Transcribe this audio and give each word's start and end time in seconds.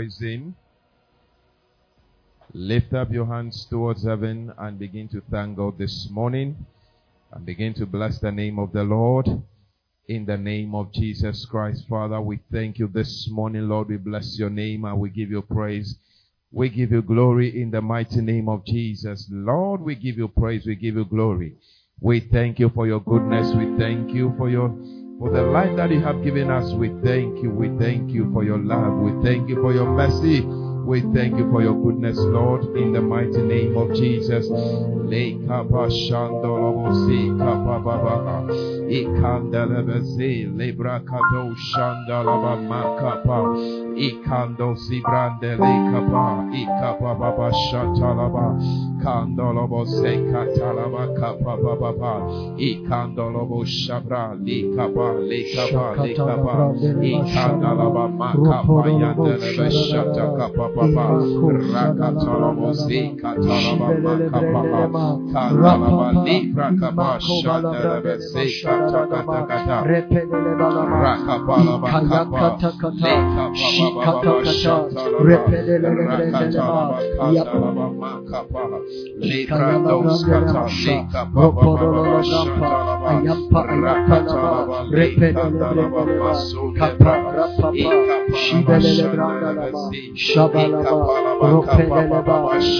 praise. 0.00 0.42
Lift 2.54 2.94
up 2.94 3.12
your 3.12 3.26
hands 3.26 3.66
towards 3.66 4.04
heaven 4.04 4.52
and 4.56 4.78
begin 4.78 5.08
to 5.08 5.22
thank 5.30 5.58
God 5.58 5.76
this 5.78 6.08
morning 6.10 6.56
and 7.32 7.44
begin 7.44 7.74
to 7.74 7.86
bless 7.86 8.18
the 8.18 8.32
name 8.32 8.58
of 8.58 8.72
the 8.72 8.82
Lord. 8.82 9.28
In 10.08 10.24
the 10.24 10.38
name 10.38 10.74
of 10.74 10.90
Jesus 10.92 11.44
Christ, 11.44 11.86
Father, 11.86 12.20
we 12.20 12.40
thank 12.50 12.78
you 12.78 12.88
this 12.88 13.28
morning, 13.30 13.68
Lord. 13.68 13.88
We 13.88 13.98
bless 13.98 14.38
your 14.38 14.50
name 14.50 14.86
and 14.86 14.98
we 14.98 15.10
give 15.10 15.30
you 15.30 15.42
praise. 15.42 15.96
We 16.50 16.70
give 16.70 16.90
you 16.90 17.02
glory 17.02 17.60
in 17.60 17.70
the 17.70 17.82
mighty 17.82 18.22
name 18.22 18.48
of 18.48 18.64
Jesus. 18.64 19.28
Lord, 19.30 19.82
we 19.82 19.94
give 19.94 20.16
you 20.16 20.28
praise. 20.28 20.64
We 20.66 20.76
give 20.76 20.96
you 20.96 21.04
glory. 21.04 21.56
We 22.00 22.20
thank 22.20 22.58
you 22.58 22.70
for 22.70 22.86
your 22.86 23.00
goodness. 23.00 23.54
We 23.54 23.76
thank 23.78 24.12
you 24.12 24.34
for 24.38 24.48
your 24.48 24.70
for 25.20 25.30
the 25.30 25.42
life 25.42 25.76
that 25.76 25.90
you 25.90 26.00
have 26.00 26.24
given 26.24 26.50
us. 26.50 26.72
We 26.72 26.88
thank 27.04 27.42
you. 27.42 27.50
We 27.50 27.68
thank 27.78 28.10
you 28.10 28.32
for 28.32 28.42
your 28.42 28.56
love. 28.56 28.94
We 28.98 29.12
thank 29.22 29.50
you 29.50 29.60
for 29.60 29.74
your 29.74 29.84
mercy. 29.84 30.40
We 30.40 31.02
thank 31.12 31.36
you 31.36 31.50
for 31.52 31.62
your 31.62 31.74
goodness, 31.74 32.16
Lord, 32.16 32.64
in 32.74 32.94
the 32.94 33.02
mighty 33.02 33.42
name 33.42 33.76
of 33.76 33.94
Jesus. 33.94 34.48
Lebrakado 40.56 41.54
shandalaba 41.68 42.56
makapa. 42.56 43.89
Ikando 43.96 44.76
sibrande 44.76 45.56
lekapa. 45.56 46.24
Ikapababa 46.52 47.48
shatalaba. 47.70 48.46
Kandolobo 49.02 49.84
sekatalaba 49.86 51.04
kapababa. 51.18 52.14
Ikandolobo 52.58 53.64
shabra 53.64 54.36
lekapa 54.44 55.06
lekapa 55.28 55.86
lekapa. 56.02 56.54
Ikandalaba 57.02 58.04
makapa 58.08 58.82
yandelebe 59.00 59.66
shatakapa 59.70 60.66
papa. 60.74 61.06
Rakatolobo 61.74 62.68
zekatalaba 62.86 63.88
makapa. 64.02 64.84
Kandalaba 65.32 66.08
libra 66.24 66.68
kapa 66.80 67.18
shandelebe 67.20 68.14
sekatakata. 68.30 69.76
Rakapalaba 71.02 71.90
kapa. 72.08 72.58
Lekapababa 73.00 73.79
shatalaba. 74.52 75.48
Rakatalaba 75.80 76.98
kandalaba 77.16 77.86
makapa. 78.00 78.62
Lebrados 79.18 80.24
kata 80.24 80.62
lekapababa 80.84 82.22
shatalaba. 82.22 83.10
Rakatalaba 83.82 84.78
lekandalaba 84.90 86.02
maso 86.20 86.62
lebra. 86.76 87.14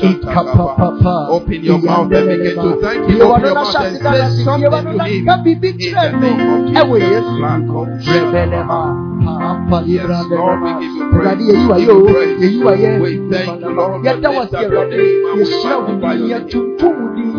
Ikapalaba 0.02 1.20
Open 1.30 1.64
your 1.64 1.78
mouth 1.78 2.12
and 2.12 2.28
begin 2.28 2.54
to 2.56 2.80
thank 2.80 3.06
him. 3.08 3.20
Open 3.22 3.44
your 3.44 3.54
mouth 3.54 3.74
and 3.76 3.96
say 3.98 4.44
something 4.44 4.70
to 4.70 4.98
him. 5.04 5.26
In 5.78 5.94
the 5.94 6.10
name 6.20 7.70
of 7.70 7.88
Jesus. 7.98 9.19
Lord, 10.36 10.62
we 10.62 10.70
give 10.80 10.94
you 10.96 11.04
praise. 11.12 11.26
We 11.48 11.86
give 11.86 11.90
you 11.92 12.06
praise. 12.12 12.38
We 13.00 13.12
thank 13.30 13.60
you, 13.60 13.70
Lord. 13.76 13.92
We 14.00 14.08
lift 14.44 14.54
up 14.54 14.60
your 14.72 14.86
name 14.90 15.00
we 15.36 15.44
magnify 15.64 16.14
your 16.14 16.28
name. 16.28 16.44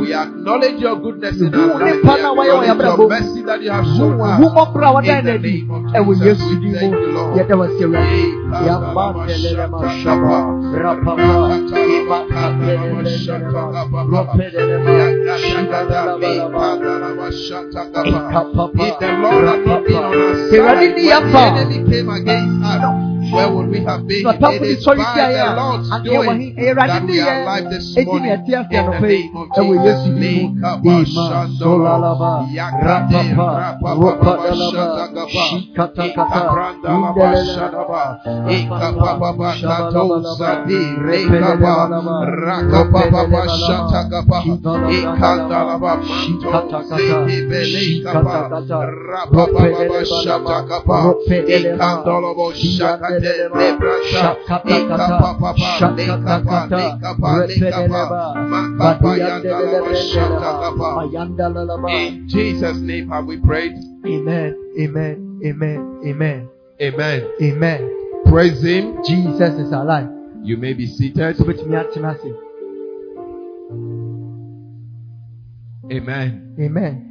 We 0.02 0.14
acknowledge 0.14 0.80
your 0.82 0.96
goodness 0.96 1.42
in 1.42 1.54
our 1.54 1.68
life. 1.80 2.02
We 2.03 2.09
acknowledge 2.50 2.68
your 2.84 2.97
mercy 3.09 3.42
that 3.44 3.62
you 3.64 3.72
have 3.72 3.86
shown 3.97 4.22
us. 4.22 4.40
In 5.02 5.25
the 5.25 5.47
name 5.47 5.72
of 5.72 5.81
Jesus, 5.92 6.42
we 6.50 6.56
thank 6.80 6.94
you, 6.94 7.12
Lord. 7.12 7.36
If 18.03 18.13
the 18.13 18.18
Lord 18.22 18.31
had 18.31 18.48
not 18.56 18.69
been 19.81 19.98
on 19.98 20.13
our 20.13 20.36
side, 21.31 21.81
when 21.84 21.92
the 21.92 22.00
enemy 22.00 22.00
came 22.00 22.09
against 22.09 22.64
us, 22.64 23.11
where 23.31 23.50
would 23.50 23.69
we 23.69 23.80
have 23.84 24.08
been? 24.08 24.25
It 24.28 24.62
is 24.64 24.86
by 24.86 24.96
the 25.31 25.56
Lord's 25.56 25.90
doing 26.03 26.56
that 26.56 27.03
we 27.08 27.19
are 27.22 27.42
alive 27.44 27.69
this 27.69 27.96
morning. 28.06 28.31
In 28.31 28.86
the 28.86 29.00
name 29.00 29.36
of 29.36 29.47
Jesus. 29.53 30.02
Lekaba 30.22 30.96
shandolo, 31.06 31.94
yakate 32.52 33.22
rapapapa 33.36 34.53
shatagaba, 34.72 35.46
ikabrandalaba 36.08 37.28
shadaba, 37.52 38.03
ikapapapa 38.52 39.50
katozadi, 39.62 40.81
rekaba, 41.02 41.75
rakapapapa 42.36 43.44
shatagaba, 43.59 44.40
ikandalaba 44.92 45.92
manto, 46.02 46.52
zekebelekaba, 46.90 48.36
rapapapa 49.12 50.00
In 61.90 62.28
Jesus' 62.28 62.78
name 62.78 63.10
have 63.10 63.26
we 63.26 63.38
prayed. 63.38 63.74
Amen. 64.06 64.56
Amen. 64.80 65.40
Amen. 65.46 66.02
Amen. 66.06 66.50
Amen. 66.81 67.28
Amen. 67.42 68.24
Praise 68.26 68.64
Him. 68.64 69.04
Jesus 69.06 69.60
is 69.60 69.72
alive. 69.72 70.10
You 70.44 70.58
may 70.58 70.74
be 70.74 70.88
seated. 70.88 71.40
Amen. 75.92 76.56
Amen. 76.60 77.11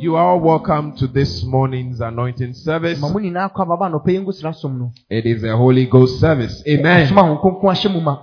You 0.00 0.16
are 0.16 0.30
all 0.30 0.40
welcome 0.40 0.96
to 0.96 1.06
this 1.06 1.44
morning's 1.44 2.00
anointing 2.00 2.54
service. 2.54 2.98
Ma 2.98 3.08
mo 3.10 3.18
nyinaa 3.20 3.52
kɔ 3.52 3.62
ababa 3.62 3.84
anɔpa 3.86 4.08
yi 4.10 4.18
ngosira 4.20 4.54
som 4.54 4.78
no. 4.78 4.92
It 5.10 5.26
is 5.26 5.44
a 5.44 5.54
Holy 5.54 5.84
Ghost 5.84 6.18
service. 6.18 6.62
Amen. 6.66 7.06
Som 7.06 7.18
a 7.18 7.22
Honhom 7.22 7.38
Kronkron 7.42 7.74
ahyɛ 7.74 7.92
mu 7.92 8.00
ma. 8.00 8.16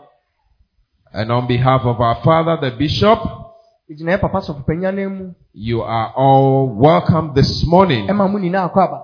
And 1.14 1.32
on 1.32 1.46
behalf 1.48 1.82
of 1.86 2.02
our 2.02 2.16
Father, 2.24 2.58
the 2.60 2.76
Bishop, 2.76 3.20
Egyina 3.92 4.18
yɛ 4.18 4.22
papa 4.22 4.40
sɔfo 4.40 4.66
panyin 4.66 4.96
nan 4.96 5.18
mu. 5.18 5.34
you 5.54 5.82
are 5.84 6.12
all 6.16 6.68
welcome 6.68 7.34
this 7.36 7.64
morning 7.68 8.08
Ɛma 8.08 8.28
mo 8.32 8.40
nyinaa 8.40 8.74
kɔ 8.74 8.78
aba. 8.84 9.02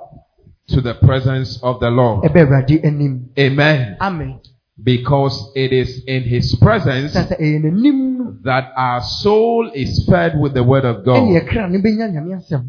to 0.70 0.82
the 0.82 0.96
presence 0.96 1.62
of 1.62 1.80
the 1.80 1.92
Lord. 1.92 2.24
Ɛbɛ 2.24 2.48
Awurade 2.48 2.84
anim. 2.84 3.30
Amen. 3.38 3.98
Amen. 4.02 4.40
Because 4.84 5.52
it 5.56 5.72
is 5.72 6.04
in 6.08 6.24
His 6.24 6.56
presence 6.56 7.16
Sɛ 7.16 7.28
sɛ 7.30 7.40
ɛyɛ 7.40 7.62
n'anim 7.64 8.18
no. 8.18 8.36
that 8.44 8.72
our 8.76 9.02
soul 9.02 9.72
is 9.74 10.06
fed 10.10 10.38
with 10.40 10.54
the 10.54 10.64
Word 10.64 10.84
of 10.86 11.06
God. 11.06 11.24
ɛkra 11.24 11.70
ne 11.72 11.78
benya 11.80 12.12
nyame 12.12 12.36
asɛm. 12.36 12.66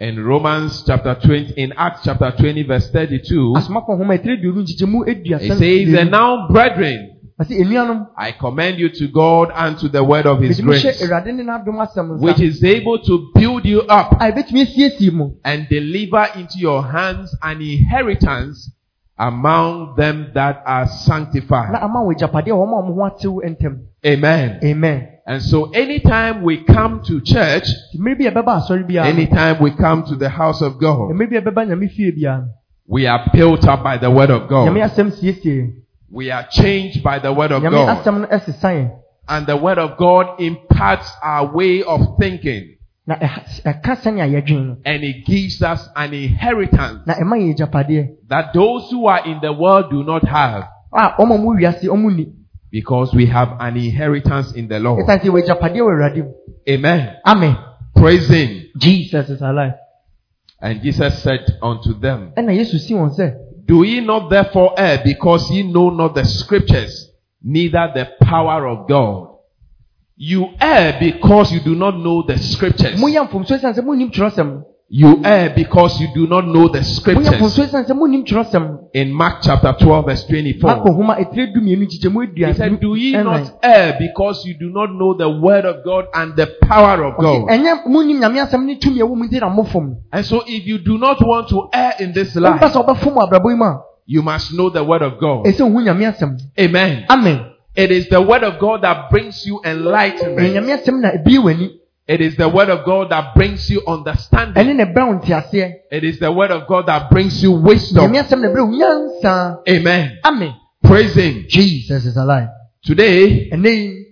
In 0.00 0.24
Romans 0.24 0.82
chapter 0.84 1.14
20, 1.14 1.52
in 1.56 1.72
Acts 1.76 2.00
chapter 2.04 2.32
20 2.36 2.64
verse 2.64 2.90
32, 2.90 3.54
Asomafo 3.56 3.96
nhoma 3.96 4.18
ɛtiri 4.18 4.42
duonu 4.42 4.64
nkyekyɛmu 4.64 5.06
it 5.06 5.58
says, 5.58 5.94
And 6.00 6.10
now, 6.10 6.48
brethren, 6.48 7.10
I 8.16 8.32
commend 8.32 8.78
you 8.78 8.88
to 8.90 9.08
God 9.08 9.50
and 9.54 9.76
to 9.78 9.88
the 9.88 10.02
word 10.02 10.26
of 10.26 10.40
His 10.40 10.60
grace, 10.60 10.84
Awurade 10.84 11.32
ne 11.34 11.44
n'adom 11.44 11.78
asɛm 11.86 12.18
which 12.18 12.40
is 12.40 12.62
able 12.64 12.98
to 12.98 13.30
build 13.34 13.64
you 13.64 13.82
up 13.82 14.12
A 14.20 14.32
ebɛtumi 14.32 14.66
esiesie 14.66 15.12
mu. 15.12 15.30
and 15.44 15.68
deliver 15.68 16.26
into 16.36 16.58
your 16.58 16.82
hands 16.82 17.32
an 17.42 17.60
inheritance 17.60 18.70
among 19.18 19.94
them 19.96 20.30
that 20.34 20.62
are 20.66 20.86
sanctified. 20.86 21.74
ama 21.74 22.00
wɔ 22.00 22.14
agyapadeɛ 22.14 22.50
a 22.50 22.54
wɔn 22.54 22.68
a 22.68 22.82
wɔn 22.82 22.94
ho 22.94 23.10
atew 23.10 23.40
ntɛm. 23.44 23.78
Amen. 24.06 24.58
Amen. 24.64 25.08
And 25.26 25.40
so 25.42 25.70
anytime 25.70 26.42
we 26.42 26.64
come 26.64 27.02
to 27.04 27.20
church, 27.22 27.64
Mmiri 27.96 28.18
bi 28.18 28.24
a 28.26 28.30
ɛbɛba 28.32 28.60
asɔre 28.60 28.86
biara. 28.88 29.04
no, 29.04 29.10
anytime 29.10 29.58
we 29.62 29.70
come 29.70 30.04
to 30.04 30.16
the 30.16 30.28
house 30.28 30.60
of 30.60 30.78
God, 30.78 31.10
Mmiri 31.12 31.30
bi 31.30 31.36
a 31.36 31.42
ɛbɛba 31.42 31.68
nyame 31.68 31.90
fie 31.90 32.10
biara. 32.12 32.40
no, 32.42 32.48
we 32.86 33.06
are 33.06 33.30
built 33.32 33.64
up 33.66 33.82
by 33.82 33.96
the 33.96 34.10
word 34.10 34.30
of 34.30 34.48
God. 34.48 34.72
We 36.10 36.30
are 36.30 36.46
changed 36.50 37.02
by 37.02 37.18
the 37.18 37.32
word 37.32 37.52
of 37.52 37.62
God. 37.62 38.04
asɛm 38.04 38.20
no 38.20 38.26
ɛsesa 38.26 38.70
yɛn. 38.74 38.90
And 39.26 39.46
the 39.46 39.56
word 39.56 39.78
of 39.78 39.96
God 39.96 40.38
imparts 40.40 41.10
our 41.22 41.54
way 41.54 41.82
of 41.82 42.18
thinking. 42.18 42.73
Na 43.06 43.16
ɛka 43.16 43.96
sɛnea 44.02 44.26
yɛdwen 44.26 44.66
no. 44.66 44.76
And 44.86 45.04
it 45.04 45.26
gives 45.26 45.62
us 45.62 45.88
an 45.94 46.14
inheritance 46.14 47.06
Na 47.06 47.14
ɛma 47.14 47.36
yɛ 47.38 47.54
agyapadeɛ. 47.54 48.08
that 48.28 48.52
those 48.54 48.90
who 48.90 49.06
are 49.06 49.24
in 49.26 49.40
the 49.42 49.52
world 49.52 49.90
do 49.90 50.02
not 50.04 50.24
have 50.26 50.64
A 50.92 51.10
wɔn 51.18 51.34
a 51.34 51.38
wiase 51.38 51.84
wɔn 51.84 52.16
ni. 52.16 52.26
because 52.70 53.12
we 53.14 53.26
have 53.26 53.56
an 53.60 53.76
inheritance 53.76 54.52
in 54.54 54.68
the 54.68 54.78
Lord. 54.80 55.04
Ɛsan 55.06 55.20
sɛ 55.20 55.28
wɔ 55.30 55.42
agyapadeɛ 55.42 55.80
wɔ 55.80 55.90
Awurade 55.92 56.16
mu. 56.24 56.32
Amen. 56.68 57.16
Amen. 57.26 57.56
Praise 57.94 58.28
Him. 58.28 58.62
Jesus 58.78 59.28
is 59.28 59.40
alive. 59.42 59.74
And 60.62 60.80
Jesus 60.82 61.22
said 61.22 61.40
unto 61.62 61.92
them, 62.00 62.32
Ɛna 62.38 62.56
Yesu 62.56 62.78
si 62.78 62.94
wɔn 62.94 63.14
sɛ. 63.18 63.34
Do 63.66 63.82
ye 63.84 64.00
not 64.00 64.30
therefore 64.30 64.74
err 64.78 65.00
because 65.04 65.50
ye 65.50 65.62
know 65.62 65.90
not 65.90 66.14
the 66.14 66.24
scriptures, 66.24 67.10
neither 67.42 67.90
the 67.94 68.08
power 68.24 68.66
of 68.66 68.88
God? 68.88 69.28
You 70.16 70.50
err 70.60 70.96
because 71.00 71.52
you 71.52 71.60
do 71.60 71.74
not 71.74 71.96
know 71.98 72.22
the 72.26 72.38
scriptures. 72.38 73.00
Moyɛ 73.00 73.28
mfomso 73.28 73.56
ɛsan 73.58 73.74
sɛ 73.74 73.82
monim 73.84 74.10
twerɛsɛm 74.12 74.46
no. 74.46 74.64
You 74.88 75.22
err 75.24 75.50
because 75.56 75.98
you 76.00 76.08
do 76.14 76.26
not 76.28 76.46
know 76.46 76.68
the 76.68 76.84
scriptures. 76.84 77.28
mfonso 77.34 77.64
ɛsiane 77.66 77.86
sɛ 77.88 77.96
monim 77.98 78.24
kyerɛsɛm 78.24 78.78
In 78.94 79.12
Mark 79.12 79.38
chapter 79.42 79.74
12 79.80 80.04
verse 80.06 80.24
24. 80.26 80.84
nhoma 80.86 81.16
ɛtire 81.18 81.52
dumienu 81.52 81.86
nkyekyɛmu 81.86 82.36
He 82.36 82.52
said, 82.54 82.80
Do 82.80 82.94
ye 82.94 83.12
not 83.12 83.54
err 83.62 83.96
because 83.98 84.44
you 84.46 84.54
do 84.56 84.70
not 84.70 84.92
know 84.94 85.14
the 85.14 85.28
word 85.28 85.64
of 85.64 85.84
God 85.84 86.04
and 86.14 86.36
the 86.36 86.46
power 86.62 87.02
of 87.02 87.18
God? 87.18 87.48
ɛnyɛ 87.48 87.86
monim 87.88 88.20
nyame 88.20 88.38
asɛm 88.46 88.64
ne 88.66 88.76
tumi 88.78 89.00
a 89.00 89.04
ɛwɔ 89.04 89.16
mu 89.16 89.24
nti 89.26 89.40
na 89.40 89.48
mofom 89.50 89.96
And 90.12 90.24
so 90.24 90.44
if 90.46 90.64
you 90.64 90.78
do 90.78 90.96
not 90.96 91.16
want 91.26 91.48
to 91.48 91.68
err 91.72 91.94
in 91.98 92.12
this 92.12 92.36
life, 92.36 92.60
sɛ 92.60 92.86
wobɛfom 92.86 93.16
abrabɔ 93.16 93.50
yi 93.50 93.56
mu 93.56 93.64
a 93.64 93.80
you 94.06 94.22
must 94.22 94.52
know 94.52 94.68
the 94.70 94.84
word 94.84 95.02
of 95.02 95.18
God. 95.18 95.44
ɛsɛ 95.46 95.60
wohu 95.68 95.82
nyame 95.82 96.04
asɛm 96.14 96.38
Amen. 96.60 97.04
amen 97.10 97.46
It 97.76 97.90
is 97.90 98.08
the 98.08 98.22
word 98.22 98.44
of 98.44 98.60
God 98.60 98.82
that 98.82 99.10
brings 99.10 99.44
you 99.46 99.60
enlightenment. 99.64 100.54
nyame 100.54 100.78
asɛm 100.78 101.00
na 101.00 101.08
ebie 101.14 101.38
w'ani 101.38 101.70
It 102.06 102.20
is 102.20 102.36
the 102.36 102.48
word 102.48 102.68
of 102.68 102.84
God 102.84 103.10
that 103.10 103.34
brings 103.34 103.68
you 103.70 103.82
understanding. 103.86 104.54
ɛne 104.62 104.76
na 104.76 104.84
ɛbrɛ 104.84 105.06
wo 105.08 105.18
nteaseɛ 105.18 105.72
It 105.90 106.04
is 106.04 106.18
the 106.18 106.30
word 106.30 106.50
of 106.50 106.66
God 106.68 106.86
that 106.86 107.10
brings 107.10 107.42
you 107.42 107.52
wisdom. 107.52 108.12
nyame 108.12 108.22
asɛm 108.22 108.40
na 108.40 108.48
ɛbrɛ 108.48 108.62
wo 108.62 108.70
nyansa 108.76 109.58
Amen. 109.68 110.18
amen 110.24 110.54
Praise 110.82 111.14
Him. 111.14 111.46
jesus 111.48 112.04
is 112.04 112.16
alive 112.16 112.48
Today, 112.84 113.48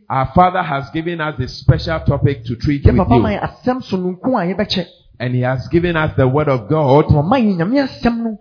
our 0.09 0.33
Father 0.35 0.63
has 0.63 0.89
given 0.95 1.21
us 1.21 1.39
a 1.39 1.47
special 1.47 2.01
topic 2.01 2.43
to 2.47 2.57
treat 2.57 2.83
with 2.87 2.95
you. 2.97 3.03
And 5.23 5.37
He 5.37 5.43
has 5.43 5.69
given 5.69 5.97
us 5.97 6.17
the 6.17 6.27
word 6.27 6.49
of 6.49 6.67
God. 6.69 7.05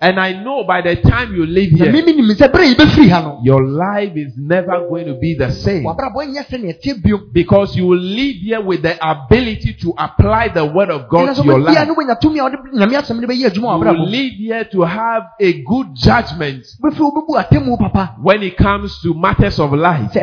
And 0.01 0.19
I 0.19 0.33
know 0.33 0.63
by 0.63 0.81
the 0.81 0.95
time 0.95 1.35
you 1.35 1.45
leave 1.45 1.77
here, 1.77 1.91
your 3.43 3.63
life 3.67 4.13
is 4.15 4.33
never 4.35 4.87
going 4.89 5.05
to 5.05 5.13
be 5.13 5.35
the 5.35 5.51
same. 5.51 5.85
Because 7.33 7.75
you 7.77 7.85
will 7.85 7.99
leave 7.99 8.41
here 8.41 8.61
with 8.61 8.81
the 8.81 8.97
ability 8.99 9.73
to 9.81 9.93
apply 9.95 10.47
the 10.47 10.65
word 10.65 10.89
of 10.89 11.07
God 11.07 11.35
to 11.35 11.43
your 11.43 11.59
life. 11.59 11.87
You 11.87 11.95
will 13.67 14.09
leave 14.09 14.31
here 14.39 14.65
to 14.65 14.81
have 14.81 15.23
a 15.39 15.53
good 15.61 15.87
judgment 15.93 16.65
when 18.23 18.41
it 18.41 18.57
comes 18.57 18.99
to 19.03 19.13
matters 19.13 19.59
of 19.59 19.71
life. 19.73 20.17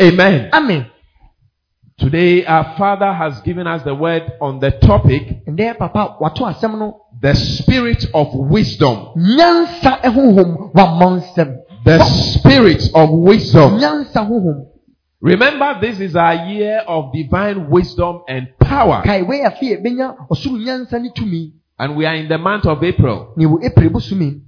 Amen. 0.00 0.50
amen 0.52 0.84
Today, 2.00 2.46
our 2.46 2.76
Father 2.78 3.12
has 3.12 3.40
given 3.42 3.66
us 3.66 3.82
the 3.82 3.94
word 3.94 4.22
on 4.40 4.58
the 4.58 4.70
topic, 4.70 5.44
ɛndɛ 5.46 5.76
papa 5.78 6.16
wato 6.18 6.46
asɛm 6.50 6.78
no 6.78 7.02
the 7.20 7.34
spirit 7.34 8.06
of 8.14 8.28
wisdom. 8.32 9.12
nyansa 9.16 10.00
honhom 10.02 10.72
wammɔ 10.72 11.20
nsɛm 11.20 11.56
The 11.84 11.98
spirit 12.04 12.82
of 12.94 13.10
wisdom. 13.10 13.78
Remember, 15.20 15.78
this 15.82 16.00
is 16.00 16.16
our 16.16 16.46
year 16.46 16.78
of 16.88 17.12
divine 17.12 17.68
wisdom 17.68 18.22
and 18.28 18.48
power. 18.58 19.02
kae 19.04 19.22
wei 19.26 19.42
afe 19.44 19.62
a 19.72 19.76
ɛbɛnya 19.76 20.16
ɔsoro 20.30 20.56
nyansa 20.58 21.00
ne 21.02 21.10
tumi 21.10 21.52
And 21.78 21.96
we 21.96 22.06
are 22.06 22.14
in 22.14 22.28
the 22.28 22.38
month 22.38 22.64
of 22.64 22.82
April. 22.82 23.34
na 23.36 23.44
ɛwɔ 23.46 23.64
april 23.64 23.90
bosome 23.90 24.40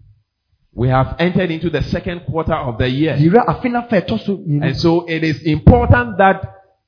We 0.75 0.89
have 0.89 1.17
entered 1.19 1.51
into 1.51 1.69
the 1.69 1.83
second 1.83 2.21
quarter 2.31 2.55
of 2.55 2.79
the 2.79 2.89
year. 2.89 3.15
yɛwura 3.17 3.45
afe 3.47 3.71
no 3.71 3.81
afa 3.81 4.01
ɛtɔ 4.01 4.19
so 4.25 4.37
mmienu 4.39 4.63
And 4.65 4.77
so 4.79 5.05
it 5.07 5.23
is 5.23 5.43
important 5.43 6.17
that 6.17 6.43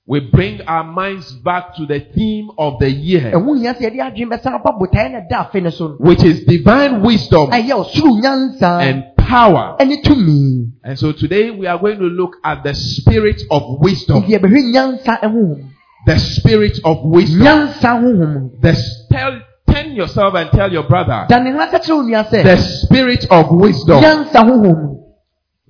we 0.06 0.20
bring 0.20 0.60
our 0.62 0.84
minds 0.84 1.32
back 1.32 1.74
to 1.76 1.86
the 1.86 2.00
theme 2.14 2.50
of 2.58 2.78
the 2.78 2.90
year, 2.90 3.32
ɛho 3.32 3.58
hia 3.58 3.72
sɛ 3.74 3.90
yɛde 3.90 4.00
adwene 4.00 4.28
bɛsan 4.32 4.54
aba 4.54 4.72
botaeɛ 4.78 5.12
na 5.12 5.18
ɛda 5.20 5.48
afe 5.50 5.62
no 5.62 5.70
so 5.70 5.88
no 5.88 5.94
which 5.98 6.22
is 6.22 6.44
divine 6.44 7.00
wisdom 7.02 7.50
ɛyɛ 7.50 7.70
ɔsoro 7.72 8.20
nyansa 8.20 8.80
and 8.82 9.04
power. 9.16 9.76
And 9.78 10.98
so 10.98 11.12
today 11.12 11.50
we 11.50 11.66
are 11.66 11.78
going 11.78 11.98
to 11.98 12.04
look 12.04 12.36
at 12.44 12.62
the 12.62 12.74
spirit 12.74 13.40
of 13.50 13.62
wisdom. 13.80 14.22
nti 14.22 14.38
yɛbɛhwɛ 14.38 14.72
nyansa 14.74 15.20
honhom 15.22 15.70
The 16.06 16.18
spirit 16.18 16.78
of 16.84 16.98
wisdom. 17.04 17.40
The 18.60 18.68
s- 18.68 19.06
tell 19.10 19.40
turn 19.66 19.92
yourself 19.92 20.34
and 20.34 20.50
tell 20.50 20.70
your 20.70 20.82
brother. 20.82 21.24
da 21.30 21.38
ne 21.38 21.50
ho 21.52 21.58
aka 21.60 21.78
kyerɛ 21.78 21.96
wo 21.96 22.02
nua 22.02 22.42
The 22.44 22.56
spirit 22.58 23.26
of 23.30 23.50
wisdom. 23.52 24.02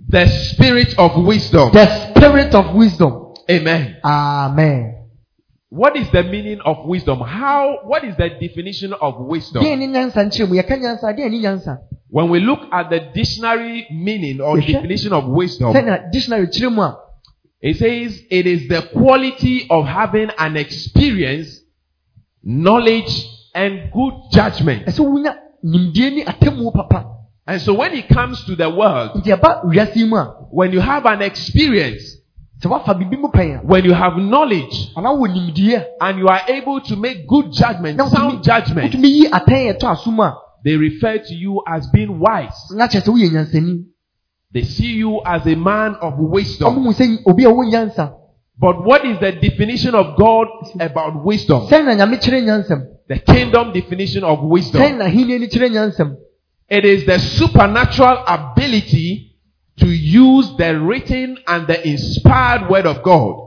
The 0.08 0.26
spirit 0.26 0.94
of 0.98 1.24
wisdom. 1.24 1.70
the 1.72 1.86
spirit 2.10 2.54
of 2.54 2.74
wisdom 2.74 3.23
Amen. 3.50 3.96
amen 4.04 4.94
What 5.70 5.96
is 5.96 6.08
the 6.10 6.22
meaning 6.22 6.60
of 6.64 6.86
wisdom? 6.86 7.20
How 7.20 7.80
what 7.84 8.04
is 8.04 8.16
the 8.16 8.28
definition 8.40 8.92
of 8.92 9.14
wisdom? 9.18 9.62
deɛ 9.62 9.78
ne 9.78 9.86
nyansa 9.88 10.24
nkyerɛ 10.24 10.48
mu 10.48 10.54
yɛka 10.54 10.78
nyansa 10.78 11.12
deɛ 11.16 11.30
ne 11.30 11.40
nyansa 11.40 11.78
When 12.08 12.30
we 12.30 12.38
look 12.38 12.60
at 12.70 12.90
the 12.90 13.00
dictionary 13.12 13.88
meaning 13.90 14.40
or 14.40 14.60
definition 14.60 15.12
of 15.12 15.26
wisdom, 15.26 15.74
it 15.74 17.76
says 17.76 18.22
it 18.30 18.46
is 18.46 18.68
the 18.68 18.82
quality 18.92 19.66
of 19.68 19.84
having 19.84 20.30
an 20.38 20.56
experience, 20.56 21.60
knowledge, 22.44 23.26
and 23.52 23.90
good 23.92 24.14
judgment. 24.30 24.86
ɛsɛ 24.86 25.00
wonya 25.00 25.36
nimdeɛ 25.64 26.14
ne 26.14 26.24
atemmuo 26.24 26.72
papa 26.72 27.10
And 27.46 27.60
so 27.60 27.74
when 27.74 27.92
it 27.92 28.08
comes 28.08 28.42
to 28.44 28.56
the 28.56 28.70
world, 28.70 29.10
nti 29.16 29.36
ɛba 29.36 29.64
wiase 29.66 29.96
yi 29.96 30.04
mu 30.04 30.16
a 30.16 30.24
when 30.50 30.72
you 30.72 30.80
have 30.80 31.04
an 31.06 31.20
experience, 31.20 32.16
sɛ 32.62 32.68
woafa 32.70 32.94
biribi 32.94 33.16
mu 33.20 33.28
pɛn 33.28 33.56
a 33.56 33.58
when 33.66 33.84
you 33.84 33.92
have 33.92 34.16
knowledge, 34.16 34.92
anaa 34.96 35.14
wɔ 35.16 35.28
nimdeɛ 35.34 35.84
and 36.00 36.18
you 36.18 36.28
are 36.28 36.40
able 36.48 36.80
to 36.80 36.96
make 36.96 37.26
good 37.26 37.52
judgment, 37.52 38.00
sound 38.10 38.42
judgment, 38.42 38.92
wotumi 38.92 39.08
yi 39.08 39.26
atɛn 39.28 39.74
ɛtɔ 39.76 39.84
aso 39.92 40.10
mu 40.10 40.22
a 40.22 40.36
they 40.64 40.76
refer 40.76 41.18
to 41.18 41.34
you 41.34 41.62
as 41.68 41.86
being 41.88 42.18
wise. 42.18 42.70
na 42.74 42.86
kyerɛ 42.86 43.02
sɛ 43.04 43.12
woyɛ 43.12 43.30
nyansani 43.32 43.84
They 44.52 44.62
see 44.62 44.94
you 44.94 45.20
as 45.26 45.44
a 45.46 45.56
man 45.56 45.96
of 46.00 46.14
wisdom. 46.16 46.76
ɔmo 46.76 46.84
hu 46.84 46.92
sɛ 46.92 47.18
obi 47.26 47.44
a 47.44 47.48
wɔwɔ 47.48 47.70
nyansa 47.72 48.12
But 48.56 48.84
what 48.84 49.04
is 49.04 49.18
the 49.18 49.32
definition 49.32 49.96
of 49.96 50.16
God 50.16 50.46
about 50.80 51.24
wisdom? 51.24 51.66
sɛn 51.66 51.84
na 51.86 51.94
nyame 52.06 52.16
kyerɛ 52.22 52.44
nyansam 52.44 52.86
The 53.08 53.18
kingdom 53.18 53.72
definition 53.72 54.22
of 54.24 54.42
wisdom. 54.44 54.80
na 54.98 55.04
ahenni 55.06 55.38
ni 55.40 55.48
kyerɛ 55.48 55.70
nyansam 55.72 56.16
It 56.70 56.84
is 56.86 57.04
the 57.04 57.18
supernatural 57.18 58.24
ability 58.26 59.33
to 59.78 59.86
use 59.86 60.56
the 60.56 60.78
written 60.80 61.38
and 61.46 61.66
the 61.66 61.86
inspired 61.88 62.70
word 62.70 62.86
of 62.86 63.02
God 63.02 63.44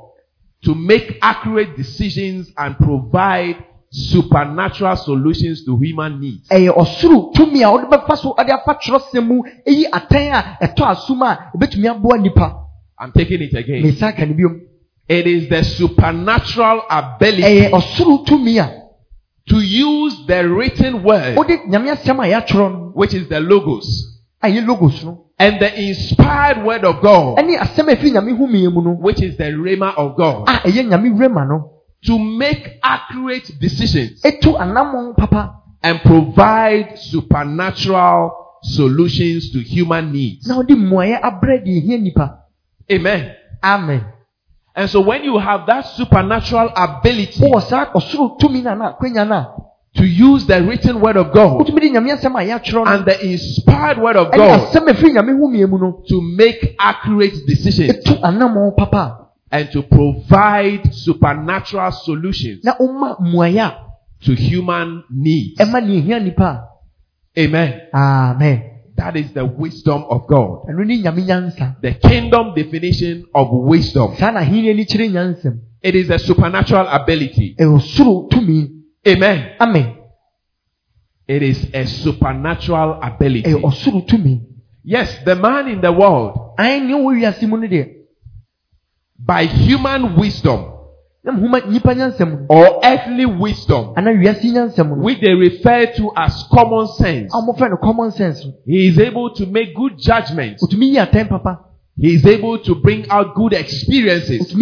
to 0.63 0.75
make 0.75 1.17
accurate 1.21 1.77
decisions 1.77 2.51
and 2.57 2.77
provide 2.77 3.63
supernatural 3.89 4.95
solutions 4.97 5.63
to 5.65 5.77
human 5.77 6.19
needs. 6.19 6.47
ɛyɛ 6.49 6.75
ɔsoro 6.75 7.33
tumi 7.33 7.61
a 7.63 7.67
wɔde 7.67 7.89
bɛfa 7.89 8.17
so 8.17 8.35
ɔde 8.37 8.49
afa 8.49 8.77
twerɛsɛm 8.83 9.25
mu 9.25 9.41
eyi 9.65 9.85
atɛn 9.89 10.33
a 10.33 10.57
ɛtɔ 10.67 10.81
aso 10.85 11.13
a 11.23 11.51
ebetumi 11.55 11.87
aboa 11.89 12.17
nipa 12.21 12.63
I'm 12.99 13.11
taking 13.11 13.41
it 13.41 13.53
again. 13.53 13.83
mesa 13.83 14.11
ka 14.11 14.25
biom 14.25 14.61
It 15.07 15.25
is 15.25 15.47
the 15.47 15.63
supernatural 15.63 16.81
ability 16.89 17.43
ɛyɛ 17.43 17.71
ɔsoro 17.71 18.25
tumi 18.27 18.57
a 18.59 18.83
to 19.47 19.61
use 19.61 20.25
the 20.27 20.49
written 20.49 21.03
word, 21.03 21.37
wɔde 21.37 21.67
nyame 21.67 21.89
asɛm 21.95 22.19
a 22.19 22.27
yɛatwerɛ 22.33 22.71
no 22.73 22.91
which 22.93 23.13
is 23.13 23.29
the 23.29 23.39
logos, 23.39 24.19
a 24.43 24.47
ɛyɛ 24.49 24.67
logos 24.67 25.03
no 25.05 25.26
and 25.39 25.59
the 25.61 25.81
inspired 25.81 26.63
word 26.65 26.83
of 26.83 27.01
God, 27.01 27.37
ɛne 27.37 27.57
asɛm 27.59 27.89
a 27.91 27.95
efi 27.95 28.11
nyame 28.11 28.37
homie 28.37 28.71
mu 28.73 28.81
no 28.81 28.91
which 28.91 29.21
is 29.21 29.37
the 29.37 29.43
rhema 29.45 29.93
of 29.97 30.15
God, 30.17 30.47
a 30.49 30.67
ɛyɛ 30.67 30.87
nyame 30.89 31.09
wurema 31.15 31.47
no 31.47 31.71
to 32.05 32.17
make 32.19 32.79
accurate 32.83 33.51
decisions 33.59 34.21
etu 34.23 34.55
anammɔn 34.57 35.15
papa 35.17 35.53
and 35.83 36.01
provide 36.01 36.97
supernatural 36.97 38.31
solutions 38.63 39.51
to 39.51 39.59
human 39.59 40.11
needs. 40.11 40.47
na 40.47 40.55
wɔde 40.57 40.75
mmuayɛ 40.75 41.21
abrɛ 41.21 41.63
deɛ 41.63 41.83
ehia 41.83 42.01
nipa 42.01 42.39
Amen. 42.91 43.35
amen 43.63 44.05
And 44.75 44.87
so 44.89 45.01
when 45.01 45.23
you 45.23 45.39
have 45.39 45.65
that 45.65 45.81
supernatural 45.97 46.71
ability 46.75 47.41
wowɔ 49.95 49.95
saa 49.95 49.95
ɔsoro 49.95 49.95
tumi 49.95 49.95
na 49.95 49.95
na 49.95 49.95
akwanya 49.95 49.95
na 49.95 49.95
to 49.95 50.05
use 50.05 50.45
the 50.47 50.61
written 50.63 51.01
word 51.01 51.17
of 51.17 51.33
God 51.33 51.59
wotumi 51.61 51.79
de 51.81 51.89
nyame 51.89 52.11
asɛm 52.11 52.35
a 52.35 52.43
yɛatwerɛ 52.45 52.73
no 52.73 52.91
and 52.91 53.05
the 53.05 53.25
inspired 53.25 53.97
word 53.97 54.15
of 54.15 54.31
God 54.31 54.59
asɛm 54.59 54.87
a 54.89 54.93
ɛfiri 54.93 55.13
nyame 55.13 55.33
homie 55.39 55.69
mu 55.69 55.77
no 55.79 56.03
to 56.07 56.21
make 56.21 56.75
accurate 56.79 57.33
decisions 57.47 57.91
etu 57.91 58.19
anammɔn 58.21 58.75
papa 58.77 59.27
and 59.51 59.71
to 59.71 59.81
provide 59.83 60.93
supernatural 60.93 61.91
solutions 61.91 62.63
na 62.63 62.73
ɔma 62.79 63.19
mmuayɛ 63.21 63.59
a 63.61 63.77
to 64.23 64.33
human 64.35 65.03
needs. 65.11 65.59
ɛma 65.59 65.81
ne 65.85 66.01
ehia 66.01 66.19
nipa 66.23 66.63
Amen. 67.37 67.81
amen 67.93 68.63
That 68.97 69.15
is 69.15 69.31
the 69.31 69.45
wisdom 69.45 70.05
of 70.09 70.25
God. 70.27 70.65
ɛno 70.69 70.85
ne 70.85 71.01
nyame 71.03 71.21
nyansa 71.25 71.75
The 71.81 71.93
kingdom 71.93 72.53
definition 72.55 73.25
of 73.33 73.47
wisdom. 73.51 74.15
saa 74.17 74.31
na 74.31 74.39
ahenni 74.41 74.69
ani 74.71 74.85
kyerɛ 74.85 75.11
nyansam 75.11 75.59
It 75.83 75.93
is 75.95 76.09
a 76.09 76.17
supernatural 76.17 76.87
ability. 76.87 77.55
Ɛwɔ 79.15 79.15
soro 79.15 79.15
tumi 79.15 79.15
Amen. 79.15 79.51
amen 79.59 79.93
It 81.27 81.43
is 81.43 81.69
a 81.73 81.85
supernatural 81.85 82.99
ability. 83.01 83.43
ɛyɛ 83.51 83.61
ɔsoro 83.61 84.07
tumi 84.07 84.41
Yes, 84.83 85.17
the 85.25 85.35
man 85.35 85.67
in 85.67 85.81
the 85.81 85.91
world, 85.91 86.53
ahen 86.57 86.87
nea 86.87 86.95
ɔwɔ 86.95 87.19
wiase 87.19 87.47
mu 87.47 87.57
by 89.19 89.43
human 89.45 90.15
wisdom 90.15 90.73
na 91.23 91.33
mhoma 91.33 91.59
nnipa 91.59 91.93
nyansam 91.93 92.31
no 92.31 92.45
or 92.49 92.79
earthly 92.85 93.25
wisdom, 93.25 93.93
anaa 93.97 94.13
wiase 94.15 94.45
nyansam 94.51 94.87
no 94.89 94.95
which 95.03 95.19
they 95.19 95.33
refer 95.33 95.87
to 95.87 96.11
as 96.15 96.43
common 96.53 96.87
sense, 96.87 97.33
a 97.33 97.37
wɔmɔfrɛ 97.37 97.69
no 97.71 97.77
common 97.83 98.11
sense 98.11 98.45
he 98.65 98.87
is 98.87 98.97
able 98.99 99.33
to 99.33 99.45
make 99.47 99.75
good 99.75 99.97
judgments. 99.97 100.63
ɔtumi 100.65 100.91
yi 100.93 100.95
atɛn 100.97 101.27
papa 101.27 101.59
He 101.99 102.13
is 102.13 102.25
able 102.25 102.59
to 102.59 102.75
bring 102.75 103.09
out 103.09 103.33
good 103.33 103.53
experiences. 103.53 104.53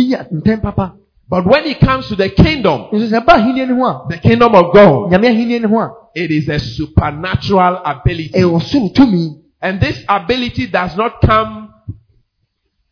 Ɔtumi 1.32 1.34
yi 1.34 1.42
atɛn 1.42 1.42
papa 1.42 1.44
But 1.44 1.46
when 1.46 1.66
it 1.66 1.80
comes 1.80 2.08
to 2.10 2.16
the 2.16 2.30
kingdom, 2.30 2.86
nso 2.94 3.08
sɛ 3.10 3.22
ɛba 3.24 3.34
ahenni 3.40 3.68
no 3.68 3.76
ho 3.76 3.86
a 3.86 4.08
the 4.10 4.18
kingdom 4.18 4.54
of 4.56 4.74
God, 4.74 5.12
nyame 5.12 5.26
ahenni 5.28 5.62
no 5.62 5.68
ho 5.70 5.80
a 5.80 5.90
it 6.16 6.32
is 6.32 6.48
a 6.50 6.60
supernatural 6.60 7.82
ability. 7.86 8.30
ɛyɛ 8.34 8.60
ɔsoro 8.62 8.94
tumi 8.96 9.42
And 9.62 9.82
this 9.82 10.04
ability 10.08 10.68
does 10.68 10.96
not 10.96 11.22
come 11.22 11.74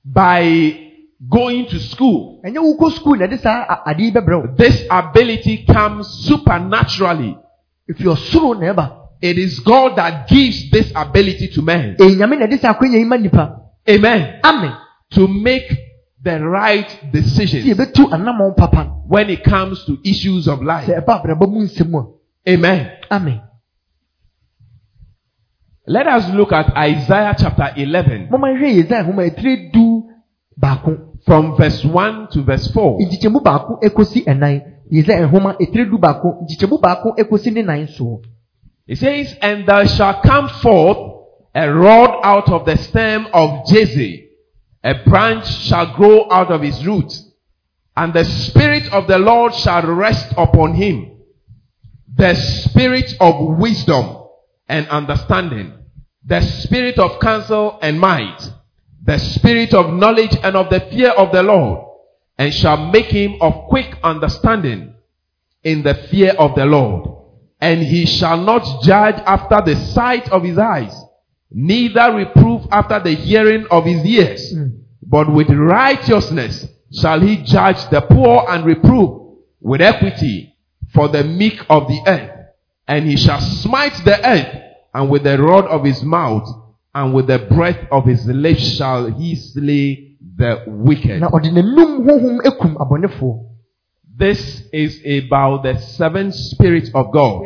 by 0.06 0.80
going 1.30 1.68
to 1.68 1.80
school. 1.80 2.42
ɛnyɛ 2.46 2.58
wokɔ 2.58 2.92
sukuu 2.98 3.18
na 3.20 3.28
ɛde 3.28 3.40
saa 3.40 3.66
a- 3.70 3.90
ade 3.92 4.00
yi 4.02 4.12
bɛbrɛ 4.12 4.42
wo 4.42 4.56
This 4.58 4.86
ability 4.90 5.66
comes 5.66 6.08
supernaturally. 6.26 7.38
If 7.88 8.00
you're 8.00 8.16
na 8.56 8.74
ɛba 8.74 8.92
It 9.22 9.38
is 9.38 9.60
God 9.62 9.96
that 9.96 10.28
gives 10.28 10.70
this 10.70 10.92
ability 10.96 11.48
to 11.50 11.62
man. 11.62 11.96
ɛyɛ 11.98 12.18
nyame 12.18 12.40
na 12.40 12.48
ɛde 12.48 12.60
saa 12.60 12.74
akwanya 12.74 12.98
yi 12.98 13.06
ma 13.06 13.16
nipa 13.18 13.60
Amen. 13.88 14.40
amen 14.44 14.74
To 15.12 15.28
make 15.28 15.70
the 16.24 16.40
right 16.40 17.12
decisions 17.12 17.66
yɛbɛtu 17.66 18.10
anammɔn 18.12 18.56
papa. 18.58 18.84
no 18.86 19.04
when 19.08 19.30
it 19.30 19.44
comes 19.44 19.84
to 19.86 19.98
issues 20.04 20.48
of 20.48 20.62
life. 20.62 20.88
sɛ 20.88 21.04
ɛba 21.04 21.22
abrabɔ 21.22 21.50
mu 21.52 21.62
nsɛm 21.64 22.14
Amen. 22.48 22.92
amen. 23.10 23.42
Let 25.88 26.08
us 26.08 26.30
look 26.34 26.52
at 26.54 26.76
Isaiah 26.78 27.36
chapter 27.38 27.74
11 27.76 28.28
mɔma 28.30 28.54
nhwɛ 28.56 28.74
yesaia 28.76 29.04
nhoma 29.04 29.30
ɛtire 29.30 29.72
du 29.72 30.10
baako. 30.60 31.10
From 31.26 31.56
verse 31.56 31.84
1 31.86 32.28
to 32.32 32.42
verse 32.44 32.68
4. 32.72 33.00
nkyekyɛmu 33.00 33.42
baako 33.44 33.80
ekosi 33.82 34.26
ɛnan 34.26 34.62
yesaia 34.92 35.28
nhoma 35.30 35.56
ɛtire 35.60 35.90
du 35.90 35.98
baako. 35.98 36.44
Nkyekyɛmu 36.44 36.80
baako 36.82 37.16
ekosi 37.18 37.52
ne 37.54 37.62
nan 37.62 37.88
soɔ 37.88 38.22
It 38.88 38.98
says, 38.98 39.36
And 39.42 39.66
there 39.66 39.88
shall 39.88 40.22
come 40.22 40.50
forth 40.50 40.98
a 41.56 41.72
rod 41.74 42.20
out 42.24 42.50
of 42.50 42.66
the 42.66 42.76
stem 42.78 43.28
of 43.34 43.66
Jesse, 43.68 44.23
a 44.84 44.96
branch 45.06 45.48
shall 45.48 45.96
grow 45.96 46.30
out 46.30 46.52
of 46.52 46.62
his 46.62 46.86
roots, 46.86 47.30
and 47.96 48.14
the 48.14 48.26
Spirit 48.26 48.92
of 48.92 49.08
the 49.08 49.18
Lord 49.18 49.54
shall 49.54 49.82
rest 49.84 50.34
upon 50.38 50.74
him, 50.74 51.20
the 52.16 52.36
Spirit 52.36 53.16
of 53.20 53.58
wisdom 53.58 54.18
and 54.68 54.88
understanding, 54.90 55.74
the 56.26 56.42
Spirit 56.42 57.00
of 57.00 57.20
counsel 57.20 57.80
and 57.82 58.00
might, 58.00 58.40
the 59.04 59.18
Spirit 59.18 59.74
of 59.74 59.94
knowledge 59.94 60.36
and 60.44 60.56
of 60.56 60.70
the 60.70 60.80
fear 60.80 61.12
of 61.12 61.32
the 61.32 61.44
Lord, 61.44 61.88
and 62.38 62.54
shall 62.54 62.90
make 62.92 63.08
him 63.08 63.36
of 63.42 63.68
quick 63.70 63.98
understanding 64.04 64.96
in 65.64 65.84
the 65.84 65.94
fear 65.94 66.32
of 66.32 66.56
the 66.56 66.66
Lord. 66.66 67.10
And 67.62 67.82
he 67.82 68.06
shall 68.06 68.38
not 68.38 68.84
judge 68.84 69.16
after 69.26 69.62
the 69.62 69.80
sight 69.94 70.30
of 70.30 70.44
his 70.44 70.58
eyes, 70.58 70.94
neither 71.54 72.14
reprove 72.14 72.68
after 72.72 73.00
the 73.00 73.16
hearing 73.16 73.66
of 73.70 73.86
his 73.86 74.06
ears. 74.06 74.54
Hmm. 74.54 74.68
But 75.06 75.32
with 75.32 75.50
righteousness 75.50 76.68
shall 76.92 77.20
he 77.22 77.38
judge 77.44 77.88
the 77.90 78.02
poor 78.02 78.46
and 78.50 78.66
reprove 78.66 79.38
with 79.62 79.82
equity 79.82 80.56
for 80.94 81.08
the 81.08 81.24
meek 81.24 81.60
of 81.70 81.88
the 81.88 82.02
earth. 82.08 82.30
And 82.88 83.06
he 83.06 83.16
shall 83.16 83.40
smite 83.40 83.94
the 84.04 84.20
earth, 84.28 84.62
and 84.94 85.10
with 85.10 85.24
the 85.24 85.42
rod 85.42 85.66
of 85.66 85.86
his 85.86 86.04
mouth, 86.04 86.48
and 86.94 87.14
with 87.14 87.28
the 87.28 87.40
breath 87.40 87.80
of 87.92 88.06
his 88.06 88.26
lips 88.26 88.76
shall 88.76 89.10
he 89.10 89.36
slay 89.36 90.18
the 90.36 90.64
wicked. 90.68 91.22
na 91.22 91.30
ɔde 91.30 91.52
n'anum 91.52 92.06
honhom 92.06 92.42
ekum 92.42 92.76
abɔnefoɔ 92.76 93.46
This 94.16 94.68
is 94.72 95.00
about 95.06 95.64
the 95.64 95.78
seven 95.78 96.32
spirits 96.32 96.92
of 96.94 97.12
God. 97.12 97.46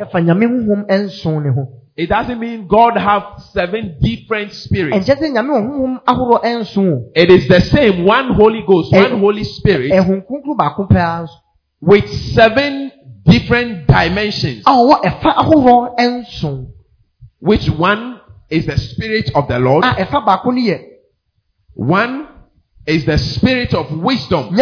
Yɛfa 1.98 2.06
nyame 2.06 2.06
honhom 2.06 2.06
nson 2.06 2.06
ne 2.06 2.06
ho 2.06 2.06
It 2.06 2.10
doesn't 2.10 2.40
mean 2.40 2.68
God 2.68 2.96
have 2.98 3.24
seven 3.54 3.98
different 4.02 4.52
spirits. 4.54 4.96
ɛnkyɛ 4.98 5.18
sɛ 5.20 5.32
nyame 5.34 5.50
wɔ 5.50 5.62
honhom 5.68 6.02
ahoroɔ 6.06 6.60
nson 6.62 6.94
o 6.94 7.12
It 7.16 7.30
is 7.32 7.48
the 7.48 7.60
same 7.62 8.06
one 8.06 8.34
Holy 8.34 8.64
Ghost, 8.68 8.94
Eh, 8.94 9.02
one 9.02 9.20
Holy 9.20 9.44
Spirit 9.44 9.92
ɛhon 9.92 10.24
kronkron 10.26 10.58
baako 10.58 10.88
pɛa 10.90 11.24
nso 11.24 11.34
with 11.82 12.08
seven 12.10 12.92
different 13.26 13.88
dimensions. 13.88 14.64
a 14.66 14.72
ɔwɔ 14.72 15.02
ɛfa 15.04 15.36
ahoroɔ 15.36 16.00
nson 16.00 16.68
Which 17.40 17.70
one 17.70 18.20
is 18.50 18.66
the 18.66 18.78
spirit 18.78 19.32
of 19.36 19.48
the 19.48 19.60
Lord? 19.60 19.84
a 19.84 19.94
ɛfa 20.06 20.26
baako 20.26 20.46
no 20.54 20.62
yɛ 20.62 20.80
One 21.74 22.28
is 22.88 23.06
the 23.06 23.18
spirit 23.18 23.74
of 23.74 23.92
wisdom, 23.92 24.56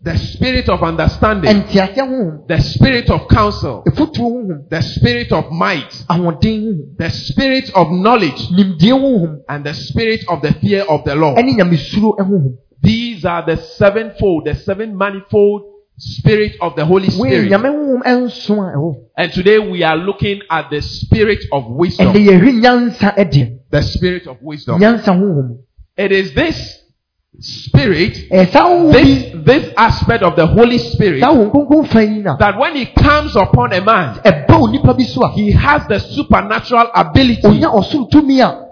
the 0.00 0.16
spirit 0.16 0.68
of 0.68 0.82
understanding, 0.82 1.62
the 1.66 2.60
spirit 2.60 3.10
of 3.10 3.28
counsel, 3.28 3.82
the 3.84 4.80
spirit 4.82 5.32
of 5.32 5.50
might, 5.50 5.90
the 6.08 7.10
spirit 7.10 7.70
of 7.74 7.90
knowledge, 7.90 8.48
and 9.48 9.64
the 9.64 9.74
spirit 9.74 10.24
of 10.28 10.42
the 10.42 10.52
fear 10.60 10.82
of 10.88 11.04
the 11.04 11.14
Lord. 11.14 11.36
ɛne 11.38 11.56
nyamesuro 11.56 12.16
honhom 12.18 12.56
These 12.80 13.24
are 13.24 13.44
the 13.44 13.56
sevenfold, 13.56 14.44
the 14.44 14.54
seven 14.54 14.96
manifold 14.96 15.62
spirit 15.98 16.52
of 16.60 16.76
the 16.76 16.84
Holy 16.84 17.10
Spirit. 17.10 17.50
nyame 17.50 17.68
honhom 17.68 18.02
nson 18.06 18.58
a 18.58 18.76
ɛwɔ 18.76 18.94
And 19.16 19.32
today 19.32 19.58
we 19.58 19.82
are 19.82 19.96
looking 19.96 20.42
at 20.48 20.70
the 20.70 20.80
spirit 20.80 21.44
of 21.50 21.66
wisdom. 21.68 22.14
yɛhwɛ 22.14 22.60
nyansa 22.62 23.16
ɛdeɛ. 23.16 23.58
The 23.70 23.82
spirit 23.82 24.26
of 24.28 24.36
wisdom. 24.40 24.80
It 25.96 26.12
is 26.12 26.32
this 26.34 26.77
spirit, 27.40 28.26
eh, 28.30 28.46
honhom 28.46 28.92
this, 28.92 29.32
this 29.44 29.72
aspect 29.76 30.22
of 30.22 30.34
the 30.36 30.46
Holy 30.46 30.78
Spirit, 30.78 31.20
saa 31.20 31.30
honhom 31.32 31.50
kronkron 31.50 31.86
fa 31.88 32.02
yi 32.02 32.22
na 32.22 32.36
that 32.36 32.58
when 32.58 32.76
it 32.76 32.94
comes 32.94 33.36
upon 33.36 33.72
a 33.72 33.80
man, 33.80 34.20
eh, 34.24 34.30
ɛba 34.32 34.58
onipa 34.60 34.96
bi 34.96 35.04
so 35.04 35.22
a 35.24 35.30
he 35.32 35.50
has 35.52 35.86
the 35.88 35.98
supernatural 35.98 36.90
ability 36.94 37.40
onya 37.44 37.68
ɔsoro 37.68 38.10
tumi 38.10 38.40
a. 38.40 38.66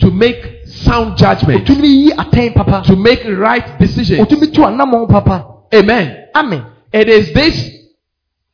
to 0.00 0.10
make 0.10 0.66
sound 0.66 1.16
judgment, 1.16 1.64
otumi 1.66 1.88
yi 1.88 2.10
atɛn 2.12 2.54
papa. 2.54 2.82
to 2.84 2.96
make 2.96 3.22
right 3.24 3.78
decisions. 3.78 4.20
otumi 4.20 4.52
tu 4.52 4.62
anammɔn 4.62 5.08
papa. 5.08 5.46
Amen. 5.72 6.28
amen. 6.34 6.64
It 6.92 7.08
is 7.08 7.32
this 7.34 7.77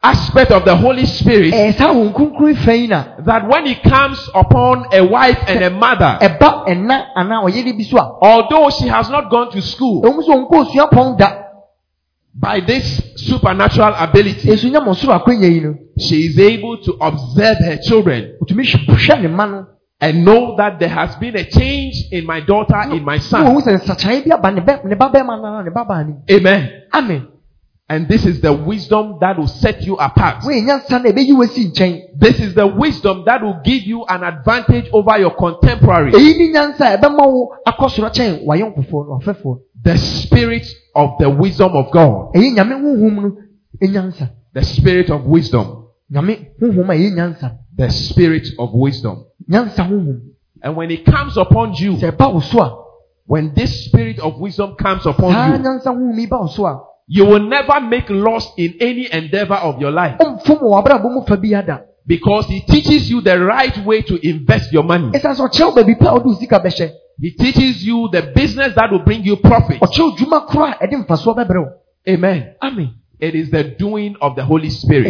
aspect 0.04 0.50
of 0.52 0.64
the 0.64 0.76
Holy 0.76 1.06
Spirit 1.06 1.52
ɛyɛ 1.54 1.76
saa 1.78 1.92
honhom 1.92 2.12
kronkron 2.12 2.54
fa 2.56 2.74
yi 2.76 2.86
na 2.86 3.04
that 3.24 3.48
when 3.48 3.66
it 3.66 3.82
comes 3.82 4.20
upon 4.34 4.86
a 4.92 5.00
wife 5.04 5.38
and 5.48 5.64
a 5.64 5.70
mother, 5.70 6.18
ɛba 6.20 6.66
ɛna 6.68 7.06
anaa 7.16 7.44
ɔyere 7.48 7.76
bi 7.76 7.82
so 7.84 7.96
a 7.98 8.18
although 8.20 8.68
she 8.70 8.86
has 8.88 9.08
not 9.08 9.30
gone 9.30 9.50
to 9.50 9.60
school, 9.62 10.02
ɛwɔ 10.02 10.14
mu 10.14 10.22
sɛ 10.22 10.32
ɔnkɔ 10.36 10.66
osua 10.66 10.90
pɔn 10.90 11.16
da 11.18 11.30
by 12.36 12.60
this 12.60 13.00
supernatural 13.16 13.94
ability, 13.98 14.48
esu 14.48 14.70
nyɛ 14.70 14.84
mɔ 14.84 14.94
soro 14.94 15.14
akwanya 15.18 15.48
yi 15.50 15.60
no 15.60 15.74
she 15.98 16.26
is 16.26 16.38
able 16.38 16.76
to 16.78 16.92
observe 17.00 17.58
her 17.58 17.78
children 17.78 18.32
otumi 18.42 18.64
hwɛ 18.64 18.86
hwɛ 18.86 19.22
ne 19.22 19.28
ma 19.28 19.46
no 19.46 19.66
and 20.00 20.24
know 20.24 20.54
that 20.56 20.78
there 20.80 20.88
has 20.88 21.14
been 21.16 21.34
a 21.36 21.44
change 21.44 21.94
in 22.10 22.26
my 22.26 22.40
daughter, 22.40 22.78
in 22.92 23.02
my 23.04 23.16
son. 23.18 23.46
wɔn 23.46 23.62
sɛ 23.62 23.80
nsakyae 23.80 24.24
bi 24.28 24.34
aba 24.34 24.50
ne 24.50 24.60
bɛ 24.60 24.84
ne 24.84 24.94
ba 24.96 25.08
bɛrima 25.08 25.40
no 25.40 25.62
ne 25.62 25.70
ba 25.70 25.84
baa 25.84 26.02
ne 26.02 26.12
mu 26.12 26.20
Amen. 26.30 26.68
amen 26.92 27.28
And 27.86 28.08
this 28.08 28.24
is 28.24 28.40
the 28.40 28.50
wisdom 28.52 29.18
that 29.20 29.36
will 29.38 29.46
set 29.46 29.82
you 29.82 29.96
apart. 29.96 30.42
wɔyɛ 30.42 30.64
nyansa 30.64 31.02
na 31.02 31.10
ebeyi 31.10 31.32
wɔ 31.32 31.48
si 31.50 31.68
nkyɛn 31.68 32.18
This 32.18 32.40
is 32.40 32.54
the 32.54 32.66
wisdom 32.66 33.24
that 33.26 33.42
will 33.42 33.60
give 33.62 33.82
you 33.82 34.04
an 34.04 34.22
advantage 34.24 34.88
over 34.92 35.18
your 35.18 35.32
contemporary. 35.36 36.12
eyi 36.12 36.38
ni 36.38 36.52
nyansa 36.52 36.94
a 36.94 36.96
ɛbɛma 36.96 37.26
wo 37.30 37.50
akɔ 37.66 37.90
soro 37.90 38.08
kyɛn 38.10 38.44
wayɔnkofoɔ 38.46 39.06
no 39.08 39.20
ɔfɛfoɔ 39.22 39.58
The 39.82 39.98
spirit 39.98 40.66
of 40.94 41.10
the 41.18 41.28
wisdom 41.28 41.72
of 41.76 41.90
God. 41.92 42.32
eyi 42.34 42.54
nyame 42.54 42.72
honhom 42.80 43.22
no 43.22 43.36
enyansa 43.82 44.30
The 44.54 44.62
spirit 44.62 45.10
of 45.10 45.26
wisdom. 45.26 45.84
nyame 46.10 46.52
honhom 46.62 46.88
a 46.88 46.94
eyi 46.94 47.10
nyansa 47.14 47.58
The 47.76 47.90
spirit 47.90 48.48
of 48.58 48.72
wisdom. 48.72 49.24
And 49.46 50.76
when 50.76 50.90
it 50.90 51.04
comes 51.04 51.36
upon 51.36 51.74
you, 51.74 51.92
sɛ 51.96 52.12
ɛba 52.16 52.32
wo 52.32 52.40
so 52.40 52.60
a 52.62 52.78
when 53.26 53.52
this 53.54 53.84
spirit 53.86 54.18
of 54.20 54.38
wisdom 54.40 54.74
comes 54.76 55.04
upon 55.04 55.32
you, 55.32 55.58
nyansa 57.08 57.24
honhom 57.24 57.24
yi 57.24 57.24
ba 57.24 57.24
wo 57.24 57.24
so 57.24 57.24
a 57.24 57.24
you 57.24 57.24
will 57.26 57.48
never 57.48 57.80
make 57.80 58.10
loss 58.10 58.52
in 58.56 58.74
any 58.80 59.06
endeavor 59.12 59.56
of 59.56 59.80
your 59.80 59.90
life 59.92 60.16
ɔmfom 60.18 60.58
wɔ 60.60 60.78
abrabɔ 60.82 61.12
mu 61.12 61.22
fa 61.26 61.36
bi 61.36 61.54
ada 61.54 61.82
because 62.06 62.46
he 62.48 62.60
teaches 62.60 63.10
you 63.10 63.20
the 63.22 63.38
right 63.38 63.78
way 63.86 64.02
to 64.02 64.18
invest 64.28 64.72
your 64.72 64.84
money. 64.84 65.10
ɛsiane 65.10 65.34
sɛ 65.36 65.48
ɔkyerɛw 65.48 65.74
baabi 65.74 65.94
pa 65.98 66.10
a 66.10 66.18
ɔde 66.18 66.24
wo 66.26 66.34
sika 66.34 66.58
bɛhyɛ 66.60 66.90
He 67.20 67.30
teaches 67.30 67.86
you 67.86 68.08
the 68.10 68.22
business 68.34 68.74
that 68.74 68.90
will 68.90 69.04
bring 69.04 69.22
you 69.24 69.36
profit. 69.36 69.80
ɔkyerɛw 69.80 70.16
dwuma 70.18 70.46
koro 70.46 70.64
a 70.64 70.76
ɛde 70.82 71.06
mfasoɔ 71.06 71.36
bɛbrɛ 71.36 71.60
wo 71.64 71.68
Amen. 72.08 72.54
amen 72.62 72.90
It 73.20 73.34
is 73.34 73.50
the 73.50 73.64
doing 73.78 74.16
of 74.20 74.34
the 74.36 74.44
Holy 74.44 74.68
Spirit. 74.68 75.06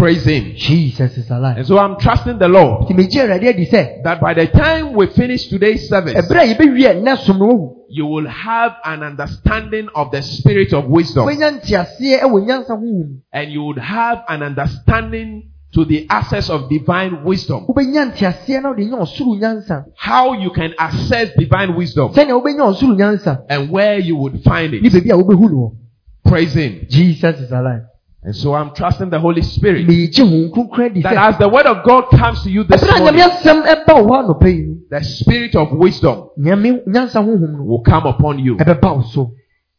Praise 0.00 0.24
Him. 0.24 0.54
jesus 0.56 1.16
is 1.18 1.30
alive. 1.30 1.58
And 1.58 1.66
so 1.66 1.78
I'm 1.78 1.98
trusting 2.00 2.38
the 2.38 2.48
Lord 2.48 2.88
nti 2.88 2.94
megye 2.94 3.20
awurade 3.20 3.48
adi 3.48 3.66
that 4.02 4.18
by 4.20 4.32
the 4.32 4.46
time 4.46 4.94
we 4.94 5.06
finish 5.08 5.46
today's 5.48 5.88
service, 5.88 6.14
ɛberɛ 6.14 6.40
a 6.40 6.54
yɛbɛwie 6.54 6.88
ɛnnɛ 6.94 7.18
som 7.18 7.38
no 7.38 7.46
wahu 7.46 7.76
you 7.90 8.06
will 8.06 8.28
have 8.28 8.76
an 8.84 9.02
understanding 9.02 9.88
of 9.94 10.10
the 10.12 10.22
spirit 10.22 10.72
of 10.72 10.86
wisdom. 10.86 11.26
Wobɛnya 11.26 11.60
nteaseɛ 11.60 12.20
ɛwɔ 12.22 12.46
nyansa 12.46 12.70
honhom 12.70 13.18
and 13.32 13.52
you 13.52 13.62
would 13.62 13.78
have 13.78 14.22
an 14.28 14.42
understanding 14.42 15.50
to 15.74 15.84
the 15.84 16.06
access 16.08 16.48
of 16.48 16.70
divine 16.70 17.22
wisdom. 17.24 17.66
wobɛnya 17.66 18.10
nteaseɛ 18.12 18.62
na 18.62 18.70
wode 18.70 18.78
nya 18.78 18.98
ɔsoro 19.04 19.38
nyansa. 19.38 19.84
How 19.96 20.32
you 20.32 20.50
can 20.50 20.72
access 20.78 21.28
divine 21.36 21.76
wisdom. 21.76 22.14
Sɛnea 22.14 22.40
wobɛnya 22.40 22.72
ɔsoro 22.72 22.96
nyansa. 22.96 23.42
And 23.50 23.70
where 23.70 23.98
you 23.98 24.16
would 24.16 24.42
find 24.44 24.72
it. 24.72 24.82
baabi 24.82 25.10
a 25.10 25.22
wobɛhu 25.22 25.50
no 25.50 25.56
wɔ 25.56 25.76
Praise 26.24 26.54
Him. 26.54 26.86
jesus 26.88 27.40
is 27.40 27.50
alive 27.50 27.89
And 28.22 28.36
so 28.36 28.52
I'm 28.54 28.74
trusting 28.74 29.08
the 29.08 29.18
Holy 29.18 29.40
Spirit 29.42 29.86
megye 29.86 30.10
honhom 30.12 30.50
kronkron 30.52 30.90
adi 30.90 31.02
that 31.02 31.16
as 31.16 31.38
the 31.38 31.48
word 31.48 31.64
of 31.66 31.82
God 31.84 32.10
comes 32.10 32.42
to 32.42 32.50
you 32.50 32.64
this 32.64 32.82
ɛberɛ 32.82 32.90
a 32.90 33.00
nyame 33.00 33.04
morning, 33.04 33.20
asɛm 33.22 33.62
ɛba 33.64 33.94
wo 33.96 34.08
hɔ 34.08 34.24
anɔpa 34.24 34.48
yi 34.54 34.62
no 34.66 34.76
the 34.90 35.04
spirit 35.04 35.54
of 35.56 35.72
wisdom 35.72 36.28
nyame 36.38 36.84
nyansa 36.86 37.24
honhom 37.24 37.56
no 37.56 37.62
will 37.64 37.82
come 37.82 38.04
upon 38.06 38.38
you. 38.38 38.56
ɛbɛba 38.56 38.96
wo 38.96 39.02
so 39.02 39.32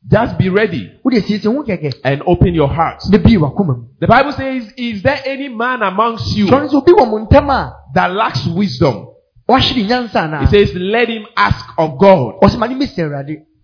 Just 0.07 0.39
be 0.39 0.50
ready 0.50 0.89
wode 1.03 1.21
siesie 1.21 1.45
ho 1.45 1.62
kɛkɛ 1.63 1.93
and 2.03 2.24
open 2.25 2.55
your 2.55 2.67
heart. 2.69 3.03
na 3.12 3.19
bie 3.19 3.38
wakoma 3.38 3.77
mu 3.77 3.83
The 4.00 4.07
Bible 4.07 4.31
says, 4.31 4.74
Is 4.75 5.03
there 5.03 5.21
any 5.24 5.48
man 5.50 5.83
amongst 5.83 6.36
you 6.36 6.48
sɔre 6.48 6.67
sɛ 6.67 6.74
obi 6.74 6.93
wɔ 6.93 7.07
mo 7.12 7.25
ntam 7.27 7.50
a 7.51 7.75
that 7.93 8.12
lacks 8.12 8.48
wisdom? 8.48 9.10
wahyere 9.48 9.86
nyansa 9.88 10.15
anaa 10.25 10.41
He 10.41 10.48
says, 10.48 10.74
Let 10.74 11.10
him 11.10 11.27
ask 11.38 11.63
of 11.77 12.00
God. 12.00 12.41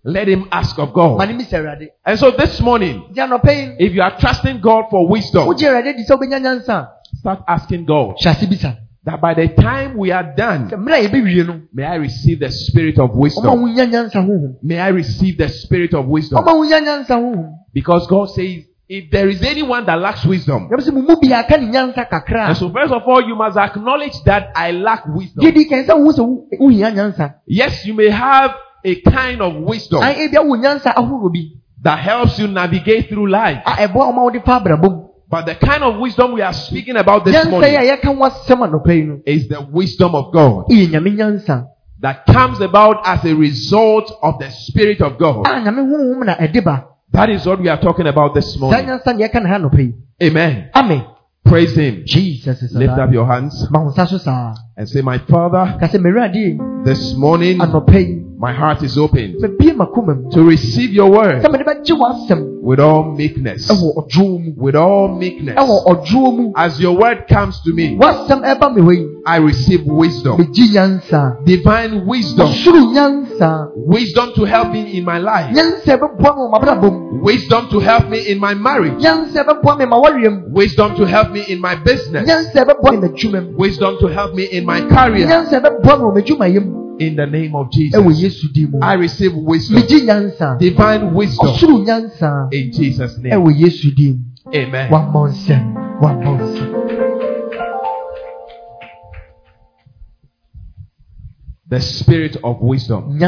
Ɔsɛ 0.04 0.06
ma 0.06 0.14
ne 0.14 0.22
mesi 0.24 0.24
awurade 0.24 0.26
Let 0.26 0.28
him 0.28 0.48
ask 0.52 0.78
of 0.78 0.92
God. 0.92 1.18
ne 1.28 1.34
mesi 1.34 1.54
awurade 1.56 1.88
And 2.04 2.18
so 2.18 2.30
this 2.30 2.60
morning, 2.60 3.02
nti 3.12 3.18
anɔpɛ 3.18 3.52
yi 3.78 3.86
if 3.86 3.94
you 3.94 4.02
are 4.02 4.16
trusting 4.18 4.60
God 4.60 4.84
for 4.90 5.08
wisdom, 5.08 5.46
wogye 5.48 5.66
awurade 5.68 5.96
di 5.96 6.04
sɛ 6.04 6.16
wobɛnya 6.18 6.40
nyansa 6.40 6.68
a 6.68 6.88
start 7.16 7.40
asking 7.48 7.84
God 7.84 8.16
hyɛ 8.22 8.30
ase 8.30 8.46
bisa 8.46 8.76
that 9.04 9.20
by 9.22 9.32
the 9.32 9.48
time 9.48 9.96
we 9.96 10.10
are 10.10 10.34
done, 10.36 10.68
mmerɛ 10.70 11.04
a 11.04 11.08
yɛbɛwie 11.08 11.46
no 11.46 11.60
may 11.72 11.84
I 11.84 11.94
receive 11.96 12.40
the 12.40 12.50
spirit 12.50 12.98
of 12.98 13.14
wisdom. 13.16 13.62
wo 13.62 13.68
nya 13.68 13.86
nyansa 13.90 14.16
honhom 14.24 14.56
May 14.62 14.78
I 14.78 14.88
receive 14.88 15.38
the 15.38 15.48
spirit 15.48 15.94
of 15.94 16.06
wisdom. 16.06 16.38
ɔma 16.44 16.54
wo 16.54 16.64
nya 16.64 16.80
nyansa 16.80 17.16
honhom 17.16 17.54
Because 17.72 18.06
God 18.06 18.26
says, 18.30 18.64
if 18.90 19.10
there 19.10 19.28
is 19.28 19.42
anyone 19.42 19.84
that 19.86 20.00
lacks 20.00 20.24
wisdom, 20.26 20.68
yɛbɛ 20.70 20.80
sɛ 20.80 20.92
mo 20.94 21.02
mu 21.02 21.16
bi 21.20 21.32
aka 21.32 21.56
ne 21.58 21.66
nyansa 21.72 22.08
kakra. 22.08 22.48
and 22.48 22.56
so 22.56 22.70
first 22.70 22.92
of 22.92 23.02
all, 23.06 23.22
you 23.26 23.34
must 23.36 23.56
acknowledge 23.56 24.14
that 24.24 24.50
I 24.54 24.72
lack 24.72 25.06
wisdom. 25.06 25.42
gyedi 25.44 25.68
kan 25.68 25.84
sɛ 25.84 25.94
wohu 25.96 26.12
sɛ 26.12 26.26
wo- 26.26 26.44
wohia 26.60 26.92
nyansa 26.94 27.34
Yes, 27.46 27.86
you 27.86 27.94
may 27.94 28.10
have 28.10 28.52
a 28.84 29.00
kind 29.00 29.40
of 29.40 29.54
wisdom 29.56 30.02
an 30.02 30.14
ebia 30.14 30.44
wo 30.46 30.56
nyansa 30.56 30.92
ahorow 30.96 31.28
bi 31.32 31.40
that 31.82 31.98
helps 31.98 32.38
you 32.38 32.48
navigate 32.48 33.08
through 33.08 33.28
life. 33.28 33.62
a 33.66 33.70
ɛboa 33.88 34.12
ɔma 34.12 34.22
wode 34.22 34.42
fa 34.44 34.60
abrabɔ 34.60 34.90
mu 34.90 35.04
But 35.30 35.44
the 35.44 35.54
kind 35.56 35.82
of 35.84 35.98
wisdom 36.00 36.32
we 36.32 36.40
are 36.40 36.54
speaking 36.54 36.96
about 36.96 37.24
this 37.26 37.44
morning 37.46 37.74
a 37.76 37.80
yɛka 37.80 38.04
ho 38.06 38.14
asɛm 38.14 38.60
anɔpɛ 38.66 38.94
yi 38.96 39.02
no 39.02 39.20
is 39.26 39.46
the 39.48 39.60
wisdom 39.70 40.14
of 40.14 40.32
God 40.32 40.66
ɛyɛ 40.70 40.88
nyame 40.90 41.16
nyansa 41.16 41.66
that 42.00 42.24
comes 42.26 42.60
about 42.60 43.06
as 43.06 43.24
a 43.24 43.34
result 43.34 44.10
of 44.22 44.38
the 44.38 44.50
Spirit 44.50 45.00
of 45.00 45.18
God. 45.18 45.46
a 45.46 45.50
nyame 45.60 45.82
honhom 45.90 46.24
na 46.24 46.34
ɛde 46.36 46.64
ba 46.64 46.84
That 47.12 47.30
is 47.30 47.46
what 47.46 47.60
we 47.60 47.68
are 47.68 47.80
talking 47.80 48.06
about 48.06 48.34
this 48.34 48.58
morning. 48.58 48.86
nyansa 48.86 49.14
ne 49.16 49.26
yɛka 49.28 49.42
ne 49.42 49.48
ha 49.48 49.58
anɔpɛ 49.58 49.78
yi 49.78 49.94
Amen. 50.28 50.70
amen 50.74 51.04
Praise 51.44 51.74
Him. 51.76 52.02
jesus 52.04 52.62
is 52.62 52.74
Lift 52.74 52.92
up 52.98 53.10
your 53.12 53.26
hands 53.26 53.66
ma 53.70 53.80
wo 53.80 53.90
nsa 53.90 54.06
so 54.08 54.18
saa 54.18 54.54
and 54.76 54.88
say, 54.88 55.00
My 55.02 55.18
Father, 55.18 55.76
this 56.84 57.14
morning 57.16 57.58
my 58.38 58.52
heart 58.52 58.82
is 58.82 58.96
open 58.96 59.34
mabie 59.40 59.72
makoma 59.74 60.14
mu 60.22 60.30
to 60.30 60.42
receive 60.42 60.92
your 60.92 61.10
word 61.10 61.42
sɛ 61.42 61.50
mede 61.52 61.64
bɛgye 61.66 61.94
w'asɛm 61.98 62.58
with 62.68 62.80
all 62.80 63.14
meekness. 63.16 63.66
With 64.58 64.74
all 64.76 65.16
meekness. 65.16 65.56
As 66.56 66.78
your 66.78 66.98
word 66.98 67.24
comes 67.26 67.58
to 67.62 67.72
me, 67.72 67.96
w'asɛm 67.96 68.42
ɛba 68.44 68.74
me 68.74 68.82
hɔ 68.82 68.92
yi 68.96 69.06
I 69.24 69.36
receive 69.36 69.84
wisdom. 69.86 70.36
Divine 71.44 72.06
wisdom. 72.06 72.48
Wisdom 73.76 74.32
to 74.34 74.44
help 74.44 74.70
me 74.72 74.98
in 74.98 75.04
my 75.04 75.18
life. 75.18 75.54
nyansa 75.54 75.96
ɛbɛboa 75.96 76.36
me 76.36 76.42
wɔ 76.42 76.50
m'abrabɔ 76.52 76.92
mu 76.92 77.22
Wisdom 77.22 77.68
to 77.70 77.78
help 77.80 78.08
me 78.10 78.18
in 78.28 78.38
my 78.38 78.54
marriage. 78.54 79.00
nyansa 79.02 79.44
ɛbɛboa 79.44 79.78
me 79.78 79.86
ma 79.86 79.96
wɔreɛ 80.02 80.30
mu 80.30 80.42
Wisdom 80.52 80.94
to 80.96 81.04
help 81.06 81.30
me 81.32 81.44
in 81.48 81.60
my 81.60 81.74
business. 81.74 82.28
nyansa 82.28 82.64
ɛbɛboa 82.64 82.90
me 82.92 83.08
m'adwuma 83.08 83.40
mu 83.50 83.56
Wisdom 83.56 83.96
to 84.00 84.06
help 84.08 84.34
me 84.34 84.44
in 84.44 84.66
my 84.66 84.80
career. 84.82 85.26
Nyansa 86.98 86.98
ɛbɛboa 86.98 86.98
me 86.98 86.98
wɔ 86.98 86.98
m'adwumayɛ 86.98 86.98
mu 86.98 87.04
In 87.04 87.16
the 87.16 87.26
name 87.26 87.54
of 87.54 87.70
Jesus. 87.70 88.22
yesu 88.22 88.52
din 88.52 88.70
mu 88.70 88.78
I 88.82 88.94
receive 88.94 89.34
wisdom. 89.34 89.82
Divine 90.58 91.14
wisdom. 91.14 91.54
In 92.52 92.72
Jesus' 92.72 93.18
name. 93.18 93.32
ɛwɔ 93.32 93.58
yesu 93.58 93.94
din 93.94 94.24
mu 94.46 94.52
Amen. 94.54 94.90
wammɔ 94.90 95.28
nsɛm 95.30 96.00
wammɔ 96.00 96.38
nsɛm 96.40 96.74
The 101.70 101.80
spirit 101.82 102.36
of 102.42 102.62
wisdom. 102.62 103.18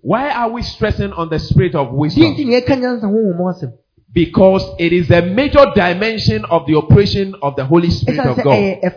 Why 0.00 0.30
are 0.30 0.50
we 0.50 0.62
stressing 0.62 1.12
on 1.12 1.28
the 1.28 1.38
spirit 1.38 1.74
of 1.74 1.92
wisdom? 1.92 2.32
nti 2.34 2.46
na 2.46 2.60
yɛka 2.60 2.76
nyansa 2.80 3.04
honhom 3.04 3.36
ho 3.36 3.44
asɛm 3.52 3.72
Because 4.14 4.64
it 4.78 4.92
is 4.92 5.10
a 5.10 5.22
major 5.22 5.64
dimension 5.74 6.44
of 6.46 6.66
the 6.66 6.76
operation 6.76 7.34
of 7.42 7.56
the 7.56 7.64
Holy 7.64 7.90
Spirit 7.90 8.26
of 8.26 8.36
God. 8.42 8.56
Eh, 8.56 8.78
eh, 8.82 8.90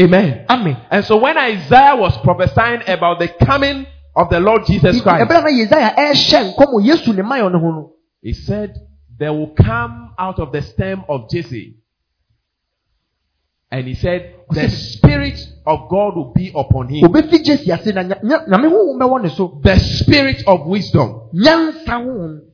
ɛyɛ 0.00 0.46
ɛfa 0.46 0.46
titiriw 0.46 0.46
ɛwɔ 0.46 0.46
honhom 0.46 0.46
kronkron 0.46 0.46
adwuma 0.46 0.46
mu 0.46 0.46
Amen. 0.46 0.46
amen 0.48 0.76
And 0.90 1.04
so 1.04 1.16
when 1.18 1.38
Isaiah 1.38 1.96
was 1.96 2.16
prophesying 2.18 2.82
about 2.88 3.18
the 3.18 3.28
coming 3.28 3.86
of 4.16 4.30
the 4.30 4.40
Lord 4.40 4.66
Jesus 4.66 5.00
Christ, 5.00 5.30
ɛberɛ 5.30 5.42
na 5.42 5.50
yesaia 5.50 5.94
ɛrehyɛ 5.96 6.54
nkɔm 6.54 6.72
wɔ 6.74 6.84
yesu 6.84 7.12
ne 7.14 7.22
mayɔ 7.22 7.52
no 7.52 7.58
ho 7.58 7.70
no 7.70 7.92
he 8.22 8.32
said, 8.34 8.86
There 9.18 9.32
will 9.32 9.54
come 9.54 10.14
out 10.18 10.38
of 10.38 10.52
the 10.52 10.62
stem 10.62 11.04
of 11.08 11.30
Jesse. 11.30 11.76
And 13.70 13.86
he 13.86 13.94
said, 13.94 14.34
The 14.50 14.68
Spirit 14.96 15.38
of 15.66 15.88
God 15.88 16.16
will 16.16 16.32
be 16.34 16.52
upon 16.54 16.88
him. 16.88 17.10
The 17.12 17.38
Spirit 19.78 20.42
of 20.46 20.66
wisdom. 20.66 21.30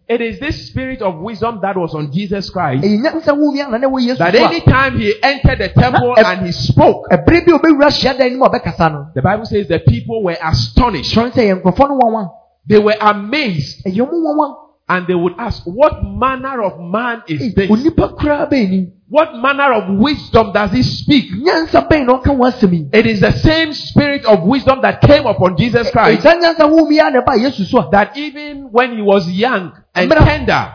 It 0.09 0.21
is 0.21 0.38
this 0.38 0.69
Spirit 0.69 1.03
of 1.03 1.19
wisdom 1.19 1.59
that 1.62 1.77
was 1.77 1.92
on 1.95 2.12
Jesus 2.12 2.49
Christ. 2.51 2.85
ɛyɛ 2.85 3.01
nyansa 3.03 3.35
honhom 3.35 3.55
yi 3.57 3.62
ana 3.62 3.79
na 3.79 3.88
ɛwɔ 3.88 4.01
yesu 4.07 4.19
That 4.19 4.35
so 4.35 4.45
a 4.45 4.49
anytime 4.49 4.99
he 4.99 5.12
entered 5.23 5.59
the 5.59 5.69
temple 5.71 6.14
and 6.16 6.47
he 6.47 6.53
spoke, 6.53 7.09
ɛberɛ 7.11 7.45
bi 7.47 7.53
a 7.53 7.59
obɛwura 7.59 7.90
hyiadan 7.90 8.33
no 8.33 8.38
mu 8.38 8.45
a 8.45 8.51
ɔbɛkasa 8.51 8.92
no 8.92 9.07
the 9.14 9.23
Bible 9.23 9.45
says 9.47 9.66
the 9.66 9.81
people 9.81 10.23
were 10.23 10.37
astonished. 10.40 11.12
kyerɛ 11.12 11.33
sɛ 11.33 11.42
yɛ 11.51 11.61
nkurɔfoɔ 11.62 11.88
no 11.88 11.99
wanwa 11.99 12.31
They 12.69 12.79
were 12.79 12.95
amazed 13.01 13.85
ɛyɛ 13.85 13.99
ɔmo 13.99 14.23
wanwa 14.23 14.55
and 14.88 15.07
they 15.07 15.14
would 15.14 15.35
ask, 15.38 15.62
What 15.64 16.03
manner 16.05 16.62
of 16.62 16.79
man 16.81 17.22
is 17.29 17.55
this? 17.55 17.70
onipa 17.70 18.14
koraa 18.16 18.49
bɛn 18.51 18.70
ni 18.70 18.92
What 19.09 19.37
manner 19.37 19.72
of 19.72 19.99
wisdom 19.99 20.53
does 20.53 20.72
he 20.72 20.83
speak? 20.83 21.31
nyansa 21.33 21.88
bɛn 21.88 22.07
na 22.07 22.18
ɔka 22.18 22.37
wɔn 22.37 22.53
asɛm 22.53 22.72
yi 22.72 22.88
It 22.92 23.07
is 23.07 23.20
the 23.20 23.33
same 23.33 23.72
spirit 23.72 24.25
of 24.25 24.42
wisdom 24.44 24.81
that 24.83 25.01
came 25.01 25.27
upon 25.27 25.57
Jesus 25.57 25.87
eh, 25.87 25.88
eh, 25.88 25.92
Christ. 25.92 26.25
ɛsa 26.27 26.40
nyansa 26.40 26.70
honhom 26.70 26.90
yi 26.90 26.99
a 27.01 27.11
na 27.11 27.20
ɛbaa 27.22 27.38
yesu 27.40 27.64
so 27.64 27.79
a. 27.79 27.90
That 27.90 28.16
even 28.16 28.68
when 28.70 28.96
he 28.96 29.03
was 29.03 29.29
young 29.31 29.72
and 29.94 30.11
tender, 30.11 30.72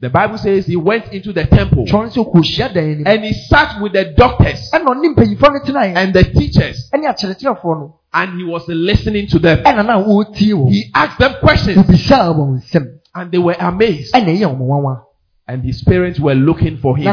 the 0.00 0.10
Bible 0.10 0.36
says 0.38 0.66
he 0.66 0.76
went 0.76 1.12
into 1.12 1.32
the 1.32 1.46
temple 1.46 1.86
kyerɛ 1.86 2.10
sɛ 2.12 2.26
ɔkɔ 2.26 2.42
hyiadan 2.44 2.74
no 2.74 2.96
mu 2.98 3.02
and 3.06 3.24
he 3.24 3.32
sat 3.32 3.80
with 3.80 3.92
the 3.92 4.12
doctors 4.16 4.70
ɛna 4.72 4.84
ɔne 4.84 5.14
mpanyimfoɔ 5.14 5.52
no 5.52 5.60
tenaeɛ 5.60 5.96
and 5.96 6.12
the 6.12 6.24
teachers. 6.24 6.90
Ɛne 6.92 7.06
akyerɛkyerɛfoɔ 7.06 7.78
no 7.78 7.94
and 8.14 8.38
he 8.38 8.44
was 8.44 8.66
listening 8.68 9.26
to 9.26 9.38
them. 9.38 9.58
ɛna 9.64 9.84
na 9.84 10.02
wɔretie 10.02 10.54
wɔ 10.54 10.70
He 10.70 10.84
asked 10.94 11.18
them 11.18 11.34
questions 11.40 11.76
obisaa 11.76 12.32
wɔn 12.34 12.62
nsɛm 12.62 12.86
and 13.16 13.32
they 13.32 13.38
were 13.38 13.56
amazed. 13.58 14.14
ɛna 14.14 14.30
ɛyɛ 14.38 14.46
wɔn 14.56 14.58
wanwa 14.60 15.00
And 15.46 15.62
his 15.62 15.82
parents 15.82 16.18
were 16.18 16.34
looking 16.34 16.78
for 16.78 16.96
him. 16.96 17.04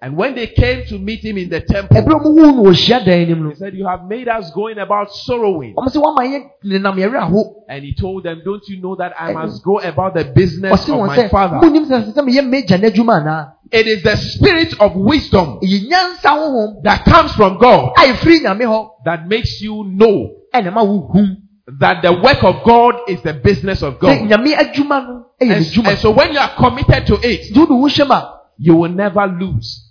N'awofoɔ 0.00 0.06
no 0.06 0.06
hwehwɛ 0.06 0.06
no 0.06 0.06
And 0.06 0.16
when 0.16 0.34
they 0.34 0.46
came 0.46 0.86
to 0.86 0.98
meet 0.98 1.22
him 1.24 1.36
in 1.36 1.50
the 1.50 1.60
temple, 1.60 1.96
ɛberɛ 1.96 2.10
a 2.10 2.18
ɔmo 2.18 2.22
huu 2.22 2.56
no 2.56 2.62
wɔ 2.62 2.72
hyiadan 2.72 3.28
no 3.28 3.34
mu 3.36 3.48
he 3.50 3.56
said, 3.56 3.74
You 3.74 3.86
have 3.86 4.04
made 4.08 4.28
us 4.28 4.50
going 4.52 4.78
about 4.78 5.12
sorrowing. 5.12 5.74
no 5.76 5.82
ɔmo 5.82 5.88
sɛ 5.88 6.02
wɔama 6.02 6.24
yɛ 6.26 6.50
nenam 6.64 6.96
yɛwerɛ 6.96 7.18
aho 7.22 7.54
And 7.68 7.84
he 7.84 7.94
told 7.94 8.24
them, 8.24 8.40
Don't 8.44 8.66
you 8.68 8.80
know 8.80 8.96
that 8.96 9.12
I 9.18 9.32
must 9.32 9.62
go 9.62 9.78
about 9.78 10.14
the 10.14 10.24
business 10.24 10.88
of 10.88 10.98
my 11.06 11.28
father? 11.28 11.60
It 13.72 13.86
is 13.86 14.02
the 14.02 14.16
spirit 14.16 14.74
of 14.80 14.96
wisdom 14.96 15.60
ɛyɛ 15.62 15.88
nyansa 15.88 16.30
honhom 16.30 16.82
that 16.82 17.04
comes 17.04 17.32
from 17.34 17.58
God 17.58 17.92
a 17.98 18.00
ɛfiri 18.12 18.40
nyame 18.40 18.62
hɔ 18.64 18.88
that 19.04 19.28
makes 19.28 19.60
you 19.60 19.84
know 19.84 20.30
that 20.52 22.02
the 22.02 22.12
work 22.12 22.42
of 22.42 22.64
God 22.64 22.94
is 23.06 23.22
the 23.22 23.34
business 23.34 23.82
of 23.82 24.00
God. 24.00 24.18
nyame 24.18 24.56
adwuma 24.56 25.06
no 25.06 25.26
ɛyɛ 25.40 25.76
And, 25.78 25.86
and 25.86 25.98
so 25.98 26.10
when 26.10 26.32
you 26.32 26.38
are 26.38 26.50
committed 26.56 27.06
to 27.06 27.14
it, 27.22 27.52
nti 27.52 27.58
wode 27.58 27.68
wo 27.70 27.86
hyɛm 27.86 28.10
a 28.10 28.40
you 28.58 28.74
will 28.76 28.90
never 28.90 29.26
lose. 29.26 29.89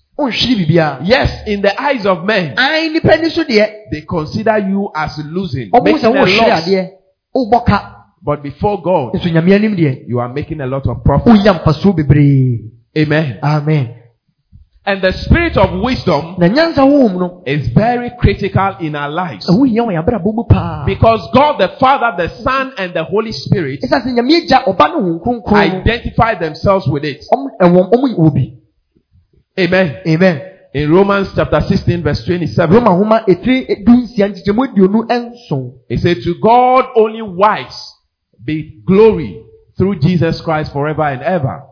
Yes, 1.04 1.48
in 1.48 1.62
the 1.62 1.82
eyes 1.82 2.06
of 2.06 2.26
men, 2.26 2.54
ae 2.58 2.90
nipa 2.90 3.18
ni 3.18 3.30
so 3.30 3.44
deɛ 3.44 3.90
they 3.92 4.02
consider 4.02 4.58
you 4.60 4.90
as 4.96 5.18
losing, 5.26 5.70
making 5.84 6.06
a 6.06 6.10
loss. 6.10 6.30
adeɛ 6.68 6.90
wobɔ 7.36 7.66
ka 7.66 7.96
But 8.22 8.44
before 8.44 8.82
God, 8.82 9.14
nso 9.14 9.32
nyame 9.32 9.54
anim 9.54 9.76
deɛ 9.78 10.04
you 10.08 10.20
are 10.20 10.28
making 10.34 10.60
a 10.62 10.68
lot 10.68 10.86
of 10.88 11.04
profit. 11.06 11.28
wonya 11.34 11.54
mfasoɔ 11.64 11.96
bebree 11.96 12.60
Amen. 12.98 13.40
amen. 13.44 13.96
And 14.86 15.02
the 15.04 15.12
spirit 15.14 15.56
of 15.56 15.80
wisdom 15.82 16.36
na 16.38 16.48
nyansa 16.48 16.78
honhom 16.84 17.20
no. 17.20 17.44
is 17.46 17.68
very 17.70 18.12
critical 18.20 18.76
in 18.82 18.96
our 18.96 19.10
lives. 19.10 19.48
ɛho 19.48 19.66
hia 19.70 19.84
wɔ 19.84 20.04
yɛabrabɔ 20.04 20.34
mu 20.36 20.44
paa 20.44 20.84
Because 20.86 21.30
God 21.34 21.60
the 21.60 21.70
Father, 21.80 22.12
the 22.18 22.30
Son, 22.44 22.74
and 22.78 22.94
the 22.94 23.04
Holy 23.06 23.32
Spirit 23.32 23.82
ɛsiane 23.84 24.04
sɛ 24.04 24.14
nyame 24.20 24.44
agya 24.44 24.66
ɔba 24.66 24.92
no 24.92 25.00
honhom 25.02 25.24
kronkron 25.24 25.72
no 25.74 25.80
identify 25.80 26.36
themselves 26.36 26.88
with 26.90 27.06
it. 27.06 27.22
Eh, 27.22 27.36
ɔmo 27.36 27.48
ɛwɔ 27.62 27.90
ɔmo 27.94 28.18
wɔ 28.18 28.34
bi 28.34 28.54
Amen. 29.60 30.02
amen 30.08 30.42
In 30.74 30.92
Romans 30.92 31.30
chapter 31.36 31.60
16, 31.62 32.04
verse 32.04 32.24
27, 32.26 32.76
roma 32.76 32.92
nhoma 32.92 33.26
ɛtiri 33.28 33.84
du 33.84 33.92
nsia 33.92 34.28
nkyekyɛmu 34.30 34.64
aduonu 34.64 35.04
nson 35.10 35.74
it 35.90 36.00
says, 36.00 36.24
To 36.24 36.36
God 36.40 36.86
only 36.96 37.22
wise 37.22 37.96
be 38.44 38.82
glory 38.86 39.44
through 39.78 40.00
Jesus 40.00 40.42
Christ 40.42 40.72
forever 40.72 41.04
and 41.04 41.22
ever. 41.24 41.64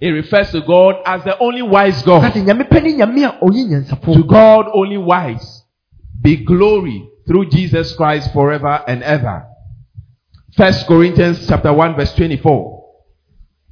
It 0.00 0.08
refers 0.08 0.50
to 0.52 0.62
God 0.62 0.96
as 1.06 1.24
the 1.24 1.38
only 1.38 1.62
wise 1.62 2.02
God. 2.02 2.32
sɛ 2.32 2.42
nyame 2.42 2.68
pɛ 2.68 2.82
ne 2.82 2.92
nyame 2.96 3.24
a 3.24 3.38
ɔyɛ 3.44 3.68
nyansafo 3.68 4.14
To 4.14 4.24
God 4.24 4.66
only 4.72 4.98
wise 4.98 5.62
be 6.20 6.36
glory 6.36 7.06
through 7.26 7.50
Jesus 7.50 7.94
Christ 7.94 8.32
forever 8.32 8.82
and 8.88 9.02
ever. 9.02 9.44
First 10.56 10.86
Corinthians 10.86 11.46
chapter 11.46 11.72
1 11.72 11.96
verse 11.96 12.14
24. 12.14 12.73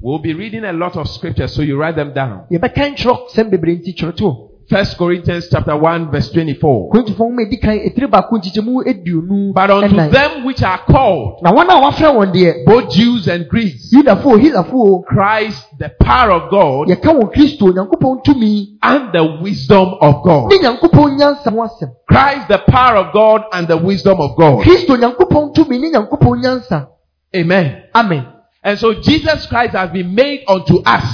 We'll 0.02 0.18
be 0.18 0.34
reading 0.34 0.64
a 0.64 0.72
lot 0.72 0.96
of 0.96 1.08
scriptures, 1.08 1.54
so 1.54 1.62
you 1.62 1.76
write 1.78 1.94
them 1.94 2.12
down. 2.12 2.46
yɛbɛka 2.50 2.90
nkyerɛ 2.90 3.28
sɛm 3.34 3.50
bebree 3.50 3.78
nti 3.78 3.94
kyerɛ 3.96 4.16
to 4.16 4.48
First 4.68 4.96
Corinthians 4.96 5.48
chapter 5.48 5.76
1 5.76 6.10
verse 6.10 6.30
24. 6.32 6.90
korintofoɔ 6.90 7.18
nwoma 7.18 7.42
a 7.42 7.46
edi 7.46 7.56
kan 7.58 7.78
etiri 7.78 8.06
baako 8.10 8.38
nkyekyɛmu 8.38 8.82
eduonu 8.86 9.52
But 9.54 9.70
unto 9.70 9.94
them 10.10 10.44
which 10.44 10.62
are 10.62 10.78
called, 10.88 11.38
na 11.42 11.52
wɔn 11.52 11.68
a 11.68 11.80
wɔafrɛ 11.82 12.14
wɔn 12.16 12.32
deɛ 12.34 12.64
both 12.66 12.90
Jews 12.90 13.28
and 13.28 13.48
Greeks, 13.48 13.90
Christ, 13.92 15.66
the 15.78 15.90
power 16.00 16.30
of 16.32 16.50
God 16.50 16.88
yɛka 16.88 17.10
wɔn 17.14 17.32
kristo 17.32 17.70
nyankopɔn 17.72 18.24
tumi 18.24 18.78
and 18.82 19.12
the 19.12 19.38
wisdom 19.40 19.94
of 20.00 20.24
God. 20.24 20.50
ne 20.50 20.58
nyankopɔn 20.58 21.16
nyansa 21.18 21.50
ho 21.52 21.58
asɛm 21.62 21.92
Christ, 22.08 22.48
the 22.48 22.58
power 22.66 22.96
of 22.96 23.12
God 23.12 23.42
and 23.52 23.68
the 23.68 23.76
wisdom 23.76 24.20
of 24.20 24.36
God. 24.36 24.64
kristo 24.64 24.96
nyankopɔn 24.96 25.54
tumi 25.54 25.78
ne 25.80 25.90
nyankopɔn 25.92 26.42
nyansa 26.42 26.88
Amen. 27.36 27.82
amen 27.94 28.26
And 28.64 28.78
so 28.78 28.94
Jesus 29.00 29.46
Christ 29.46 29.72
has 29.74 29.90
been 29.90 30.14
made 30.14 30.44
unto 30.46 30.78
us 30.84 31.04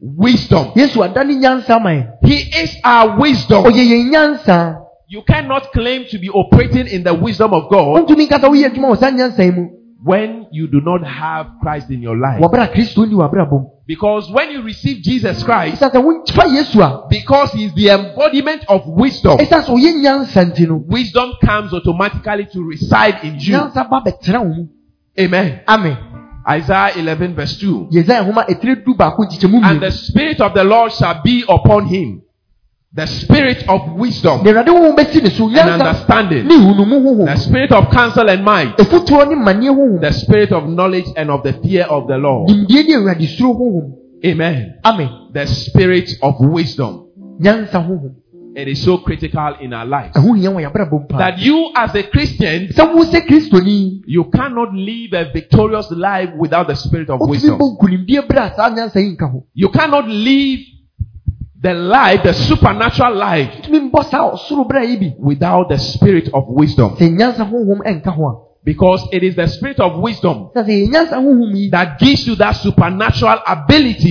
wisdom. 0.00 0.72
yesu 0.74 0.98
nyansa 1.00 2.18
He 2.24 2.34
is 2.34 2.76
our 2.84 3.18
wisdom. 3.18 3.64
ɔyɛ 3.64 3.84
yɛn 3.86 4.10
nyansa 4.10 4.76
You 5.08 5.22
cannot 5.22 5.72
claim 5.72 6.04
to 6.10 6.18
be 6.18 6.28
operating 6.30 6.86
in 6.86 7.02
the 7.02 7.12
wisdom 7.14 7.52
of 7.52 7.70
God 7.70 8.06
wɔntumi 8.06 8.28
nkasa 8.28 8.48
woyɛ 8.48 8.70
adwuma 8.70 8.96
wɔ 8.96 9.12
nyansa 9.12 9.44
yi 9.44 9.68
when 10.02 10.46
you 10.50 10.66
do 10.68 10.80
not 10.80 11.04
have 11.06 11.46
Christ 11.60 11.90
in 11.90 12.00
your 12.00 12.16
life. 12.16 12.40
wɔbra 12.40 12.72
kristo 12.72 13.06
ni 13.06 13.14
wɔabrabɔ 13.14 13.50
mu 13.50 13.66
Because 13.86 14.30
when 14.30 14.50
you 14.52 14.62
receive 14.62 15.02
Jesus 15.02 15.42
Christ, 15.42 15.82
ɛsiane 15.82 15.92
sɛ 15.92 16.02
wofa 16.02 16.46
yesu 16.48 16.80
a 16.80 17.06
because 17.10 17.52
He 17.52 17.64
is 17.66 17.74
the 17.74 17.88
embodiment 17.90 18.64
of 18.68 18.86
wisdom, 18.86 19.36
ɛsiane 19.36 19.64
sɛ 19.64 19.76
ɔyɛ 19.76 20.00
nyansa 20.00 20.44
nti 20.50 20.66
no 20.66 20.76
wisdom 20.88 21.32
comes 21.44 21.74
automatically 21.74 22.46
to 22.54 22.62
reside 22.64 23.18
in 23.22 23.34
you. 23.38 23.54
nyansa 23.58 23.84
ba 23.90 24.00
bɛtena 24.00 24.40
wo 24.40 24.54
mu 24.54 24.68
Amen. 25.18 25.60
amen 25.68 25.98
Isaiah 26.48 26.92
11 26.96 27.34
verse 27.34 27.58
2. 27.58 27.88
yesaia 27.90 28.22
nhoma 28.24 28.44
etire 28.48 28.76
du 28.84 28.94
baako 28.94 29.24
nkyekyɛmu 29.24 29.60
And 29.62 29.80
the 29.80 29.90
Spirit 29.90 30.40
of 30.40 30.54
the 30.54 30.64
Lord 30.64 30.92
shall 30.92 31.20
be 31.24 31.44
upon 31.48 31.86
him. 31.86 32.22
The 32.92 33.06
Spirit 33.06 33.64
of 33.68 33.92
wisdom 33.96 34.42
na 34.42 34.50
awurade 34.50 34.68
honhom 34.70 34.96
bɛsi 34.96 35.22
ne 35.22 35.30
so 35.30 35.46
and 35.46 35.70
understanding. 35.70 36.48
The 36.48 37.36
Spirit 37.36 37.72
of 37.72 37.90
counsel 37.90 38.28
and 38.28 38.44
might. 38.44 38.76
efutuo 38.78 39.24
ne 39.28 39.34
mmaneɛ 39.36 39.70
honhom 39.70 40.00
The 40.00 40.12
Spirit 40.12 40.52
of 40.52 40.68
knowledge 40.68 41.06
and 41.16 41.30
of 41.30 41.42
the 41.44 41.52
fear 41.52 41.84
of 41.84 42.08
the 42.08 42.16
Lord. 42.18 42.48
nimdeɛ 42.48 42.88
ne 42.88 42.94
awurade 42.96 43.26
suro 43.28 43.54
honhom 43.54 43.92
Amen. 44.24 44.74
amen 44.84 45.08
The 45.32 45.46
Spirit 45.46 46.10
of 46.22 46.34
wisdom. 46.40 47.06
Honhom 48.54 48.56
It 48.56 48.68
is 48.68 48.82
so 48.84 48.98
critical 48.98 49.54
in 49.60 49.72
our 49.72 49.86
lives. 49.86 50.14
ɛho 50.16 50.36
hia 50.36 50.50
wɔ 50.50 50.60
yɛabrabɔ 50.70 50.90
mu 50.92 51.06
paa 51.08 51.18
That 51.18 51.38
you 51.38 51.70
as 51.76 51.94
a 51.94 52.02
Christian, 52.04 52.68
sɛ 52.68 52.94
wo 52.94 53.04
sɛ 53.04 53.26
kristoni 53.26 54.02
you 54.06 54.24
cannot 54.24 54.72
live 54.74 55.12
a 55.12 55.30
victorious 55.32 55.90
life 55.90 56.30
without 56.38 56.66
the 56.68 56.74
Spirit 56.76 57.10
of 57.10 57.20
wisdom. 57.20 57.58
bɔ 57.58 57.76
nkonimdie 57.78 58.26
berɛ 58.26 58.52
a 58.52 58.54
saa 58.56 58.70
nyansa 58.70 58.96
yi 59.00 59.16
nka 59.16 59.30
ho 59.30 59.44
You 59.54 59.68
cannot 59.68 60.08
live 60.08 60.60
the 61.62 61.74
life, 61.74 62.22
the 62.22 62.32
supernatural 62.32 63.14
life, 63.16 63.50
wotumi 63.62 63.90
mbɔ 63.90 64.04
saa 64.10 64.30
ɔsoro 64.32 64.66
berɛ 64.68 65.00
yi 65.00 65.14
without 65.18 65.68
the 65.68 65.78
Spirit 65.78 66.28
of 66.32 66.44
wisdom. 66.48 66.96
sɛ 66.96 67.08
nyansa 67.16 67.48
honhom 67.50 67.80
ɛnka 67.84 68.14
ho 68.14 68.26
a 68.26 68.50
Because 68.62 69.08
it 69.10 69.22
is 69.22 69.36
the 69.36 69.46
Spirit 69.46 69.78
of 69.80 69.98
wisdom 70.00 70.50
sɛ 70.54 70.64
sɛ 70.66 70.68
yɛ 70.68 70.88
nyansa 70.90 71.16
honhom 71.22 71.54
yi 71.54 71.70
that 71.70 71.98
gives 71.98 72.26
you 72.26 72.34
that 72.36 72.52
supernatural 72.56 73.38
ability 73.46 74.10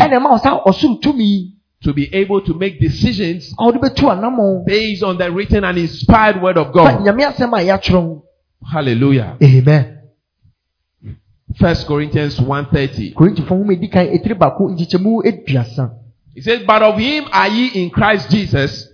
ɛna 1.86 1.86
ɛma 1.86 1.86
wo 1.86 1.86
saa 1.86 1.86
ɔsoro 1.86 1.86
tumi 1.86 1.86
to 1.86 1.94
be 1.94 2.10
able 2.14 2.42
to 2.42 2.54
make 2.54 2.80
decisions 2.80 3.54
a 3.60 3.64
wode 3.66 3.80
bɛtu 3.82 4.10
anammɔn 4.12 4.66
based 4.66 5.04
on 5.04 5.18
the 5.18 5.32
written 5.32 5.64
and 5.64 5.78
inspired 5.78 6.42
word 6.42 6.58
of 6.58 6.72
God. 6.74 7.00
nyame 7.06 7.24
asɛm 7.24 7.54
a 7.54 7.64
yɛatwerɛ 7.64 8.02
ho 8.02 8.24
Hallelujah. 8.66 9.38
amen 9.42 9.96
First 11.58 11.88
Corinthians 11.88 12.40
1.30. 12.40 13.14
korintifo 13.14 13.56
nhoma 13.56 13.74
edi 13.74 13.88
kan 13.90 14.08
etiri 14.08 14.36
baako 14.38 14.70
nkyekyɛmu 14.70 15.24
aduasa 15.26 15.92
It 16.36 16.44
says, 16.44 16.62
But 16.66 16.84
of 16.84 16.98
him 16.98 17.26
are 17.34 17.48
ye 17.50 17.84
in 17.84 17.90
Christ 17.90 18.30
Jesus, 18.30 18.88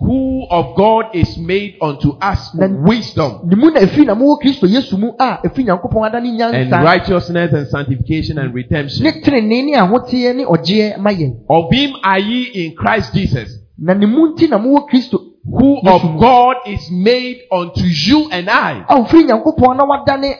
who 0.00 0.46
of 0.50 0.76
God 0.76 1.14
is 1.14 1.36
made 1.38 1.76
unto 1.80 2.16
us 2.20 2.54
wisdom 2.54 3.40
ne 3.44 3.56
mu 3.56 3.70
na 3.70 3.80
efi 3.80 4.04
na 4.06 4.14
mowɔ 4.14 4.40
kristo 4.40 4.66
yesu 4.66 4.98
mu 4.98 5.12
ah, 5.18 5.40
a 5.42 5.46
efi 5.48 5.64
nyankopɔn 5.64 6.06
ada 6.06 6.20
ne 6.20 6.42
and 6.42 6.72
righteousness 6.72 7.52
and 7.52 7.66
sanctification 7.68 8.38
and 8.38 8.54
redemption. 8.54 9.04
ne 9.04 9.12
tenenee 9.20 9.62
ne 9.62 9.76
ahoteɛ 9.76 10.36
ne 10.36 10.44
ɔgyeɛ 10.44 10.98
ma 10.98 11.10
yɛn 11.10 11.44
Of 11.48 11.70
him 11.72 11.96
are 12.02 12.18
ye 12.18 12.64
in 12.64 12.74
Christ 12.76 13.14
Jesus, 13.14 13.58
na 13.78 13.94
ne 13.94 14.06
mu 14.06 14.32
nti 14.32 14.48
na 14.48 14.58
mowɔ 14.58 14.88
kristo 14.88 15.20
who 15.44 15.80
of. 15.86 16.02
God 16.20 16.56
is 16.66 16.90
made 16.90 17.38
unto 17.52 17.84
you 17.84 18.28
and 18.30 18.48
I 18.48 18.84
ofiri 18.88 19.24
nyankopɔn 19.24 19.76
na 19.76 19.84
wadane 19.84 20.34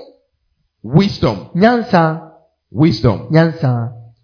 wisdom. 0.83 1.51
Wisdom. 2.71 3.29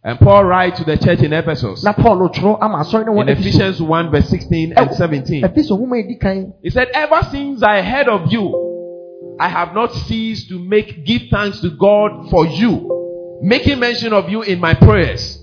And 0.07 0.21
Paul 0.21 0.45
writes 0.45 0.79
to 0.79 0.85
the 0.85 0.97
church 0.97 1.19
in 1.19 1.33
Ephesus 1.33 1.83
na 1.83 1.92
paul 1.92 2.29
twerɛ 2.29 2.59
ama 2.62 2.87
no 2.92 3.01
in 3.01 3.07
wɔ 3.09 3.27
Efeso 3.27 3.40
Ephesians 3.40 3.83
1 3.83 4.11
verse 4.12 4.29
16 4.29 4.75
and 4.77 4.95
17. 4.95 5.42
Efeso 5.42 5.77
nhoma 5.77 5.99
edi 5.99 6.14
kan 6.14 6.53
He 6.62 6.71
said, 6.71 6.90
Ever 6.95 7.27
since 7.33 7.61
I 7.64 7.83
heard 7.83 8.07
of 8.07 8.33
you, 8.33 9.37
I 9.40 9.49
have 9.49 9.75
not 9.75 9.92
ceased 9.92 10.49
to 10.51 10.61
make 10.61 11.05
give 11.05 11.23
thanks 11.29 11.59
to 11.62 11.71
God 11.71 12.31
for 12.31 12.47
you, 12.47 13.40
making 13.42 13.81
mention 13.81 14.12
of 14.12 14.31
you 14.31 14.42
in 14.42 14.61
my 14.61 14.75
prayers, 14.75 15.42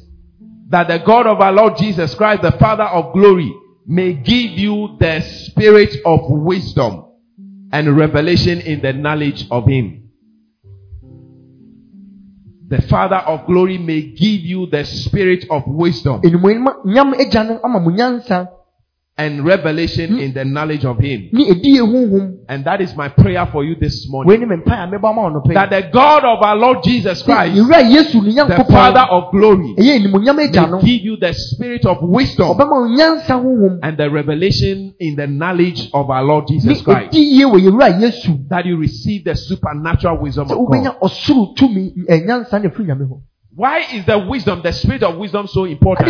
that 0.69 0.87
the 0.87 0.99
God 0.99 1.27
of 1.27 1.41
our 1.41 1.51
Lord 1.51 1.75
Jesus 1.75 2.15
Christ, 2.15 2.41
the 2.41 2.53
Father 2.53 2.85
of 2.85 3.11
glory, 3.11 3.53
may 3.85 4.13
give 4.13 4.51
you 4.51 4.95
the 4.97 5.19
spirit 5.19 5.93
of 6.05 6.21
wisdom 6.29 7.03
and 7.73 7.97
revelation 7.97 8.61
in 8.61 8.81
the 8.81 8.93
knowledge 8.93 9.45
of 9.51 9.67
him. 9.67 10.02
The 12.73 12.81
Father 12.81 13.17
of 13.17 13.45
glory 13.45 13.77
may 13.77 14.01
give 14.01 14.41
you 14.41 14.65
the 14.65 14.83
spirit 14.83 15.45
of 15.51 15.61
wisdom 15.67 16.21
and 19.15 19.45
revelation 19.45 20.13
hmm? 20.13 20.19
in 20.19 20.33
the 20.33 20.43
knowledge 20.43 20.85
of 20.85 20.97
him. 20.99 21.29
ne 21.31 21.49
edie 21.51 21.77
honhom 21.79 22.39
And 22.49 22.65
that 22.65 22.81
is 22.81 22.95
my 22.95 23.09
prayer 23.09 23.47
for 23.51 23.63
you 23.63 23.75
this 23.75 24.07
morning. 24.09 24.29
wei 24.29 24.37
ne 24.37 24.45
me 24.45 24.55
mpae 24.55 24.73
a 24.73 24.87
mebɔ 24.87 25.09
ama 25.09 25.21
wo 25.29 25.53
that 25.53 25.69
the 25.69 25.89
God 25.93 26.23
of 26.25 26.41
our 26.41 26.55
Lord 26.55 26.83
Jesus 26.83 27.21
Christ, 27.21 27.55
yewura 27.55 27.81
yesu 27.81 28.21
ne 28.23 28.33
the 28.33 28.65
Father 28.65 29.05
of 29.11 29.31
glory, 29.31 29.75
ɛyɛ 29.77 29.99
enumonyam 29.99 30.39
agya 30.39 30.69
no 30.69 30.77
may 30.81 30.83
give 30.83 31.05
you 31.05 31.17
the 31.17 31.31
spirit 31.33 31.85
of 31.85 31.97
wisdom 32.01 32.57
ɔbɛma 32.57 32.71
wo 32.71 32.87
nyansa 32.87 33.39
honhom 33.39 33.79
and 33.83 33.97
the 33.97 34.09
revelation 34.09 34.95
in 34.99 35.15
the 35.15 35.27
knowledge 35.27 35.89
of 35.93 36.09
our 36.09 36.23
Lord 36.23 36.47
Jesus 36.47 36.81
Christ. 36.81 37.13
edi 37.13 37.37
yie 37.37 37.45
wɔ 37.45 37.59
yewura 37.61 38.01
yesu 38.01 38.47
That 38.49 38.65
you 38.65 38.77
receive 38.77 39.25
the 39.25 39.35
supernatural 39.35 40.21
wisdom 40.21 40.49
of 40.49 40.57
God. 40.57 40.57
wobɛnya 40.57 40.99
ɔsoro 40.99 41.55
tumi 41.55 41.93
ɛ, 41.93 42.05
eh, 42.09 42.19
nyansa 42.25 42.59
ne 42.59 42.69
ɛfiri 42.69 42.87
nyame 42.87 43.07
hɔ 43.07 43.21
Why 43.55 43.81
is 43.93 44.03
the 44.07 44.17
wisdom, 44.17 44.63
the 44.63 44.71
spirit 44.73 45.03
of 45.03 45.15
wisdom 45.15 45.45
so 45.45 45.65
important? 45.65 46.09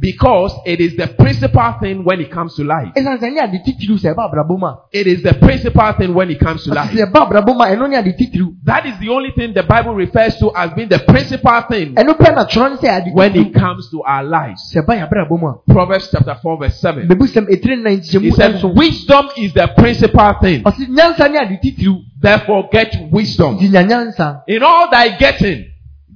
Na 0.00 0.12
nyansa 0.12 0.22
honhom 0.22 0.32
ho 0.32 0.48
hia 0.48 0.52
Because 0.52 0.52
it 0.66 0.80
is 0.80 0.96
the 0.96 1.06
principal 1.08 1.74
thing 1.80 2.04
when 2.04 2.20
it 2.20 2.30
comes 2.30 2.54
to 2.56 2.64
life. 2.64 2.92
ɛsiane 2.96 3.18
sɛ 3.18 3.30
ɛne 3.30 3.42
ade 3.42 3.62
titiriw 3.64 3.98
sɛ 3.98 4.14
ɛba 4.14 4.30
abrabɔ 4.32 4.58
mu 4.58 4.66
a 4.66 4.78
It 4.92 5.06
is 5.06 5.22
the 5.22 5.34
principal 5.34 5.92
thing 5.92 6.14
when 6.14 6.30
it 6.30 6.40
comes 6.40 6.64
to 6.64 6.70
life. 6.74 6.90
sɛ 6.92 7.06
ɛba 7.10 7.28
abrabɔ 7.30 7.54
mu 7.54 7.62
a 7.62 7.66
ɛno 7.76 7.88
ne 7.90 7.96
ade 7.96 8.16
titiriw 8.18 8.54
That 8.64 8.86
is 8.86 8.98
the 9.00 9.08
only 9.10 9.30
thing 9.36 9.52
the 9.54 9.62
Bible 9.62 9.94
refers 9.94 10.36
to 10.38 10.50
as 10.56 10.70
being 10.72 10.88
the 10.88 10.98
principal 11.00 11.62
thing 11.70 11.94
ɛno 11.94 12.14
pɛ 12.16 12.34
na 12.34 12.44
twerɛ 12.44 12.70
ne 12.70 12.76
sɛ 12.76 12.88
ade 13.02 13.14
when 13.14 13.36
it 13.36 13.54
comes 13.54 13.88
to 13.90 14.02
our 14.02 14.24
lives. 14.24 14.72
sɛ 14.74 14.84
ɛba 14.84 14.98
yɛ 14.98 15.08
abrabɔ 15.08 15.40
mu 15.40 15.46
a 15.48 15.54
Proverbs 15.72 16.08
chapter 16.10 16.34
4 16.42 16.58
verse 16.58 16.80
7. 16.80 17.08
mebusɛm 17.08 17.46
ɛtire 17.48 17.76
nnan 17.78 18.00
He 18.02 18.30
ɛnso 18.30 18.74
Wisdom 18.74 19.28
is 19.36 19.52
the 19.52 19.68
principal 19.76 20.34
thing. 20.40 20.62
ɔse 20.64 20.86
nyansa 20.88 21.30
ne 21.30 21.38
ade 21.38 21.60
titiriw 21.62 21.98
Therefore, 22.20 22.68
get 22.72 22.94
wisdom. 23.10 23.58
nti 23.58 23.68
nya 23.70 23.82
nyansa 23.88 24.42
In 24.46 24.62
all 24.62 24.88
thy 24.90 25.08
getting, 25.16 25.64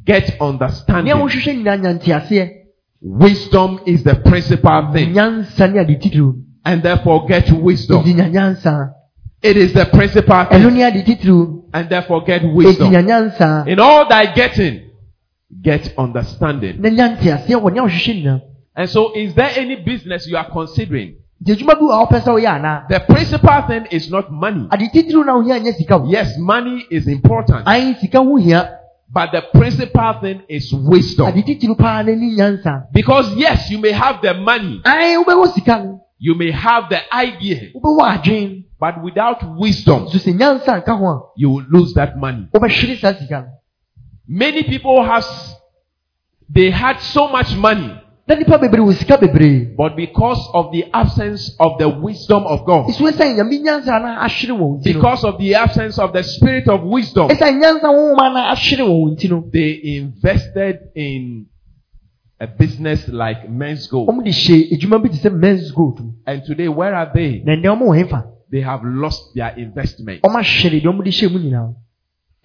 get 0.04 0.36
understanding. 0.40 1.12
Wohwehwɛ 3.02 3.18
nyinaa 3.18 3.20
nya 3.20 3.20
nteaseɛ 3.20 3.20
Wisdom 3.20 3.80
is 3.86 4.02
the 4.04 4.14
principal 4.14 4.92
thing. 4.92 5.12
nyansa 5.14 5.66
ne 5.72 5.78
ade 5.80 5.98
titiriw 6.00 6.32
And 6.64 6.82
therefore, 6.82 7.26
get 7.28 7.50
wisdom. 7.52 8.02
It 9.42 9.56
is 9.56 9.72
the 9.72 9.86
principal 9.86 10.44
thing. 10.46 10.74
ne 10.74 10.82
ade 10.82 11.04
titiriw 11.04 11.62
And 11.72 11.88
therefore, 11.88 12.22
get 12.24 12.42
wisdom. 12.44 12.92
In 12.94 13.80
all 13.80 14.08
thy 14.08 14.26
getting, 14.34 14.90
get 15.62 15.92
understanding. 15.98 16.80
na 16.80 16.88
nya 16.90 17.16
nteaseɛ 17.16 17.54
wɔ 17.60 17.72
nea 17.72 17.82
wohwehwɛ 17.82 18.14
nyinaa 18.22 18.40
And 18.78 18.90
so, 18.90 19.12
is 19.14 19.34
there 19.34 19.50
any 19.56 19.76
business 19.76 20.26
you 20.26 20.36
are 20.36 20.48
considering? 20.50 21.14
nti 21.42 21.52
adwuma 21.52 21.74
bi 21.78 21.84
wɔ 21.84 21.92
a 21.92 22.06
wopɛ 22.06 22.20
sɛ 22.24 22.32
woyɛ 22.34 22.48
anaa 22.60 22.88
The 22.88 23.00
principal 23.00 23.62
thing 23.68 23.86
is 23.90 24.10
not 24.10 24.32
money. 24.32 24.66
ade 24.72 24.90
titiriw 24.92 25.24
na 25.26 25.34
wohia 25.36 25.60
nyɛ 25.60 25.74
sika 25.74 25.98
wo 25.98 26.08
Yes, 26.08 26.36
money 26.38 26.84
is 26.90 27.06
important. 27.06 27.66
Ae 29.14 29.26
sika 29.26 29.32
ho 29.32 29.32
hia 29.32 29.32
But 29.32 29.32
the 29.32 29.42
principal 29.58 30.20
thing 30.20 30.42
is 30.48 30.72
wisdom. 30.72 31.26
ade 31.28 31.42
titiriw 31.42 31.76
paa 31.78 32.02
na 32.02 32.12
ni 32.12 32.36
nyansa. 32.36 32.86
Because 32.92 33.36
yes, 33.36 33.70
you 33.70 33.78
may 33.78 33.92
have 33.92 34.20
the 34.22 34.34
money, 34.34 34.80
ae 34.84 35.16
wobɛwɔ 35.16 35.52
sika 35.54 35.78
no 35.84 36.00
you 36.18 36.34
may 36.34 36.50
have 36.50 36.88
the 36.88 37.14
idea, 37.14 37.72
but 38.80 39.02
without 39.02 39.42
wisdom, 39.58 40.08
so 40.08 40.18
sɛ 40.18 40.32
nyansa 40.34 40.82
nka 40.82 41.20
you 41.36 41.50
will 41.50 41.64
lose 41.70 41.92
that 41.94 42.16
money. 42.16 42.48
Many 44.28 44.62
people 44.64 45.04
have, 45.04 45.24
they 46.48 46.70
had 46.70 46.98
so 47.00 47.28
much 47.28 47.54
money, 47.54 47.92
na 48.28 48.34
nipa 48.34 48.58
bebree 48.58 48.82
wɔ 48.82 48.92
sika 48.94 49.16
bebree 49.18 49.76
but 49.76 49.94
because 49.94 50.50
of 50.52 50.72
the 50.72 50.84
absence 50.92 51.54
of 51.60 51.78
the 51.78 51.88
wisdom 51.88 52.42
of 52.44 52.64
God, 52.66 52.86
ɛsiane 52.88 53.12
sɛ 53.12 53.36
nyame 53.36 53.58
nyansa 53.62 54.02
na 54.02 54.18
ahwere 54.26 54.52
wɔn 54.52 54.80
nti 54.80 54.94
no. 54.94 55.00
Because 55.00 55.24
of 55.24 55.38
the 55.38 55.54
absence 55.54 55.96
of 55.98 56.12
the 56.12 56.22
spirit 56.24 56.66
of 56.68 56.82
wisdom, 56.82 57.28
ɛsiane 57.28 57.60
nyansa 57.62 57.86
honhoma 57.86 58.34
na 58.34 58.50
ahwere 58.52 58.82
wɔn 58.82 59.14
nti 59.14 59.30
no. 59.30 59.44
They 59.52 59.80
invested 59.98 60.78
in 60.96 61.46
a 62.40 62.48
business 62.48 63.06
like 63.08 63.48
Menzgold. 63.48 64.08
wɔn 64.08 64.24
de 64.24 64.30
hyɛ 64.30 64.72
edwuma 64.72 65.02
bi 65.02 65.08
te 65.08 65.18
sɛ 65.18 65.30
Menzgold 65.30 66.00
And 66.26 66.42
today, 66.44 66.66
where 66.68 66.94
are 66.96 67.10
they? 67.14 67.42
na 67.44 67.54
ndɛ 67.54 67.78
wɔn 67.78 68.10
wɔ 68.10 68.24
They 68.50 68.60
have 68.60 68.80
lost 68.82 69.34
their 69.36 69.54
investment. 69.56 70.22
wɔn 70.22 70.34
ahwere 70.34 70.82
deɛ 70.82 70.84
wɔn 70.84 71.04
de 71.04 71.10
hyɛ 71.10 71.30
mu 71.32 71.38
nyinaa. 71.38 71.74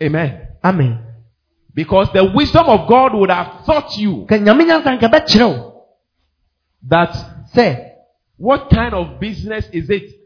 Amen. 0.03 0.31
amen. 0.63 0.99
Because 1.73 2.09
the 2.13 2.23
wisdom 2.35 2.65
of 2.67 2.87
God 2.87 3.15
would 3.15 3.31
have 3.31 3.65
taught 3.65 3.97
you 3.97 4.25
ka 4.29 4.35
nyame 4.37 4.63
nyansa 4.67 4.93
nka 4.99 5.09
bɛkyerɛ 5.09 5.47
wo 5.49 5.67
that 6.89 7.13
say, 7.53 7.93
what 8.37 8.69
kind 8.69 8.93
of 8.93 9.19
business 9.19 9.65
is 9.71 9.89
it 9.89 10.17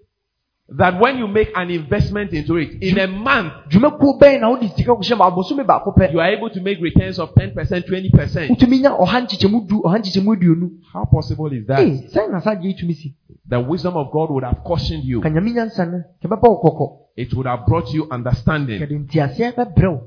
that 0.68 1.00
when 1.00 1.18
you 1.20 1.28
make 1.28 1.50
an 1.56 1.70
investment 1.70 2.32
into 2.34 2.56
it, 2.58 2.82
in 2.82 2.98
a 2.98 3.06
month, 3.08 3.54
dwumakuo 3.70 4.18
bɛn 4.20 4.39
na 4.41 4.50
wode 4.50 4.68
sika 4.76 4.91
kɔhyɛ 4.91 5.15
mu 5.18 5.24
abosome 5.24 5.63
baako 5.63 5.94
pɛ 5.96 6.12
you 6.12 6.20
are 6.20 6.30
able 6.32 6.50
to 6.50 6.60
make 6.62 6.80
returns 6.82 7.20
of 7.20 7.30
10%, 7.36 7.54
20%. 7.54 8.50
wotumi 8.50 8.82
nya 8.82 8.98
ɔha 8.98 9.22
nkyekyɛmu 9.28 9.68
du 9.68 9.82
ɔha 9.84 10.00
nkyekyɛmu 10.00 10.34
aduonu 10.36 10.72
How 10.91 11.06
possible 11.06 11.54
is 11.54 11.68
that? 11.68 11.80
ee 11.82 12.08
sɛn 12.12 12.32
na 12.32 12.39
saa 12.41 12.56
deɛ 12.56 12.74
yɛtumi 12.74 12.96
si 12.96 13.13
The 13.48 13.60
wisdom 13.60 13.96
of 13.96 14.12
God 14.12 14.32
would 14.32 14.44
have 14.44 14.63
cautioned 14.63 15.04
you. 15.04 15.22
ka 15.22 15.30
nyame 15.30 15.54
nyansa 15.54 15.86
no 15.86 16.02
ka 16.20 16.28
bɛbɛ 16.28 16.41
wo 16.41 16.62
kɔkɔ 16.63 16.98
It 17.18 17.34
would 17.36 17.46
have 17.46 17.65
brought 17.68 17.94
you 17.94 18.08
understanding 18.10 18.82
kɛde 18.82 19.06
nteaseɛ 19.08 19.54
bɛbrɛ 19.56 19.88
wo 19.91 20.02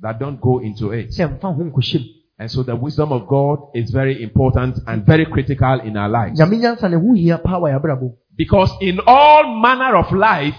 that 0.00 0.20
don't 0.20 0.40
go 0.40 0.60
into 0.60 0.92
it. 0.92 1.10
And 2.38 2.50
so 2.50 2.62
the 2.64 2.74
wisdom 2.74 3.12
of 3.12 3.26
God 3.28 3.58
is 3.74 3.90
very 3.92 4.20
important 4.22 4.78
and 4.86 5.06
very 5.06 5.24
critical 5.26 5.80
in 5.84 5.96
our 5.96 6.08
lives. 6.08 6.40
Because 8.36 8.72
in 8.80 8.98
all 9.06 9.60
manner 9.62 9.94
of 9.96 10.10
life, 10.12 10.56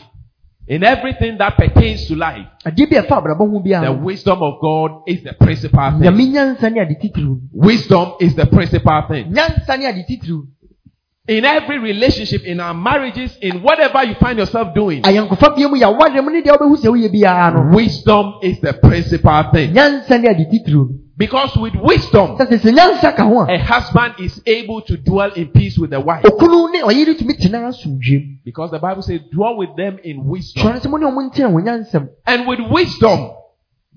in 0.67 0.83
everything 0.83 1.37
that 1.37 1.57
pertains 1.57 2.07
to 2.07 2.15
life, 2.15 2.45
the 2.63 3.99
wisdom 4.03 4.41
of 4.41 4.53
God 4.61 4.91
is 5.05 5.21
the 5.23 5.33
principal 5.33 5.91
thing. 5.99 6.05
Wisdom 7.53 8.07
is 8.19 8.35
the 8.35 8.45
principal 8.45 9.03
thing. 9.09 9.25
In 11.27 11.43
every 11.43 11.79
relationship, 11.79 12.45
in 12.45 12.59
our 12.59 12.73
marriages, 12.73 13.37
in 13.41 13.61
whatever 13.63 14.03
you 14.03 14.15
find 14.15 14.37
yourself 14.39 14.73
doing, 14.75 15.01
wisdom 17.73 18.33
is 18.41 18.61
the 18.61 18.73
principal 18.73 19.43
thing. 19.51 19.73
Nyansa 21.15 21.15
ne 21.15 21.15
ade 21.15 21.15
titiriw 21.15 21.17
Because 21.17 21.55
with 21.57 21.73
wisdom, 21.75 22.37
a 23.49 23.57
husband 23.57 24.15
is 24.19 24.41
able 24.45 24.81
to 24.81 24.97
dwell 24.97 25.31
in 25.33 25.47
peace 25.47 25.77
with 25.77 25.91
the 25.91 25.99
wife. 25.99 26.23
okunu 26.23 26.71
ne 26.71 26.81
ɔyere 26.81 27.15
tumi 27.17 27.33
tena 27.37 27.67
asomdwem 27.67 28.39
Because 28.43 28.71
the 28.71 28.79
Bible 28.79 29.01
says, 29.01 29.21
dwell 29.31 29.57
with 29.57 29.75
them 29.77 29.97
in 30.03 30.25
wisdom. 30.25 30.63
twɛre 30.63 30.81
sɛ 30.81 30.89
mo 30.89 30.97
ne 30.97 31.05
ɔmo 31.05 31.31
ntena 31.31 31.51
wɔ 31.51 31.63
nyansɛm 31.63 32.09
And 32.25 32.47
with 32.47 32.59
wisdom, 32.71 33.31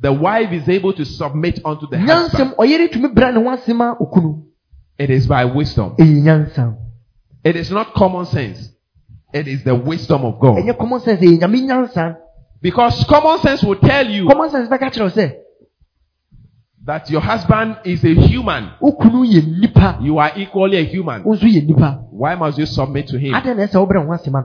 the 0.00 0.12
wife 0.12 0.52
is 0.52 0.68
able 0.68 0.92
to 0.92 1.04
submit 1.04 1.60
unto 1.64 1.86
the 1.90 1.98
husband. 1.98 2.50
nyansɛm 2.50 2.56
ɔyere 2.56 2.88
tumi 2.92 3.14
bra 3.14 3.30
ne 3.32 3.42
ho 3.42 3.50
ase 3.50 4.44
It 4.98 5.10
is 5.10 5.26
by 5.26 5.44
wisdom. 5.44 5.94
It 5.98 7.54
is 7.56 7.70
not 7.70 7.94
common 7.94 8.26
sense. 8.26 8.72
It 9.32 9.46
is 9.46 9.62
the 9.62 9.74
wisdom 9.74 10.24
of 10.24 10.38
God. 10.40 10.56
ɛnyɛ 10.58 10.78
common 10.78 11.00
sense 11.00 11.20
ɛyɛ 11.20 11.38
nyame 11.40 11.66
nyansa 11.66 12.16
Because 12.60 13.04
common 13.04 13.38
sense 13.40 13.62
will 13.62 13.76
tell 13.76 14.08
you 14.08 14.26
common 14.28 14.50
sense 14.50 14.68
bɛka 14.68 14.90
kyerɛ 14.92 15.02
wo 15.02 15.08
sɛ 15.10 15.34
that 16.88 17.08
your 17.10 17.20
husband 17.20 17.76
is 17.84 18.02
a 18.04 18.14
human. 18.14 18.70
wo 18.80 18.92
kunu 18.92 19.22
yɛ 19.24 19.44
nipa 19.60 19.98
You 20.00 20.18
are 20.18 20.32
equally 20.36 20.78
a 20.78 20.84
human. 20.84 21.22
wo 21.22 21.34
nso 21.36 21.44
yɛ 21.46 21.66
nipa 21.66 22.00
Why 22.10 22.34
must 22.34 22.58
you 22.58 22.66
submit 22.66 23.06
to 23.08 23.18
him? 23.18 23.34
adɛn 23.34 23.56
na 23.56 23.66
ɛsɛ 23.66 23.76
wobrɛ 23.78 24.00
wo 24.00 24.06
ho 24.08 24.12
ase 24.14 24.28
no 24.30 24.42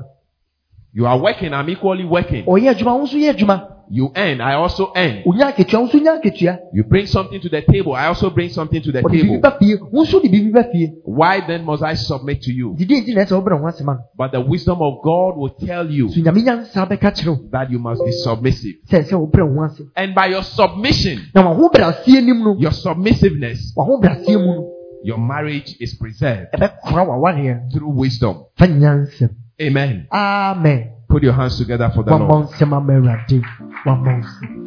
You 0.95 1.07
are 1.07 1.17
working. 1.17 1.53
I'm 1.53 1.69
equally 1.69 2.05
working. 2.05 2.45
ɔyɛ 2.45 2.69
adwuma 2.75 2.97
wo 2.99 3.05
nso 3.05 3.69
You 3.89 4.11
earn. 4.15 4.41
I 4.41 4.53
also 4.53 4.91
earn. 4.95 5.23
onya 5.25 5.47
akatua 5.47 5.79
wo 5.79 5.87
nso 5.87 5.99
nya 5.99 6.21
akatua 6.21 6.59
You 6.71 6.83
bring 6.83 7.07
something 7.07 7.41
to 7.41 7.49
the 7.49 7.61
table. 7.63 7.93
I 7.93 8.05
also 8.07 8.29
bring 8.29 8.49
something 8.49 8.79
to 8.81 8.91
the 8.91 9.01
table. 9.01 9.39
ba 9.41 9.57
fie 9.59 9.75
wo 9.91 10.03
nso 10.03 10.21
de 10.21 10.29
biribi 10.29 10.51
ba 10.53 10.63
Why 11.03 11.41
then 11.47 11.65
must 11.65 11.81
I 11.81 11.95
submit 11.95 12.43
to 12.43 12.51
you? 12.53 12.75
didi 12.77 13.01
nti 13.01 13.15
na 13.15 13.23
ɛsɛ 13.23 13.31
wobrɛ 13.41 13.53
wo 13.59 13.61
ho 13.61 13.67
ase 13.69 13.81
ma 13.83 13.93
no 13.93 13.99
But 14.15 14.33
the 14.33 14.41
wisdom 14.41 14.81
of 14.83 15.01
God 15.03 15.35
will 15.37 15.49
tell 15.65 15.89
you 15.89 16.09
so 16.09 16.21
nyame 16.21 16.43
nyansa 16.43 16.87
bɛka 16.87 17.11
kyerɛ 17.11 17.27
wo 17.29 17.49
that 17.51 17.71
you 17.71 17.79
must 17.79 18.05
be 18.05 18.11
submissive. 18.11 18.75
sɛ 18.87 19.03
ɛsɛ 19.03 19.13
wobrɛ 19.17 19.49
wo 19.49 19.61
ho 19.61 19.73
ase 19.73 19.81
And 19.95 20.13
by 20.13 20.27
your 20.27 20.43
submission, 20.43 21.19
na 21.33 21.41
wahobrɛ 21.41 21.91
aseɛ 22.05 22.23
nim 22.23 22.43
no 22.43 22.55
your 22.59 22.71
submissiveness, 22.71 23.73
wahobrɛ 23.75 24.21
aseɛ 24.23 24.37
mu 24.39 24.45
no 24.45 24.69
your 25.03 25.17
marriage 25.17 25.75
is 25.79 25.95
preserved 25.95 26.53
ɛbɛkora 26.53 27.07
wawareɛ 27.07 27.71
through 27.73 27.89
wisdom. 27.89 28.43
fa 28.55 28.67
nyansɛm 28.67 29.29
Amen. 29.61 30.07
amen 30.11 30.89
Put 31.09 31.21
your 31.23 31.33
hands 31.33 31.57
together 31.57 31.91
for 31.93 32.03
the 32.03 32.11
wammɔ 32.11 32.29
Lord. 32.29 32.47
nsɛm 32.47 32.73
ama 32.75 32.93
awurade 32.93 33.41
wammɔ 33.85 34.23
nsɛm 34.23 34.59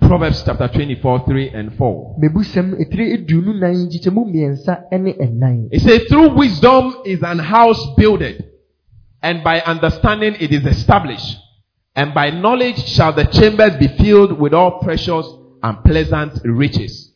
Proverbs 0.00 0.42
chapter 0.42 0.68
24, 0.68 1.24
3 1.26 1.48
and 1.50 1.74
4. 1.76 2.16
mebusɛm 2.18 2.74
ɛtire 2.80 3.12
aduonu 3.14 3.52
nan 3.60 3.74
nkyekyɛmu 3.86 4.24
mmiɛnsa 4.24 4.90
ne 4.98 5.12
ɛnan 5.12 5.68
It 5.70 5.80
says, 5.82 6.02
Through 6.08 6.34
wisdom 6.34 6.94
is 7.04 7.22
an 7.22 7.38
house 7.38 7.84
builded, 7.96 8.42
and 9.22 9.44
by 9.44 9.60
understanding 9.60 10.34
it 10.40 10.50
is 10.50 10.64
established, 10.64 11.36
and 11.94 12.14
by 12.14 12.30
knowledge 12.30 12.78
shall 12.86 13.12
the 13.12 13.24
chambers 13.24 13.76
be 13.76 13.88
filled 13.88 14.38
with 14.40 14.54
all 14.54 14.78
precious 14.80 15.26
and 15.62 15.84
pleasant 15.84 16.40
riches. 16.44 17.12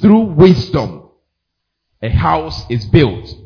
Through 0.00 0.32
wisdom, 0.34 1.01
a 2.02 2.08
house 2.10 2.64
is 2.68 2.84
built. 2.86 3.36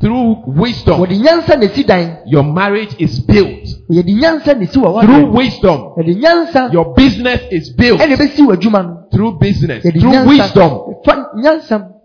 Through 0.00 0.44
wisdom, 0.46 1.00
wɔde 1.00 1.18
nyansa 1.18 1.56
na 1.58 1.66
esi 1.66 1.84
dan 1.84 2.18
your 2.26 2.44
marriage 2.44 2.94
is 3.00 3.18
built. 3.20 3.66
yɛde 3.90 4.14
nyansa 4.14 4.54
na 4.54 4.62
esi 4.64 4.78
Through 5.02 5.32
wisdom, 5.32 5.92
your 6.72 6.94
business 6.94 7.40
is 7.50 7.70
built. 7.70 8.00
ɛna 8.00 8.14
ɛbɛsi 8.16 8.46
w'adwuma 8.46 8.82
no 8.84 8.94
Through 9.10 9.38
business, 9.40 9.82
through 9.82 10.26
wisdom, 10.26 10.70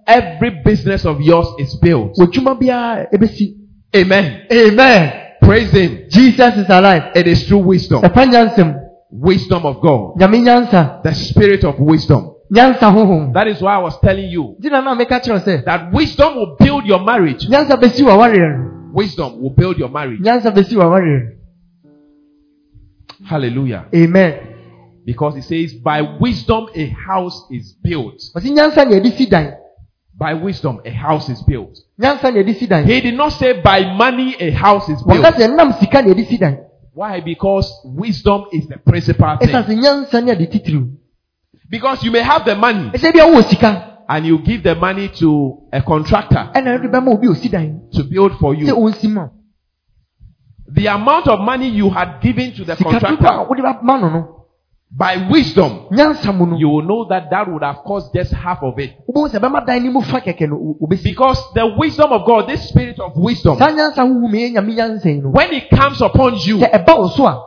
every 0.07 0.49
business 0.65 1.05
of 1.05 1.21
yours 1.21 1.47
is 1.59 1.75
built. 1.75 2.15
w'adwuma 2.17 2.55
biara 2.59 3.07
ɛbɛsi 3.13 3.53
Amen. 3.95 4.41
amen 4.51 5.13
Praise 5.39 5.69
Him. 5.71 5.99
jesus 6.09 6.57
is 6.57 6.69
alive 6.69 7.11
It 7.15 7.27
is 7.27 7.47
through 7.47 7.59
wisdom. 7.59 8.01
Wisdom 9.11 9.65
of 9.67 9.79
God. 9.81 10.17
The 10.17 11.13
spirit 11.13 11.63
of 11.63 11.79
wisdom. 11.79 12.32
Nyansa 12.51 12.91
honhom 12.91 13.33
That 13.33 13.47
is 13.47 13.61
why 13.61 13.75
I 13.75 13.79
was 13.79 13.97
telling 13.99 14.29
you 14.29 14.55
gyina 14.59 14.81
na 14.83 14.95
meka 14.95 15.19
kyerɛ 15.19 15.33
wo 15.33 15.39
sɛ 15.39 15.65
that 15.65 15.91
wisdom 15.93 16.35
will 16.35 16.55
build 16.59 16.85
your 16.85 16.99
marriage. 17.03 17.47
nyansa 17.47 17.77
bɛsi 17.79 18.03
w'awareɛ 18.03 18.57
no 18.57 18.69
Wisdom 18.93 19.41
will 19.41 19.49
build 19.49 19.77
your 19.79 19.89
marriage. 19.89 20.19
nyansa 20.21 20.51
bɛsi 20.53 20.75
w'awareɛ 20.75 21.29
Hallelujah. 23.25 23.85
amen 23.95 24.33
Because 25.05 25.35
it 25.35 25.43
says, 25.43 25.73
by 25.73 26.01
wisdom 26.01 26.67
a 26.75 26.85
house 26.87 27.45
is 27.51 27.73
built. 27.83 28.21
ɔsi 28.35 28.51
nyansa 28.51 28.85
na 28.85 28.95
yɛde 28.99 29.17
si 29.17 29.25
dan 29.25 29.53
By 30.15 30.35
wisdom 30.35 30.79
a 30.85 30.91
house 30.91 31.27
is 31.29 31.41
built. 31.43 31.77
nyansa 31.99 32.31
na 32.33 32.39
yɛde 32.41 32.55
si 32.59 32.67
dan 32.67 32.85
He 32.85 33.01
did 33.01 33.15
not 33.15 33.29
say 33.33 33.61
by 33.61 33.95
money 33.95 34.35
a 34.39 34.51
house 34.51 34.87
is 34.89 35.01
wɔka 35.03 35.21
built. 35.21 35.35
sɛ 35.35 35.55
nam 35.55 35.73
sika 35.79 36.01
na 36.01 36.13
yɛde 36.13 36.27
si 36.27 36.37
dan 36.37 36.57
Why? 36.93 37.21
Because 37.21 37.71
wisdom 37.85 38.45
is 38.51 38.67
the 38.67 38.77
principal 38.77 39.37
thing. 39.37 39.49
sɛ 39.49 39.75
nyansa 39.81 40.23
ne 40.23 40.31
ade 40.31 40.47
titiriw 40.51 40.89
Because 41.69 42.03
you 42.03 42.11
may 42.11 42.21
have 42.21 42.45
the 42.45 42.55
money 42.55 42.89
ɛsɛ 42.91 43.13
bia 43.13 43.25
wowɔ 43.25 43.43
sika 43.49 43.89
and 44.09 44.25
you 44.25 44.37
give 44.39 44.63
the 44.63 44.75
money 44.75 45.07
to 45.09 45.59
a 45.71 45.81
contractor 45.81 46.49
ɛna 46.55 46.77
ɛde 46.79 46.91
bɛma 46.91 47.13
obi 47.13 47.27
a 47.27 47.31
osi 47.31 47.49
dan 47.49 47.81
to 47.93 48.03
build 48.03 48.33
for 48.39 48.53
you. 48.53 48.65
The 50.75 50.87
amount 50.87 51.27
of 51.27 51.39
money 51.41 51.69
you 51.69 51.89
had 51.89 52.19
given 52.21 52.53
to 52.53 52.63
the 52.65 52.75
sika 52.75 52.89
dodo 52.91 52.97
a 52.97 52.99
contractor 53.01 53.47
wode 53.49 53.59
bɛma 53.59 54.01
no 54.01 54.09
no 54.09 54.39
by 54.95 55.27
wisdom, 55.31 55.87
nyansa 55.91 56.31
mu 56.37 56.45
no 56.45 56.55
you 56.57 56.69
will 56.69 56.83
know 56.83 57.05
that 57.09 57.27
that 57.31 57.51
would 57.51 57.63
have 57.63 57.77
cost 57.77 58.13
just 58.13 58.31
half 58.31 58.61
of 58.61 58.77
it. 58.77 58.91
wobɛhu 59.09 59.29
sɛ 59.31 59.39
bɛma 59.39 59.65
dan 59.65 59.83
no 59.85 59.91
mu 59.93 60.01
fa 60.01 60.19
kɛkɛ 60.21 60.49
no 60.49 60.55
o- 60.55 60.85
obɛsi 60.85 61.03
Because 61.05 61.39
the 61.55 61.65
wisdom 61.77 62.11
of 62.11 62.25
God, 62.27 62.47
this 62.47 62.67
spirit 62.69 62.99
of 62.99 63.13
wisdom, 63.15 63.57
saa 63.57 63.69
nyansa 63.71 63.97
honhom 64.05 64.31
yɛ 64.31 64.53
nyame 64.53 64.75
nyansa 64.75 65.05
yi 65.05 65.21
no 65.21 65.29
when 65.29 65.51
it 65.53 65.69
comes 65.71 65.99
upon 66.01 66.35
you, 66.45 66.57
sɛ 66.59 66.71
ɛba 66.85 66.97
wo 66.99 67.07
so 67.07 67.25
a 67.25 67.41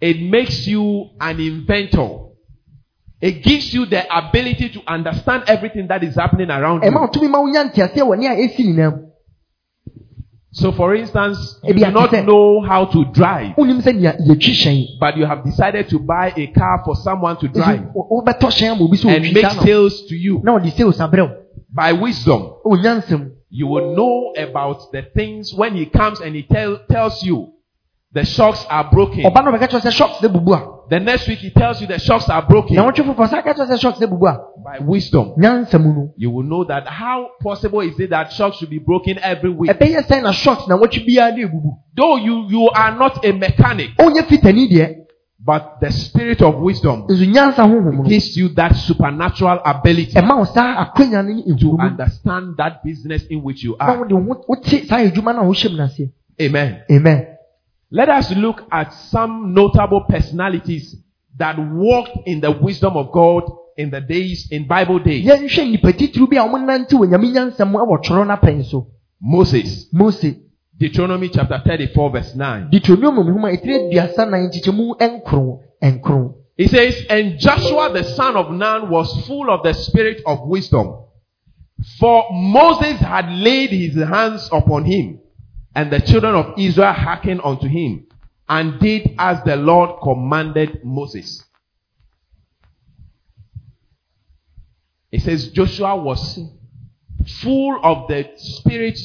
it 0.00 0.20
makes 0.20 0.66
you 0.66 1.10
an 1.20 1.38
inventor. 1.40 2.30
It 3.22 3.44
gives 3.44 3.72
you 3.72 3.86
the 3.86 4.02
ability 4.18 4.70
to 4.70 4.82
understand 4.88 5.44
everything 5.46 5.86
that 5.86 6.02
is 6.02 6.16
happening 6.16 6.50
around 6.50 6.82
you. 6.82 6.90
wotumi 6.90 7.30
ma 7.30 7.38
wonya 7.38 7.70
nteaseɛ 7.70 8.02
wɔ 8.02 8.18
ne 8.18 8.26
a 8.26 8.34
ɛsi 8.34 8.66
nyinaa 8.66 8.90
mu. 8.96 9.08
So, 10.54 10.70
for 10.72 10.94
instance, 10.94 11.58
you 11.64 11.72
do 11.72 11.90
not 11.92 12.12
know 12.26 12.60
how 12.60 12.84
to 12.86 13.04
drive, 13.06 13.54
wonim 13.56 13.80
sɛ 13.80 13.94
nea 13.94 14.12
yɛtwi 14.28 14.52
hyɛn. 14.52 14.98
But 15.00 15.16
you 15.16 15.24
have 15.24 15.44
decided 15.44 15.88
to 15.90 15.98
buy 16.00 16.32
a 16.36 16.46
car 16.48 16.82
for 16.84 16.96
someone 16.96 17.36
to 17.38 17.48
drive. 17.48 17.80
Nso 17.80 17.94
wo- 17.94 18.22
wobɛtɔ 18.22 18.48
hyɛn 18.50 18.72
ama 18.72 18.82
obi 18.84 18.96
sɛ 18.98 19.16
and 19.16 19.32
make 19.32 19.50
sales 19.62 20.02
to 20.08 20.16
you. 20.16 20.40
na 20.42 20.58
ɔde 20.58 20.72
sales 20.72 20.98
abrɛ 20.98 21.22
wo. 21.28 21.36
By 21.72 21.92
wisdom, 21.92 22.54
ɔwɔ 22.66 22.82
nyansa 22.82 23.18
mu 23.20 23.30
you 23.54 23.66
will 23.66 23.94
know 23.94 24.32
about 24.42 24.90
the 24.92 25.02
things 25.14 25.54
when 25.54 25.74
he 25.76 25.86
comes 25.86 26.20
and 26.20 26.34
he 26.34 26.42
tell, 26.42 26.78
tells 26.90 27.22
you 27.22 27.51
the 28.14 28.24
shocks 28.24 28.66
are 28.68 28.90
broken. 28.90 29.22
bɛka 29.24 29.68
kyerɛ 29.68 29.80
sɛ 29.80 29.90
shocks 29.92 30.22
a 30.22 30.28
The 30.90 31.00
next 31.00 31.26
week 31.28 31.38
he 31.38 31.50
tells 31.50 31.80
you 31.80 31.86
the 31.86 31.98
shocks 31.98 32.28
are 32.28 32.42
broken. 32.46 32.76
wɔtwe 32.76 33.04
foforɔ 33.14 33.28
saa 33.28 33.42
ka 33.42 33.52
kyerɛ 33.54 33.68
sɛ 33.70 33.80
shocks 33.80 33.98
dɛ 33.98 34.06
bubu 34.08 34.26
a 34.28 34.38
By 34.62 34.78
wisdom, 34.84 35.32
nyansa 35.38 35.78
mu 35.82 36.08
you 36.16 36.30
will 36.30 36.42
know 36.44 36.64
that 36.64 36.86
how 36.86 37.30
possible 37.42 37.80
is 37.80 37.98
it 37.98 38.10
that 38.10 38.32
shocks 38.32 38.58
should 38.58 38.70
be 38.70 38.78
broken 38.78 39.18
every 39.22 39.50
week? 39.50 39.70
ɛbɛyɛ 39.70 40.06
sɛn 40.06 40.22
na 40.24 40.32
shocks 40.32 40.66
na 40.68 40.76
wɔtwe 40.76 41.06
biara 41.06 41.34
ne 41.34 41.44
ebubu 41.44 41.72
Though 41.96 42.16
you, 42.16 42.46
you 42.48 42.68
are 42.70 42.96
not 42.96 43.24
a 43.24 43.32
mechanic, 43.32 43.90
ɔnyɛ 43.98 44.22
fitani 44.26 44.70
deɛ 44.70 44.96
But 45.44 45.80
the 45.80 45.90
spirit 45.90 46.40
of 46.42 46.56
wisdom 46.60 47.06
nso 47.08 47.24
nyansa 47.26 47.64
honhom 47.66 47.96
no 47.96 48.02
gives 48.04 48.36
you 48.36 48.50
that 48.50 48.76
supernatural 48.76 49.58
ability 49.64 50.12
ɛma 50.12 50.36
wo 50.38 50.44
saa 50.44 50.84
akwanya 50.84 51.24
no 51.24 51.32
ne 51.34 51.56
to 51.58 51.76
understand 51.80 52.56
that 52.58 52.84
business 52.84 53.24
in 53.30 53.42
which 53.42 53.64
you 53.64 53.74
are. 53.80 53.98
wode 53.98 54.12
wo 54.12 54.36
wote 54.46 54.86
saa 54.86 54.98
adwuma 54.98 55.34
no 55.34 55.40
a 55.40 55.44
wohyɛ 55.44 55.70
mu 55.70 55.76
no 55.78 55.84
ase 55.84 56.10
Amen. 56.40 56.82
amen 56.90 57.26
Let 57.94 58.08
us 58.08 58.30
look 58.36 58.62
at 58.72 58.90
some 59.10 59.52
notable 59.52 60.04
personalities 60.08 60.96
that 61.36 61.56
walked 61.58 62.26
in 62.26 62.40
the 62.40 62.50
wisdom 62.50 62.96
of 62.96 63.12
God 63.12 63.44
in 63.76 63.90
the 63.90 64.00
days, 64.00 64.48
in 64.50 64.66
Bible 64.66 64.98
days. 64.98 65.26
yɛnhwɛ 65.26 65.76
nnipa 65.76 65.92
titiriw 65.92 66.30
bi 66.30 66.36
a 66.36 66.48
wɔnante 66.48 66.92
wɔ 66.92 67.06
nyame 67.06 67.32
nyansɛm 67.32 67.70
mu 67.70 67.78
wɔ 67.78 68.02
twerɛ 68.02 68.26
no 68.26 68.34
apɛn 68.34 68.86
Moses, 69.20 69.86
Deuteronomy 70.78 71.28
chapter 71.28 71.60
34 71.64 72.10
verse 72.10 72.34
9. 72.34 72.70
deuteronomium 72.70 73.28
nhoma 73.28 73.52
ɛtiri 73.52 73.92
aduasa 73.92 74.28
nan 74.30 74.48
nkyekyɛmu 74.48 74.96
nkron 74.98 75.58
nkron 75.82 76.34
It 76.56 76.70
says, 76.70 77.06
And 77.08 77.38
Joshua 77.38 77.92
the 77.92 78.04
son 78.04 78.36
of 78.36 78.52
Nun 78.52 78.90
was 78.90 79.26
full 79.26 79.50
of 79.50 79.62
the 79.62 79.72
spirit 79.72 80.22
of 80.26 80.46
wisdom. 80.46 80.98
For 81.98 82.24
Moses 82.30 83.00
had 83.00 83.30
laid 83.32 83.70
his 83.70 83.96
hands 83.96 84.48
upon 84.52 84.84
him, 84.84 85.18
and 85.74 85.90
the 85.90 86.00
children 86.00 86.34
of 86.34 86.54
Israel 86.58 86.92
hearkened 86.92 87.40
unto 87.44 87.66
him, 87.66 88.06
and 88.48 88.78
did 88.80 89.14
as 89.18 89.42
the 89.44 89.56
Lord 89.56 90.00
commanded 90.02 90.84
Moses. 90.84 91.44
It 95.10 95.22
says 95.22 95.48
Joshua 95.48 95.96
was 95.96 96.38
full 97.26 97.80
of 97.82 98.08
the 98.08 98.30
spirit 98.36 98.98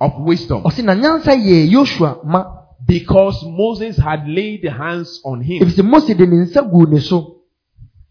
of 0.00 0.12
wisdom 0.20 0.62
ɔse 0.62 0.82
na 0.84 0.94
nyansa 0.94 1.32
yɛ 1.34 1.70
yosua 1.70 2.22
ma 2.24 2.44
because 2.86 3.42
Moses 3.44 3.96
had 3.96 4.28
laid 4.28 4.64
hands 4.64 5.20
on 5.24 5.40
him. 5.40 5.62
ɛfisɛ 5.62 5.84
mose 5.84 6.14
de 6.14 6.26
ne 6.26 6.44
nsa 6.44 6.62
guu 6.70 6.86
ne 6.86 7.00
so 7.00 7.38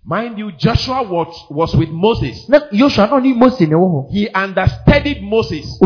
Mind 0.04 0.39
you, 0.39 0.52
Joshua 0.54 1.04
was, 1.04 1.46
was 1.52 1.76
with 1.76 1.89
Moses. 1.89 2.50
na 2.50 2.60
yosua 2.72 3.08
na 3.10 3.17
ɔne 3.20 3.36
mose 3.36 3.62
ne 3.62 3.76
wɔ 3.76 3.88
hɔ 3.91 4.12
He 4.12 4.30
understudied 4.30 5.22
Moses. 5.22 5.80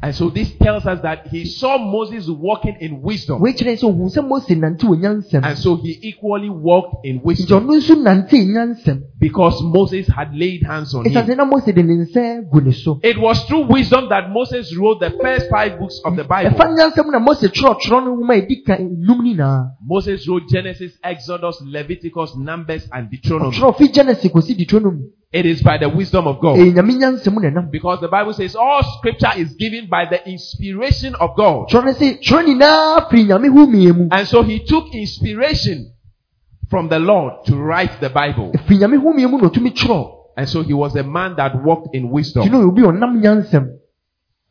And 0.00 0.14
so 0.14 0.30
this 0.30 0.52
tells 0.62 0.86
us 0.86 1.00
that 1.02 1.26
he 1.26 1.44
saw 1.44 1.76
Moses 1.76 2.28
walking 2.28 2.76
in 2.80 3.02
wisdom. 3.02 3.40
wei 3.40 3.52
kyerɛ 3.52 3.74
sɛ 3.80 3.84
ohun 3.84 4.08
sɛ 4.08 4.22
mose 4.28 4.50
nante 4.54 5.42
And 5.42 5.58
so 5.58 5.74
he 5.76 5.98
equally 6.02 6.48
walked 6.48 7.04
in 7.04 7.20
wisdom 7.22 7.66
ɔno 7.66 7.80
nso 7.80 7.96
nante 7.96 8.38
nyansɛm 8.46 9.02
because 9.18 9.60
Moses 9.62 10.06
had 10.06 10.32
laid 10.36 10.62
hands 10.62 10.94
on 10.94 11.04
him. 11.04 11.12
sɛ 11.26 11.36
na 11.36 11.44
mose 11.44 11.64
de 11.72 11.82
ne 11.82 12.04
nsa 12.04 12.48
gu 12.48 12.60
ne 12.60 12.70
so 12.72 13.00
It 13.02 13.18
was 13.18 13.42
through 13.46 13.66
wisdom 13.66 14.08
that 14.10 14.30
Moses 14.30 14.72
wrote 14.76 15.00
the 15.00 15.10
first 15.20 15.50
five 15.50 15.80
books 15.80 16.00
of 16.04 16.14
the 16.14 16.22
Bible. 16.22 16.50
nyansɛm 16.56 17.10
na 17.10 17.18
mose 17.18 17.42
twerɛtwerɛ 17.48 18.04
no 18.04 18.16
nwoma 18.16 18.34
a 18.38 18.42
ɛdi 18.46 18.64
kan 18.64 18.78
num 19.00 19.20
nyinaa 19.24 19.72
Moses 19.84 20.28
wrote 20.28 20.48
Genesis, 20.48 20.92
Exodus, 21.02 21.60
Leviticus, 21.64 22.36
Numbers, 22.36 22.86
and 22.92 23.10
Deuteronomy. 23.10 23.56
Ɔtwerɛ 25.32 25.32
fi 25.32 25.32
genesis 25.32 25.32
kɔsi 25.32 25.32
deuteronomy 25.32 25.32
It 25.32 25.46
is 25.46 25.62
by 25.62 25.76
the 25.78 25.88
wisdom 25.88 26.26
of 26.26 26.40
God. 26.40 26.58
Eh, 26.58 26.62
ɛyɛ 26.62 26.74
nyame 26.74 26.94
nyansɛm 26.94 27.34
na 27.42 27.50
ɛnam 27.50 27.70
Because 27.70 28.00
the 28.00 28.08
Bible 28.08 28.32
says 28.32 28.56
all 28.56 28.82
scripture 28.98 29.32
is 29.36 29.54
given 29.54 29.86
by 29.90 30.04
the 30.06 30.26
inspiration 30.28 31.14
of 31.16 31.36
God. 31.36 31.68
twerɛ 31.68 31.84
no 31.84 31.92
sɛ 31.92 32.22
twerɛ 32.22 32.44
nyinaa 32.46 33.08
firi 33.10 33.24
nyame 33.26 33.48
ho 33.52 33.66
mie 33.66 33.92
mu 33.92 34.08
And 34.10 34.26
so 34.26 34.42
he 34.42 34.60
took 34.60 34.94
inspiration 34.94 35.92
from 36.70 36.88
the 36.88 36.98
Lord 36.98 37.44
to 37.46 37.56
write 37.56 38.00
the 38.00 38.10
Bible. 38.10 38.52
ɛfiri 38.52 38.78
nyame 38.80 38.96
ho 39.02 39.12
mie 39.12 39.26
mu 39.26 39.38
na 39.38 39.48
ɔtumi 39.48 39.72
twerɛ 39.74 40.14
And 40.36 40.48
so 40.48 40.62
he 40.62 40.72
was 40.72 40.94
a 40.96 41.02
man 41.02 41.34
that 41.36 41.62
walked 41.64 41.94
in 41.94 42.10
wisdom. 42.10 42.44
na 42.50 42.58
ɔyɛ 42.58 42.68
obi 42.68 42.82
a 42.82 42.86
ɔnam 42.86 43.20
nyansɛm 43.22 43.74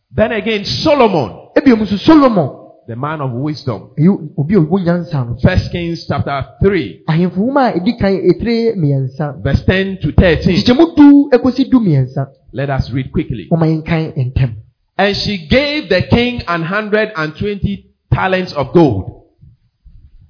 Then 0.09 0.31
again, 0.31 0.63
Solomon, 0.63 1.49
solomon 1.97 2.56
the 2.87 2.95
man 2.95 3.21
of 3.21 3.31
wisdom. 3.31 3.89
ɛyɛ 3.97 4.29
obi 4.37 4.55
a 4.55 4.59
ɔwɔ 4.59 4.83
nyansa 4.83 5.27
no 5.27 5.35
First 5.41 5.71
Kings 5.71 6.05
chapter 6.07 6.45
3, 6.63 7.03
ahemfo 7.07 7.37
nwoma 7.37 7.67
a 7.75 7.79
ɛdi 7.79 7.99
kan 7.99 8.13
ɛtire 8.13 8.75
mmiɛnsa 8.75 9.43
verse 9.43 9.63
10 9.65 9.97
to 10.01 10.11
13. 10.13 10.55
kyekyɛmu 10.55 10.95
du 10.95 11.29
ɛkɔsi 11.33 11.69
du 11.69 11.79
mmiɛnsa 11.79 12.27
Let 12.53 12.69
us 12.69 12.89
read 12.91 13.11
quickly. 13.11 13.47
ɔma 13.51 13.67
yɛnkan 13.83 14.33
ntɛm 14.33 14.55
And 14.97 15.15
she 15.15 15.37
gave 15.47 15.89
the 15.89 16.01
king 16.03 16.41
an 16.47 16.63
hundred 16.63 17.11
and 17.15 17.35
twenty 17.35 17.91
talents 18.11 18.51
of 18.53 18.73
gold, 18.73 19.25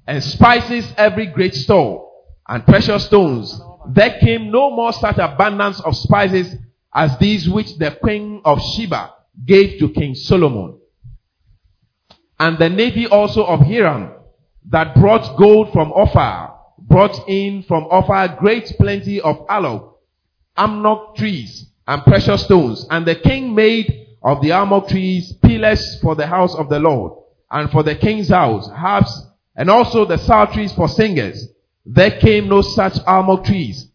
and 0.06 0.22
spices 0.22 0.92
every 0.98 1.26
great 1.26 1.54
store, 1.54 2.06
and 2.48 2.66
precious 2.66 3.06
stones. 3.06 3.58
There 3.90 4.18
came 4.20 4.50
no 4.50 4.70
more 4.70 4.92
such 4.92 5.16
abundance 5.16 5.80
of 5.80 5.96
spices 5.96 6.54
as 6.94 7.16
these 7.18 7.48
which 7.48 7.78
the 7.78 7.92
queen 7.92 8.42
of 8.44 8.60
Sheba 8.60 9.10
gave 9.46 9.78
to 9.78 9.88
King 9.88 10.14
Solomon. 10.14 10.76
And 12.38 12.58
the 12.58 12.68
navy 12.68 13.06
also 13.06 13.44
of 13.44 13.60
Hiram 13.60 14.12
that 14.70 14.94
brought 14.94 15.36
gold 15.36 15.72
from 15.72 15.92
Ophir, 15.92 16.50
brought 16.78 17.28
in 17.28 17.62
from 17.64 17.84
Ophir 17.90 18.36
great 18.38 18.72
plenty 18.78 19.20
of 19.20 19.44
aloe, 19.48 19.96
almug 20.56 21.16
trees, 21.16 21.70
and 21.86 22.02
precious 22.04 22.44
stones. 22.44 22.86
And 22.90 23.06
the 23.06 23.16
king 23.16 23.54
made 23.54 24.06
of 24.22 24.40
the 24.42 24.50
almug 24.50 24.88
trees 24.88 25.32
pillars 25.42 25.98
for 26.00 26.14
the 26.14 26.26
house 26.26 26.54
of 26.54 26.68
the 26.68 26.78
Lord, 26.78 27.12
and 27.50 27.70
for 27.70 27.82
the 27.82 27.94
king's 27.94 28.28
house, 28.28 28.68
harps, 28.70 29.26
and 29.56 29.70
also 29.70 30.04
the 30.04 30.18
psalteries 30.18 30.72
for 30.72 30.88
singers. 30.88 31.48
There 31.84 32.10
came 32.18 32.48
no 32.48 32.60
such 32.60 32.94
almug 33.06 33.44
trees, 33.46 33.88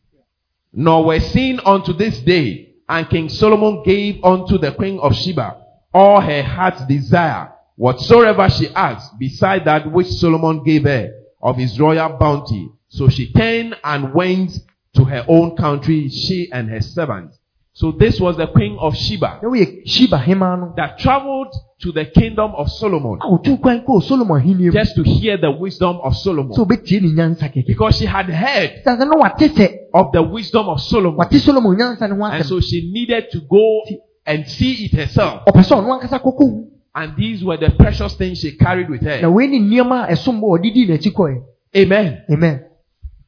nor 0.74 1.06
were 1.06 1.20
seen 1.20 1.60
unto 1.66 1.94
this 1.94 2.20
day. 2.20 2.72
And 2.90 3.10
King 3.10 3.30
Solomon 3.30 3.84
gave 3.84 4.22
unto 4.24 4.58
the 4.58 4.74
queen 4.74 5.00
of 5.00 5.16
Sheba 5.16 5.56
all 5.94 6.20
her 6.20 6.44
heart's 6.44 6.86
desire, 6.86 7.53
whatsoever 7.76 8.50
she 8.50 8.68
asked, 8.70 9.18
beside 9.20 9.66
that 9.66 9.92
which 9.92 10.08
Solomon 10.08 10.64
gave 10.64 10.84
her 10.84 11.12
of 11.42 11.58
his 11.58 11.80
royal 11.80 12.18
bounty. 12.18 12.70
So 12.90 13.10
she 13.10 13.32
turned 13.34 13.76
and 13.84 14.14
went 14.14 14.58
to 14.96 15.04
her 15.06 15.26
own 15.28 15.56
country, 15.58 16.10
she 16.10 16.50
and 16.52 16.70
her 16.70 16.82
servants. 16.82 17.40
So 17.76 17.92
this 17.92 18.20
was 18.20 18.38
the 18.38 18.46
queen 18.46 18.78
of 18.80 18.96
Sheba 18.96 19.40
na 19.42 19.50
woyɛ 19.50 19.82
shiba 19.88 20.20
hema 20.20 20.60
no 20.60 20.74
that 20.78 21.00
traveled 21.00 21.52
to 21.82 21.92
the 21.92 22.06
kingdom 22.06 22.52
of 22.56 22.70
Solomon 22.72 23.18
a 23.20 23.26
otu 23.26 23.60
kwan 23.60 23.82
kɔɔ 23.82 24.04
solomon 24.04 24.40
ahenni 24.40 24.66
mu 24.66 24.72
just 24.72 24.94
to 24.96 25.02
hear 25.02 25.38
the 25.38 25.50
wisdom 25.50 25.98
of 26.04 26.16
Solomon. 26.16 26.56
obɛtie 26.56 27.02
ne 27.02 27.10
nyansa 27.10 27.52
kɛkɛ 27.52 27.66
Because 27.66 27.98
she 27.98 28.06
had 28.06 28.28
heard 28.28 28.84
sansa 28.86 29.10
na 29.10 29.18
wate 29.18 29.50
sɛ 29.52 29.76
of 29.92 30.12
the 30.12 30.22
wisdom 30.22 30.70
of 30.70 30.80
Solomon. 30.82 31.18
wate 31.18 31.40
solomon 31.42 31.76
nyansa 31.76 32.08
ne 32.08 32.16
ho 32.16 32.24
And 32.26 32.46
so 32.46 32.60
she 32.60 32.92
needed 32.94 33.32
to 33.32 33.42
go 33.42 33.82
and 34.24 34.48
see 34.48 34.86
it 34.86 34.92
herself. 34.96 35.42
Oh, 35.48 36.70
ɔpɛ 36.96 37.00
sɛ 37.00 37.02
ɔno 37.02 37.02
ankasa 37.02 37.02
kɔkɔ 37.02 37.02
hu 37.02 37.02
And 37.02 37.16
these 37.18 37.44
were 37.44 37.58
the 37.58 37.70
precious 37.72 38.16
things 38.16 38.40
she 38.40 38.52
carried 38.58 38.90
with 38.90 39.02
her. 39.02 39.30
wei 39.30 39.48
ne 39.48 39.60
nneɛma 39.60 40.10
a 40.10 40.14
ɛsom 40.14 40.40
bɔ 40.40 40.60
ɔde 40.60 40.74
dii 40.74 40.88
n'akyi 40.90 41.12
kɔɛ 41.14 41.42
Amen. 41.76 42.22
amen 42.32 42.60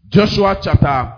Joshua 0.10 0.56
chapter. 0.62 1.14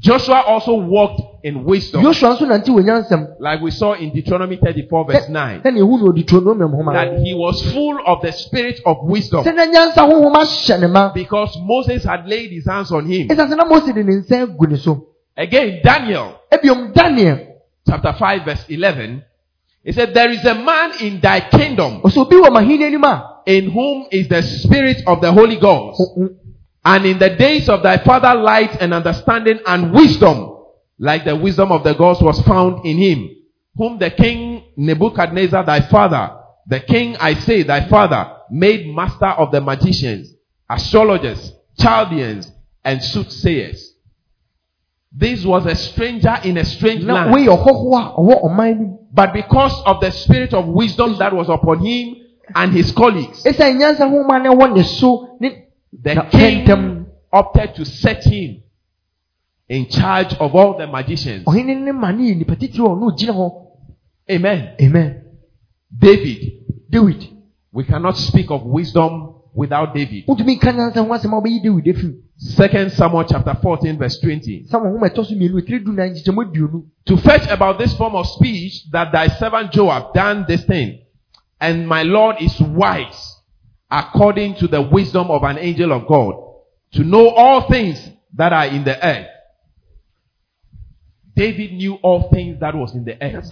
Joshua 0.00 0.42
also 0.48 0.74
walked 0.74 1.22
in 1.44 1.62
wisdom. 1.64 2.02
yosua 2.02 2.34
nso 2.36 2.44
nante 2.46 2.66
wɔ 2.70 2.82
nyansɛm 2.82 3.36
Like 3.38 3.60
we 3.60 3.70
saw 3.70 3.92
in 3.92 4.10
Deuteronomy 4.12 4.56
34 4.56 5.04
verse 5.06 5.28
9. 5.28 5.60
sɛnea 5.62 5.78
ehu 5.78 5.98
na 6.00 6.08
odi 6.08 6.24
tuonomium 6.24 6.92
That 6.92 7.20
he 7.22 7.34
was 7.34 7.62
full 7.72 7.98
of 8.04 8.20
the 8.22 8.32
spirit 8.32 8.80
of 8.84 8.96
wisdom. 9.04 9.44
sɛnea 9.44 9.70
nyansa 9.72 10.02
honhom 10.10 10.34
ahyɛ 10.34 10.80
ne 10.80 10.86
ma 10.88 11.12
Because 11.12 11.56
Moses 11.62 12.02
had 12.02 12.26
laid 12.26 12.50
his 12.50 12.66
hands 12.66 12.90
on 12.90 13.06
him. 13.06 13.28
ɛsiane 13.28 13.48
sɛ 13.52 13.56
na 13.56 13.64
mose 13.64 13.92
de 13.92 14.02
ne 14.02 14.12
nsa 14.16 14.42
agu 14.48 14.68
ne 14.68 14.76
so 14.76 15.06
Again, 15.36 15.80
Daniel 15.84 16.34
daniel 16.94 17.38
chapter 17.88 18.12
5 18.12 18.44
verse 18.44 18.64
11. 18.68 19.22
It 19.84 19.94
said, 19.94 20.14
There 20.14 20.30
is 20.30 20.44
a 20.44 20.54
man 20.54 20.92
in 21.00 21.20
thy 21.20 21.40
kingdom 21.40 22.02
ɔsɛ 22.02 22.18
obi 22.18 22.36
wɔ 22.36 22.48
m'ahenni 22.50 22.84
anim 22.86 23.04
a 23.04 23.28
in 23.46 23.70
whom 23.70 24.06
is 24.12 24.28
the 24.28 24.42
spirit 24.42 25.02
of 25.06 25.20
the 25.20 25.32
Holy 25.32 25.56
Ghost. 25.56 26.00
o- 26.00 26.22
o- 26.24 26.28
And 26.84 27.06
in 27.06 27.18
the 27.18 27.30
days 27.30 27.68
of 27.68 27.82
thy 27.82 27.98
father 27.98 28.34
light 28.40 28.80
and 28.80 28.92
understanding 28.94 29.58
and 29.66 29.92
wisdom, 29.92 30.56
like 30.98 31.24
the 31.24 31.34
wisdom 31.36 31.72
of 31.72 31.82
the 31.84 31.94
gods 31.94 32.20
was 32.22 32.40
found 32.42 32.84
in 32.84 32.96
him, 32.98 33.28
whom 33.76 33.98
the 33.98 34.10
king 34.10 34.62
Nebuchadnezzar 34.76 35.64
thy 35.64 35.80
father, 35.80 36.30
the 36.68 36.80
king 36.80 37.16
I 37.18 37.34
say 37.34 37.62
thy 37.64 37.88
father, 37.88 38.30
made 38.50 38.86
master 38.94 39.26
of 39.26 39.50
the 39.50 39.60
magicians, 39.60 40.32
astrologers, 40.70 41.52
Chaldeans, 41.78 42.50
and 42.84 43.02
soothsayers. 43.02 43.91
This 45.14 45.44
was 45.44 45.66
a 45.66 45.74
stranger 45.74 46.34
in 46.44 46.56
a 46.56 46.64
strange 46.64 47.04
land. 47.04 47.32
wei 47.32 47.46
yɛ 47.46 47.56
ɔhɔhoɔ 47.58 47.98
a 47.98 48.14
ɔwɔ 48.16 48.44
ɔman 48.44 48.78
no 48.78 48.84
mu 48.86 48.98
But 49.12 49.34
because 49.34 49.82
of 49.84 50.00
the 50.00 50.10
spirit 50.10 50.54
of 50.54 50.66
wisdom 50.68 51.18
that 51.18 51.34
was 51.34 51.50
upon 51.50 51.84
him 51.84 52.16
and 52.54 52.72
his 52.72 52.92
colleagues, 52.92 53.42
ɛsiane 53.44 54.00
a 54.00 54.38
na 54.38 54.54
ɛwɔ 54.54 54.74
ne 54.74 54.82
so 54.82 55.36
ne 55.38 55.66
the 55.92 56.14
king 56.30 57.06
opted 57.30 57.74
to 57.74 57.84
set 57.84 58.24
him 58.24 58.62
in 59.68 59.86
charge 59.88 60.34
of 60.34 60.54
all 60.54 60.76
the 60.78 60.86
magicians. 60.86 61.44
Oh, 61.46 61.52
ɔhene 61.52 61.82
ne 61.82 61.92
ma 61.92 62.10
ne 62.10 62.32
yɛ 62.32 62.38
nipa 62.38 62.56
titiri 62.56 62.78
a 62.78 62.88
ɔno 62.88 63.12
ogyina 63.12 63.32
hɔ 63.34 63.52
Amen. 64.30 64.76
amen 64.80 65.24
David. 65.94 66.52
david 66.88 67.28
We 67.72 67.84
cannot 67.84 68.16
speak 68.16 68.50
of 68.50 68.64
wisdom 68.64 69.41
without 69.54 69.94
David. 69.94 70.24
wotumi 70.26 70.56
nka 70.56 70.72
nyansa 70.72 71.00
ho 71.00 71.14
asɛm 71.14 71.32
a 71.32 71.40
wobɛyi 71.40 71.62
david 71.62 71.96
afiri 71.96 72.14
Second 72.36 72.90
Samuel 72.92 73.24
chapter 73.24 73.54
14 73.54 73.98
verse 73.98 74.18
20. 74.20 74.66
samuel 74.66 74.92
homa 74.92 75.08
ɛtɔ 75.08 75.24
so 75.26 75.34
mmienu 75.34 75.60
ɛtiri 75.60 75.84
du 75.84 75.92
na 75.92 76.02
nkyekyɛmu 76.06 76.42
aduonu 76.42 76.84
To 77.06 77.16
fetch 77.16 77.46
about 77.50 77.78
this 77.78 77.94
form 77.96 78.14
of 78.14 78.26
speech 78.26 78.90
that 78.92 79.12
thy 79.12 79.28
servant 79.28 79.72
Joab 79.72 80.14
done 80.14 80.44
this 80.48 80.64
thing, 80.64 81.00
and 81.60 81.86
my 81.88 82.02
Lord 82.04 82.36
is 82.40 82.60
wise 82.60 83.36
according 83.90 84.54
to 84.54 84.68
the 84.68 84.80
wisdom 84.80 85.30
of 85.30 85.42
an 85.42 85.58
angel 85.58 85.92
of 85.92 86.06
God, 86.06 86.34
to 86.92 87.04
know 87.04 87.28
all 87.28 87.68
things 87.68 87.98
that 88.34 88.52
are 88.52 88.66
in 88.66 88.84
the 88.84 88.96
earth. 89.04 89.26
David 91.36 91.72
knew 91.72 91.94
all 92.02 92.30
things 92.30 92.60
that 92.60 92.74
was 92.74 92.94
in 92.94 93.04
the 93.04 93.16
earth 93.22 93.50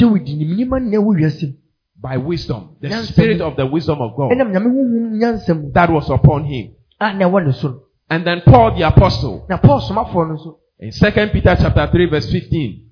dawid 2.02 2.08
nim 2.08 2.08
nneɛma 2.08 2.08
nyinaa 2.08 2.16
wɔ 2.16 2.26
wiase 2.26 2.48
mu 2.50 2.70
by 2.72 2.76
wisdom, 2.76 2.76
the 2.80 3.02
spirit 3.04 3.40
of 3.40 3.56
the 3.56 3.66
wisdom 3.66 4.00
of 4.00 4.16
God 4.16 4.32
ɛnam 4.32 4.50
nyame 4.52 4.66
honhom 4.66 5.18
nyansa 5.18 5.54
mu 5.54 5.70
that 5.72 5.90
was 5.90 6.08
upon 6.10 6.44
him. 6.44 6.72
a 7.00 7.12
na 7.12 7.26
ɛwɔ 7.28 7.46
ne 7.46 7.52
so 7.52 7.68
no 7.68 7.80
And 8.12 8.26
then 8.26 8.42
Paul 8.44 8.76
the 8.76 8.82
apostle 8.82 9.46
na 9.48 9.56
paul 9.58 9.80
somafoɔ 9.80 10.28
no 10.28 10.34
nso 10.34 10.56
in 10.80 10.90
2 10.92 11.32
Peter 11.32 11.56
chapter 11.60 11.88
3 11.92 12.06
verse 12.06 12.30
15. 12.30 12.86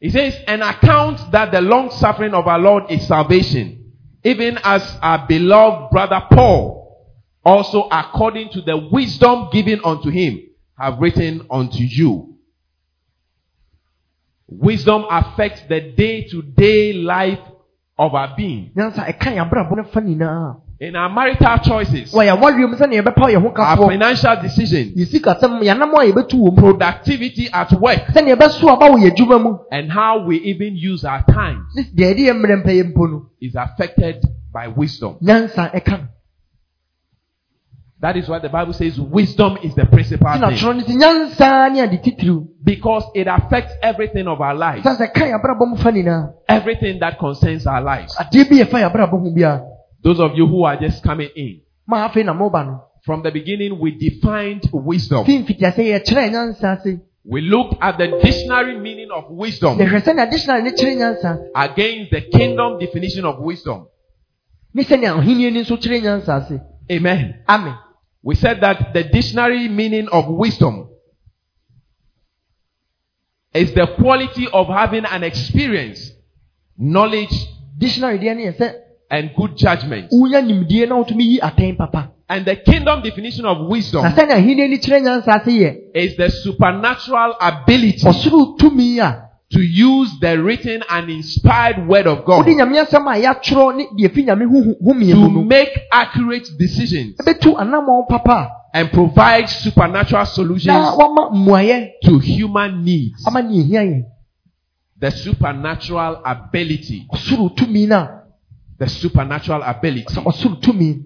He 0.00 0.10
says, 0.10 0.36
an 0.46 0.62
account 0.62 1.32
that 1.32 1.50
the 1.50 1.60
long 1.60 1.90
suffering 1.90 2.32
of 2.32 2.46
our 2.46 2.58
Lord 2.58 2.84
is 2.88 3.06
salvation, 3.08 3.94
even 4.22 4.58
as 4.62 4.96
our 5.02 5.26
beloved 5.26 5.90
brother 5.90 6.22
Paul, 6.30 7.18
also 7.44 7.88
according 7.90 8.50
to 8.50 8.60
the 8.60 8.76
wisdom 8.92 9.48
given 9.52 9.80
unto 9.84 10.10
him, 10.10 10.40
have 10.78 10.98
written 11.00 11.46
unto 11.50 11.82
you. 11.82 12.27
Wisdom 14.50 15.04
affects 15.10 15.60
the 15.68 15.80
day-to-day 15.94 16.94
life 16.94 17.40
of 17.98 18.14
our 18.14 18.34
being. 18.36 18.70
nyansa 18.76 19.04
ɛka 19.06 19.34
yɛn 19.36 19.44
abrabɔ 19.50 19.76
no 19.76 19.84
fa 19.84 20.00
nyinaa 20.00 20.56
In 20.80 20.94
our 20.94 21.08
marital 21.10 21.58
choices, 21.58 22.12
wɔ 22.14 22.24
yɛn 22.28 22.38
awareɛ 22.38 22.70
mu 22.70 22.76
sɛnea 22.76 23.02
yɛbɛpa 23.02 23.32
yɛn 23.34 23.42
ho 23.42 23.52
our 23.62 23.76
financial 23.90 24.36
decisions, 24.40 24.94
yɛ 24.96 25.06
sikasɛm 25.20 25.60
yɛnam 25.60 25.92
a 25.92 26.06
yɛbɛtu 26.12 26.34
wɔ 26.38 26.50
mu. 26.50 26.56
productivity 26.56 27.48
at 27.52 27.72
work, 27.72 27.98
sɛnea 28.14 28.36
yɛbɛso 28.36 28.68
aba 28.72 28.86
wɔ 28.88 28.98
yɛn 29.02 29.10
adwuma 29.14 29.38
mu. 29.42 29.58
and 29.72 29.90
how 29.92 30.24
we 30.24 30.38
even 30.38 30.76
use 30.76 31.04
our 31.04 31.22
time 31.26 31.66
ne 31.74 31.82
deɛ 31.82 32.14
yɛde 32.14 32.20
yɛn 32.28 32.40
mmerɛ 32.40 32.62
mpɛ 32.64 32.72
yɛ 32.72 32.92
mpo 32.94 33.10
no. 33.10 33.26
is 33.42 33.54
affected 33.56 34.22
by 34.52 34.68
wisdom. 34.68 35.16
nyansa 35.20 35.70
ɛka 35.74 36.00
no 36.00 36.08
That 38.00 38.16
is 38.16 38.28
why 38.28 38.38
the 38.38 38.48
Bible 38.48 38.72
says 38.74 38.98
wisdom 39.00 39.58
is 39.60 39.74
the 39.74 39.84
principal 39.86 40.30
thing. 40.32 40.56
Twerɛ 42.68 42.68
no 42.68 42.68
sɛ 42.68 42.68
nyansa 42.68 42.68
ne 42.68 42.68
ade 42.68 42.74
titiriw 42.74 42.74
Because 42.78 43.04
it 43.14 43.26
affects 43.26 43.72
everything 43.82 44.26
of 44.28 44.40
our 44.40 44.54
lives. 44.54 44.84
sɛ 44.84 44.96
sɛ 44.96 45.12
ɛka 45.12 45.26
yɛn 45.26 45.40
abrabɔ 45.40 45.68
mu 45.68 45.76
fa 45.76 45.90
nyinaa 45.92 46.32
Everything 46.48 46.98
that 47.00 47.18
concerns 47.18 47.66
our 47.66 47.80
lives. 47.82 48.14
adeɛ 48.16 48.48
bi 48.48 48.56
yɛfa 48.56 48.78
yɛn 48.80 48.90
abrabɔ 48.92 49.10
ho 49.20 49.30
biara 49.34 49.62
Those 50.02 50.20
of 50.20 50.34
you 50.36 50.46
who 50.46 50.64
are 50.64 50.76
just 50.76 51.02
coming 51.02 51.28
in. 51.36 51.60
ma 51.86 52.08
afei 52.08 52.24
na 52.24 52.32
moba 52.34 52.64
no 52.66 52.84
From 53.04 53.22
the 53.22 53.30
beginning, 53.30 53.78
we 53.80 53.92
defined 53.92 54.68
wisdom. 54.72 55.24
fi 55.24 55.38
mfitiase 55.42 55.78
yɛkyerɛ 55.78 56.30
nyansa 56.30 56.78
ase 56.78 57.00
We 57.24 57.42
looked 57.42 57.74
at 57.82 57.98
the 57.98 58.06
dictionary 58.22 58.78
meaning 58.78 59.08
of 59.10 59.24
wisdom 59.30 59.78
yɛhwɛ 59.78 60.00
sɛnea 60.02 60.30
dictionary 60.30 60.62
ne 60.62 60.70
kyerɛ 60.70 60.96
nyansa 60.96 61.38
against 61.54 62.10
the 62.10 62.20
kingdom 62.32 62.78
definition 62.78 63.24
of 63.24 63.38
wisdom. 63.40 63.86
ne 64.74 64.82
sɛnea 64.84 65.16
ɔhenni 65.20 65.52
ni 65.52 65.60
nso 65.62 65.76
kyerɛ 65.78 66.02
nyansa 66.02 66.42
ase 66.44 66.60
Amen. 66.90 67.34
amen 67.48 67.74
We 68.22 68.34
said 68.34 68.60
that 68.60 68.92
the 68.94 69.04
dictionary 69.04 69.68
meaning 69.68 70.08
of 70.08 70.26
wisdom 70.28 70.88
is 73.54 73.72
the 73.74 73.86
quality 73.98 74.46
of 74.52 74.66
having 74.68 75.04
an 75.04 75.22
experience, 75.24 76.12
knowledge, 76.76 77.34
dictionary 77.78 78.18
deɛ 78.18 78.36
ne 78.36 78.46
yɛ 78.46 78.56
sɛ 78.58 78.72
and 79.10 79.30
good 79.36 79.56
judgment. 79.56 80.10
wonya 80.12 80.42
nimdeɛ 80.42 80.88
na 80.88 80.96
wotumi 81.02 81.24
yi 81.24 81.40
atɛn 81.40 81.76
papa. 81.78 82.10
And 82.30 82.44
the 82.44 82.56
kingdom 82.56 83.00
definition 83.02 83.46
of 83.46 83.66
wisdom 83.68 84.02
na 84.02 84.10
sɛnea 84.10 84.36
ahenni 84.36 84.78
kyerɛ 84.78 85.00
nyansa 85.02 85.40
ase 85.40 85.46
yɛ 85.52 85.76
is 85.94 86.16
the 86.16 86.28
supernatural 86.30 87.34
ability 87.40 88.04
ɔsoro 88.04 88.58
tumi 88.58 88.98
a 88.98 89.24
to 89.50 89.62
use 89.62 90.10
the 90.20 90.38
written 90.42 90.82
and 90.90 91.08
inspired 91.08 91.88
word 91.88 92.06
of 92.06 92.26
God 92.26 92.46
wode 92.46 92.54
nyame 92.54 92.84
asɛm 92.84 93.06
a 93.08 93.18
yɛatwerɛ 93.22 93.76
ne 93.76 93.86
deɛ 93.98 94.12
fi 94.14 94.24
nyame 94.24 94.44
ho- 94.44 94.76
homiɛ 94.92 95.14
to 95.14 95.42
make 95.42 95.70
accurate 95.90 96.46
decisions. 96.58 97.16
Ɛbɛtu 97.16 97.56
anammɔn 97.56 98.08
papa 98.10 98.50
and 98.74 98.90
provide 98.92 99.48
supernatural 99.48 100.26
solutions 100.26 100.96
to 102.04 102.18
human 102.18 102.84
needs. 102.84 103.24
ama 103.26 103.42
ne 103.42 103.62
ɛhia 103.62 103.82
yɛn 103.84 104.04
The 105.00 105.10
supernatural 105.12 106.22
ability, 106.24 107.06
ɔsoro 107.12 107.54
tumi 107.56 107.86
no 107.86 107.96
a 107.96 108.22
the 108.78 108.88
supernatural 108.88 109.62
ability 109.62 110.06
sɛ 110.12 110.22
ɔsoro 110.24 110.60
tumi 110.60 111.04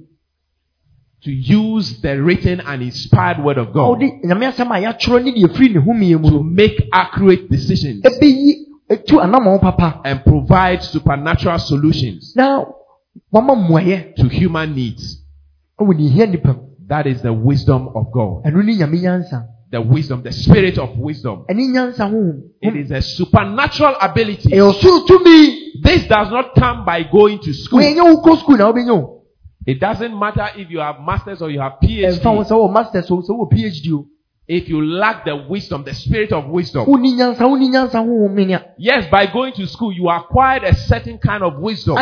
to 1.23 1.31
use 1.31 2.01
the 2.01 2.21
written 2.21 2.61
and 2.61 2.83
inspired 2.83 3.39
word 3.45 3.59
of 3.59 3.73
God 3.73 3.89
wode 3.89 4.11
nyame 4.25 4.47
asɛm 4.53 4.71
a 4.71 4.81
yɛatwerɛ 4.83 5.25
ne 5.25 5.33
deɛ 5.33 5.55
firi 5.57 5.75
ne 5.75 5.81
homiɛ 5.81 6.21
mu. 6.21 6.31
to 6.31 6.43
make 6.43 6.89
accurate 6.93 7.49
decisions 7.51 8.03
ɛbɛyi 8.03 8.55
ɛtu 8.91 9.21
anammɔn 9.23 9.61
papa. 9.61 10.01
and 10.05 10.25
provide 10.25 10.83
supernatural 10.83 11.59
solutions 11.59 12.35
na 12.35 12.65
wama 13.33 13.55
mmuayɛ 13.55 14.15
to 14.17 14.29
human 14.29 14.75
needs. 14.75 15.19
Ɛwɔ 16.93 16.93
ne 16.93 16.93
ɛhia 16.93 16.93
nnipa 16.93 16.93
mu 16.93 16.93
That 16.93 17.07
is 17.07 17.23
the 17.23 17.33
wisdom 17.33 17.89
of 17.95 18.13
God. 18.13 18.45
ɛno 18.45 18.65
ne 18.65 18.77
nyame 18.77 19.01
nyansa 19.01 19.47
The 19.71 19.81
wisdom, 19.81 20.23
the 20.23 20.33
spirit 20.33 20.77
of 20.79 20.99
wisdom. 20.99 21.45
ɛne 21.51 21.69
nyansa 21.73 22.11
honhom 22.11 22.43
It 22.61 22.77
is 22.77 22.91
a 22.91 23.01
supernatural 23.01 23.95
ability. 24.01 24.51
ɛyɛ 24.51 24.73
ɔsoro 24.73 25.07
tumi 25.07 25.59
This 25.83 26.07
does 26.07 26.31
not 26.31 26.55
come 26.55 26.85
by 26.85 27.03
going 27.11 27.39
to 27.41 27.53
school. 27.55 27.81
wɔɛnyɛ 27.81 28.03
wo 28.05 28.23
kɔ 28.23 28.37
skul 28.39 28.59
na 28.59 28.71
wobɛnya 28.73 28.91
o 28.93 29.19
It 29.67 29.79
doesn't 29.81 30.19
matter 30.19 30.49
if 30.57 30.71
you 30.71 30.81
have 30.81 30.97
masters 31.01 31.41
or 31.41 31.49
you 31.51 31.61
have 31.61 31.75
PhD. 31.83 32.73
masters 32.73 33.11
o 33.11 33.23
phd 33.51 34.07
If 34.49 34.69
you 34.69 34.85
lack 34.85 35.25
the 35.25 35.37
wisdom, 35.49 35.85
the 35.85 35.95
spirit 35.95 36.33
of 36.33 36.47
wisdom. 36.51 36.85
wonni 36.87 37.13
nyansa 37.15 37.39
wonni 37.47 37.69
nyansa 37.71 38.03
honhom 38.05 38.35
menea 38.35 38.61
Yes, 38.77 39.07
by 39.11 39.27
going 39.33 39.53
to 39.55 39.67
school, 39.67 39.93
you 39.93 40.09
acquired 40.11 40.65
a 40.65 40.75
certain 40.75 41.17
kind 41.19 41.43
of 41.45 41.59
wisdom. 41.61 41.97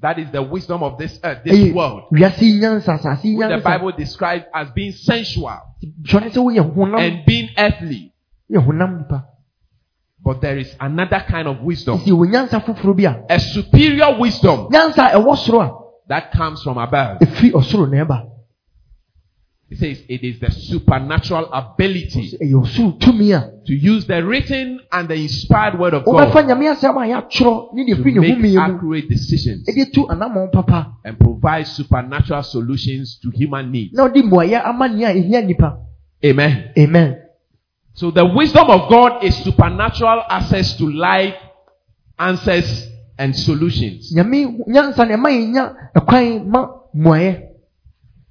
That 0.00 0.18
is 0.20 0.30
the 0.30 0.42
wisdom 0.42 0.82
of 0.84 0.96
this 0.96 1.18
earth, 1.24 1.42
this 1.44 1.72
world. 1.74 2.04
wiase 2.12 2.42
yi 2.42 2.60
nyansa 2.60 2.98
asase 2.98 3.24
yi 3.24 3.36
Which 3.36 3.48
the 3.48 3.58
Bible 3.58 3.92
describes 3.92 4.44
as 4.54 4.70
being 4.70 4.92
sensual 4.92 5.58
dwɔne 6.02 6.30
sɛ 6.30 6.38
woyɛ 6.38 6.74
honam 6.74 7.00
and 7.00 7.26
being 7.26 7.48
earthly. 7.58 8.12
yɛ 8.50 8.64
honam 8.64 8.98
nipa 8.98 9.24
But 10.22 10.40
there 10.40 10.58
is 10.58 10.74
another 10.80 11.24
kind 11.28 11.48
of 11.48 11.60
wisdom. 11.62 11.98
nti 11.98 12.10
wɔ 12.12 12.30
nyansa 12.30 12.64
foforɔ 12.64 12.96
bi 12.96 13.24
a 13.28 13.38
superior 13.40 14.16
wisdom 14.18 14.68
nyansa 14.70 15.14
a 15.14 15.18
ɛwɔ 15.18 15.36
soro 15.36 15.84
that 16.08 16.30
comes 16.32 16.62
from 16.62 16.78
above. 16.78 17.18
A 19.70 19.74
ɛfiri 19.74 19.74
ɔsoro 19.74 19.74
na 19.74 19.74
ɛba 19.74 19.74
It 19.74 19.78
says 19.78 20.02
it 20.08 20.24
is 20.24 20.40
the 20.40 20.50
supernatural 20.50 21.52
ability 21.52 22.38
ɛyɛ 22.40 22.54
ɔsoro 22.54 22.98
tumi 22.98 23.32
a 23.32 23.50
to 23.66 23.74
use 23.74 24.06
the 24.06 24.24
written 24.24 24.80
and 24.92 25.08
the 25.08 25.14
inspired 25.14 25.78
word 25.78 25.94
of 25.94 26.04
God 26.04 26.32
nyame 26.46 26.74
asɛm 26.74 26.96
a 26.96 27.22
yɛatwerɛ 27.22 27.74
ne 27.74 27.84
deɛ 27.84 28.14
to 28.14 28.40
make 28.40 28.56
accurate 28.56 29.08
decisions 29.08 29.66
ɛde 29.68 29.92
tu 29.92 30.06
anammɔn 30.08 30.52
papa 30.52 30.92
and 31.04 31.18
provide 31.18 31.66
supernatural 31.66 32.42
solutions 32.42 33.18
to 33.22 33.30
human 33.30 33.70
needs. 33.70 33.92
na 33.94 34.04
wode 34.04 34.22
mmuayɛ 34.22 34.64
ama 34.64 34.88
nea 34.88 35.12
ɛhia 35.14 35.42
nnipa 35.44 35.78
Amen. 36.24 36.72
amen 36.76 37.16
So 37.94 38.12
the 38.12 38.24
wisdom 38.24 38.70
of 38.70 38.88
God 38.88 39.24
is 39.24 39.36
supernatural 39.42 40.22
access 40.30 40.76
to 40.78 40.88
life, 40.88 41.34
answers, 42.16 42.86
and 43.18 43.34
solutions. 43.34 44.14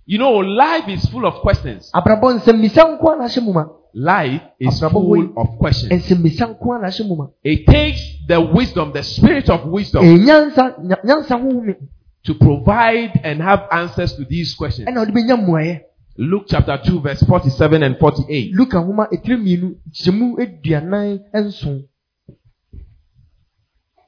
You 0.10 0.18
know, 0.20 0.36
life 0.38 0.88
is 0.88 1.06
full 1.10 1.26
of 1.26 1.42
questions. 1.42 1.92
abrabɔ 1.94 2.40
nsɛmmisa 2.40 2.98
nko 2.98 3.14
a 3.14 3.16
na 3.18 3.26
ahyɛ 3.26 3.44
mu 3.44 3.52
ma 3.54 3.66
Life 3.94 4.42
is 4.60 4.80
full 4.80 5.34
of 5.36 5.48
questions. 5.58 5.92
nsɛmmisa 5.92 6.56
nko 6.56 6.78
a 6.78 6.82
na 6.82 6.88
ahyɛ 6.88 7.06
mu 7.08 7.16
ma 7.18 7.28
It 7.44 7.68
takes 7.68 8.02
the 8.26 8.40
wisdom, 8.40 8.94
the 8.94 9.04
spirit 9.04 9.50
of 9.50 9.66
wisdom, 9.68 10.04
ɛyɛ 10.06 10.24
nyansa 10.26 10.80
nya- 10.82 11.04
nyansa 11.04 11.36
honhom 11.42 11.76
to 12.24 12.34
provide 12.36 13.20
and 13.24 13.42
have 13.42 13.68
answers 13.72 14.14
to 14.16 14.24
these 14.24 14.56
questions. 14.56 14.88
ɛna 14.88 15.00
wode 15.00 15.14
bɛnya 15.14 15.36
mmuayɛ 15.46 15.82
Luke 16.20 16.46
chapter 16.48 16.80
2, 16.84 17.00
verse 17.02 17.22
47 17.24 17.84
and 17.84 17.98
48. 18.00 18.54
luka 18.56 18.78
nhoma 18.78 19.08
ɛtiri 19.12 19.38
mmienu 19.44 19.76
kyɛmu 19.92 20.40
aduanan 20.40 21.20
nson 21.36 21.84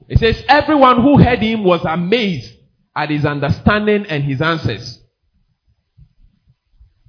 It 0.08 0.18
says, 0.18 0.44
Everyone 0.48 1.02
who 1.04 1.20
heard 1.22 1.40
him 1.40 1.64
was 1.64 1.82
amazed 1.86 2.52
at 2.96 3.10
his 3.12 3.26
understanding 3.26 4.06
and 4.10 4.24
his 4.24 4.42
answers. 4.42 4.99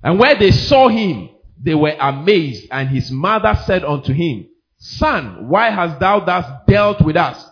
And 0.02 0.18
where 0.18 0.34
they 0.38 0.50
saw 0.50 0.88
him, 0.88 1.30
they 1.62 1.74
were 1.74 1.94
amazed. 1.98 2.68
And 2.70 2.88
his 2.88 3.10
mother 3.10 3.58
said 3.66 3.84
unto 3.84 4.12
him, 4.12 4.46
Son, 4.78 5.48
why 5.48 5.70
hast 5.70 6.00
thou 6.00 6.20
thus 6.20 6.46
dealt 6.66 7.02
with 7.02 7.16
us? 7.16 7.46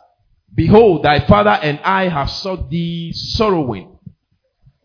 Behold, 0.54 1.02
thy 1.04 1.26
father 1.26 1.50
and 1.50 1.78
I 1.80 2.08
have 2.08 2.30
sought 2.30 2.70
thee 2.70 3.12
sorrowing. 3.12 3.98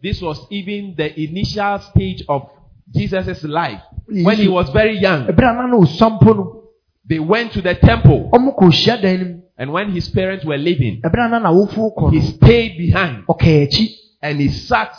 This 0.02 0.22
was 0.22 0.46
even 0.50 0.96
the 0.98 1.18
initial 1.20 1.80
stage 1.80 2.24
of 2.28 2.50
Jesus' 2.94 3.44
life 3.44 3.82
when 4.06 4.38
he 4.38 4.50
was 4.50 4.70
very 4.72 5.00
young. 5.00 5.26
ɛberɛ 5.28 5.50
a 5.50 5.54
na 5.54 5.68
na 5.68 5.78
ɔsampo 5.78 6.36
no 6.36 6.64
They 7.06 7.20
went 7.20 7.54
to 7.54 7.62
the 7.62 7.76
temple, 7.76 8.30
ɔmo 8.34 8.56
kɔ 8.58 8.72
hyiadan 8.72 9.20
no 9.20 9.26
mu 9.26 9.42
and 9.58 9.72
when 9.72 9.92
his 9.92 10.10
parents 10.10 10.44
were 10.46 10.58
leaving, 10.58 11.02
ɛberɛ 11.02 11.26
a 11.26 11.30
na 11.30 11.40
n'awofo 11.40 11.96
kɔ 11.96 12.12
he 12.12 12.22
stayed 12.22 12.78
behind 12.78 13.24
and 14.22 14.40
he 14.42 14.50
sat 14.50 14.94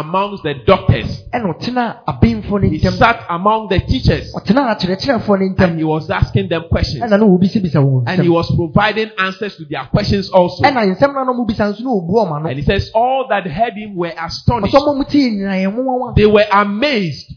amongst 0.00 0.42
the 0.42 0.54
doctors 0.66 1.22
ɛna 1.34 1.52
ɔtena 1.54 1.96
abemfo 2.06 2.58
akyerɛkyerɛfoɔ 2.58 2.62
no 2.62 2.68
he 2.68 2.78
sat 2.78 3.24
among 3.28 3.68
the 3.68 3.78
teachers 3.80 4.32
ɔtenaa 4.34 4.74
akyerɛkyerɛfoɔ 4.76 5.38
no 5.38 5.64
and 5.64 5.78
he 5.78 5.84
was 5.84 6.10
asking 6.10 6.48
them 6.48 6.64
questions. 6.70 7.02
ɛna 7.02 7.18
na 7.20 7.26
wɔbisabisa 7.26 7.76
wɔn 7.82 8.04
And 8.06 8.22
he 8.22 8.28
was 8.28 8.50
providing 8.56 9.10
answers 9.18 9.56
to 9.56 9.64
their 9.66 9.84
questions 9.86 10.30
also. 10.30 10.62
ɛna 10.64 10.96
nsɛm 10.96 11.12
no 11.14 11.20
a 11.22 11.24
na 11.24 11.32
wɔbisa 11.32 11.72
nso 11.72 11.80
na 11.80 11.90
wɔbu 11.90 12.10
ɔma 12.10 12.42
no 12.42 12.48
And 12.48 12.58
he 12.58 12.64
says, 12.64 12.90
All 12.94 13.26
that 13.28 13.46
heard 13.46 13.74
him 13.74 13.94
were 13.96 14.12
astonished. 14.18 14.74
ɔsɛ 14.74 14.80
ɔmo 14.80 14.96
mu 14.98 15.04
tie 15.04 15.30
nyinaa 15.30 15.62
yɛn 15.64 15.74
nwanwa 15.76 16.14
They 16.16 16.26
were 16.26 16.44
amazed. 16.52 17.34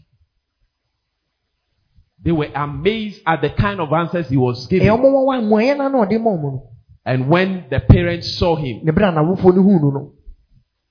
They 2.22 2.32
were 2.32 2.48
amazed 2.54 3.20
at 3.26 3.40
the 3.42 3.50
kind 3.50 3.80
of 3.80 3.92
answers 3.92 4.28
he 4.28 4.36
was 4.36 4.66
giving. 4.66 4.88
ɔmo 4.88 5.04
nwanwa 5.12 5.42
mmuayɛ 5.42 5.76
na 5.76 5.88
na 5.88 6.04
ɔde 6.04 6.20
ma 6.20 6.30
ɔmo 6.30 6.42
no 6.42 6.62
And 7.04 7.28
when 7.28 7.66
the 7.70 7.78
parents 7.78 8.36
saw 8.36 8.56
him, 8.56 8.80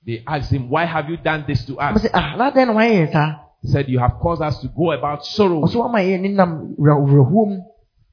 they 0.06 0.22
asked 0.26 0.52
him, 0.52 0.70
Why 0.70 0.84
have 0.84 1.10
you 1.10 1.16
done 1.16 1.44
this 1.46 1.64
to 1.66 1.78
us? 1.78 2.06
ah 2.14 2.34
n'adɛn 2.38 2.66
na 2.68 2.72
wayɛ 2.74 3.12
yɛn 3.12 3.38
He 3.62 3.68
said, 3.68 3.88
You 3.88 3.98
have 3.98 4.14
caused 4.20 4.42
us 4.42 4.60
to 4.60 4.68
go 4.68 4.92
about 4.92 5.24
sorrow. 5.26 5.62
ɔsɛ 5.62 5.74
wama 5.76 6.00
yɛn 6.00 6.20
ne 6.20 6.28
nam 6.28 6.74
werɛhoɔ 6.78 7.64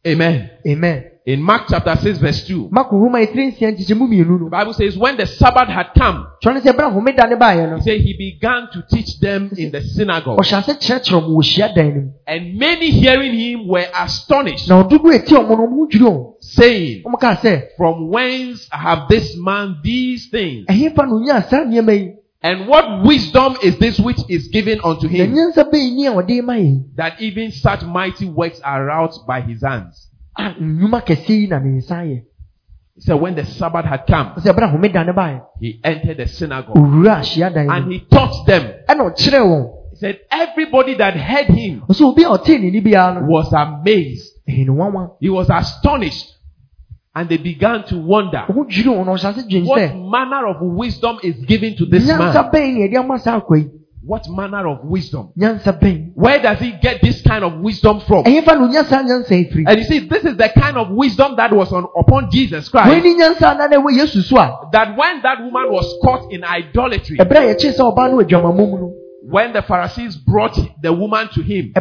Amen. 0.06 0.50
amen 0.68 1.06
In 1.26 1.42
Mark 1.42 1.68
chapter 1.70 1.96
6, 1.96 2.18
verse 2.20 2.46
2, 2.48 2.68
mako 2.70 3.00
homa 3.00 3.20
etiri 3.20 3.48
nsia 3.54 3.72
the 3.78 4.50
Bible 4.50 4.74
says, 4.74 4.98
When 4.98 5.16
the 5.16 5.26
Sabbath 5.26 5.70
had 5.70 5.94
come, 5.98 6.28
kyerɛ 6.44 6.56
no 6.56 6.60
sɛ 6.60 6.74
ɛbɛrɛ 6.74 6.94
homeda 6.94 7.30
ne 7.30 7.36
baeɛ 7.38 7.70
no 7.70 7.78
he 7.78 7.82
said, 7.82 8.02
He 8.02 8.14
began 8.18 8.68
to 8.74 8.84
teach 8.92 9.18
them 9.22 9.50
in 9.58 9.72
the 9.72 9.80
synagogue. 9.82 10.38
ɔhyɛ 10.38 10.60
ase 10.60 10.74
kyerɛkyerɛ 10.76 11.22
ɔmo 11.22 11.30
wɔ 11.30 11.44
hyiadan 11.46 12.12
And 12.28 12.58
many 12.60 12.92
hearing 12.92 13.34
him 13.36 13.68
were 13.70 13.86
astonished, 13.98 14.68
na 14.68 14.84
ɔdodo 14.84 15.14
eti 15.16 15.34
ɔmo 15.34 15.50
no 15.52 15.66
ɔmo 15.66 15.76
ho 15.80 15.88
dwiri 15.88 16.06
ɔmo 16.12 16.34
saying, 16.42 17.04
ɔmo 17.06 17.18
kaa 17.18 17.36
sɛ 17.38 17.68
From 17.78 18.10
whence 18.10 18.68
have 18.70 19.08
this 19.08 19.38
man 19.38 19.78
these 19.82 20.28
things? 20.30 20.66
ɛhe 20.68 20.94
fa 20.94 21.06
na 21.06 21.14
onyaa 21.14 21.50
saa 21.50 21.64
nneɛma 21.64 21.98
yi 22.02 22.14
And 22.42 22.68
what 22.68 23.06
wisdom 23.06 23.56
is 23.64 23.78
this 23.78 23.98
which 23.98 24.20
is 24.28 24.50
given 24.50 24.82
unto 24.84 25.08
him, 25.08 25.34
nyansa 25.34 25.72
bɛyi 25.72 25.94
ni 25.96 26.06
a 26.08 26.12
ɔde 26.12 26.44
ma 26.44 26.54
yɛn 26.56 26.84
that 26.98 27.22
even 27.22 27.54
such 27.54 27.82
mighty 27.84 28.26
works 28.26 28.60
are 28.60 28.84
wrought 28.84 29.16
by 29.26 29.40
his 29.40 29.64
hands? 29.64 30.10
Ah, 30.36 30.56
a 30.58 30.62
nnwuma 30.62 31.02
kɛseɛ 31.02 31.30
yi 31.42 31.48
na 31.48 31.60
ne 31.60 32.24
He 32.96 33.02
said, 33.02 33.16
When 33.16 33.36
the 33.36 33.46
Sabbath 33.46 33.86
had 33.86 34.06
come, 34.08 34.34
ɔsɛ 34.38 34.54
ɛbɛrɛ 34.54 34.72
homeda 34.72 35.06
ne 35.06 35.14
baeɛ 35.14 35.42
he 35.60 35.80
entered 35.84 36.18
the 36.18 36.28
synagogue 36.28 36.76
and 36.78 37.92
he 37.92 38.00
taught 38.02 38.46
them. 38.46 38.72
He 38.88 39.96
said, 39.96 40.20
Everybody 40.30 40.96
that 40.96 41.16
heard 41.16 41.48
him 41.48 41.84
ɔsɛ 41.90 42.02
obi 42.02 42.24
a 42.24 42.28
ɔtee 42.28 42.62
ne 42.62 42.70
ni 42.72 42.82
biara 42.82 43.20
no 43.20 43.28
was 43.28 43.52
amazed. 43.54 44.32
He 44.46 45.30
was 45.30 45.50
astonished. 45.50 46.32
And 47.16 47.30
they 47.30 47.38
began 47.38 47.84
to 47.86 47.98
wonder 47.98 48.46
ɔho 48.50 48.66
dwiri 48.68 48.86
wɔn 48.86 49.06
na 49.06 49.14
ɔhyɛ 49.14 49.66
what 49.68 49.96
manner 49.96 50.48
of 50.48 50.58
wisdom 50.62 51.20
is 51.24 51.36
given 51.46 51.76
to 51.78 51.86
this 51.86 52.08
man. 52.08 52.34
Bɛn 54.08 54.12
na 54.12 54.12
yɛde 54.12 54.12
ama 54.12 54.12
saa 54.12 54.12
akwa 54.12 54.12
yi 54.12 54.12
What 54.14 54.30
manner 54.30 54.68
of 54.68 54.80
wisdom? 54.86 55.32
Where 56.16 56.40
does 56.42 56.60
he 56.60 56.72
get 56.82 57.02
this 57.02 57.22
kind 57.22 57.44
of 57.44 57.60
wisdom 57.60 58.00
from? 58.02 58.24
ɛhe 58.26 58.44
fa 58.44 58.56
na 58.56 58.64
onya 58.66 58.84
saa 58.84 59.04
nyansa 59.04 59.32
yi 59.32 59.46
firi 59.50 59.64
And 59.68 59.78
you 59.80 59.84
see, 59.86 60.00
this 60.00 60.24
is 60.26 60.38
the 60.38 60.50
kind 60.50 60.78
of 60.78 60.90
wisdom 60.92 61.36
that 61.38 61.52
was 61.54 61.72
on, 61.72 61.86
upon 61.98 62.30
Jesus 62.32 62.70
Christ. 62.70 63.04
ni 63.04 63.16
nyansa 63.16 63.58
na 63.58 63.68
na 63.68 63.78
ɛwɔ 63.78 63.92
yesu 63.98 64.22
so 64.24 64.38
a 64.38 64.70
That 64.72 64.98
when 64.98 65.22
that 65.22 65.40
woman 65.40 65.72
was 65.72 65.86
caught 66.04 66.32
in 66.32 66.44
idolatry, 66.44 67.18
ɛbɛrɛ 67.18 67.52
a 67.52 67.56
yɛkyee 67.56 67.76
sɛ 67.78 67.96
ɔbaa 67.96 68.12
no 68.12 68.18
wɔ 68.18 68.24
adwamammɔ 68.28 68.70
mu 68.70 68.78
no 68.78 68.94
when 69.26 69.54
the 69.54 69.62
Pharisees 69.62 70.18
brought 70.18 70.60
the 70.82 70.92
woman 70.92 71.30
to 71.34 71.42
him, 71.42 71.72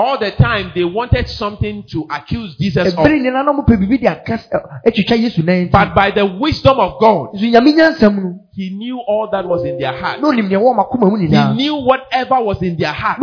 no 0.00 0.04
no 0.04 0.06
all 0.06 0.18
the 0.18 0.30
time 0.32 0.72
they 0.74 0.84
wanted 0.84 1.28
something 1.28 1.82
to 1.84 2.06
accuse 2.10 2.56
Jesus 2.56 2.94
of. 2.94 2.98
ɛbɛrɛ 3.04 3.20
nyinaa 3.22 3.44
na 3.44 3.52
ɔmopɛ 3.52 3.76
biribi 3.76 4.00
de 4.00 4.06
akas- 4.06 4.48
ɛ- 4.50 4.80
atwitwa 4.86 5.16
yesu 5.18 5.42
nan 5.44 5.66
nti 5.68 5.72
But 5.72 5.94
by 5.94 6.10
the 6.10 6.24
wisdom 6.26 6.78
of 6.80 6.98
God, 7.00 7.34
nso 7.34 7.50
nyame 7.50 7.72
nyansam 7.74 8.16
no 8.22 8.40
he 8.52 8.70
knew 8.70 8.98
all 9.06 9.28
that 9.30 9.46
was 9.46 9.64
in 9.64 9.78
their 9.78 9.92
heart. 9.92 10.20
na 10.20 10.28
onim 10.28 10.48
deɛ 10.48 10.58
ɛwɔ 10.58 10.74
ɔmakoma 10.74 11.10
mu 11.10 11.16
He 11.16 11.28
knew 11.54 11.74
whatever 11.76 12.40
was 12.42 12.62
in 12.62 12.76
their 12.76 12.92
heart. 12.92 13.18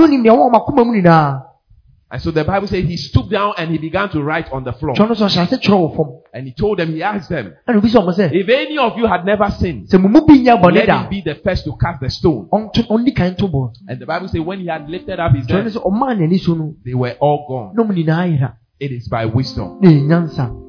And 2.09 2.21
so 2.21 2.31
the 2.31 2.45
Bible 2.45 2.67
says 2.67 2.85
he 2.85 2.95
stooped 2.95 3.31
down 3.31 3.53
and 3.57 3.69
he 3.69 3.77
began 3.77 4.09
to 4.11 4.23
write 4.23 4.49
on 4.53 4.63
the 4.63 4.71
floor. 4.71 4.95
kyerɛ 4.95 5.09
no 5.09 5.15
sɛ 5.15 5.27
ɔhyɛ 5.27 5.43
ase 5.43 5.59
kyerɛ 5.59 5.75
wɔ 5.75 5.95
fam 5.97 6.05
And 6.33 6.47
he 6.47 6.53
told 6.53 6.79
them, 6.79 6.93
he 6.93 7.03
asked 7.03 7.29
them, 7.29 7.53
ɛna 7.67 7.77
obi 7.77 7.89
sɛ 7.89 8.01
ɔmo 8.01 8.15
sɛ 8.15 8.29
if 8.33 8.47
any 8.47 8.77
of 8.77 8.97
you 8.97 9.05
had 9.05 9.25
never 9.25 9.49
sinned, 9.51 9.89
sɛ 9.89 10.01
mo 10.01 10.07
mu 10.07 10.21
bi 10.25 10.35
let 10.71 10.87
him 10.87 11.09
be 11.09 11.21
the 11.21 11.35
first 11.43 11.65
to 11.65 11.75
cast 11.75 11.99
the 11.99 12.09
stone. 12.09 12.47
ɔnto 12.53 12.87
ɔndi 12.87 13.13
kan 13.13 13.35
to 13.35 13.47
bɔ 13.49 13.73
And 13.89 13.99
the 13.99 14.05
Bible 14.05 14.29
says 14.29 14.39
when 14.39 14.61
he 14.61 14.67
had 14.67 14.89
lifted 14.89 15.19
up 15.19 15.33
his 15.35 15.45
kyerɛ 15.47 15.63
head, 15.63 15.73
sɛ 15.73 15.83
ɔmaa 15.83 16.11
oh, 16.11 16.15
n'ani 16.15 16.39
so 16.39 16.53
no 16.53 16.75
they 16.85 16.93
were 16.93 17.11
all 17.19 17.45
gone. 17.45 17.75
na 17.75 17.83
ɔmo 17.83 17.91
nyinaa 17.93 18.37
yera 18.39 18.53
It 18.79 18.91
is 18.93 19.09
by 19.09 19.25
wisdom. 19.25 19.79
na 19.81 19.89
ɛyɛ 19.89 20.07
nyansa 20.07 20.63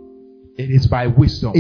It 0.59 0.71
is 0.71 0.89
by 0.89 1.07
wisdom. 1.07 1.53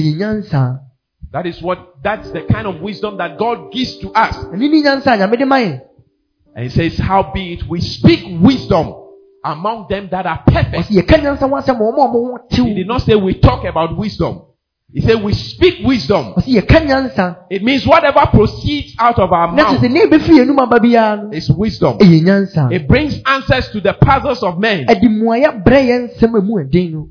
That 1.30 1.46
is 1.46 1.62
what, 1.62 2.02
that's 2.02 2.28
the 2.32 2.40
kind 2.50 2.66
of 2.66 2.80
wisdom 2.80 3.18
that 3.18 3.38
God 3.38 3.70
gives 3.70 3.96
to 3.98 4.10
us. 4.10 4.34
ɛne 4.34 4.58
ne 4.58 4.82
nyansa 4.82 5.14
a 5.14 5.18
nyame 5.18 5.38
de 5.38 5.46
ma 5.46 5.56
yɛn 5.58 5.82
And 6.56 6.64
he 6.64 6.70
says, 6.70 6.98
howbeit 6.98 7.68
we 7.68 7.80
speak 7.80 8.24
wisdom 8.40 9.04
among 9.52 9.86
them 9.88 10.08
that 10.10 10.26
are 10.26 10.42
perfect. 10.46 10.74
ɔsɛ 10.74 11.02
yɛka 11.02 11.20
nyansa 11.22 11.48
ho 11.48 11.56
asɛm 11.56 11.78
wɔ 11.78 11.92
ɔma 11.92 12.04
a 12.04 12.08
ɔmo 12.08 12.30
ho 12.30 12.38
tew 12.50 12.64
He 12.64 12.74
did 12.74 12.86
not 12.86 13.02
say 13.02 13.14
we 13.14 13.34
talk 13.34 13.64
about 13.64 13.96
wisdom. 13.96 14.42
He 14.92 15.02
said 15.02 15.22
we 15.22 15.32
speak 15.34 15.86
wisdom. 15.86 16.34
ɔsɛ 16.34 16.62
yɛka 16.62 16.86
nyansa 16.86 17.36
It 17.50 17.62
means 17.62 17.86
whatever 17.86 18.20
proceeds 18.32 18.94
out 18.98 19.18
of 19.18 19.32
our 19.32 19.52
mouth 19.52 19.80
sɛ 19.80 19.90
ne 19.90 20.00
ɛbɛfiri 20.06 20.44
yɛnum 20.44 20.62
aba 20.62 20.78
biara 20.80 21.22
no 21.24 21.30
is 21.32 21.50
wisdom. 21.50 21.96
It 22.00 22.88
brings 22.88 23.20
answers 23.26 23.68
to 23.70 23.80
the 23.80 23.94
puzzles 23.94 24.42
of 24.42 24.58
men. 24.58 24.86
ɛde 24.86 25.02
mmuayɛ 25.02 25.64
brɛ 25.64 25.88
yɛn 25.88 26.16
nsɛm 26.16 26.38
a 26.38 26.40
mu 26.40 26.54
ɛden 26.62 26.92
no 26.92 27.08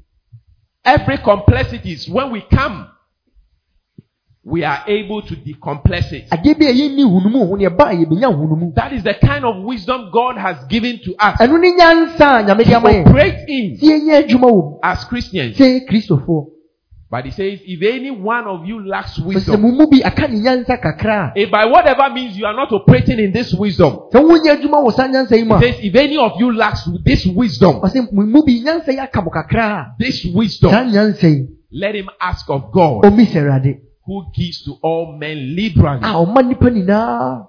Every 0.87 1.17
complexities, 1.17 2.07
when 2.07 2.31
we 2.31 2.39
come, 2.49 2.87
we 4.47 4.63
are 4.63 4.83
able 4.87 5.21
to 5.21 5.35
decomplex 5.35 6.11
it. 6.13 6.29
adeɛ 6.31 6.57
bi 6.57 6.65
a 6.65 6.71
yɛnni 6.71 7.03
hunumu 7.03 7.47
ho 7.49 7.55
ne 7.57 7.67
ɛba 7.67 7.91
a 7.91 7.95
yɛbɛnya 7.95 8.31
hunumu 8.31 8.73
That 8.75 8.93
is 8.93 9.03
the 9.03 9.13
kind 9.15 9.43
of 9.43 9.61
wisdom 9.63 10.09
God 10.13 10.37
has 10.37 10.63
given 10.69 10.99
to 11.03 11.15
us. 11.19 11.37
Ɛno 11.37 11.59
ne 11.59 11.75
nyansa 11.75 12.39
a 12.39 12.43
nyame 12.43 12.63
de 12.63 12.71
to 12.71 13.09
operate 13.09 13.43
in 13.49 13.75
sɛ 13.75 13.83
yɛnyɛ 13.83 14.23
adwuma 14.23 14.47
wɔ 14.47 14.63
mu 14.71 14.79
as 14.81 15.03
Christians. 15.03 15.57
But 17.09 17.23
he 17.23 17.31
says, 17.31 17.59
if 17.63 17.81
any 17.81 18.11
one 18.11 18.47
of 18.47 18.65
you 18.65 18.85
lacks 18.85 19.17
wisdom, 19.19 19.61
mo 19.61 19.71
mu 19.71 19.87
bi 19.87 20.01
aka 20.03 20.27
ne 20.27 20.39
nyansa 20.39 20.77
kakra 20.81 21.33
if 21.35 21.51
by 21.51 21.65
whatever 21.65 22.09
means 22.13 22.37
you 22.37 22.45
are 22.45 22.55
not 22.55 22.71
operating 22.71 23.19
in 23.19 23.33
this 23.33 23.53
wisdom, 23.53 23.99
sɛ 24.13 24.23
wonyɛ 24.23 24.61
adwuma 24.61 24.79
wɔ 24.79 24.93
saa 24.93 25.07
nyansa 25.09 25.35
yi 25.35 25.43
mu 25.43 25.57
he 25.57 25.71
says, 25.71 25.79
if 25.83 25.95
any 25.95 26.17
of 26.17 26.31
you 26.39 26.55
lacks 26.55 26.87
this 27.03 27.25
wisdom, 27.25 27.81
ɔsɛ 27.81 28.13
mo 28.13 28.23
mu 28.23 28.45
bi 28.45 28.61
nyansa 28.63 28.93
yi 28.93 28.99
aka 28.99 29.21
mo 29.21 29.29
kakra 29.29 29.95
this 29.99 30.23
wisdom, 30.33 30.71
let 31.69 31.95
him 31.95 32.09
ask 32.21 32.49
of 32.49 32.71
God, 32.71 33.03
ɔmi 33.03 33.25
sɛ 33.25 33.43
awurade 33.43 33.86
who 34.07 34.23
gives 34.33 34.63
to 34.63 34.77
all 34.81 35.17
men 35.19 35.53
liberally. 35.55 35.99
Ah, 36.01 36.15
a 36.21 36.25
ɔma 36.25 36.41
nnipa 36.41 36.69
nyinaa 36.71 37.45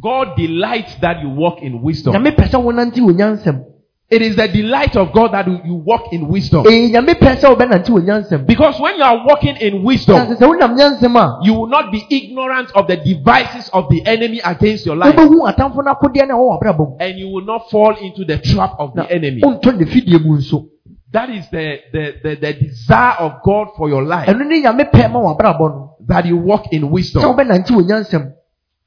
God 0.00 0.36
delights 0.36 0.94
that 1.02 1.20
you 1.22 1.28
walk 1.28 1.60
in 1.62 1.82
wisdom. 1.82 2.14
nyame 2.14 2.34
pɛ 2.34 2.48
sɛ 2.48 2.58
wonante 2.62 2.96
wɔ 3.00 3.12
nyansam 3.14 3.64
It 4.10 4.20
is 4.20 4.36
the 4.36 4.46
delight 4.46 4.94
of 4.96 5.10
God 5.14 5.32
that 5.32 5.46
you 5.48 5.74
walk 5.74 6.12
in 6.12 6.28
wisdom. 6.28 6.64
ee 6.66 6.90
nyame 6.90 7.12
pɛ 7.14 7.36
sɛ 7.36 7.54
wobɛnante 7.54 7.88
wɔ 7.90 8.00
nyansam 8.02 8.46
Because 8.46 8.80
when 8.80 8.96
you 8.96 9.02
are 9.02 9.22
walking 9.26 9.56
in 9.56 9.82
wisdom, 9.84 10.16
sɛ 10.16 10.36
sɛ 10.38 10.48
wonam 10.48 10.74
nyansam 10.78 11.14
a 11.16 11.38
you 11.44 11.52
will 11.52 11.66
not 11.68 11.92
be 11.92 12.02
ignorant 12.10 12.70
of 12.74 12.86
the 12.88 12.96
devices 12.96 13.68
of 13.74 13.90
the 13.90 14.02
enemy 14.06 14.40
against 14.42 14.86
your 14.86 14.96
life. 14.96 15.14
wobɛhu 15.14 15.46
atamfo 15.54 15.84
no 15.84 15.92
akodeɛ 15.94 16.28
no 16.28 16.34
a 16.34 16.38
ɛwɔ 16.38 16.62
w'abrabɔ 16.62 16.78
mu 16.88 16.96
And 16.98 17.18
you 17.18 17.28
will 17.28 17.44
not 17.44 17.70
fall 17.70 17.94
into 17.96 18.24
the 18.24 18.38
trap 18.38 18.74
of 18.78 18.94
the 18.94 19.04
enemy. 19.12 19.42
wontɔ 19.42 19.76
ne 19.78 19.84
fidie 19.84 20.18
mu 20.24 20.38
nso 20.38 20.68
That 21.12 21.28
is 21.28 21.48
the, 21.50 21.78
the, 21.92 22.14
the, 22.22 22.34
the 22.36 22.52
desire 22.54 23.16
of 23.18 23.42
God 23.44 23.68
for 23.76 23.88
your 23.88 24.02
life. 24.02 24.28
ɛno 24.28 24.46
ne 24.46 24.62
nyame 24.62 24.90
pɛ 24.90 25.10
ma 25.12 25.20
w'abrabɔ 25.20 25.68
no 25.70 25.96
That 26.06 26.26
you 26.26 26.36
walk 26.38 26.72
in 26.72 26.90
wisdom. 26.90 27.22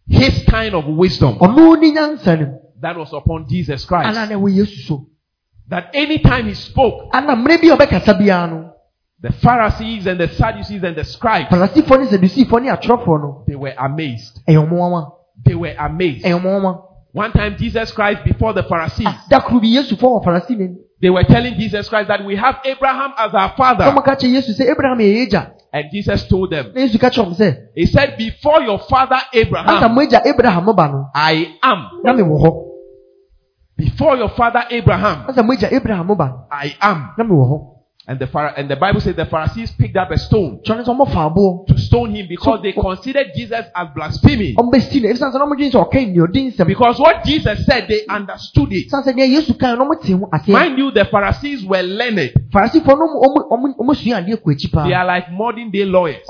His 0.07 0.43
kind 0.45 0.75
of 0.75 0.85
wisdom. 0.87 1.37
Ɔno 1.39 1.79
ne 1.79 1.91
nyansa 1.93 2.39
no 2.39 2.61
that 2.81 2.97
was 2.97 3.13
upon 3.13 3.47
Jesus 3.47 3.85
Christ. 3.85 4.09
ana 4.17 4.27
na 4.27 4.35
ɛwɔ 4.35 4.55
yesu 4.55 4.81
so. 4.87 5.07
That 5.67 5.91
anytime 5.93 6.45
he 6.47 6.53
spoke, 6.53 7.09
ana 7.13 7.35
mmerɛ 7.35 7.61
bi 7.61 7.67
a 7.73 7.77
ɔbɛkasa 7.77 8.19
biara 8.19 8.71
the 9.21 9.31
Pharisees 9.31 10.05
and 10.05 10.19
the 10.19 10.27
Sadducees 10.27 10.83
and 10.83 10.95
the 10.95 11.03
scribes, 11.03 11.49
farisifoɔ 11.49 11.99
ne 11.99 12.17
sadusifoɔ 12.17 12.61
ne 12.61 12.69
atwerɛfoɔ 12.69 13.21
no 13.21 13.43
they 13.47 13.55
were 13.55 13.73
amazed. 13.77 14.41
ɛyɛ 14.47 14.67
ɔmo 14.67 14.73
nwanwa 14.73 15.11
They 15.45 15.55
were 15.55 15.75
amazed. 15.77 16.25
ɛyɛ 16.25 16.39
ɔmo 16.39 16.59
nwanwa 16.61 16.81
One 17.11 17.31
time, 17.31 17.55
Jesus 17.57 17.93
Christ, 17.93 18.25
before 18.25 18.51
the 18.51 18.63
Pharisees, 18.63 19.07
Da 21.05 21.11
koro 21.11 21.11
bi 21.11 21.11
yesufoɔ 21.11 21.11
wɔ 21.11 21.11
farisi 21.11 21.11
ne 21.11 21.11
they 21.11 21.11
were 21.11 21.23
telling 21.23 21.53
Jesus 21.59 21.89
Christ 21.89 22.07
that 22.07 22.25
we 22.25 22.35
have 22.35 22.55
Abraham 22.65 23.13
as 23.17 23.33
our 23.33 23.53
father. 23.55 23.85
ɔmo 23.85 24.03
ka 24.03 24.15
kyerɛ 24.15 24.31
yesu 24.41 24.51
sɛ 24.53 24.71
abraham 24.71 24.97
yɛ 24.99 25.13
yɛ 25.15 25.27
agya 25.27 25.51
And 25.73 25.85
Jesus 25.91 26.27
told 26.27 26.51
them, 26.51 26.71
na 26.73 26.81
yesu 26.81 26.97
ka 26.99 27.09
kyerɛ 27.09 27.25
ɔmo 27.27 27.35
sɛ 27.37 27.57
He 27.75 27.85
said, 27.85 28.17
Before 28.17 28.61
your 28.61 28.79
father 28.79 29.19
Abraham, 29.33 29.93
mo 29.93 30.01
agya 30.01 30.21
abraham 30.25 30.65
ba 30.75 30.87
no 30.87 31.09
I 31.13 31.57
am. 31.63 32.01
na 32.03 32.13
me 32.13 32.23
wɔ 32.23 32.41
hɔ 32.41 32.61
Before 33.77 34.15
your 34.15 34.29
father 34.29 34.63
Abraham, 34.71 35.25
ansa 35.27 35.43
mo 35.45 35.53
agya 35.53 35.71
abraham 35.71 36.07
ba 36.07 36.25
no 36.27 36.45
I 36.51 36.75
am. 36.81 37.09
Na 38.07 38.13
me 38.13 38.19
wɔ 38.19 38.19
hɔ 38.19 38.19
And 38.19 38.19
the, 38.19 38.27
Phara- 38.27 38.53
and 38.57 38.69
the 38.69 38.75
Bible 38.75 39.01
says 39.01 39.15
the 39.15 39.25
Pharisees 39.25 39.71
picked 39.71 39.97
up 39.97 40.11
a 40.11 40.17
stone 40.17 40.59
kyerɛ 40.65 40.77
no 40.77 40.83
sɛ 40.83 40.95
ɔmo 40.95 41.07
fa 41.11 41.29
aboɔ 41.29 41.67
to 41.67 41.77
stone 41.77 42.13
him 42.15 42.27
because 42.29 42.61
they 42.61 42.71
considered 42.73 43.27
Jesus 43.35 43.65
as 43.75 43.87
blaspheming. 43.95 44.55
ɔmo 44.55 44.71
bɛsi 44.71 45.01
no 45.01 45.09
efisan 45.09 45.31
sɛ 45.31 45.39
na 45.39 45.45
ɔmo 45.45 45.55
dwen 45.57 45.71
sɛ 45.71 45.79
ɔka 45.89 46.67
Because 46.67 46.99
what 46.99 47.23
Jesus 47.25 47.65
said, 47.65 47.87
they 47.87 48.05
understood 48.09 48.71
it. 48.71 48.87
efisan 48.91 49.03
sɛ 49.03 49.13
deɛ 49.13 49.27
yesu 49.29 49.53
kan 49.59 49.77
no 49.77 49.85
ɔmo 49.85 50.01
te 50.01 50.11
ho 50.13 50.29
Mind 50.47 50.77
you, 50.77 50.91
the 50.91 51.05
Pharisees 51.05 51.63
were 51.65 51.81
learned. 51.81 52.31
They 54.87 54.93
are 54.93 55.05
like 55.05 55.31
modern 55.31 55.71
day 55.71 55.85
lawyers. 55.85 56.21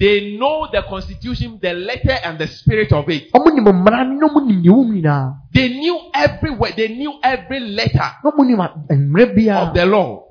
Ɔmo 0.00 0.08
te 0.08 0.08
sɛ 0.08 0.20
nnɛ 0.20 0.36
apɛ 0.36 0.36
nso 0.36 0.36
alɔyafoɔ 0.36 0.36
They 0.36 0.36
know 0.38 0.68
the 0.72 0.82
constitution, 0.82 1.58
the 1.60 1.72
letter, 1.74 2.16
and 2.24 2.38
the 2.38 2.46
spirit 2.46 2.92
of 2.92 3.08
it. 3.10 3.30
ɔmo 3.32 3.54
nim 3.54 3.64
mmara 3.64 4.04
no 4.08 4.14
na 4.14 4.28
ɔmo 4.28 4.46
nim 4.46 4.62
deɛ 4.62 4.70
wɔm 4.70 4.90
nyinaa 4.94 5.34
They 5.52 5.68
knew 5.68 5.98
every 6.14 6.50
word, 6.50 6.72
they 6.76 6.88
knew 6.88 7.12
every 7.22 7.60
letter 7.60 8.10
nim 8.46 8.60
eh, 8.60 9.54
of 9.54 9.74
the 9.74 9.86
law. 9.86 10.29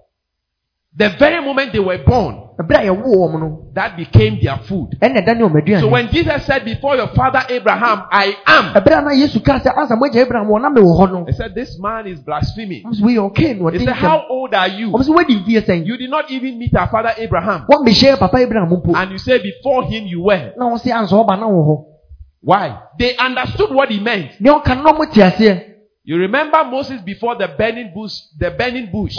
The 0.99 1.07
very 1.17 1.39
moment 1.41 1.71
they 1.71 1.79
were 1.79 1.97
born, 2.05 2.35
ɛberɛ 2.59 2.75
a 2.75 2.85
yɛwoo 2.91 3.15
wɔn 3.15 3.39
no 3.39 3.67
that 3.73 3.95
became 3.95 4.37
their 4.43 4.57
food. 4.67 4.97
ɛna 5.01 5.23
ɛda 5.23 5.37
ne 5.37 5.43
ɔmo 5.45 5.61
aduane 5.63 5.79
So 5.79 5.87
when 5.87 6.09
Jesus 6.09 6.43
said, 6.45 6.65
Before 6.65 6.97
your 6.97 7.07
father 7.15 7.39
Abraham, 7.47 8.03
I 8.11 8.35
am, 8.45 8.73
ɛberɛ 8.75 8.97
a 8.97 9.01
na 9.03 9.11
yesu 9.11 9.39
kaa 9.41 9.59
sɛ 9.59 9.73
ansa 9.77 9.95
mo 9.97 10.05
agya 10.09 10.23
abraham 10.27 10.49
wɔ 10.49 10.61
na 10.61 10.69
mewɔ 10.69 10.99
hɔ 10.99 11.11
no 11.13 11.25
he 11.25 11.31
said, 11.31 11.55
This 11.55 11.79
man 11.79 12.05
is 12.05 12.19
blaspheming. 12.19 12.83
ɔmo 12.83 12.99
sɛ 12.99 13.01
wei 13.05 13.15
ɔkee 13.15 13.57
no 13.61 13.69
He 13.69 13.79
said, 13.85 13.95
How 13.95 14.25
old 14.29 14.53
are 14.53 14.67
you? 14.67 14.91
ɔmo 14.91 15.01
sɛ 15.01 15.15
wadi 15.15 15.35
mfie 15.39 15.61
sɛn 15.65 15.85
You 15.85 15.95
did 15.95 16.09
not 16.09 16.29
even 16.29 16.59
meet 16.59 16.75
our 16.75 16.89
father 16.89 17.13
Abraham. 17.17 17.65
wɔmmɛhyɛ 17.71 18.19
papa 18.19 18.37
abraham 18.39 18.69
mpo 18.69 18.93
And 18.93 19.11
you 19.11 19.17
say, 19.19 19.41
Before 19.41 19.83
him 19.85 20.03
you 20.05 20.23
were. 20.23 20.51
na 20.57 20.65
wɔn 20.65 20.83
sɛ 20.83 20.91
ansa 20.91 21.13
ɔba 21.15 21.39
na 21.39 21.47
wɔ 21.47 21.63
hɔ 21.65 21.85
Why? 22.41 22.77
They 22.99 23.15
understood 23.15 23.71
what 23.73 23.87
he 23.89 24.01
meant. 24.01 24.31
deɛ 24.41 24.61
ɔka 24.61 24.75
no 24.75 24.83
na 24.83 24.91
ɔmo 24.91 25.09
te 25.13 25.21
aseɛ 25.21 25.63
You 26.03 26.17
remember 26.17 26.57
Moses 26.65 26.99
before 27.05 27.35
the 27.37 27.47
burning 27.57 27.91
bush, 27.95 28.11
the 28.37 28.51
burning 28.51 28.89
bush, 28.91 29.15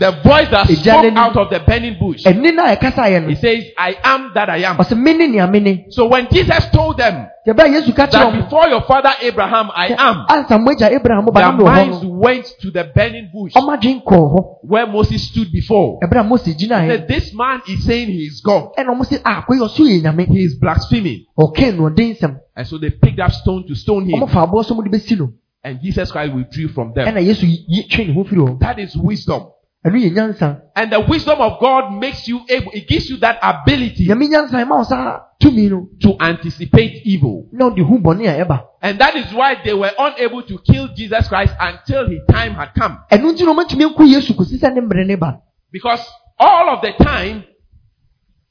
ɔkae 0.00 0.10
mose 0.10 0.10
ɛberɛ 0.10 0.10
no 0.10 0.10
no 0.10 0.10
wo- 0.10 0.10
the 0.10 0.10
voice 0.28 0.48
that 0.50 0.66
spoke 0.68 1.16
out 1.16 1.36
of 1.36 1.50
the 1.50 1.60
burning 1.60 1.96
bush. 2.00 2.24
He 2.24 3.34
says, 3.36 3.64
I 3.78 3.96
am 4.02 4.32
that 4.34 4.50
I 4.50 4.56
am. 4.64 4.76
ɔsɛ 4.76 4.96
mene 4.98 5.30
nea 5.30 5.46
mene 5.46 5.84
So 5.90 6.06
when 6.08 6.26
Jesus 6.32 6.66
told 6.70 6.98
them 6.98 7.26
ɛberɛ 7.46 7.64
a 7.66 7.68
yesu 7.80 7.94
ka 7.94 8.06
kyerɛ 8.06 8.10
that 8.32 8.44
before 8.44 8.68
your 8.68 8.80
father 8.82 9.10
Abraham, 9.22 9.70
I 9.74 9.88
am, 9.88 10.26
ansa 10.28 10.58
mo 10.60 10.72
agya 10.72 10.90
abraham 10.92 11.26
ba 11.26 11.32
their 11.32 11.52
minds 11.52 12.04
went 12.04 12.46
to 12.60 12.70
the 12.70 12.84
burning 12.94 13.30
bush 13.32 13.52
ɔmo 13.54 13.76
adwen 13.78 14.02
kɔɔ 14.02 14.32
hɔ 14.34 14.44
where 14.62 14.86
Moses 14.86 15.22
stood 15.28 15.52
before. 15.52 16.00
ɛberɛ 16.00 16.20
a 16.20 16.24
mose 16.24 16.44
He 16.46 16.66
said, 16.66 17.06
This 17.08 17.32
man 17.34 17.60
is 17.68 17.84
saying 17.84 18.08
he 18.08 18.24
is 18.26 18.40
God. 18.40 18.70
ɛna 18.76 18.88
ɔmo 18.96 19.04
sɛ 19.06 19.20
ah 19.24 19.44
kɔi 19.48 19.58
ɔso 19.60 19.84
yɛ 19.86 20.02
nyame 20.02 20.26
He 20.26 20.40
is 20.42 20.56
blaspheming. 20.56 21.24
ɔkee 21.38 21.76
no 21.76 21.90
ɔde 21.90 22.16
nsɛm 22.18 22.40
And 22.56 22.66
so 22.66 22.78
they 22.78 22.90
picked 22.90 23.20
up 23.20 23.30
stone 23.32 23.64
to 23.68 23.74
stone 23.76 24.06
him. 24.08 24.20
ɔmo 24.20 24.28
fa 24.30 24.46
aboɔ 24.46 24.64
so 24.64 24.74
mo 24.74 24.82
de 24.82 24.90
bɛsi 24.90 25.18
no 25.18 25.30
And 25.62 25.80
Jesus 25.80 26.10
Christ 26.10 26.34
withdrew 26.34 26.68
from 26.68 26.92
them. 26.94 27.06
ɛna 27.06 27.24
yesu 27.24 27.46
yi 27.46 27.86
twe 27.88 28.06
ne 28.08 28.12
ho 28.14 28.24
firi 28.24 28.38
hɔ 28.40 28.58
That 28.60 28.78
is 28.80 28.96
wisdom. 28.96 29.48
Ɛno 29.84 29.96
yɛ 29.98 30.10
nyansa 30.12 30.60
And 30.76 30.90
the 30.92 31.00
wisdom 31.00 31.40
of 31.40 31.60
God 31.60 31.92
makes 31.92 32.26
you 32.26 32.40
able, 32.48 32.72
it 32.72 32.88
gives 32.88 33.08
you 33.10 33.18
that 33.18 33.38
ability 33.42 34.06
nyame 34.06 34.28
nyansa 34.28 34.52
ɛma 34.64 34.78
wo 34.78 34.82
saa 34.84 35.20
tumi 35.40 35.68
no 35.70 35.88
to 36.00 36.16
anticipate 36.20 37.02
evil. 37.04 37.46
na 37.52 37.66
wode 37.68 37.78
hu 37.80 37.98
bɔne 37.98 38.26
a 38.26 38.64
And 38.82 38.98
that 38.98 39.14
is 39.16 39.32
why 39.34 39.56
they 39.64 39.74
were 39.74 39.90
unable 39.98 40.42
to 40.42 40.58
kill 40.58 40.88
Jesus 40.94 41.28
Christ 41.28 41.54
until 41.60 42.08
his 42.08 42.20
time 42.30 42.54
had 42.54 42.74
come. 42.74 42.98
ɛno 43.10 43.32
nti 43.32 43.44
na 43.44 43.52
ɔmatumi 43.52 43.92
nko 43.94 44.06
yesu 44.08 44.34
kosi 44.34 44.58
sɛ 44.58 44.72
ne 44.74 44.80
mmerɛ 44.80 45.06
ne 45.06 45.14
ba 45.16 45.40
Because 45.70 46.04
all 46.38 46.70
of 46.70 46.82
the 46.82 46.92
time, 47.04 47.44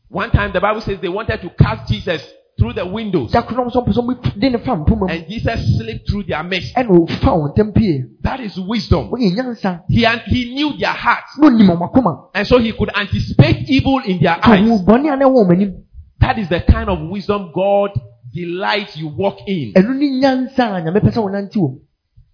one 0.10 0.30
time 0.32 0.52
the 0.54 0.62
Bible 0.62 0.82
says 0.82 1.00
they 1.02 1.10
wanted 1.10 1.42
to 1.42 1.50
cast 1.50 1.92
Jesus 1.92 2.22
through 2.58 2.74
the 2.74 2.86
windows. 2.86 3.32
da 3.32 3.41
koro 3.41 3.64
na 3.66 3.70
ɔmo 3.70 3.72
sɛ 3.72 3.84
ɔmpɛ 3.84 3.93
sɛ 3.93 4.01
ɔmo 4.04 4.39
de 4.39 4.49
ne 4.49 4.58
fa 4.60 4.76
mpoma 4.76 4.99
mu 4.99 5.08
And 5.08 5.28
Jesus 5.28 5.78
slipped 5.78 6.10
through 6.10 6.24
their 6.24 6.43
midst. 6.43 6.76
ɛna 6.76 6.89
ɔfa 7.08 7.32
wɔn 7.32 7.56
ntam 7.56 7.74
pie 7.74 8.04
That 8.22 8.39
is 8.39 8.60
wisdom. 8.60 9.12
He, 9.18 9.30
he 9.30 10.54
knew 10.54 10.78
their 10.78 10.89
hearts. 10.93 11.38
na 11.39 11.47
onim 11.49 11.68
ɔmo 11.70 11.89
akoma 11.91 12.28
And 12.34 12.45
so 12.47 12.60
he 12.60 12.72
could 12.74 12.89
anticipate 12.95 13.70
evil 13.70 13.99
in 14.06 14.20
their 14.22 14.38
eyes. 14.43 14.62
bɔne 14.82 15.12
a 15.14 15.16
na 15.18 15.26
ɛwɔ 15.26 15.45
ɔmo 15.45 15.51
anim 15.51 15.84
That 16.20 16.38
is 16.39 16.47
the 16.49 16.62
kind 16.62 16.89
of 16.89 16.99
wisdom 17.10 17.51
God 17.54 17.91
delights 18.34 18.97
you 18.97 19.08
walk 19.10 19.39
in. 19.47 19.74
ɛno 19.74 19.95
ne 19.97 20.10
nyansa 20.22 20.60
a 20.78 20.82
nyame 20.82 20.99
pɛ 21.01 21.12
sɛ 21.12 21.22
wɔnante 21.24 21.56
wɔ 21.58 21.80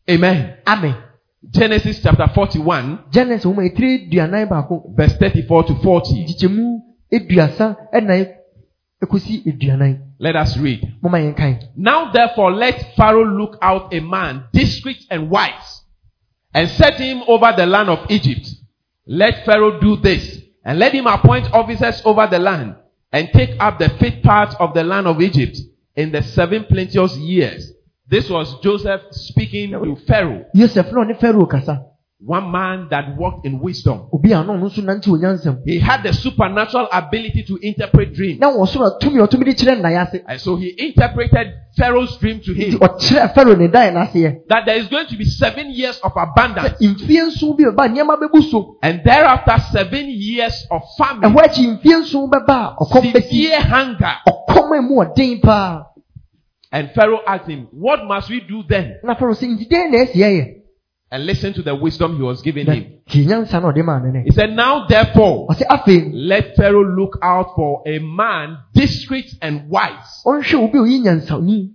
Amen. 0.10 0.54
amen 0.68 0.96
Genesis 1.50 2.02
chapter 2.04 2.28
41, 2.36 3.00
genesis 3.12 3.46
verse 3.46 5.14
34 5.18 5.64
to 5.64 5.76
40. 5.76 6.26
Let 9.02 10.36
us 10.36 10.58
read. 10.58 10.94
mo 11.02 11.10
ma 11.10 11.18
yɛn 11.18 11.36
kan 11.36 11.60
Now 11.76 12.12
therefore 12.12 12.52
let 12.52 12.96
Pharaoh 12.96 13.26
look 13.26 13.58
out 13.62 13.94
a 13.94 14.02
man 14.02 14.44
discreet 14.52 15.06
and 15.10 15.30
wise, 15.30 15.84
and 16.54 16.70
set 16.70 16.96
him 16.96 17.24
over 17.28 17.54
the 17.56 17.66
land 17.66 17.90
of 17.90 18.06
Egypt. 18.10 18.50
Let 19.08 19.46
Pharaoh 19.46 19.80
do 19.80 19.96
this, 19.98 20.42
and 20.66 20.78
let 20.78 20.94
him 20.94 21.08
appoint 21.08 21.52
officers 21.54 22.02
over 22.04 22.28
the 22.28 22.40
land, 22.40 22.76
and 23.12 23.30
take 23.32 23.56
up 23.60 23.80
the 23.80 23.90
fifth 23.90 24.22
part 24.22 24.54
of 24.60 24.74
the 24.74 24.84
land 24.84 25.08
of 25.08 25.22
Egypt 25.22 25.58
in 25.96 26.12
the 26.12 26.22
seven 26.22 26.66
plenteous 26.66 27.16
years. 27.18 27.72
This 28.08 28.30
was 28.30 28.60
Joseph 28.62 29.02
speaking 29.12 29.72
to 29.72 29.96
Pharaoh, 30.08 30.46
yosef 32.22 32.28
na 32.28 32.28
ɔne 32.28 32.28
pharaoh 32.28 32.28
kasa 32.28 32.28
one 32.28 32.52
man 32.52 32.88
that 32.90 33.16
walked 33.18 33.46
in 33.46 33.60
wisdom. 33.60 34.08
obi 34.12 34.32
a 34.34 34.38
ɔno 34.44 34.60
nso 34.62 34.82
nante 34.84 35.08
wɔ 35.10 35.20
nyansam 35.20 35.62
He 35.66 35.80
had 35.80 36.04
the 36.04 36.14
supernatural 36.14 36.88
ability 36.92 37.44
to 37.44 37.58
interpret 37.62 38.14
dreams. 38.14 38.40
na 38.40 38.48
wɔn 38.52 38.68
so 38.68 38.80
tumi 39.02 39.22
a 39.24 39.28
ɔtumi 39.28 39.46
de 39.46 39.54
kyerɛ 39.54 39.82
nnaeɛ 39.82 40.24
And 40.28 40.40
so 40.42 40.56
he 40.58 40.74
interpreted 40.78 41.48
Pharaoh's 41.78 42.18
dream 42.18 42.42
to 42.42 42.54
him 42.54 42.80
ɔkyerɛ 42.80 43.34
pharaoh 43.34 43.56
ne 43.56 43.68
dan 43.68 43.94
n'aseɛ 43.96 44.48
that 44.50 44.66
there 44.66 44.78
is 44.78 44.88
going 44.88 45.08
to 45.08 45.16
be 45.18 45.24
seven 45.26 45.72
years 45.72 46.00
of 46.04 46.12
abundance. 46.16 46.78
sɛ 46.80 46.96
mfie 46.96 47.28
nson 47.28 47.56
bi 47.58 47.64
bɛba 47.64 47.88
nneɛma 47.96 48.18
bɛbu 48.20 48.50
so 48.52 48.78
And 48.82 49.02
thereafter, 49.04 49.56
seven 49.72 50.08
years 50.10 50.66
of 50.72 50.82
famine, 50.98 51.32
ɛhɔ 51.34 51.44
akyi 51.46 51.80
mfie 51.82 52.02
nson 52.02 52.30
bɛba 52.30 52.76
a 52.80 52.84
ɔkɔm 52.84 53.14
bɛsi 53.14 53.30
severe 53.30 53.62
hunger. 53.62 54.16
ɔkɔm 54.28 54.78
a 54.78 54.82
mu 54.82 54.96
ɔden 55.04 55.42
paa 55.42 55.86
And 56.72 56.92
Pharaoh 56.92 57.22
asked 57.26 57.48
him, 57.50 57.68
What 57.72 58.06
must 58.06 58.30
we 58.30 58.42
do 58.42 58.62
then? 58.70 59.00
And 61.12 61.26
listen 61.26 61.54
to 61.54 61.64
the 61.64 61.74
wisdom 61.76 62.18
he 62.18 62.22
was 62.22 62.42
giving 62.44 62.68
him. 62.68 63.00
tie 63.10 63.26
nyansa 63.26 63.60
na 63.62 63.72
ɔde 63.72 63.84
maa 63.84 64.00
ne 64.00 64.12
ne 64.12 64.24
He 64.26 64.32
said, 64.32 64.56
Now 64.56 64.86
therefore, 64.86 65.48
let 66.14 66.56
Pharaoh 66.56 66.84
look 66.96 67.18
out 67.24 67.56
for 67.56 67.82
a 67.88 67.98
man 68.00 68.58
discreet 68.76 69.26
and 69.42 69.70
wise. 69.70 70.22
ɔnhwɛ 70.26 70.54
obi 70.54 70.78
a 70.78 70.82
oyi 70.82 71.00
nyansani 71.04 71.72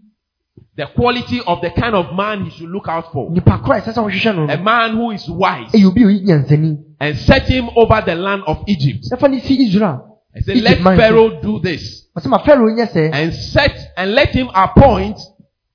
The 0.77 0.87
quality 0.95 1.41
of 1.47 1.61
the 1.63 1.71
kind 1.71 1.95
of 1.97 2.15
man 2.15 2.45
he 2.45 2.51
should 2.51 2.69
look 2.69 2.87
out 2.89 3.13
for. 3.13 3.33
a 3.33 3.41
ɛsɛ 3.41 3.93
sɛ 3.93 3.95
ɔhwehwɛ 3.95 4.37
no 4.37 4.45
A 4.45 4.57
no 4.57 4.63
man 4.63 4.97
who 4.97 5.11
is 5.11 5.29
wise. 5.29 5.73
ɛyɛ 5.73 5.85
obi 5.85 6.03
a 6.03 6.07
oyi 6.07 6.25
nyansani 6.25 6.79
And 7.01 7.17
set 7.19 7.49
him 7.49 7.71
over 7.77 8.03
the 8.07 8.15
land 8.15 8.43
of 8.47 8.63
Egypt. 8.69 9.05
nafa 9.11 9.29
ne 9.29 9.41
si 9.41 9.65
israel 9.67 10.21
said, 10.43 10.57
Let. 10.59 10.79
Pharaoh 10.79 11.41
do 11.43 11.59
this. 11.59 12.07
ɔsɛ 12.17 12.29
ma 12.29 12.39
pharaoh 12.39 12.71
nyɛ 12.71 12.87
sɛ 12.93 13.11
and 13.13 13.35
set 13.35 13.77
and 13.97 14.13
let 14.15 14.29
him 14.29 14.49
appoint 14.55 15.19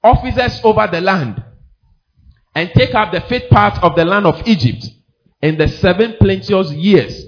officers 0.01 0.61
over 0.63 0.87
the 0.89 1.01
land 1.01 1.43
and 2.59 2.71
take 2.73 2.93
up 2.93 3.13
the 3.13 3.21
fifth 3.21 3.49
part 3.49 3.81
of 3.81 3.95
the 3.95 4.03
land 4.03 4.25
of 4.25 4.45
Egypt 4.45 4.85
in 5.41 5.57
the 5.57 5.69
seven 5.69 6.17
plenteous 6.19 6.69
years 6.71 7.25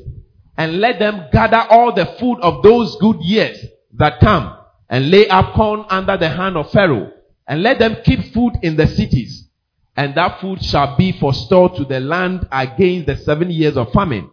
and 0.58 0.82
let 0.82 1.00
them 1.00 1.28
gather 1.32 1.66
all 1.70 1.94
the 1.94 2.06
food 2.20 2.38
of 2.42 2.62
those 2.62 2.98
good 2.98 3.16
years 3.22 3.58
that 3.94 4.20
come 4.20 4.58
and 4.90 5.10
lay 5.10 5.28
up 5.30 5.54
corn 5.54 5.86
under 5.90 6.18
the 6.18 6.28
hand 6.28 6.58
of 6.58 6.70
Pharaoh 6.72 7.12
and 7.48 7.64
let 7.64 7.80
them 7.80 7.96
keep 8.04 8.34
food 8.34 8.54
in 8.62 8.76
the 8.76 8.88
cities 8.88 9.48
and 9.96 10.16
that 10.16 10.42
food 10.42 10.62
shall 10.62 10.98
be 10.98 11.14
for 11.14 11.34
store 11.34 11.70
to 11.78 11.86
the 11.86 12.02
land 12.02 12.46
against 12.52 13.08
the 13.08 13.16
seven 13.16 13.50
years 13.50 13.78
of 13.78 13.90
famine 13.94 14.30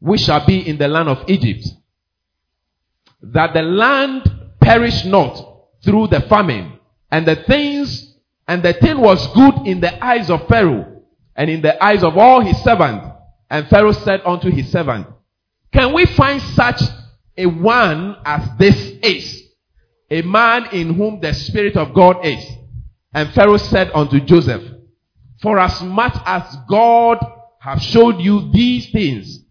which 0.00 0.20
shall 0.20 0.44
be 0.44 0.68
in 0.68 0.76
the 0.76 0.88
land 0.88 1.08
of 1.08 1.24
Egypt 1.30 1.66
that 3.22 3.54
the 3.54 3.62
land 3.62 4.22
perish 4.60 5.04
not 5.04 5.34
through 5.82 6.08
the 6.08 6.20
famine. 6.22 6.78
And 7.10 7.26
the 7.26 7.36
things, 7.36 8.11
and 8.52 8.62
the 8.62 8.74
thing 8.74 9.00
was 9.00 9.26
good 9.28 9.66
in 9.66 9.80
the 9.80 10.04
eyes 10.04 10.28
of 10.28 10.46
Pharaoh 10.46 11.00
and 11.34 11.48
in 11.48 11.62
the 11.62 11.82
eyes 11.82 12.04
of 12.04 12.18
all 12.18 12.42
his 12.42 12.62
servants. 12.62 13.06
And 13.48 13.66
Pharaoh 13.68 13.92
said 13.92 14.20
unto 14.26 14.50
his 14.50 14.70
servant, 14.70 15.06
Can 15.72 15.94
we 15.94 16.04
find 16.04 16.42
such 16.42 16.82
a 17.38 17.46
one 17.46 18.14
as 18.26 18.46
this 18.58 18.76
is? 19.02 19.42
A 20.10 20.20
man 20.20 20.66
in 20.70 20.92
whom 20.92 21.18
the 21.20 21.32
Spirit 21.32 21.78
of 21.78 21.94
God 21.94 22.26
is. 22.26 22.44
And 23.14 23.32
Pharaoh 23.32 23.56
said 23.56 23.90
unto 23.94 24.20
Joseph, 24.20 24.62
For 25.40 25.58
as 25.58 25.80
much 25.80 26.18
as 26.26 26.54
God 26.68 27.24
have 27.58 27.80
showed 27.80 28.20
you 28.20 28.52
these 28.52 28.90
things, 28.90 29.46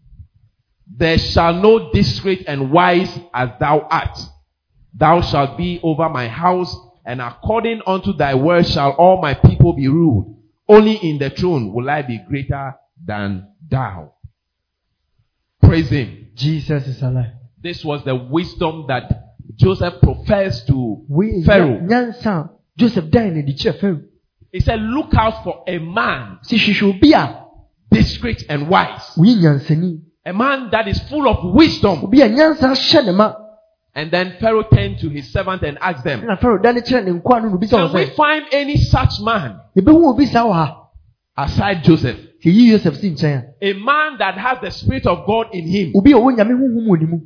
there 0.95 1.17
shall 1.17 1.55
no 1.55 1.91
discreet 1.91 2.43
and 2.45 2.71
wise 2.71 3.19
as 3.33 3.49
thou 3.59 3.79
art. 3.79 4.19
Thou 4.93 5.21
shalt 5.21 5.57
be 5.57 5.79
over 5.81 6.07
my 6.07 6.27
house, 6.27 6.75
and 7.11 7.19
according 7.21 7.81
unto 7.85 8.13
thy 8.13 8.33
word 8.35 8.65
shall 8.65 8.91
all 8.91 9.21
my 9.21 9.33
people 9.33 9.73
be 9.73 9.89
ruled. 9.89 10.33
Only 10.69 10.93
in 10.95 11.17
the 11.17 11.29
throne 11.29 11.73
will 11.73 11.89
I 11.89 12.03
be 12.03 12.21
greater 12.25 12.73
than 13.05 13.49
thou. 13.69 14.13
Praise 15.61 15.89
him. 15.89 16.29
jesus 16.35 16.87
is 16.87 17.01
alive 17.01 17.33
This 17.61 17.83
was 17.83 18.05
the 18.05 18.15
wisdom 18.15 18.85
that 18.87 19.11
Joseph 19.57 19.95
professed 20.01 20.67
to 20.67 21.03
wei 21.09 21.43
Pharaoh. 21.43 21.81
joseph 22.77 23.11
dan 23.11 23.35
na 23.35 23.41
de 23.41 23.53
kyerɛ 23.53 23.79
pharaoh 23.81 24.01
He 24.53 24.61
said, 24.61 24.79
Look 24.79 25.13
out 25.13 25.43
for 25.43 25.65
a 25.67 25.79
man 25.79 26.39
sɛ 26.47 26.55
hwehwɛ 26.57 26.95
obi 26.95 27.11
a 27.11 27.45
discreet 27.91 28.45
and 28.47 28.69
wise, 28.69 29.17
a 30.25 30.33
man 30.33 30.69
that 30.71 30.87
is 30.87 30.97
full 31.09 31.27
of 31.27 31.53
wisdom. 31.53 32.09
And 33.93 34.09
then 34.09 34.37
Pharaoh 34.39 34.63
turned 34.63 34.99
to 34.99 35.09
his 35.09 35.31
servant 35.33 35.63
and 35.63 35.77
asked 35.81 36.05
them, 36.05 36.25
na 36.25 36.35
pharaoh 36.37 36.61
da 36.61 36.71
ne 36.71 36.79
kyerɛ 36.81 37.05
ne 37.05 37.11
nkoa 37.19 37.41
no 37.41 37.49
na 37.49 37.55
obi 37.55 37.67
sɛ 37.67 37.71
Can 37.71 37.93
we 37.93 38.05
find 38.15 38.45
any 38.53 38.77
such 38.77 39.19
man 39.21 39.59
yɛbɛhu 39.75 40.13
obi 40.13 40.25
saa 40.27 40.45
wɔ 40.45 40.53
ha 40.53 40.87
aside 41.37 41.83
Joseph? 41.83 42.15
sɛ 42.17 42.45
yi 42.53 42.71
joseph 42.71 42.95
si 42.95 43.11
nkyɛn 43.11 43.43
A 43.61 43.73
man 43.73 44.17
that 44.19 44.37
has 44.37 44.59
the 44.61 44.71
Spirit 44.71 45.05
of 45.07 45.25
God 45.27 45.47
in 45.53 45.67
him. 45.67 45.91
a 45.93 45.97
obi 45.97 46.11
a 46.13 46.15
ɔwɔ 46.15 46.37
nyame 46.37 46.53
honhom 46.55 46.87
wɔ 46.87 46.99
ne 47.01 47.05
mu 47.05 47.19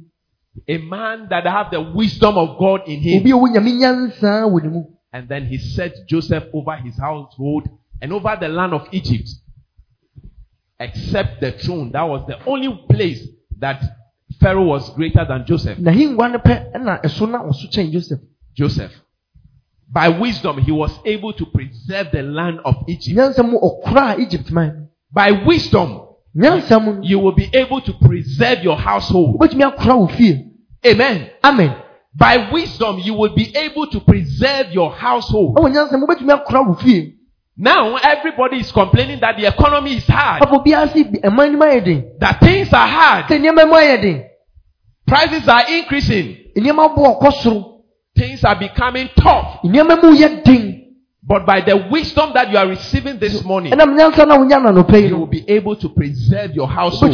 A 0.68 0.78
man 0.80 1.28
that 1.30 1.46
has 1.46 1.68
the 1.72 1.82
wisdom 1.82 2.36
of 2.38 2.58
God 2.58 2.82
in 2.88 3.00
him. 3.00 3.22
obi 3.22 3.30
a 3.32 3.36
ɔwɔ 3.36 3.54
nyame 3.56 3.72
nyansa 3.80 4.50
wɔ 4.50 4.64
ne 4.64 4.70
mu 4.70 4.84
And 5.14 5.30
then 5.30 5.46
he 5.46 5.58
set 5.60 5.94
Joseph 6.10 6.46
over 6.54 6.76
his 6.78 6.98
household 6.98 7.70
and 8.02 8.12
over 8.12 8.36
the 8.42 8.50
land 8.50 8.74
of 8.74 8.88
Egypt. 8.92 9.30
Except 10.80 11.40
the 11.40 11.52
throne. 11.54 11.92
That 11.94 12.04
was 12.04 12.26
the 12.28 12.44
only 12.46 12.68
place 12.90 13.26
that 13.60 13.82
Pharaoh 14.40 14.66
was 14.66 14.90
greater 14.92 15.26
than 15.28 15.46
Joseph. 15.46 15.78
na 15.80 15.92
hengua 15.92 16.30
no 16.32 16.40
pɛ 16.40 16.72
ɛna 16.74 17.02
ɛso 17.04 17.30
na 17.30 17.44
joseph 17.92 18.20
Joseph. 18.56 18.92
By 19.92 20.10
wisdom, 20.10 20.58
he 20.58 20.72
was 20.72 20.92
able 21.06 21.34
to 21.34 21.46
preserve 21.46 22.12
the 22.12 22.24
land 22.24 22.60
of 22.66 22.76
Egypt. 22.88 23.16
nyansa 23.18 23.44
mu 23.44 23.58
ɔkoraa 23.60 24.20
egypt 24.20 24.52
man 24.52 24.90
By 25.14 25.32
wisdom, 25.46 26.02
you 27.04 27.20
will 27.20 27.32
be 27.34 27.50
able 27.54 27.82
to 27.82 27.94
preserve 27.94 28.64
your 28.64 28.78
household. 28.78 29.40
wobɛtumi 29.40 29.64
akora 29.64 29.96
wo 30.00 30.08
fie 30.08 30.52
Amen. 30.86 31.30
amen 31.44 31.76
By 32.18 32.50
wisdom, 32.52 33.00
you 33.00 33.14
will 33.14 33.36
be 33.36 33.54
able 33.56 33.88
to 33.88 34.00
preserve 34.00 34.72
your 34.72 34.92
household. 34.92 35.58
Ɛwɔ 37.60 37.64
nyansa 37.64 37.86
mu 37.86 37.96
wobɛtumi 37.96 37.96
akora 37.96 37.96
wo 37.96 37.96
fie 37.96 37.96
Now, 37.96 37.96
everybody 37.96 38.58
is 38.60 38.72
complaining 38.72 39.20
that 39.22 39.38
the 39.38 39.46
economy 39.48 39.96
is 39.96 40.08
hard, 40.08 40.42
afɔ 40.42 40.64
obiara 40.66 40.92
se 40.92 41.04
bi- 41.04 41.20
ɛman 41.24 41.52
no 41.54 41.58
mu 41.58 41.64
ayɛ 41.66 41.86
den 41.86 42.04
that 42.20 42.40
things 42.42 42.74
are 42.74 42.88
hard, 42.88 43.26
sɛ 43.28 43.40
nneɛma 43.40 43.66
mu 43.68 43.74
ayɛ 43.76 44.02
den 44.02 44.24
prices 45.08 45.48
are 45.48 45.64
increasing, 45.70 46.36
nneɛma 46.58 46.96
bo 46.96 47.04
ɔkɔ 47.20 47.32
soro 47.42 47.82
things 48.16 48.44
are 48.44 48.56
becoming 48.60 49.10
tough. 49.16 49.62
nneɛma 49.64 50.02
mu 50.04 50.12
yɛ 50.16 50.44
den 50.44 50.82
But 51.28 51.46
by 51.48 51.62
the 51.62 51.88
wisdom 51.90 52.34
that 52.36 52.52
you 52.52 52.58
are 52.58 52.68
receiving 52.68 53.18
this 53.18 53.44
morning, 53.44 53.72
ɛnam 53.74 53.98
nyansa 53.98 54.28
na 54.28 54.38
wonya 54.38 54.60
nanɔpɛ 54.62 55.02
yi 55.02 55.08
you 55.08 55.18
will 55.18 55.26
be 55.26 55.44
able 55.50 55.76
to 55.76 55.90
preserve 55.90 56.54
your 56.54 56.68
household. 56.68 57.14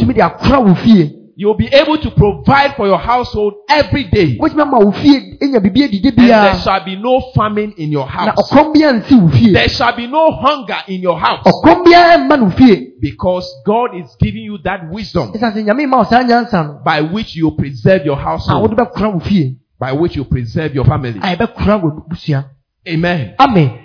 Wobɛtumi 1.32 1.32
de 1.32 1.32
akora 1.32 1.32
wo 1.32 1.32
fie 1.32 1.36
You 1.36 1.48
will 1.48 1.54
be 1.56 1.66
able 1.68 1.98
to 1.98 2.10
provide 2.10 2.76
for 2.76 2.86
your 2.86 2.98
household 2.98 3.54
every 3.68 4.04
day. 4.04 4.36
wobɛtumi 4.38 4.60
ama 4.62 4.78
wo 4.78 4.92
fie 4.92 5.38
anya 5.42 5.60
biribi 5.60 5.84
adidi 5.84 6.08
And 6.08 6.18
there 6.18 6.54
shall 6.56 6.84
be 6.84 6.96
no 6.96 7.20
famine 7.34 7.72
in 7.76 7.90
your 7.92 8.06
house. 8.06 8.36
ɔkɔm 8.50 8.72
biara 8.74 8.98
nsi 9.00 9.14
wo 9.20 9.28
fie 9.28 9.52
There 9.52 9.68
shall 9.68 9.96
be 9.96 10.06
no 10.06 10.30
hunger 10.32 10.78
in 10.88 11.00
your 11.00 11.18
house. 11.18 11.42
ɔkɔm 11.46 11.84
biara 11.84 12.18
mma 12.18 12.36
no 12.38 12.50
fie 12.50 12.92
Because 13.00 13.46
God 13.66 13.96
is 13.96 14.14
giving 14.20 14.44
you 14.44 14.58
that 14.64 14.88
wisdom 14.90 15.32
ɛsiane 15.32 15.52
sɛ 15.54 15.64
nyame 15.64 15.88
ma 15.88 15.98
wo 15.98 16.04
saa 16.04 16.22
nyansa 16.22 16.62
no 16.66 16.80
by 16.84 17.00
which 17.00 17.34
you 17.36 17.50
preserve 17.52 18.04
your 18.04 18.16
household, 18.16 18.62
wode 18.70 18.76
bɛkora 18.78 19.12
wo 19.14 19.20
fie 19.20 19.56
by 19.80 19.92
which 19.92 20.16
you 20.16 20.24
preserve 20.24 20.74
your 20.74 20.84
family. 20.84 21.18
a 21.22 21.36
yɛbɛkora 21.36 21.82
wo 21.82 22.04
busua 22.10 22.44
Amen. 22.88 23.34
amen 23.38 23.78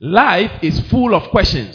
Life 0.00 0.52
is 0.62 0.78
full 0.88 1.12
of 1.12 1.24
questions, 1.30 1.74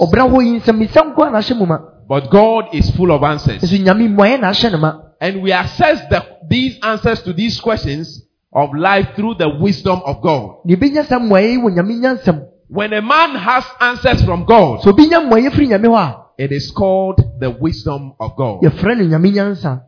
ɔbrɛ 2.10 2.30
hɔ 2.30 2.30
yi 2.30 2.30
nsɛmmisa 2.30 2.30
nko 2.30 2.30
a 2.30 2.30
n'ahyɛ 2.30 2.30
mu 2.30 2.30
ma 2.30 2.30
but 2.30 2.30
God 2.30 2.66
is 2.74 2.90
full 2.92 3.12
of 3.12 3.24
answers. 3.24 3.62
nso 3.62 3.78
nyame 3.84 4.08
mmuayɛ 4.16 4.40
n'ahyɛ 4.40 4.72
no 4.72 4.78
ma 4.78 5.00
And 5.22 5.42
we 5.42 5.54
access 5.54 6.02
the, 6.10 6.26
these 6.50 6.78
answers 6.84 7.22
to 7.24 7.32
these 7.34 7.60
questions 7.62 8.22
of 8.54 8.74
life 8.76 9.16
through 9.16 9.36
the 9.36 9.50
wisdom 9.60 10.02
of 10.06 10.22
God. 10.22 10.58
na 10.66 10.76
ebenya 10.76 11.06
saa 11.06 11.20
mmuayɛ 11.20 11.52
yi 11.52 11.58
wɔ 11.58 11.74
nyame 11.76 12.00
nyansa 12.00 12.46
When 12.70 12.92
a 12.94 13.02
man 13.02 13.36
has 13.36 13.64
answers 13.80 14.24
from 14.24 14.46
God, 14.46 14.82
sɛ 14.82 14.88
obi 14.90 15.08
nya 15.08 15.20
mmuayɛ 15.22 15.52
firi 15.52 15.68
nyame 15.70 15.88
hɔ 15.88 15.98
a 15.98 16.20
it 16.38 16.52
is 16.52 16.72
called 16.72 17.22
the 17.40 17.50
wisdom 17.52 18.14
of 18.20 18.36
God. 18.36 18.62
yɛfrɛ 18.62 18.98
no 18.98 19.18
nyame 19.18 19.32
nyansa 19.34 19.82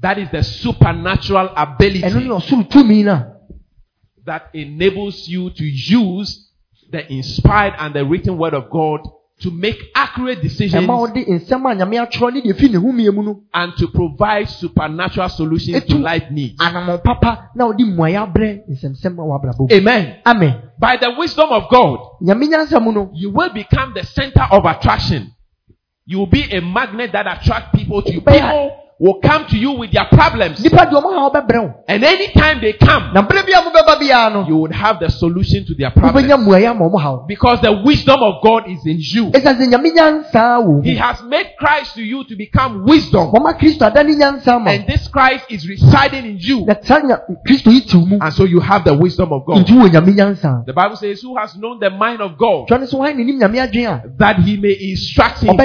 That 0.00 0.18
is 0.18 0.28
the 0.30 0.42
supernatural 0.42 1.50
ability 1.56 2.00
ɔsoro 2.02 2.68
tumi 2.70 3.04
no 3.04 3.12
a 3.12 3.26
that 4.26 4.48
enables 4.54 5.28
you 5.28 5.50
to 5.50 5.64
use 5.64 6.50
the 6.90 7.10
inspired 7.12 7.74
and 7.78 7.94
the 7.94 8.04
written 8.04 8.36
word 8.38 8.54
of 8.54 8.70
God 8.70 9.00
to 9.40 9.50
make 9.50 9.78
accurate 9.94 10.40
decisions 10.42 10.84
ɛma 10.84 10.98
wode 10.98 11.24
nsɛm 11.26 11.64
a 11.70 11.74
nyame 11.74 11.96
atwerɛ 12.06 12.34
ne 12.34 12.40
deɛ 12.42 12.52
ɛfiri 12.54 12.70
ne 12.72 12.78
homie 12.78 13.10
mu 13.14 13.22
no 13.22 13.40
and 13.54 13.72
to 13.76 13.88
provide 13.88 14.48
supernatural 14.48 15.28
solutions 15.28 15.84
to 15.84 15.96
life 15.98 16.30
needs. 16.30 16.58
anammɔn 16.60 17.02
papa 17.02 17.50
na 17.54 17.66
wode 17.66 17.78
mmuayɛ 17.80 18.32
abrɛ 18.32 18.60
nsɛmsɛm 18.70 19.18
a 19.18 19.22
w'abrabɔ 19.22 19.58
mu 19.60 19.66
Amen. 19.72 20.16
amen 20.26 20.62
By 20.78 20.96
the 20.96 21.10
wisdom 21.18 21.50
of 21.50 21.68
God, 21.70 21.98
nyame 22.22 22.48
nyansa 22.48 22.82
mu 22.82 22.92
no 22.92 23.10
you 23.14 23.30
will 23.30 23.50
become 23.52 23.92
the 23.94 24.04
center 24.04 24.46
of 24.50 24.64
attraction. 24.64 25.32
You 26.06 26.18
will 26.18 26.26
be 26.26 26.42
a 26.50 26.60
magnet 26.60 27.12
that 27.12 27.26
attracts 27.26 27.78
people 27.78 28.02
to 28.02 28.12
you. 28.12 28.20
People 28.22 28.76
will 29.00 29.18
come 29.20 29.46
to 29.46 29.56
you 29.56 29.72
with 29.72 29.90
their 29.92 30.04
problems. 30.12 30.60
nnipa 30.60 30.84
deɛ 30.90 31.00
ɔmo 31.02 31.32
ha 31.32 31.74
And 31.88 32.04
anytime 32.04 32.60
they 32.60 32.74
come, 32.74 33.12
na 33.14 33.22
berɛ 33.26 33.46
bi 33.46 33.52
a 33.58 33.62
mobɛba 33.62 33.98
biara 33.98 34.32
no 34.32 34.46
you 34.46 34.56
would 34.58 34.72
have 34.72 35.00
the 35.00 35.08
solution 35.08 35.64
to 35.66 35.74
their 35.74 35.90
problems. 35.90 36.28
mmuayɛ 36.28 36.70
ama 36.70 36.84
ɔmo 36.88 37.00
haw 37.00 37.24
Because 37.26 37.60
the 37.62 37.72
wisdom 37.84 38.22
of 38.22 38.42
God 38.44 38.68
is 38.68 38.84
in 38.86 38.98
you. 39.00 39.30
ɛsiane 39.30 39.56
sɛ 39.58 39.72
nyame 39.72 39.90
nyansa 39.96 40.60
wɔ 40.66 40.84
He 40.84 40.94
has 40.96 41.22
made 41.22 41.46
Christ 41.58 41.94
to 41.94 42.02
you 42.02 42.24
to 42.24 42.36
become 42.36 42.84
wisdom. 42.84 43.30
wɔma 43.32 43.58
kristo 43.58 43.86
ada 43.86 44.04
ne 44.04 44.14
nyansa 44.14 44.60
And 44.66 44.86
this 44.86 45.08
Christ 45.08 45.46
is 45.48 45.66
residing 45.66 46.26
in 46.26 46.36
you. 46.38 46.66
na 46.66 46.74
saa 46.82 47.00
nya 47.00 47.18
kristo 47.48 47.70
yi 47.72 47.80
tew 47.80 48.04
mu 48.04 48.18
And 48.20 48.32
so 48.34 48.44
you 48.44 48.60
have 48.60 48.84
the 48.84 48.94
wisdom 48.94 49.32
of 49.32 49.46
God. 49.46 49.64
nti 49.64 49.72
wɔ 49.72 49.88
nyame 49.90 50.14
nyansa 50.14 50.66
The 50.66 50.74
Bible 50.74 50.96
says, 50.96 51.22
Who 51.22 51.36
has 51.38 51.56
known 51.56 51.80
the 51.80 51.88
mind 51.90 52.20
of 52.20 52.36
God 52.36 52.68
twa 52.68 52.76
ne 52.78 52.84
so 52.86 52.98
hwan 52.98 53.16
nenim 53.16 53.40
nyame 53.40 53.56
adwene 53.66 54.18
that 54.18 54.36
he 54.40 54.58
may 54.58 54.76
instruct 54.78 55.42
him? 55.42 55.56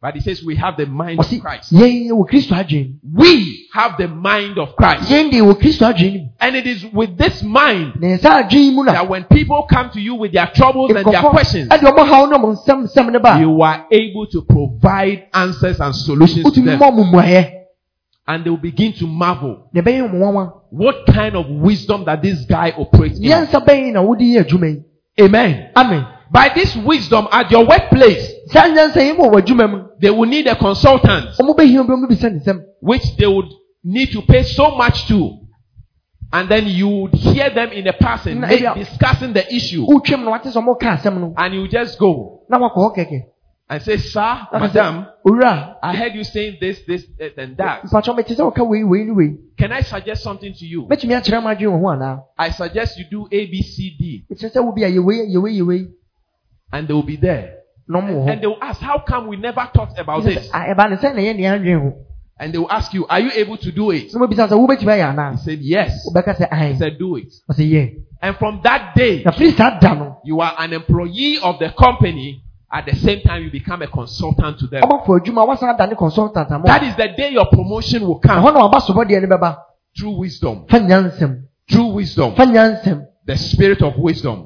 But 0.00 0.14
he 0.14 0.20
says, 0.20 0.44
We 0.44 0.56
have 0.56 0.76
the 0.76 0.84
mind 0.86 1.18
of 1.20 1.26
Christ. 1.40 1.72
yɛn 1.72 2.10
wɔ 2.10 2.28
kristo 2.28 2.52
adwene 2.54 2.96
We 3.14 3.66
have 3.72 3.96
the 3.98 4.08
mind 4.08 4.58
of 4.58 4.76
Christ. 4.76 5.10
yɛn 5.10 5.30
deɛ 5.32 5.40
wɔ 5.42 5.54
kristo 5.60 5.90
adwene 5.92 6.20
mu 6.22 6.28
And 6.38 6.54
it 6.54 6.66
is 6.66 6.84
with 6.92 7.16
this 7.16 7.42
mind 7.42 7.94
na 8.00 8.08
yɛn 8.08 8.20
saa 8.20 8.42
adwene 8.42 8.52
yi 8.64 8.70
mu 8.72 8.84
na 8.84 8.92
that 8.92 9.08
when 9.08 9.24
people 9.24 9.66
come 9.70 9.90
to 9.90 10.00
you 10.00 10.14
with 10.14 10.32
their 10.32 10.46
troubles 10.54 10.90
and 10.94 11.04
their 11.06 11.22
questions, 11.22 11.68
ɛde 11.70 11.80
ɔmo 11.82 12.06
haw 12.06 12.26
ne 12.26 12.36
ɔmo 12.36 12.54
nsɛm 12.66 12.84
nsɛm 12.86 13.10
ne 13.12 13.18
ba 13.18 13.38
you 13.40 13.62
are 13.62 13.86
able 13.90 14.26
to 14.26 14.42
provide 14.42 15.24
answers 15.32 15.80
and 15.80 15.94
solutions 15.96 16.52
to 16.52 16.60
them. 16.60 16.78
ma 16.78 16.90
ɔmo 16.90 17.10
mmuayɛ 17.10 17.52
And 18.28 18.44
they 18.44 18.50
will 18.50 18.56
begin 18.58 18.92
to 18.94 19.06
marvel. 19.06 19.68
na 19.72 19.80
ɛbɛyɛ 19.80 20.10
ɔmo 20.10 20.14
nwanwa 20.18 20.52
What 20.70 21.06
kind 21.06 21.36
of 21.36 21.46
wisdom 21.48 22.04
that 22.04 22.22
this 22.22 22.44
guy 22.44 22.74
operates 22.76 23.18
in? 23.18 23.24
nyansa 23.24 23.64
bɛyɛ 23.64 23.92
na 23.94 24.02
wode 24.02 24.20
yɛ 24.20 24.44
adwuma 24.44 24.68
yi 24.68 24.82
Amen. 25.24 25.70
amen 25.74 26.06
By 26.30 26.50
this 26.54 26.74
wisdom 26.76 27.28
at 27.30 27.50
your 27.50 27.66
workplace, 27.66 28.32
saa 28.50 28.68
nyansa 28.68 29.00
yi 29.02 29.12
ma 29.12 29.24
wɔ 29.28 29.40
adwuma 29.42 29.70
mu. 29.70 29.82
they 30.00 30.10
will 30.10 30.28
need 30.28 30.46
a 30.46 30.56
consultant, 30.56 31.30
ɔmo 31.38 31.56
bɛhia 31.56 31.80
obi 31.80 31.92
ɔmo 31.92 32.08
bisa 32.08 32.30
ne 32.32 32.40
nsɛm 32.40 32.62
which 32.80 33.16
they 33.16 33.26
would 33.26 33.48
need 33.84 34.10
to 34.12 34.22
pay 34.22 34.42
so 34.42 34.74
much 34.76 35.06
to. 35.06 35.38
And 36.32 36.48
then 36.48 36.66
you 36.66 36.88
would 36.88 37.14
hear 37.14 37.50
them 37.50 37.70
in 37.70 37.86
a 37.86 37.92
person 37.92 38.40
Na- 38.40 38.48
make- 38.48 38.74
discussing 38.74 39.32
the 39.32 39.46
issue. 39.54 39.86
wotwam 39.86 40.24
na 40.24 40.32
wate 40.32 40.44
sɛ 40.44 40.56
ɔmo 40.62 40.78
ka 40.80 40.96
asɛm 40.96 41.20
no. 41.20 41.34
And 41.36 41.54
you 41.54 41.68
just 41.68 41.98
go. 41.98 42.42
And 43.68 43.82
say, 43.82 43.96
Sir, 43.96 44.20
Na 44.20 44.46
ka 44.52 44.58
sɛ, 44.68 44.74
Madam, 44.74 45.06
I 45.82 45.94
heard 45.94 46.14
you 46.14 46.22
saying 46.24 46.58
this, 46.60 46.80
this, 46.86 47.04
this, 47.18 47.32
and 47.36 47.56
that. 47.56 47.84
mpakyɛ 47.84 48.16
mete 48.16 48.28
sɛ 48.36 48.52
wɔka 48.52 48.66
wei 48.66 48.82
wei 48.82 49.04
ne 49.04 49.12
wei. 49.12 49.36
Can 49.56 49.70
I 49.72 49.82
suggest 49.82 50.24
something 50.24 50.52
to 50.54 50.66
you? 50.66 50.86
mɛtumi 50.86 51.14
akyerɛ 51.20 51.42
mo 51.42 51.48
adwene 51.54 51.80
wɔ 51.80 51.98
ho 52.00 52.24
I 52.36 52.50
suggest 52.50 52.98
you 52.98 53.04
do 53.10 53.28
A, 53.30 53.46
B, 53.46 53.62
C, 53.62 53.94
D, 53.96 54.24
and 56.76 56.88
they 56.88 56.94
will 56.94 57.02
be 57.02 57.16
there. 57.16 57.54
ɔmo 57.90 58.24
wɔ 58.24 58.32
And 58.32 58.42
they 58.42 58.46
will 58.46 58.62
ask, 58.62 58.80
How 58.80 58.98
come 58.98 59.28
we 59.28 59.36
never 59.36 59.68
talked 59.74 59.98
about 59.98 60.24
this? 60.24 60.48
ɛba 60.50 60.90
ne 60.90 60.96
sɛ 60.96 61.14
na 61.14 61.20
yɛ 61.22 61.36
nea 61.36 61.58
adwene 61.58 61.80
ho 61.80 61.92
And 62.38 62.52
they 62.52 62.58
will 62.58 62.70
ask 62.70 62.92
you, 62.92 63.06
Are 63.06 63.20
you 63.20 63.30
able 63.34 63.56
to 63.56 63.72
do 63.72 63.90
it? 63.92 64.12
na 64.12 64.20
mobisa 64.20 64.48
sɛ 64.48 64.56
wobɛtumi 64.56 64.92
ayɛ 64.92 65.32
He 65.32 65.38
said, 65.38 65.58
Yes. 65.60 66.06
He 66.72 66.78
said, 66.78 66.98
Do 66.98 67.16
it. 67.16 67.32
And 68.22 68.36
from 68.36 68.60
that 68.64 68.94
day, 68.94 69.22
na 69.24 69.32
firi 69.32 69.56
saa 69.56 69.78
da 69.78 69.94
no 69.94 70.18
you 70.24 70.40
are 70.40 70.54
an 70.58 70.72
employee 70.72 71.38
of 71.42 71.58
the 71.58 71.70
company. 71.70 72.42
At 72.72 72.84
the 72.84 72.96
same 72.96 73.20
time, 73.20 73.44
you 73.44 73.50
become 73.50 73.80
a 73.82 73.86
consultant 73.86 74.58
to 74.58 74.66
them. 74.66 74.82
ɔmafo 74.82 75.20
adwuma 75.20 75.46
wasan 75.46 75.78
da 75.78 75.86
ne 75.86 75.94
consultant 75.94 76.50
ama 76.50 76.66
That 76.66 76.82
is 76.82 76.96
the 76.96 77.08
day 77.16 77.30
your 77.30 77.46
promotion 77.46 78.02
will 78.06 78.18
come 78.18 78.42
hɔ 78.44 78.52
na 78.52 78.68
waba 78.68 78.80
sobɔdeɛ 78.80 79.22
no 79.22 79.36
bɛba 79.36 79.56
through 79.98 80.18
wisdom. 80.18 80.66
Through 81.68 81.86
wisdom. 81.86 82.34
The 83.26 83.36
spirit 83.36 83.82
of 83.82 83.98
wisdom 83.98 84.44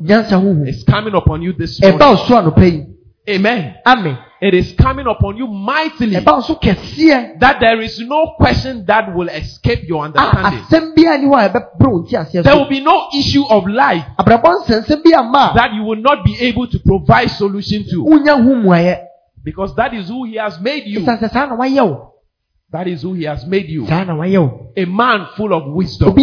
is 0.66 0.82
coming 0.84 1.14
upon 1.14 1.42
you 1.42 1.52
this 1.52 1.80
morning. 1.80 1.98
wo 1.98 2.16
so 2.16 2.34
anɔpa 2.34 2.64
yi 2.64 2.86
Amen. 3.28 3.74
amen 3.86 4.16
It 4.40 4.54
is 4.54 4.72
coming 4.72 5.06
upon 5.06 5.36
you 5.36 5.46
mightily 5.46 6.16
ɛba 6.16 6.32
wo 6.36 6.40
so 6.40 6.54
kɛseɛ 6.54 7.38
that 7.40 7.60
there 7.60 7.78
is 7.82 8.00
no 8.00 8.32
question 8.38 8.86
that 8.86 9.14
will 9.14 9.28
escape 9.28 9.80
your 9.86 10.00
ah, 10.02 10.06
understanding. 10.06 10.60
asɛm 10.64 10.94
biara 10.96 11.18
ni 11.20 11.26
hɔ 11.26 11.44
a 11.44 11.48
ɛbɛbrɛ 11.50 11.92
wo 11.92 12.02
nti 12.02 12.12
aseɛ 12.16 12.42
There 12.42 12.56
will 12.56 12.68
be 12.70 12.80
no 12.80 13.08
issue 13.14 13.44
of 13.50 13.66
life 13.66 14.04
abrabɔ 14.18 14.64
nsɛnsɛm 14.64 15.04
bi 15.04 15.10
ama 15.18 15.50
a 15.52 15.54
that 15.56 15.74
you 15.74 15.82
will 15.84 16.00
not 16.00 16.24
be 16.24 16.38
able 16.40 16.66
to 16.66 16.78
provide 16.78 17.28
solution 17.30 17.84
to 17.90 18.02
wonya 18.04 18.32
ho 18.42 18.54
mmuayɛ 18.54 18.98
because 19.44 19.74
that 19.76 19.92
is 19.92 20.08
who 20.08 20.24
he 20.24 20.36
has 20.36 20.58
made 20.60 20.84
you. 20.86 21.00
ɛsiane 21.00 21.20
sɛ 21.20 21.30
saa 21.30 21.46
na 21.46 21.56
wayɛ 21.56 21.84
wo 21.86 22.06
That 22.72 22.86
is 22.88 23.02
who 23.02 23.12
he 23.14 23.24
has 23.24 23.44
made 23.46 23.68
you. 23.68 23.86
saa 23.86 24.04
na 24.04 24.14
wayɛ 24.14 24.40
wo 24.40 24.72
A 24.74 24.84
man 24.86 25.26
full 25.36 25.52
of 25.52 25.70
wisdom. 25.74 26.14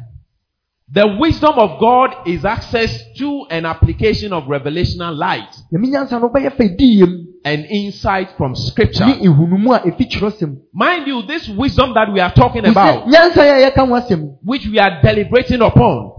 The 0.91 1.17
wisdom 1.19 1.53
of 1.59 1.79
God 1.79 2.27
is 2.27 2.43
access 2.45 3.03
to 3.17 3.45
an 3.51 3.65
application 3.65 4.33
of 4.33 4.45
revelational 4.45 5.15
light 5.15 5.49
nyame 5.71 5.87
nyansa 5.91 6.19
no 6.19 6.29
wobɛyɛ 6.29 6.51
fɛ 6.55 7.25
and 7.45 7.65
insight 7.69 8.31
from 8.37 8.53
scripture. 8.55 9.05
ne 9.05 9.13
ehunumu 9.25 9.73
a 9.75 9.79
ɛfi 9.91 10.09
kyerɛsɛm 10.11 10.57
Mind 10.73 11.07
you, 11.07 11.21
this 11.23 11.47
wisdom 11.49 11.93
that 11.93 12.11
we 12.11 12.19
are 12.19 12.33
talking 12.33 12.65
about, 12.65 13.07
nyansa 13.07 13.43
yɛ 13.43 13.67
a 13.67 13.71
yɛka 13.71 13.87
ho 13.87 13.93
asɛm 13.95 14.37
which 14.43 14.65
we 14.67 14.77
are 14.79 15.01
deliberating 15.01 15.61
upon, 15.61 16.11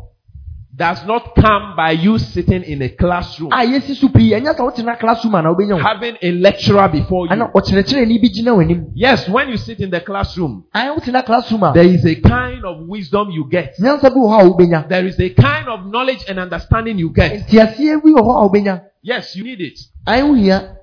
does 0.80 1.04
not 1.04 1.34
come 1.36 1.76
by 1.76 1.90
you 1.92 2.18
sitting 2.18 2.62
in 2.62 2.80
a 2.80 2.88
classroom, 2.88 3.52
a 3.52 3.58
yɛsi 3.66 3.94
so 3.96 4.08
pii 4.08 4.30
ɛnyɛ 4.32 4.56
sɛ 4.56 4.60
wotena 4.64 4.98
classroom 4.98 5.34
a 5.34 5.42
na 5.42 5.52
wobɛnya 5.52 5.74
wo 5.76 5.82
having 5.82 6.16
a 6.22 6.32
lecturer 6.32 6.88
before 6.88 7.26
you. 7.26 7.32
ana 7.32 7.50
ɔkyerɛkyerɛni 7.54 8.20
bi 8.22 8.28
gyina 8.28 8.52
w'anim 8.56 8.86
Yes, 8.94 9.28
when 9.28 9.50
you 9.50 9.58
sit 9.58 9.78
in 9.80 9.90
the 9.90 10.00
classroom, 10.00 10.64
ayɛ 10.74 10.96
wotena 10.96 11.22
classroom 11.24 11.62
a 11.64 11.72
there 11.74 11.84
is 11.84 12.04
a 12.06 12.14
kind 12.16 12.64
of 12.64 12.88
wisdom 12.88 13.28
you 13.30 13.46
get. 13.50 13.74
nyansa 13.78 14.08
bi 14.08 14.16
wɔ 14.16 14.28
hɔ 14.32 14.40
a 14.40 14.44
wobɛnya 14.50 14.88
There 14.88 15.04
is 15.06 15.20
a 15.20 15.28
kind 15.30 15.68
of 15.68 15.84
knowledge 15.86 16.24
and 16.26 16.38
understanding 16.38 16.98
you 16.98 17.10
get. 17.10 17.46
nteaseɛ 17.46 18.02
bi 18.02 18.10
wɔ 18.10 18.20
hɔ 18.22 18.32
a 18.44 18.48
wobɛnya 18.48 18.80
Yes, 19.02 19.36
you 19.36 19.44
need 19.44 19.60
it. 19.60 19.78
ayɛ 20.08 20.26
wo 20.28 20.34
hia 20.34 20.76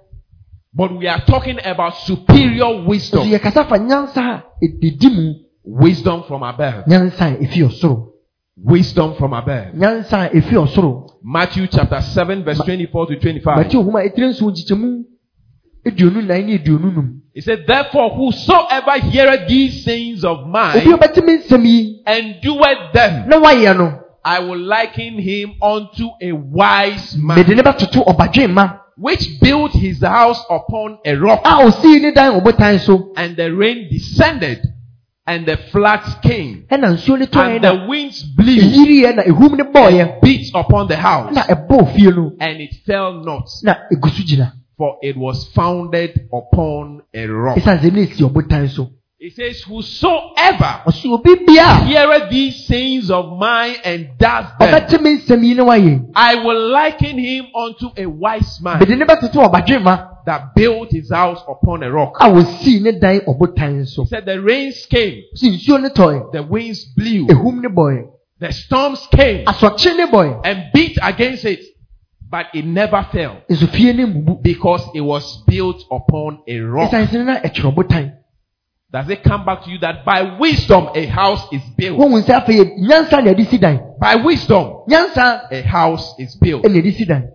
But 0.73 0.95
we 0.95 1.07
are 1.07 1.21
talking 1.25 1.57
about 1.65 1.95
superior 2.05 2.83
wisdom. 2.85 3.27
yɛkasa 3.27 3.67
fa 3.67 3.79
nyansa 3.79 4.21
a 4.21 4.43
ɛdidi 4.63 5.09
mu 5.11 5.33
Wisdom 5.65 6.23
from 6.27 6.43
above. 6.43 6.85
nyansa 6.85 7.33
a 7.33 7.43
ɛfi 7.43 7.65
ɔsoro 7.67 8.09
Wisdom 8.63 9.15
from 9.15 9.33
above. 9.33 9.73
nyansa 9.75 10.31
ɔsoro 10.31 11.09
Matthew 11.23 11.67
chapter 11.67 12.01
7 12.01 12.43
verse 12.43 12.57
24 12.59 13.05
to 13.07 13.15
25. 13.19 13.57
mate 13.57 13.77
ohoma 13.77 14.03
ɛtiri 14.03 14.29
nso 14.29 14.49
nkyekyɛmu 14.49 15.03
aduonu 15.85 16.25
nan 16.25 16.45
ne 16.45 16.57
aduonu 16.57 16.91
num 16.93 17.21
He 17.37 17.41
said, 17.41 17.65
Therefore, 17.67 18.15
whosoever 18.15 18.97
heareth 19.11 19.47
these 19.47 19.83
sayings 19.85 20.23
of 20.23 20.47
mine 20.47 20.79
nsɛm 20.81 21.65
yi 21.65 22.01
and 22.07 22.41
doeth 22.41 22.93
them, 22.93 23.29
na 23.29 23.39
wayɛ 23.39 23.77
no 23.77 23.99
I 24.25 24.39
will 24.39 24.57
liken 24.59 25.19
him 25.19 25.53
unto 25.61 26.09
a 26.19 26.31
wise 26.31 27.15
man 27.15 27.45
ne 27.47 28.69
which 28.97 29.39
built 29.39 29.71
his 29.73 30.01
house 30.01 30.43
upon 30.49 30.97
a 31.05 31.15
rock, 31.15 31.41
a 31.45 32.11
dan 32.11 32.79
so 32.79 33.13
and 33.15 33.37
the 33.37 33.53
rain 33.53 33.87
descended, 33.91 34.59
and 35.27 35.45
the 35.45 35.57
floods 35.71 36.15
came, 36.23 36.65
ɛna 36.71 36.95
nsuo 36.95 37.19
ne 37.19 37.25
tɔe 37.25 37.55
and 37.55 37.63
the 37.63 37.85
winds 37.87 38.23
blew, 38.23 38.55
ehum 38.55 40.21
beat 40.21 40.51
upon 40.55 40.87
the 40.87 40.95
house, 40.95 41.33
na 41.33 41.43
ɛbɔɔ 41.43 41.93
fie 41.95 42.09
no 42.11 42.31
and 42.39 42.61
it 42.61 42.73
fell 42.85 43.13
not, 43.23 43.47
na 43.63 43.75
egu 43.91 44.09
so 44.09 44.23
gyina 44.23 44.53
for 44.77 44.97
it 45.01 45.17
was 45.17 45.47
founded 45.53 46.29
upon 46.31 47.01
a 47.13 47.25
rock. 47.25 47.57
Ɛsiane 49.19 49.29
sɛ 49.29 49.43
ne 49.43 49.49
esi 49.49 49.63
ɔbotan 49.65 49.83
so 49.87 50.09
It 50.27 50.35
says, 50.35 50.43
Whosoever 50.43 50.81
ɔsi 50.85 51.11
obi 51.11 51.35
bia 51.45 51.85
heareth 51.85 52.29
these 52.29 52.67
sayings 52.67 53.09
of 53.09 53.37
mine 53.37 53.75
and 53.83 54.09
does 54.17 54.45
them, 54.59 54.73
ɔbɛte 54.73 55.01
me 55.01 55.17
nsɛm 55.17 55.43
yi 55.43 55.53
ne 55.55 55.63
wayɛ 55.63 56.05
I 56.15 56.35
will 56.35 56.69
liken 56.69 57.17
him 57.17 57.45
unto 57.55 57.89
a 57.97 58.05
wise 58.05 58.61
man 58.61 58.79
mede 58.79 58.97
ne 58.97 59.05
bɛtoto 59.05 59.49
ɔbadwemma 59.51 60.25
that 60.25 60.53
built 60.55 60.91
his 60.91 61.11
house 61.11 61.41
upon 61.49 61.83
a 61.83 61.91
rock. 61.91 62.17
a 62.19 62.29
osii 62.29 62.81
ne 62.81 62.91
dan 62.91 63.21
ɔbotan 63.21 63.87
so 63.87 64.03
He 64.03 64.09
said, 64.09 64.25
The 64.25 64.41
rains 64.41 64.85
came, 64.85 65.23
si 65.35 65.49
nsuo 65.49 65.81
ne 65.81 65.89
tɔe 65.89 66.31
the 66.31 66.43
winds 66.43 66.85
blew, 66.95 67.27
ehum 67.27 67.61
ne 67.61 67.69
bɔɔyɛ 67.69 68.05
the 68.39 68.51
storms 68.53 69.07
came 69.11 69.45
asɔkye 69.45 69.97
ne 69.97 70.05
bɔɔyɛ 70.05 70.41
and 70.45 70.63
beat 70.73 70.97
against 71.01 71.43
it, 71.45 71.63
but 72.29 72.47
it 72.53 72.65
never 72.65 73.07
fell 73.11 73.37
nso 73.49 73.67
fie 73.69 73.93
ne 73.93 74.05
because 74.43 74.83
it 74.93 75.01
was 75.01 75.43
built 75.47 75.83
upon 75.89 76.39
a 76.47 76.59
rock. 76.59 76.91
Does 78.91 79.09
it 79.09 79.21
come 79.23 79.45
back 79.45 79.63
to 79.65 79.69
you 79.69 79.79
that 79.79 80.05
by 80.05 80.37
wisdom 80.39 80.89
a 80.95 81.05
house 81.07 81.45
is 81.51 81.61
built? 81.77 81.97
wɔn 81.99 82.23
sɛ 82.23 82.41
afei 82.45 82.77
nyansa 82.79 83.21
na 83.23 83.31
yɛde 83.33 83.49
si 83.49 83.57
dan 83.57 83.79
By 83.99 84.15
wisdom 84.15 84.83
nyansa 84.89 85.41
a 85.51 85.61
house 85.63 86.13
is 86.19 86.35
built. 86.35 86.63
ɛna 86.63 86.81
yɛde 86.81 86.93
si 86.95 87.05
dan 87.05 87.29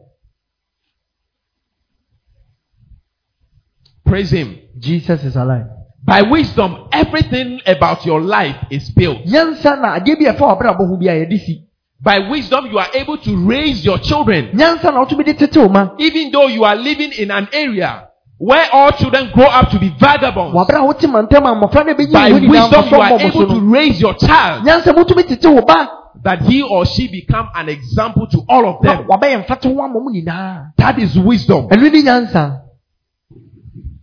Praise 4.05 4.30
Him. 4.30 4.59
jesus 4.78 5.22
is 5.24 5.36
alive 5.36 5.66
By 6.05 6.22
wisdom, 6.22 6.88
everything 6.90 7.61
about 7.66 8.05
your 8.07 8.20
life 8.20 8.57
is 8.70 8.90
built. 8.90 9.18
nyansa 9.26 9.76
na 9.80 9.98
adeɛ 10.00 10.18
bi 10.18 10.24
a 10.30 10.32
ɛfa 10.34 10.59
ɔbrabɔ 10.59 10.88
ho 10.88 10.96
bi 10.96 11.07
a 11.12 11.24
yɛde 11.26 11.38
si 11.44 11.68
By 12.00 12.18
wisdom, 12.30 12.66
you 12.66 12.78
are 12.80 12.88
able 12.94 13.16
to 13.18 13.36
raise 13.46 13.84
your 13.84 13.98
children. 13.98 14.48
nyansa 14.57 14.84
na 14.92 15.05
ɔtumi 15.05 15.24
de 15.26 15.34
tete 15.34 15.70
ma 15.70 15.90
Even 15.98 16.32
though 16.32 16.46
you 16.48 16.64
are 16.64 16.76
living 16.76 17.12
in 17.12 17.30
an 17.30 17.46
area 17.53 18.09
where 18.43 18.66
all 18.72 18.90
children 18.90 19.30
grow 19.32 19.47
up 19.47 19.70
to 19.70 19.78
be 19.78 19.88
vagabonds. 20.01 20.53
wabere 20.53 20.78
a 20.78 20.84
wote 20.84 21.07
mantam 21.07 21.47
a 21.47 21.55
mmɔfra 21.55 21.86
no 21.86 21.95
bɛnyi 21.95 22.12
By 22.12 22.32
wisdom, 22.32 22.88
you 22.90 22.97
are 23.01 23.20
able 23.20 23.47
to 23.47 23.61
raise 23.61 24.01
your 24.01 24.14
child. 24.14 24.64
Nyansa 24.66 24.93
motumi 24.93 25.22
tete 25.28 25.47
wo 25.47 25.62
ba. 25.62 25.88
That 26.24 26.43
he 26.43 26.61
or 26.62 26.84
she 26.84 27.07
become 27.07 27.49
an 27.55 27.68
example 27.68 28.26
to 28.26 28.43
all 28.49 28.66
of 28.66 28.82
them. 28.82 29.07
wabɛyɛ 29.07 29.47
mfata 29.47 29.72
ho 29.72 29.80
ama 29.80 30.01
mu 30.01 30.11
nyinaa 30.11 30.72
That 30.76 30.99
is 30.99 31.16
wisdom. 31.16 31.68
ɛno 31.68 31.93
ne 31.93 32.03
nyansa. 32.03 32.62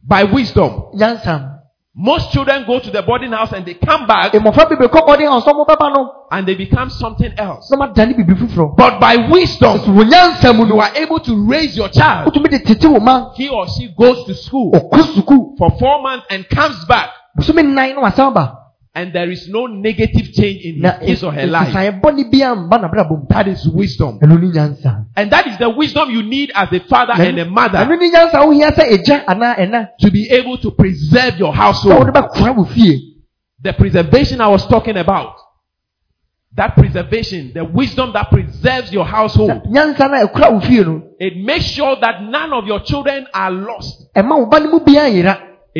By 0.07 0.23
wisdom, 0.23 0.85
most 1.95 2.31
children 2.31 2.63
go 2.65 2.79
to 2.79 2.91
the 2.91 3.01
boarding 3.01 3.31
house 3.31 3.51
and 3.51 3.65
they 3.65 3.73
come 3.73 4.05
back 4.07 4.31
mmɔfra 4.33 4.69
bebree 4.69 4.87
kɔ 4.87 5.05
bɔden 5.07 5.27
a 5.27 5.41
ɔsɔ 5.41 5.53
mo 5.55 5.65
bɛba 5.65 5.93
no 5.93 6.13
and 6.31 6.47
they 6.47 6.53
become 6.55 6.89
something 6.89 7.33
else. 7.37 7.69
na 7.71 7.77
madane 7.77 8.13
biribi 8.13 8.35
foforɔ 8.47 8.75
But 8.77 8.99
by 8.99 9.15
wisdom, 9.29 9.79
nso 9.79 9.87
wɔ 9.93 10.09
nyansa 10.09 10.55
mu 10.55 10.65
you 10.67 10.79
are 10.79 10.91
able 10.95 11.19
to 11.19 11.47
raise 11.47 11.75
your 11.75 11.89
child. 11.89 12.27
wotumi 12.31 12.49
de 12.49 12.59
tete 12.59 12.85
wo 12.85 12.99
ma 12.99 13.31
He 13.35 13.49
or 13.49 13.67
she 13.67 13.87
goes 13.97 14.23
to 14.25 14.33
school 14.35 14.71
for 15.57 15.71
four 15.79 16.01
months 16.01 16.25
and 16.29 16.47
comes 16.49 16.85
back, 16.85 17.09
bosome 18.95 18.95
nnan 18.95 18.95
na 18.95 18.95
wasan 18.95 18.95
ba 18.95 18.95
and 18.95 19.13
there 19.13 19.29
is 19.31 19.47
no 19.49 19.67
negative 19.67 20.33
change 20.33 20.65
in 20.65 20.83
his 21.01 21.23
or 21.23 21.31
her 21.31 21.45
life. 21.47 21.69
nsesaeɛ 21.73 22.01
bɔne 22.01 22.29
biara 22.31 22.55
mba 22.55 22.77
n'abrabɔ 22.79 23.09
mu 23.19 23.25
That 23.29 23.47
is 23.47 23.67
wisdom. 23.67 24.19
ɛno 24.19 24.39
ne 24.41 24.47
nyansa 24.47 25.05
And 25.15 25.31
that 25.31 25.47
is 25.47 25.57
the 25.57 25.69
wisdom 25.69 26.09
you 26.11 26.23
need 26.23 26.51
as 26.55 26.71
a 26.71 26.79
father 26.81 27.13
and 27.13 27.39
a 27.39 27.45
mother 27.45 27.77
ɛno 27.79 27.99
ne 27.99 28.09
nyansa 28.11 28.33
a 28.41 28.45
wohia 28.47 28.71
sɛ 28.71 28.93
agya 28.93 29.25
anaa 29.27 29.87
to 29.99 30.11
be 30.11 30.29
able 30.31 30.57
to 30.57 30.71
preserve 30.71 31.37
your 31.39 31.53
household. 31.53 31.99
wode 32.07 32.13
bɛkora 32.13 32.55
wo 32.55 32.65
fie 32.65 33.05
The 33.61 33.73
preservation 33.73 34.39
I 34.41 34.47
was 34.47 34.65
talking 34.67 34.95
about. 34.95 35.35
That 36.55 36.75
preservation, 36.75 37.51
the 37.53 37.63
wisdom 37.65 38.11
that 38.13 38.29
preserves 38.31 38.91
your 38.91 39.05
household. 39.05 39.63
nyansa 39.69 40.09
na 40.09 40.25
ɛkora 40.25 40.51
wo 40.53 40.59
fie 40.61 40.83
no 40.83 41.03
It 41.19 41.35
makes 41.37 41.65
sure 41.65 41.95
that 42.01 42.23
none 42.23 42.53
of 42.53 42.65
your 42.65 42.79
children 42.79 43.27
are 43.33 43.51
lost. 43.51 44.07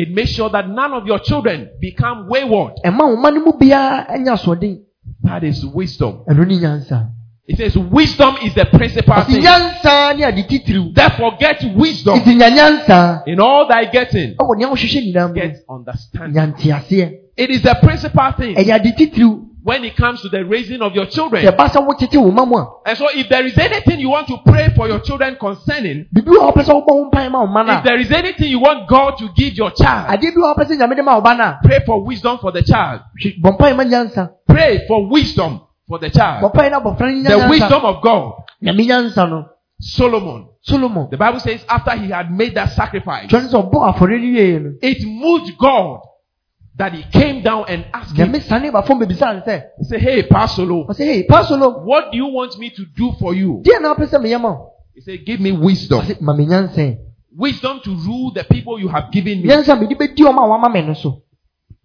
biara 0.00 0.06
yera 0.06 0.06
It 0.06 0.10
makes 0.14 0.30
sure 0.30 0.48
that 0.50 0.68
none 0.68 0.92
of 0.92 1.06
your 1.06 1.18
children 1.20 1.68
become 1.80 2.28
wayward. 2.28 2.74
ɛma 2.84 2.98
wo 3.08 3.16
ma 3.16 3.30
no 3.30 3.40
mu 3.44 3.52
biara 3.52 4.06
anya 4.10 4.32
asoɔden 4.32 4.78
That 5.22 5.44
is 5.44 5.64
wisdom. 5.66 6.24
ɛno 6.28 6.46
ne 6.46 6.56
nyansa 6.58 7.08
It 7.46 7.56
says 7.56 7.76
wisdom 7.76 8.36
is 8.44 8.54
the 8.54 8.64
principal 8.66 9.22
thing. 9.24 9.42
nyansa 9.42 10.16
ne 10.16 10.24
ade 10.24 10.94
Therefore, 10.94 11.36
get 11.38 11.62
wisdom 11.76 12.18
nti 12.20 12.36
nya 12.36 12.50
nyansa 12.50 13.22
in 13.26 13.40
all 13.40 13.66
thy 13.68 13.84
getting. 13.90 14.34
ɛwɔ 14.36 14.56
nea 14.56 14.68
wohwehwɛ 14.68 15.12
nyinaa 15.12 15.28
mu 15.28 15.34
Get 15.34 15.56
understanding. 15.68 17.18
It 17.36 17.50
is 17.50 17.62
the 17.62 17.74
principal 17.82 18.32
thing 18.38 18.54
ɛyɛ 18.56 18.74
ade 18.74 18.96
titiriw 18.96 19.49
when 19.62 19.84
it 19.84 19.94
comes 19.96 20.22
to 20.22 20.28
the 20.28 20.44
raising 20.44 20.80
of 20.80 20.94
your 20.94 21.06
children. 21.06 21.44
sɛ 21.44 21.54
ɛba 21.54 21.68
sɛ 21.68 21.86
wotete 21.86 22.16
wo 22.20 22.30
ma 22.30 22.44
mu 22.44 22.56
a 22.56 22.66
And 22.86 22.96
so, 22.98 23.06
if 23.14 23.28
there 23.28 23.44
is 23.44 23.56
anything 23.58 24.00
you 24.00 24.08
want 24.10 24.26
to 24.28 24.38
pray 24.44 24.68
for 24.74 24.88
your 24.88 25.00
children 25.00 25.36
concerning, 25.38 26.06
biribi 26.14 26.32
wɔ 26.36 26.52
hɔ 26.52 26.54
pɛ 26.56 26.62
sɛ 26.64 26.72
wobɔ 26.74 26.88
ho 26.88 27.10
mpae 27.10 27.30
ma 27.30 27.40
wo 27.40 27.46
ma 27.46 27.62
no 27.62 27.72
if 27.78 27.84
there 27.84 27.98
is 27.98 28.10
anything 28.10 28.48
you 28.48 28.58
want 28.60 28.88
God 28.88 29.18
to 29.18 29.28
give 29.36 29.54
your 29.54 29.70
child, 29.72 30.08
adeɛ 30.08 30.34
bi 30.34 30.40
wɔ 30.40 30.54
hɔ 30.54 30.58
pɛ 30.58 30.64
sɛ 30.66 30.78
nyame 30.78 30.96
de 30.96 31.02
ma 31.02 31.14
wo 31.16 31.20
ba 31.20 31.34
no 31.34 31.44
a 31.44 31.58
pray 31.62 31.80
for 31.84 32.02
wisdom 32.04 32.38
for 32.38 32.52
the 32.52 32.62
child. 32.62 33.00
hwɛ- 33.22 33.40
bɔ 33.42 33.56
mpae 33.58 33.76
ma 33.76 33.84
nyansa 33.84 34.30
Pray 34.46 34.84
for 34.88 35.06
wisdom 35.08 35.60
for 35.88 35.98
the 35.98 36.10
child. 36.10 36.42
mpae 36.52 36.70
na 36.70 36.80
abɔfra 36.80 37.00
no 37.00 37.28
nya 37.28 37.28
The 37.42 37.48
wisdom 37.48 37.84
of 37.84 38.02
God. 38.02 38.32
nyame 38.62 38.86
nyansa 38.86 39.28
no 39.28 39.46
Solomon. 39.82 40.46
solomon 40.62 41.08
The 41.10 41.16
Bible 41.16 41.40
says 41.40 41.64
after 41.68 41.92
he 41.96 42.10
had 42.10 42.30
made 42.30 42.54
that 42.54 42.70
sacrifice, 42.72 43.28
twɛne 43.28 43.48
sɛ 43.50 43.70
ɔbɔ 43.70 43.94
afɔre 43.94 44.20
no 44.20 44.38
wieɛ 44.38 44.62
no 44.62 44.72
it 44.82 45.06
moved 45.06 45.56
God 45.58 46.00
that 46.76 46.92
he 46.94 47.02
came 47.12 47.42
down 47.42 47.64
and 47.68 47.84
asked 47.92 48.16
him, 48.16 48.32
nyame 48.32 48.42
sane 48.42 48.70
ba 48.72 48.82
fam 48.82 49.00
bebisa 49.00 49.42
he 49.78 49.84
said, 49.84 50.00
Hey, 50.00 50.22
Pasolo, 50.22 50.88
ɔsɛ 50.88 51.04
hei 51.04 51.26
pasolo 51.28 51.84
what 51.84 52.10
do 52.12 52.16
you 52.18 52.26
want 52.26 52.56
me 52.58 52.70
to 52.70 52.84
do 52.96 53.12
for 53.18 53.34
you? 53.34 53.62
deɛ 53.64 53.80
na 53.80 53.94
wopɛ 53.94 54.08
sɛ 54.08 54.20
meyɛ 54.22 54.40
ma 54.40 54.50
wo 54.50 54.72
He 54.94 55.00
said, 55.02 55.24
Give 55.24 55.40
me 55.40 55.52
wisdom. 55.52 56.04
Wisdom 57.36 57.80
to 57.84 57.94
rule 57.94 58.32
the 58.32 58.44
people 58.44 58.78
you 58.78 58.88
have 58.88 59.10
given 59.12 59.42
me. 59.42 59.48
nyansa 59.48 59.78
mede 59.78 59.98
bɛdi 59.98 60.18
ɔma 60.18 60.44
a 60.44 60.48
wama 60.48 60.72
me 60.72 60.82
no 60.82 60.94
so 60.94 61.22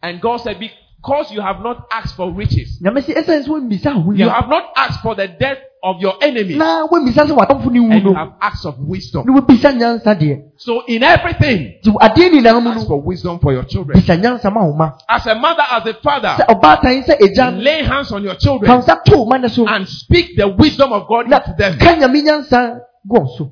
And 0.02 0.22
God 0.22 0.38
said, 0.38 0.60
Because 0.60 1.32
you 1.32 1.42
have 1.42 1.62
not 1.62 1.88
asked 1.92 2.16
for 2.16 2.32
riches, 2.32 2.80
nyame 2.82 3.00
sɛ 3.04 3.16
ɛsiane 3.24 3.46
sɛ 3.46 3.48
wommisa 3.48 4.18
you 4.18 4.30
have 4.30 4.50
not 4.50 4.72
asked 4.76 5.02
for 5.02 5.16
the 5.16 5.28
death 5.28 5.60
of 5.86 6.02
your 6.02 6.16
enemy, 6.22 6.56
na 6.56 6.88
wommisa 6.88 7.26
sɛ 7.26 7.36
w'atamfo 7.38 7.72
ne 7.72 7.80
wu 7.80 7.92
and 7.92 8.04
you 8.04 8.14
have 8.14 8.34
acts 8.42 8.66
of 8.66 8.76
wisdom. 8.80 9.24
ne 9.26 9.34
wobisa 9.34 9.72
nyansa 9.72 10.16
deɛ 10.18 10.42
So, 10.58 10.84
in 10.88 11.04
everything, 11.04 11.76
nti 11.84 11.94
adeɛ 12.02 12.32
nyinaa 12.34 12.60
mu 12.64 12.70
ask 12.72 12.88
for 12.88 13.00
wisdom 13.02 13.38
for 13.40 13.54
your 13.54 13.64
children. 13.66 14.00
bisa 14.02 14.18
nyansa 14.18 14.52
ma 14.52 14.66
wo 14.66 14.74
ma. 14.74 14.94
As 15.08 15.28
a 15.28 15.36
mother, 15.36 15.62
as 15.70 15.86
a 15.86 15.94
sɛ 15.94 16.02
father, 16.02 16.46
ɔbaatan 16.50 17.06
sɛ 17.06 17.22
agya 17.22 17.64
lay 17.64 17.84
hands 17.84 18.12
on 18.12 18.24
your 18.24 18.34
children 18.36 18.66
kansa 18.66 19.00
to 19.06 19.16
wo 19.18 19.26
ma 19.26 19.38
no 19.38 19.48
so. 19.48 19.68
and 19.68 19.88
speak 19.88 20.36
the 20.36 20.48
wisdom 20.48 20.92
of 20.92 21.08
God 21.08 21.30
na 21.30 21.38
into 21.38 21.54
them. 21.56 21.78
ka 21.78 21.94
nyame 21.96 22.22
nyansa 22.26 22.80
gu 23.08 23.28
so. 23.38 23.52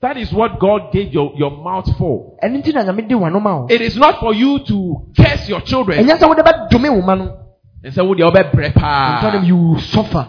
That 0.00 0.16
is 0.16 0.30
what 0.32 0.60
God 0.60 0.92
gave 0.92 1.12
your, 1.12 1.32
your 1.34 1.50
mouth 1.50 1.88
for. 1.96 2.36
ɛno 2.44 2.60
nti 2.62 2.74
na 2.74 2.84
nyame 2.84 3.08
de 3.08 3.14
w'ano 3.14 3.40
ma 3.40 3.60
wo 3.60 3.66
It 3.70 3.80
is 3.80 3.96
not 3.96 4.20
for 4.20 4.34
you 4.34 4.58
to 4.68 5.06
curse 5.16 5.48
your 5.48 5.62
children. 5.62 6.04
Ɛnyɛ 6.04 6.18
sɛ 6.18 6.28
wode 6.28 6.44
bɛdome 6.44 6.90
wo 6.94 7.00
ma 7.00 7.14
no 7.14 7.34
and 7.82 7.94
say, 7.94 8.02
"Wo 8.02 8.14
deɛ 8.14 8.30
ɔbɛbrɛ 8.30 8.66
You 8.74 9.20
tell 9.22 9.32
them 9.32 9.44
you 9.44 9.78
suffer 9.80 10.28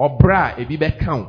Ɔbrɛ 0.00 0.34
a 0.34 0.60
ebi 0.62 0.78
bɛka 0.78 1.14
wo. 1.18 1.26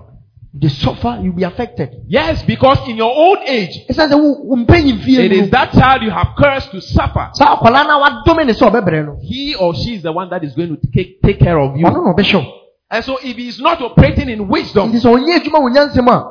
the 0.54 0.68
suffer 0.70 1.20
you 1.24 1.32
be 1.32 1.44
affected 1.44 1.90
Yes, 2.08 2.44
because 2.44 2.80
in 2.90 2.98
your 2.98 3.12
old 3.14 3.40
age, 3.48 3.86
ɛsiane 3.90 4.12
sɛ 4.12 4.16
wo 4.20 4.42
wo 4.44 4.56
mpanyin 4.58 5.00
fie 5.02 5.26
it 5.26 5.32
mu 5.44 5.48
that 5.50 5.72
child 5.72 6.02
you 6.04 6.10
have 6.10 6.30
cursed 6.38 6.72
to 6.72 6.82
suffer. 6.82 7.30
saa 7.34 7.56
akwadaa 7.58 7.88
no 7.88 8.02
a 8.04 8.10
wadome 8.10 8.46
ne 8.46 8.54
sɛ 8.54 8.70
ɔbɛbrɛ 8.70 9.06
no 9.06 9.18
He 9.22 9.56
or 9.56 9.74
she 9.76 9.96
is 9.96 10.02
the 10.04 10.12
one 10.12 10.30
that 10.30 10.44
is 10.44 10.54
going 10.54 10.70
to 10.76 10.88
take, 10.94 11.22
take 11.22 11.40
care 11.40 11.58
of 11.60 11.78
you. 11.78 11.86
ɔno 11.86 12.04
na 12.04 12.14
ɔbɛhwɛ 12.14 12.34
wo 12.36 12.54
And 12.90 13.06
so 13.06 13.18
if 13.24 13.38
he 13.38 13.48
is 13.48 13.62
not 13.62 13.82
operating 13.82 14.28
in 14.30 14.48
wisdom 14.50 14.92
nti 14.92 15.00
sɛ 15.02 15.08
ɔnyɛ 15.20 15.40
adwuma 15.40 15.60
wɔ 15.62 15.74
nyansɛm 15.76 16.08
a 16.10 16.26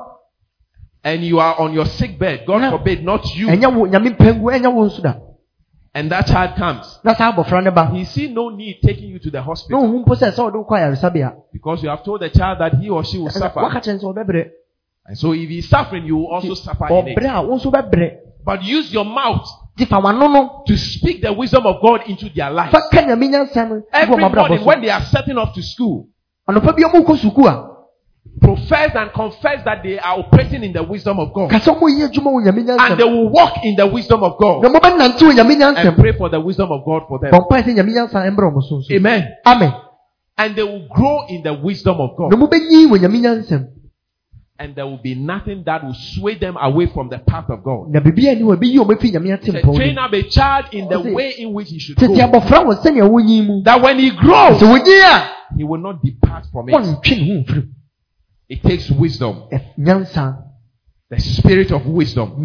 and 1.02 1.24
you 1.24 1.38
are 1.40 1.58
on 1.58 1.72
your 1.72 1.86
sick 1.86 2.18
bed, 2.18 2.44
God 2.46 2.60
Yeah. 2.60 2.70
forbid, 2.72 3.02
not 3.02 3.24
you, 3.34 3.46
ɛnyɛ 3.48 3.74
wo 3.74 3.86
nyame 3.86 4.10
mpangu 4.18 4.42
ɛnyɛ 4.52 4.70
wo 4.74 4.84
nso 4.86 5.00
da 5.02 5.14
and 5.94 6.10
that 6.12 6.26
child 6.26 6.56
comes, 6.56 7.00
na 7.04 7.14
saa 7.14 7.32
abɔfra 7.32 7.62
no 7.64 7.70
ba 7.72 7.86
he 7.92 8.04
see 8.04 8.28
no 8.32 8.48
need 8.50 8.78
taking 8.82 9.08
you 9.10 9.18
to 9.18 9.30
the 9.30 9.38
na 9.38 9.44
hospital. 9.44 9.82
Ohu 9.82 10.04
mpo 10.04 10.14
sɛ 10.14 10.30
sɛ 10.32 10.38
ɔde 10.50 10.54
wo 10.56 10.64
kɔ 10.64 10.78
ayaresabea 10.78 11.34
because 11.52 11.82
you 11.82 11.88
have 11.88 12.04
told 12.04 12.20
the 12.20 12.28
child 12.30 12.58
that 12.60 12.74
he 12.74 12.88
or 12.88 13.02
she 13.04 13.18
will 13.18 13.24
waka 13.26 13.38
suffer. 13.38 13.60
kyerɛ 13.60 14.00
sɛ 14.00 14.14
ɔbɛbrɛ 14.14 14.50
And 15.06 15.18
so 15.18 15.32
if 15.32 15.48
he's 15.48 15.68
suffering, 15.68 16.04
you 16.04 16.16
will 16.18 16.26
also 16.28 16.54
suffer 16.54 16.86
in 16.86 16.92
ɔbrɛ 17.16 17.24
it. 17.24 17.26
a 17.34 17.42
wo 17.42 17.56
nso 17.58 17.72
bɛbrɛ 17.72 18.16
But 18.44 18.62
use 18.62 18.92
your 18.92 19.04
mouth 19.04 19.46
nti 19.76 19.86
fa 19.88 19.96
w'ano 20.00 20.32
no 20.32 20.62
to 20.66 20.76
speak 20.76 21.22
the 21.22 21.32
wisdom 21.32 21.66
of 21.66 21.82
God 21.82 22.02
into 22.06 22.28
their 22.30 22.50
life. 22.50 22.70
fa 22.70 22.80
ka 22.90 23.00
nyame 23.02 23.28
nyansa 23.28 23.68
no 23.68 23.80
gu 23.80 23.86
Every 23.92 24.14
abrabɔ 24.16 24.36
morning 24.36 24.58
so 24.58 24.64
when 24.66 24.80
they 24.82 24.90
are 24.90 25.02
setting 25.02 25.36
off 25.38 25.52
to 25.54 25.62
school, 25.62 26.06
anɔpa 26.48 26.76
bi 26.76 26.82
ɔmo 26.82 27.04
kɔ 27.04 27.16
sukuu 27.18 27.46
a 27.48 27.69
profess 28.40 28.92
and 28.94 29.12
confess 29.12 29.62
that 29.64 29.82
they 29.82 29.98
are 29.98 30.18
operating 30.18 30.62
in 30.64 30.72
the 30.72 30.82
wisdom 30.82 31.18
of 31.18 31.32
God. 31.34 31.50
ka 31.50 31.58
sɛ 31.58 31.74
ɔmo 31.76 31.88
yɛ 31.90 32.08
adwuma 32.08 32.30
wɔ 32.32 32.44
nyame 32.46 32.78
And 32.78 32.98
they 33.00 33.04
will 33.04 33.28
walk 33.28 33.54
in 33.64 33.76
the 33.76 33.86
wisdom 33.86 34.22
of 34.22 34.38
God 34.38 34.62
na 34.62 34.68
mobɛnante 34.70 35.18
wɔ 35.20 35.32
nyame 35.34 35.76
and 35.76 35.96
pray 35.96 36.12
for 36.16 36.28
the 36.28 36.40
wisdom 36.40 36.70
of 36.72 36.84
God 36.84 37.02
for 37.08 37.18
them. 37.18 37.30
bɔ 37.32 37.46
mpae 37.48 37.62
sɛ 37.62 37.74
nyame 37.76 37.92
nyansa 37.92 38.24
ɛmbrɛ 38.30 38.52
ɔmo 38.52 38.62
so 38.62 38.76
nso 38.78 38.90
Amen. 38.96 39.28
amen 39.46 39.72
And 40.38 40.56
they 40.56 40.62
will 40.62 40.86
grow 40.88 41.26
in 41.28 41.42
the 41.42 41.52
wisdom 41.54 42.00
of 42.00 42.16
God. 42.16 42.32
mobɛnyin 42.32 42.88
wɔ 42.88 42.98
nyame 42.98 43.20
nyansɛm 43.20 43.66
And 44.58 44.74
there 44.76 44.86
will 44.86 44.98
be 45.02 45.14
nothing 45.14 45.62
that 45.64 45.82
will 45.82 45.94
sway 45.94 46.34
them 46.36 46.56
away 46.60 46.86
from 46.86 47.08
the 47.08 47.18
path 47.18 47.48
of 47.50 47.62
God. 47.64 47.88
na 47.90 48.00
biribi 48.00 48.28
ani 48.28 48.42
wɔ 48.42 48.56
ɛbɛyi 48.56 48.78
ɔmo 48.78 48.94
afi 48.96 49.10
nyame 49.12 49.42
Say, 49.44 49.52
atempɔn 49.52 49.76
train 49.76 49.98
up 49.98 50.12
a 50.12 50.22
child 50.22 50.66
in 50.72 50.88
the 50.88 51.00
way 51.00 51.30
in 51.38 51.52
which 51.52 51.68
he 51.68 51.78
should 51.78 51.96
go. 51.98 52.06
abɔfra 52.06 52.64
wɔ 52.64 52.80
sɛnea 52.82 53.08
wonyin 53.10 53.46
mu 53.46 53.62
That 53.64 53.82
when 53.82 53.98
he 53.98 54.10
grows, 54.10 54.60
sɛ 54.60 54.66
wonyin 54.78 55.02
a 55.04 55.56
he 55.58 55.64
will 55.64 55.80
not 55.80 56.02
depart 56.02 56.46
from 56.52 56.68
it. 56.68 56.74
wɔntwe 56.74 57.18
ne 57.18 57.26
ho 57.26 57.42
mfiri 57.44 57.68
It 58.50 58.62
takes 58.64 58.90
wisdom, 58.90 59.44
the 59.48 61.20
spirit 61.20 61.70
of 61.70 61.86
wisdom. 61.86 62.44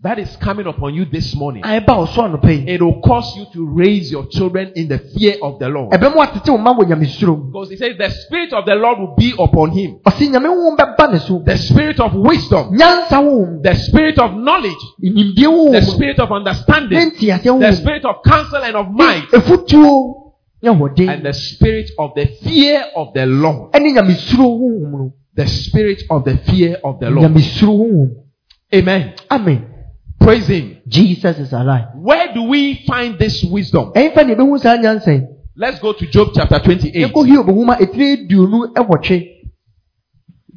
That 0.00 0.20
is 0.20 0.34
coming 0.36 0.66
upon 0.68 0.94
you 0.94 1.06
this 1.06 1.34
morning. 1.34 1.64
a 1.64 1.80
ɛba 1.80 2.06
ɔso 2.06 2.22
anɔpa 2.22 2.48
yi 2.50 2.68
It 2.74 2.80
will 2.80 3.00
cause 3.00 3.36
you 3.36 3.46
to 3.52 3.66
raise 3.66 4.12
your 4.12 4.26
children 4.28 4.70
in 4.76 4.86
the 4.86 4.98
fear 4.98 5.34
of 5.42 5.58
the 5.58 5.68
Lord. 5.68 5.90
ɛbɛn 5.90 6.14
mu 6.14 6.20
atete 6.22 6.48
wo 6.50 6.56
ma 6.56 6.72
wɔ 6.72 6.86
nyamesuro 6.86 7.36
mu 7.36 7.50
Because 7.50 7.72
it 7.72 7.78
says 7.80 7.98
the 7.98 8.08
spirit 8.08 8.52
of 8.52 8.64
the 8.64 8.76
Lord 8.76 8.98
will 9.00 9.14
be 9.16 9.34
upon 9.36 9.72
him. 9.72 9.98
ɔsi 10.06 10.30
nyame 10.30 10.46
honhom 10.46 10.76
bɛba 10.78 11.12
ne 11.12 11.18
so 11.18 11.42
The 11.44 11.56
spirit 11.56 11.98
of 11.98 12.14
wisdom, 12.14 12.76
the 12.78 13.74
spirit 13.74 14.18
of 14.20 14.36
knowledge, 14.36 14.84
the 15.00 15.82
spirit 15.82 16.20
of 16.20 16.30
understanding, 16.30 17.10
the 17.18 17.72
spirit 17.72 18.04
of 18.04 18.22
counsel 18.24 18.62
and 18.62 18.76
of 18.76 18.86
might. 18.92 19.32
Mind, 19.32 19.32
efutuo 19.32 20.14
ne 20.14 20.27
and 20.62 21.24
the 21.24 21.32
spirit 21.32 21.90
of 21.98 22.10
the 22.14 22.26
fear 22.42 22.84
of 22.96 23.12
the 23.14 23.26
Lord. 23.26 23.72
ɛne 23.72 23.92
nyamesuro 23.92 24.44
honhom 24.44 24.92
no 24.92 25.12
The 25.34 25.46
spirit 25.46 26.02
of 26.10 26.24
the 26.24 26.36
fear 26.38 26.78
of 26.82 26.98
the 26.98 27.10
Lord. 27.10 27.32
Amen. 28.74 29.14
amen 29.30 29.64
Praise 30.18 30.48
him. 30.48 30.78
jesus 30.86 31.38
is 31.38 31.52
alive 31.52 31.86
Where 31.94 32.34
do 32.34 32.42
we 32.42 32.84
find 32.86 33.18
this 33.18 33.44
wisdom? 33.44 33.92
ɛnfa 33.94 34.26
ne 34.26 34.34
ebehu 34.34 34.58
saa 34.58 34.76
nyansa 34.76 35.12
yi 35.12 35.22
Let's 35.56 35.80
go 35.80 35.92
to 35.92 36.06
Job 36.06 36.28
chapter 36.34 36.58
28. 36.60 36.92
yɛkɔ 36.94 37.26
hiob 37.26 37.46
nhoma 37.48 37.76
etire 37.80 38.12
aduonu 38.26 38.72
ɛwɔtwe 38.74 39.28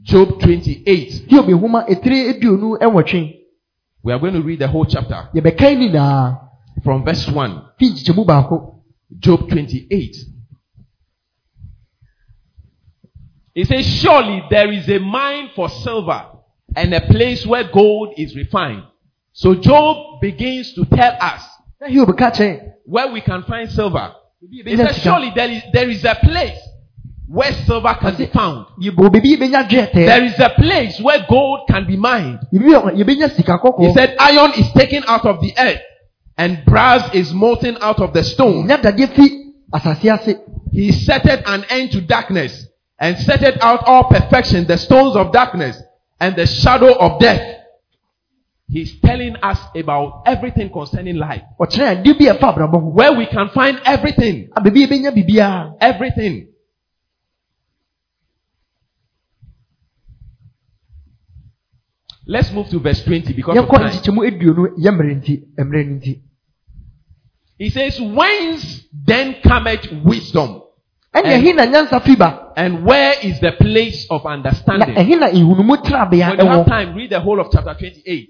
Job 0.03 0.39
28. 0.39 1.25
hiob 1.29 1.47
nhoma 1.49 1.85
etire 1.87 2.29
aduonu 2.33 2.77
ɛwɔtwe 2.79 3.33
We 4.03 4.11
are 4.13 4.19
going 4.19 4.33
to 4.33 4.41
read 4.41 4.57
the 4.59 4.67
whole 4.67 4.85
chapter 4.85 5.29
from 6.83 7.03
verse 7.05 7.27
1. 7.27 7.61
Fi 9.11 9.17
nkyekyɛmu 9.17 9.17
baako 9.17 9.19
Job 9.19 9.49
28. 9.49 10.15
He 13.53 13.65
says, 13.65 13.85
Surely 13.85 14.43
there 14.49 14.71
is 14.71 14.87
a 14.89 14.99
mine 14.99 15.49
for 15.55 15.69
silver 15.69 16.25
and 16.75 16.93
a 16.93 17.01
place 17.01 17.45
where 17.45 17.65
gold 17.71 18.13
is 18.17 18.35
refined. 18.35 18.83
So 19.33 19.55
Job 19.55 20.21
begins 20.21 20.73
to 20.73 20.85
tell 20.85 21.17
us 21.19 21.43
na 21.81 21.87
hiob 21.87 22.17
ka 22.17 22.31
kyerɛ 22.31 22.73
where 22.85 23.11
we 23.11 23.21
can 23.21 23.43
find 23.43 23.69
silver. 23.69 24.13
He 24.39 24.75
says. 24.75 24.97
Surely 25.01 25.31
there 25.35 25.49
is, 25.49 25.63
there 25.73 25.89
is 25.89 26.03
a 26.05 26.15
place 26.15 26.57
where 27.27 27.51
silver 27.65 27.93
can 27.99 28.15
be 28.17 28.25
found. 28.27 28.67
yɛbɔ 28.81 29.09
beebi 29.09 29.37
yɛbɛnya 29.37 29.67
dwetɛ 29.69 29.93
There 29.93 30.23
is 30.23 30.39
a 30.39 30.49
place 30.49 30.99
where 31.01 31.25
gold 31.29 31.67
can 31.67 31.85
be 31.85 31.97
mined. 31.97 32.39
yɛbɛnya 32.53 32.95
yɛbɛnya 32.95 33.35
sika 33.35 33.59
He 33.79 33.93
said, 33.93 34.15
Iron 34.19 34.51
is 34.53 34.71
taken 34.73 35.03
out 35.07 35.25
of 35.25 35.41
the 35.41 35.53
earth 35.57 35.81
and 36.37 36.63
brass 36.65 37.13
is 37.13 37.33
molten 37.33 37.77
out 37.81 37.99
of 37.99 38.13
the 38.13 38.23
stone. 38.23 38.67
nya 38.67 38.81
dadeɛ 38.81 39.15
fi 39.15 39.41
He 40.71 40.91
setted 40.91 41.43
an 41.45 41.65
end 41.69 41.91
to 41.91 42.01
darkness 42.01 42.67
and 42.99 43.17
setted 43.17 43.57
out 43.61 43.83
all 43.85 44.05
perfection, 44.05 44.65
the 44.67 44.77
stones 44.77 45.15
of 45.15 45.31
darkness 45.31 45.81
and 46.19 46.35
the 46.35 46.45
shadow 46.45 46.93
of 46.93 47.19
death. 47.19 47.57
He's 48.69 48.99
telling 49.01 49.35
us 49.37 49.59
about 49.75 50.23
everything 50.25 50.69
concerning 50.71 51.17
life, 51.17 51.41
ɔkyerɛ 51.59 51.99
ade 51.99 52.17
bi 52.17 52.25
a 52.25 52.35
ɛfa 52.35 52.55
abrabɔ 52.55 52.93
where 52.93 53.11
we 53.13 53.25
can 53.25 53.49
find 53.49 53.81
everything, 53.85 54.49
a 54.55 54.61
beebi 54.61 54.87
yɛbɛnya 54.87 55.11
biribiara 55.13 55.73
everything. 55.81 56.47
Let's 62.27 62.51
move 62.51 62.69
to 62.69 62.79
verse 62.79 63.03
20 63.03 63.33
because 63.33 63.57
of 63.57 63.67
time. 63.69 63.89
nkyekyɛmu 63.89 64.21
aduonu 64.27 64.67
yɛ 64.77 64.91
mmerɛ 64.91 65.15
nti 65.21 65.43
mmerɛ 65.57 65.85
no 65.87 65.95
nti 65.99 66.19
He 67.57 67.69
says, 67.69 67.99
Whence 68.01 68.87
then 69.05 69.35
cometh 69.43 69.85
wisdom? 70.03 70.61
And- 71.13 71.25
ɛhe 71.25 71.53
na 71.55 71.65
nyansa 71.65 72.01
fi 72.01 72.15
ba 72.15 72.53
And 72.55 72.85
where 72.85 73.13
is 73.21 73.39
the 73.39 73.51
place 73.51 74.07
of 74.09 74.25
understanding? 74.25 74.95
ɛhe 74.95 75.19
na 75.19 75.27
nhunumu 75.29 75.77
tenabea 75.83 76.29
When 76.37 76.39
you 76.39 76.51
have 76.51 76.65
time, 76.65 76.95
read 76.95 77.09
the 77.09 77.19
whole 77.19 77.39
of 77.39 77.47
chapter 77.51 77.73
28. 77.73 78.29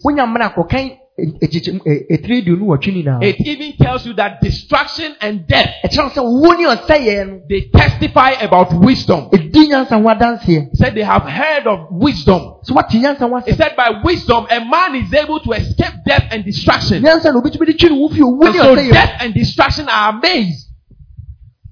Wonya 1.22 1.34
mmerɛ 1.34 1.42
akɔkan 1.42 1.48
nkyekyɛmu 1.48 1.82
etire 2.10 2.38
aduonu 2.42 2.66
wɔtwe 2.66 2.94
nyinaa 2.94 3.24
It 3.24 3.36
even 3.48 3.74
tells 3.78 4.06
you 4.06 4.14
that 4.14 4.42
destruction 4.42 5.16
and 5.22 5.48
death, 5.48 5.70
ɛkyerɛ 5.86 6.12
sɛ 6.14 6.22
wo 6.24 6.52
ne 6.54 6.66
ɔsɛeɛ 6.66 7.28
no 7.28 7.42
they 7.50 7.62
testify 7.74 8.32
about 8.42 8.74
wisdom. 8.74 9.30
ɛdi 9.32 9.70
nyansa 9.70 10.02
ho 10.02 10.08
adanseɛ 10.10 10.70
He 10.72 10.76
said 10.76 10.96
they 10.96 11.04
have 11.04 11.24
heard 11.24 11.68
of 11.68 11.88
wisdom. 11.92 12.42
sɛ 12.66 12.72
woate 12.76 12.90
nyansa 13.02 13.30
ho 13.30 13.40
He 13.46 13.54
said 13.54 13.76
by 13.76 14.02
wisdom, 14.04 14.48
a 14.50 14.60
man 14.66 14.96
is 14.96 15.14
able 15.14 15.40
to 15.40 15.52
escape 15.52 15.94
death 16.06 16.26
and 16.32 16.44
destruction. 16.46 17.04
nyansa 17.04 17.34
na 17.34 17.40
obitumi 17.42 17.66
de 17.68 17.74
twe 17.74 17.90
ne 17.90 17.98
ho 17.98 18.08
fi 18.10 18.22
owu 18.22 18.46
And 18.46 18.56
so 18.56 18.76
death 18.76 19.18
and 19.22 19.34
destruction 19.34 19.88
are 19.90 20.18
amazed. 20.18 20.68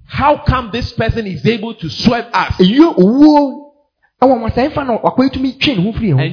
How 0.05 0.37
come 0.37 0.69
this 0.71 0.91
person 0.93 1.27
is 1.27 1.45
able 1.45 1.75
to 1.75 1.87
sweep 1.89 2.25
us? 2.33 2.55
And 4.21 4.51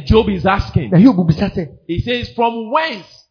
Job 0.07 0.29
is 0.29 0.45
asking, 0.47 0.91
na 0.91 0.99
hiob 0.99 1.27
bisa 1.27 1.49
sɛ 1.51 1.69
he 1.87 2.01
says, 2.01 2.31
From 2.35 2.71
whence 2.73 3.25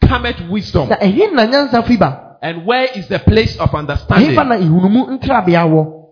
cometh 0.00 0.40
wisdom? 0.50 0.88
na 0.88 0.96
ɛhe 0.96 1.32
na 1.32 1.46
nyansa 1.46 1.84
fi 1.86 1.96
ba 1.96 2.38
And 2.42 2.66
where 2.66 2.88
is 2.96 3.06
the 3.08 3.18
place 3.20 3.56
of 3.58 3.74
understanding? 3.74 4.34
fa 4.34 4.44
na 4.44 4.56
nhunumu 4.56 5.18
ntrabea 5.18 5.66
wɔ 5.68 6.04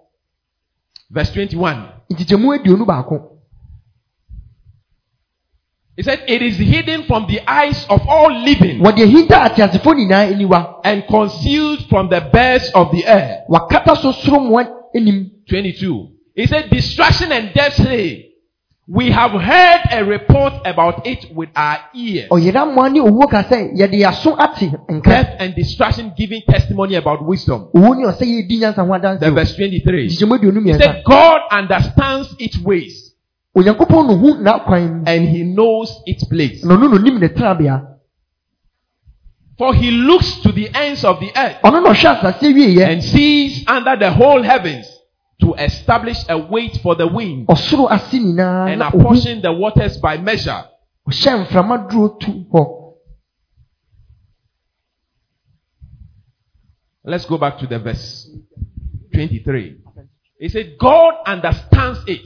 Verse 1.10 1.32
21. 1.32 1.88
nkyekyɛmu 2.10 2.52
aduonu 2.58 2.84
baako 2.86 3.26
He 5.96 6.02
said, 6.02 6.22
It 6.28 6.40
is 6.42 6.56
hidden 6.56 7.02
from 7.04 7.26
the 7.26 7.40
eyes 7.46 7.84
of 7.88 8.00
all 8.08 8.30
living 8.32 8.80
wɔde 8.80 9.02
ahinta 9.02 9.42
ateasefo 9.42 9.94
nyinaa 9.94 10.28
aniwa 10.32 10.80
and 10.84 11.06
concealed 11.06 11.80
from 11.88 12.08
the 12.10 12.20
birds 12.32 12.70
of 12.74 12.90
the 12.92 13.06
air. 13.06 13.44
wakata 13.48 13.96
so 13.96 14.12
soro 14.12 14.40
mmoa 14.40 14.68
22. 14.94 16.08
He 16.40 16.46
said, 16.46 16.70
Destruction 16.70 17.32
and 17.32 17.52
death 17.52 17.74
say, 17.74 18.30
We 18.88 19.10
have 19.10 19.32
heard 19.32 19.80
a 19.92 20.04
report 20.06 20.54
about 20.64 21.06
it 21.06 21.30
with 21.34 21.50
our 21.54 21.78
ears. 21.94 22.28
Oh, 22.30 22.36
ɔyera 22.36 22.64
mmoa 22.64 22.90
ne 22.90 23.00
owuo 23.00 23.28
ka 23.30 23.42
sɛ 23.42 23.76
yɛde 23.76 24.00
yɛaso 24.00 24.36
ate 24.40 24.72
nka 24.88 25.04
Death 25.04 25.36
and 25.38 25.54
destruction 25.54 26.12
giving 26.16 26.40
testimony 26.48 26.94
about 26.94 27.22
wisdom. 27.26 27.68
owuo 27.74 27.94
ne 27.94 28.06
ɔsɛ 28.06 28.24
yɛdi 28.24 28.58
nyansa 28.58 28.86
ho 28.86 28.98
Then 28.98 29.18
adanseɛ 29.18 29.34
verse 29.34 29.54
23. 29.54 30.08
He 30.08 30.72
said, 30.78 31.02
God 31.04 31.40
understands 31.50 32.34
its 32.38 32.58
ways 32.58 33.14
onyankopɔn 33.54 34.06
no 34.08 34.16
hu 34.16 34.34
n'akwan 34.42 34.94
mu 34.94 35.02
and 35.06 35.28
he 35.28 35.42
knows 35.42 36.02
its 36.06 36.24
place. 36.24 36.64
na 36.64 36.74
ɔno 36.74 36.88
na 36.90 36.96
onim 36.96 37.20
ne 37.20 37.28
tenabea 37.28 37.86
For 39.58 39.74
he 39.74 39.90
looks 39.90 40.40
to 40.40 40.52
the 40.52 40.70
ends 40.74 41.04
of 41.04 41.20
the 41.20 41.30
earth 41.36 41.58
ɔno 41.62 41.82
na 41.82 41.90
ɔhwɛ 41.92 42.16
asase 42.16 42.48
wieɛ 42.54 42.88
and 42.88 43.04
sees 43.04 43.62
under 43.68 43.96
the 43.96 44.10
whole 44.10 44.42
heavens 44.42 44.86
to 45.40 45.54
establish 45.54 46.18
a 46.28 46.38
weight 46.38 46.78
for 46.82 46.94
the 46.94 47.06
wind 47.06 47.46
ɔsoro 47.48 47.90
ase 47.90 48.18
nyinaa 48.18 48.72
and 48.72 48.82
apportion 48.82 49.42
the 49.42 49.52
waters 49.52 49.96
by 49.98 50.16
measure. 50.18 50.64
ɔhyɛ 51.08 51.46
mframa 51.46 51.88
duro 51.90 52.16
tu 52.18 52.44
hɔ 52.52 52.76
Let's 57.02 57.24
go 57.24 57.38
back 57.38 57.58
to 57.58 57.66
the 57.66 57.78
verse 57.78 58.30
23. 59.14 59.78
He 60.38 60.48
said, 60.48 60.76
God 60.78 61.14
understands 61.26 62.00
it. 62.06 62.20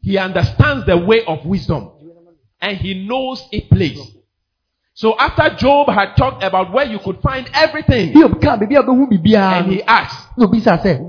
He 0.00 0.16
understands 0.16 0.86
the 0.86 0.96
way 0.96 1.24
of 1.24 1.44
wisdom 1.44 1.90
and 2.60 2.76
he 2.78 3.06
knows 3.06 3.46
a 3.52 3.60
place. 3.62 3.98
So 4.94 5.18
after 5.18 5.56
Job 5.56 5.88
had 5.88 6.14
talked 6.16 6.42
about 6.42 6.72
where 6.72 6.86
you 6.86 6.98
could 7.00 7.20
find 7.20 7.50
everything, 7.52 8.12
hiob 8.12 8.40
kaa 8.40 8.56
baabi 8.56 8.76
a 8.78 8.82
wobɛhu 8.82 9.10
biribiara 9.10 9.62
and 9.62 9.72
he 9.72 9.82
asked, 9.82 10.28
sɛ 10.38 11.00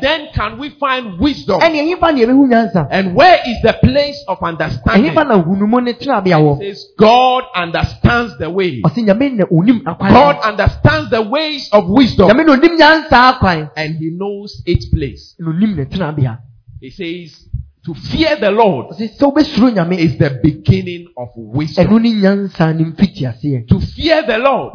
Where 0.00 0.18
then 0.18 0.28
can 0.34 0.58
we 0.58 0.70
find 0.70 1.18
wisdom? 1.18 1.60
ɛne 1.60 1.76
ɛhefa 1.82 2.14
ne 2.14 2.24
yɛbɛhu 2.24 2.48
nyansa 2.48 2.88
And 2.90 3.14
where 3.14 3.38
is 3.46 3.56
the 3.62 3.72
place 3.82 4.22
of 4.28 4.38
understanding? 4.42 5.12
ɛhefa 5.12 5.26
na 5.28 5.42
hunumu 5.42 5.82
ne 5.82 5.92
tenabea 5.92 6.38
wɔ 6.38 6.62
It 6.62 6.74
says 6.76 6.86
God 6.98 7.44
understands 7.54 8.36
the 8.38 8.50
way. 8.50 8.80
ɔse 8.82 8.96
nyame 9.04 9.36
na 9.36 9.44
onim 9.50 9.82
akwan 9.84 10.10
God 10.10 10.36
understands 10.44 11.10
the 11.10 11.22
ways 11.22 11.68
of 11.72 11.88
wisdom 11.88 12.28
nyame 12.28 12.46
na 12.46 12.52
onim 12.56 12.78
nyansa 12.78 13.32
akwan 13.38 13.70
and 13.76 13.96
he 13.96 14.10
knows 14.10 14.62
its 14.66 14.86
place. 14.86 15.34
na 15.38 15.50
onim 15.52 15.76
ne 15.76 15.84
tenabea 15.84 16.38
He 16.80 16.90
says 16.90 17.44
to 17.84 17.94
fear 17.94 18.36
the 18.36 18.50
Lord 18.50 18.88
ɔse 18.90 19.16
sɛ 19.16 19.32
wobɛsuro 19.32 19.98
is 19.98 20.16
the 20.18 20.40
beginning 20.42 21.08
of 21.16 21.28
wisdom. 21.36 21.86
ɛno 21.86 22.00
ne 22.02 22.12
nyansa 22.12 22.72
ne 22.76 22.84
mfitiaseɛ 22.84 23.66
To 23.68 23.80
fear 23.80 24.22
the 24.26 24.38
Lord 24.38 24.74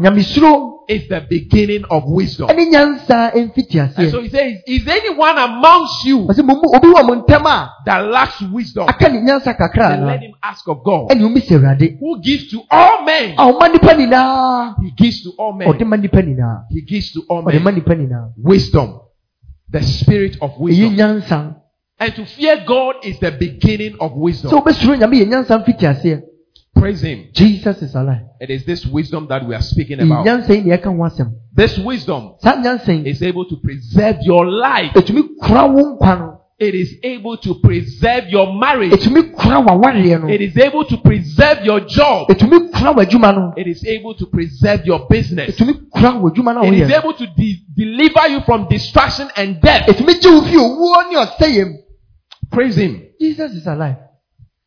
is 0.87 1.07
the 1.07 1.25
beginning 1.29 1.83
of 1.89 2.03
wisdom. 2.05 2.49
And 2.49 4.11
so 4.11 4.21
he 4.21 4.29
says, 4.29 4.57
Is 4.67 4.87
anyone 4.87 5.37
amongst 5.37 6.05
you 6.05 6.19
ɔse 6.27 6.43
mo 6.43 6.55
mu 6.55 6.75
obi 6.75 6.87
wɔ 6.87 7.05
mo 7.05 7.15
ntam 7.21 7.45
a 7.45 7.69
that 7.85 7.99
lacks 8.09 8.41
wisdom? 8.51 8.87
aka 8.87 9.09
ne 9.09 9.21
nyansa 9.21 9.53
kakra 9.57 9.89
Then 9.89 10.05
let 10.05 10.19
him 10.21 10.33
ask 10.43 10.67
of 10.67 10.83
God, 10.83 11.09
ɛne 11.09 11.23
omi 11.23 11.41
sɛ 11.41 11.57
awurade 11.59 11.97
who 11.99 12.21
gives 12.21 12.49
to 12.51 12.61
all 12.71 13.03
men. 13.05 13.35
a 13.37 13.43
ɔma 13.51 13.71
nipa 13.71 13.93
nyinaa 13.93 14.75
He 14.81 14.91
gives 14.91 15.23
to 15.23 15.31
all 15.37 15.53
men. 15.53 15.67
ma 15.87 15.97
nipa 15.97 16.21
nyinaa 16.21 16.65
He 16.69 16.81
gives 16.81 17.11
to 17.13 17.21
all 17.29 17.41
men 17.43 17.83
wisdom, 18.37 18.99
the 19.69 19.81
spirit 19.81 20.37
of 20.41 20.51
wisdom. 20.59 21.55
And 21.99 22.15
to 22.15 22.25
fear 22.25 22.63
God 22.67 22.95
is 23.03 23.19
the 23.19 23.31
beginning 23.31 23.95
of 23.99 24.13
wisdom. 24.13 24.51
Praise 26.83 27.01
Him. 27.01 27.29
jesus 27.31 27.81
is 27.81 27.95
alive 27.95 28.23
It 28.41 28.49
is 28.49 28.65
this 28.65 28.85
wisdom 28.85 29.27
that 29.29 29.47
we 29.47 29.55
are 29.55 29.61
speaking 29.61 30.01
about. 30.01 30.25
nyansa 30.25 30.49
yi 30.53 30.61
na 30.63 30.75
ɛka 30.75 30.91
ho 30.91 31.03
asɛm 31.03 31.31
This 31.55 31.77
wisdom 31.79 32.33
is 33.05 33.21
able 33.23 33.45
to 33.45 33.55
preserve 33.57 34.17
your 34.23 34.45
life. 34.45 34.91
ɛtumi 34.93 35.23
kora 35.41 35.65
wo 35.67 35.95
nkwa 35.97 36.19
no 36.19 36.39
It 36.59 36.75
is 36.75 36.95
able 37.03 37.37
to 37.37 37.55
preserve 37.63 38.27
your 38.29 38.53
marriage. 38.53 38.91
ɛtumi 38.91 39.31
kora 39.33 39.61
w'awareɛ 39.63 40.21
no 40.23 40.27
It 40.27 40.41
is 40.41 40.57
able 40.57 40.83
to 40.83 40.97
preserve 40.97 41.63
your 41.63 41.79
job. 41.87 42.27
ɛtumi 42.27 42.71
kora 42.73 42.93
w'adwuma 42.93 43.33
no 43.33 43.53
It 43.55 43.67
is 43.67 43.85
able 43.85 44.13
to 44.15 44.25
preserve 44.25 44.85
your 44.85 45.07
business. 45.09 45.55
ɛtumi 45.55 45.89
kora 45.89 46.11
w'adwuma 46.19 46.53
no 46.53 46.61
a 46.63 46.67
It 46.67 46.73
is 46.73 46.91
able 46.91 47.13
to 47.13 47.25
de- 47.27 47.63
deliver 47.77 48.27
you 48.27 48.41
from 48.41 48.67
distraction 48.67 49.29
and 49.37 49.61
death. 49.61 49.87
ɛtumi 49.87 50.19
gye 50.21 50.29
wo 50.29 50.41
fi 50.41 50.57
owuo 50.57 51.11
ne 51.11 51.15
ɔsɛyɛ 51.25 51.65
mu 51.65 51.77
Praise 52.51 52.75
Him. 52.75 53.01
jesus 53.21 53.53
is 53.53 53.65
alive 53.67 53.95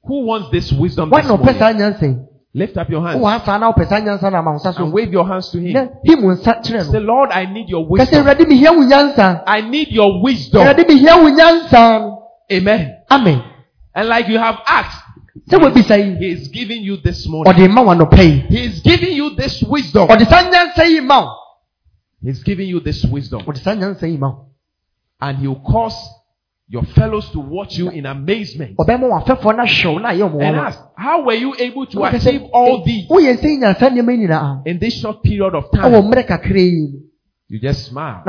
Who 0.07 0.25
wants 0.27 0.51
this 0.51 0.73
wisdom 0.73 1.11
this 1.11 1.27
morning? 1.29 1.59
saa 1.59 1.73
nyansa 1.73 2.03
yi 2.07 2.17
Lift 2.55 2.77
up 2.79 2.89
your 2.89 3.03
hands 3.03 3.21
wowɔ 3.21 3.41
asa 3.41 3.59
na 3.59 3.71
wopɛ 3.73 3.87
saa 3.89 4.01
nyansa 4.01 4.31
no 4.33 4.39
ama 4.39 4.51
wo 4.53 4.57
nsa 4.59 4.81
and 4.81 4.93
wave 4.93 5.13
your 5.13 5.27
hands 5.27 5.51
to 5.51 5.59
Him. 5.59 5.77
him 6.05 6.23
wo 6.23 6.33
nsa 6.35 6.65
Say, 6.91 7.01
Lord, 7.01 7.31
I 7.31 7.45
need 7.53 7.69
your 7.69 7.87
wisdom. 7.87 8.25
awurade 8.25 8.47
mehia 8.49 8.73
wo 8.73 8.83
nyansa 8.83 9.43
I 9.47 9.61
need 9.61 9.89
your 9.91 10.23
wisdom. 10.23 10.63
awurade 10.67 10.87
mehia 10.89 11.17
wo 11.17 11.29
nyansa 11.29 12.01
no 12.01 12.23
Amen. 12.51 12.97
amen 13.11 13.43
And 13.95 14.09
like 14.09 14.29
you 14.29 14.39
have 14.39 14.57
asked, 14.67 15.03
sɛ 15.51 15.59
wabisa 15.61 15.97
yi 15.99 16.17
He 16.17 16.31
is 16.33 16.49
giving 16.49 16.83
you 16.83 16.97
this 16.97 17.27
morning. 17.29 17.53
ɔde 17.53 17.69
ma 17.71 17.83
w'anɔpa 17.83 18.19
yi 18.25 18.39
He 18.49 18.65
is 18.67 18.81
giving 18.81 19.13
you 19.17 19.35
this 19.37 19.63
wisdom. 19.63 20.09
ɔde 20.09 20.27
saa 20.29 20.43
nyansa 20.51 20.89
yi 20.89 21.01
ma 21.01 21.21
wo 21.25 21.31
He's 22.23 22.43
giving 22.43 22.69
you 22.69 22.81
this 22.81 23.05
wisdom. 23.05 23.43
ɔde 23.43 23.59
saa 23.59 23.75
nyansa 23.75 24.09
yi 24.11 24.17
ma 24.17 24.33
And 25.21 25.39
He 25.39 25.47
will 25.49 25.61
cause 25.61 25.97
your 26.69 26.83
fellows 26.95 27.31
to 27.31 27.39
watch 27.39 27.79
you 27.79 27.91
in 27.91 28.07
amazement 28.07 28.77
ɔbɛma 28.77 29.07
w'afɛfoɔ 29.09 29.57
no 29.57 29.63
ahwɛ 29.63 29.93
wo 29.93 29.99
na 29.99 30.09
ayɛ 30.09 30.23
ɔmo 30.31 30.43
and 30.43 30.57
ask, 30.57 30.81
How 30.97 31.25
were 31.25 31.35
you 31.35 31.55
able 31.59 31.87
to 31.87 32.05
achieve 32.05 32.43
all 32.53 32.85
these 32.85 33.09
woyɛ 33.09 33.37
sɛ 33.39 33.59
nyansa 33.59 33.91
nneɛma 33.91 34.13
yi 34.13 34.19
nyinaa 34.27 34.63
in 34.67 34.79
this 34.79 34.95
short 35.01 35.23
period 35.23 35.55
of 35.55 35.71
time? 35.71 35.93
mmerɛ 35.93 36.27
kakra 36.27 36.59
yi 36.59 36.73
mu 36.93 36.99
You 37.49 37.61
just 37.61 37.87
smile. 37.87 38.23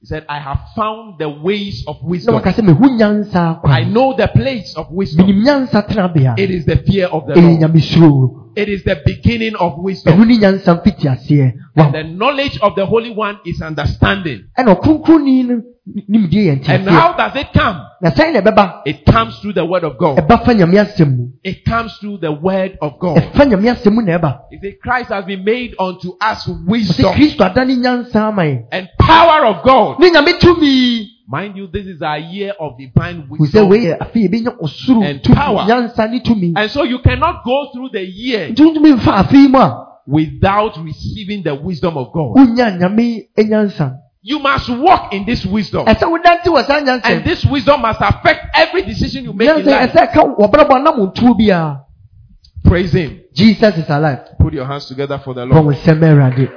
He 0.00 0.06
said, 0.08 0.26
I 0.28 0.40
have 0.40 0.58
found 0.76 1.18
the 1.18 1.28
ways 1.28 1.82
of 1.86 1.96
wisdom. 2.02 2.34
waka 2.34 2.50
sɛ 2.50 2.62
mehu 2.62 2.98
nyansa 2.98 3.60
I 3.64 3.84
know 3.84 4.14
the 4.16 4.26
place 4.28 4.74
of 4.76 4.90
wisdom. 4.90 5.26
menim 5.26 5.44
nyansa 5.44 5.86
tenabea 5.86 6.34
It 6.38 6.50
is 6.50 6.64
the 6.66 6.76
fear 6.78 7.06
of 7.06 7.26
the 7.26 7.34
Lord. 7.34 8.42
It 8.56 8.68
is 8.68 8.82
the 8.84 9.00
beginning 9.04 9.54
of 9.54 9.78
wisdom. 9.78 10.18
ne 10.26 10.36
nyansa 10.36 10.74
mfiti 10.74 11.06
aseɛ 11.08 11.52
And 11.76 11.94
the 11.94 12.02
knowledge 12.02 12.58
of 12.60 12.74
the 12.74 12.86
Holy 12.86 13.10
One 13.10 13.38
is 13.46 13.62
understanding. 13.62 14.46
Ɛna 15.86 15.94
ɔkronkronni 15.94 16.04
no 16.08 16.18
nimdeɛ 16.18 16.44
yɛ 16.44 16.68
And 16.68 16.88
how 16.88 17.12
does 17.16 17.36
it 17.36 17.52
come? 17.52 17.80
na 18.02 18.10
sɛn 18.10 18.32
na 18.32 18.40
ɛbɛba 18.40 18.82
It 18.86 19.04
comes 19.06 19.38
through 19.40 19.52
the 19.54 19.64
word 19.64 19.84
of 19.84 19.98
God. 19.98 20.18
ɛba 20.18 20.44
fa 20.44 20.52
nyame 20.54 20.74
asɛm 20.84 21.16
mu 21.16 21.28
It 21.44 21.64
comes 21.64 21.96
through 21.98 22.18
the 22.18 22.32
word 22.32 22.76
of 22.82 22.98
God. 22.98 23.16
ɛfa 23.18 23.46
nyame 23.50 23.70
asɛm 23.74 23.92
mu 23.94 24.02
na 24.02 24.18
ɛba 24.18 24.38
He 24.50 24.58
said, 24.60 24.80
Christ 24.82 25.10
has 25.10 25.24
been 25.24 25.44
made 25.44 25.74
unto 25.78 26.16
us 26.20 26.48
wisdom 26.66 27.12
kristo 27.14 27.44
ada 27.44 27.64
ne 27.64 27.76
nyansa 27.76 28.16
ama 28.28 28.42
yɛn 28.42 28.64
and 28.72 28.88
power 28.98 29.46
of 29.46 29.64
God. 29.64 30.00
ne 30.00 30.10
nyame 30.10 30.38
tumi 30.40 31.06
Mind 31.28 31.56
you, 31.56 31.66
this 31.66 31.86
is 31.86 32.00
our 32.02 32.18
year 32.18 32.52
of 32.60 32.78
divine 32.78 33.26
wisdom. 33.28 33.68
wei 33.68 33.78
yɛ 33.86 33.98
afei 33.98 34.28
yɛbɛnya 34.28 34.58
ɔsoro 34.60 35.04
And 35.04 35.22
power. 35.24 35.66
And 36.56 36.70
so 36.70 36.84
you 36.84 37.00
cannot 37.00 37.44
go 37.44 37.68
through 37.72 37.88
the 37.92 38.04
year 38.04 38.48
nti 38.50 38.58
wontumi 38.62 38.92
mfa 38.96 39.24
afei 39.24 39.48
mu 39.50 39.82
without 40.06 40.76
receiving 40.84 41.42
the 41.42 41.52
wisdom 41.54 41.96
of 41.96 42.12
God. 42.12 42.36
Wonya 44.26 44.26
nyame 44.26 44.26
nyansa 44.26 44.32
You 44.32 44.38
must 44.40 44.68
walk 44.70 45.12
in 45.12 45.24
this 45.24 45.44
wisdom. 45.46 45.86
ɛsɛ 45.86 46.06
wodante 46.08 46.44
wɔ 46.46 46.64
saa 46.66 46.80
nyansa 46.80 47.04
And 47.04 47.24
this 47.24 47.44
wisdom 47.44 47.80
must 47.82 48.00
affect 48.00 48.46
every 48.54 48.82
decision 48.82 49.24
you 49.24 49.32
make 49.32 49.48
in 49.48 49.64
life. 49.66 49.92
ɛsɛ 49.92 50.12
ka 50.12 50.22
wɔbrɛbɔ 50.22 50.82
nam 50.82 51.12
ntuo 51.12 51.36
biara 51.38 51.82
Praise 52.64 52.92
Him. 52.92 53.20
jesus 53.32 53.76
is 53.78 53.88
alive 53.88 54.20
Put 54.38 54.54
your 54.54 54.66
hands 54.66 54.86
together 54.86 55.18
for 55.24 55.34
the 55.34 55.44
Lord. 55.46 55.64
wo 55.66 55.72
nsɛm 55.72 56.00
awurade 56.02 56.50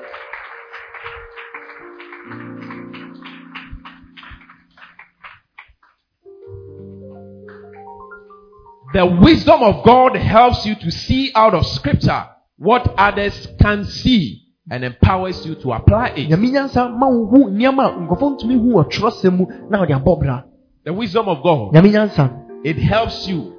The 8.93 9.05
wisdom 9.05 9.61
of 9.61 9.85
God 9.85 10.15
helps 10.15 10.65
you 10.65 10.75
to 10.75 10.91
see 10.91 11.31
out 11.35 11.53
of 11.53 11.65
scripture 11.65 12.25
what 12.57 12.87
others 12.97 13.47
can 13.61 13.85
see 13.85 14.47
and 14.69 14.83
empowers 14.83 15.45
you 15.45 15.55
to 15.55 15.73
apply 15.73 16.09
it. 16.09 16.29
nyame 16.29 16.49
nyansa 16.51 16.89
ma 16.89 17.07
wo 17.07 17.25
hu 17.25 17.49
nneɛma 17.49 17.85
a 17.85 17.91
nkɔfo 18.01 18.37
ntumi 18.37 18.55
hu 18.59 18.73
wɔ 18.75 18.83
twerɛsɛm 18.91 19.31
mu 19.37 19.45
na 19.69 19.79
wɔde 19.83 19.93
abɔ 20.03 20.19
bra 20.19 20.43
The 20.85 20.93
wisdom 20.93 21.27
of 21.27 21.43
God, 21.43 21.75
it 22.63 22.77
helps 22.77 23.27
you 23.27 23.53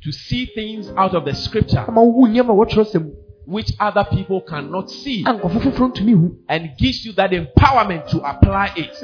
to 0.00 0.12
see 0.12 0.46
things 0.46 0.90
out 0.96 1.14
of 1.14 1.24
the 1.24 1.34
scripture 1.34 1.84
ama 1.86 2.02
wo 2.02 2.12
hu 2.12 2.28
nneɛma 2.28 2.50
a 2.50 2.54
wɔ 2.54 2.70
twerɛsɛm 2.70 3.04
mu 3.04 3.10
which 3.46 3.72
other 3.80 4.04
people 4.04 4.42
cannot 4.42 4.90
see 4.90 5.24
a 5.26 5.32
nkɔfo 5.32 5.60
foforɔ 5.60 5.92
ntumi 5.92 6.12
hu 6.12 6.36
and 6.48 6.70
gives 6.78 7.04
you 7.04 7.12
that 7.14 7.30
empowerment 7.32 8.06
to 8.08 8.18
apply 8.20 8.70
it. 8.76 8.94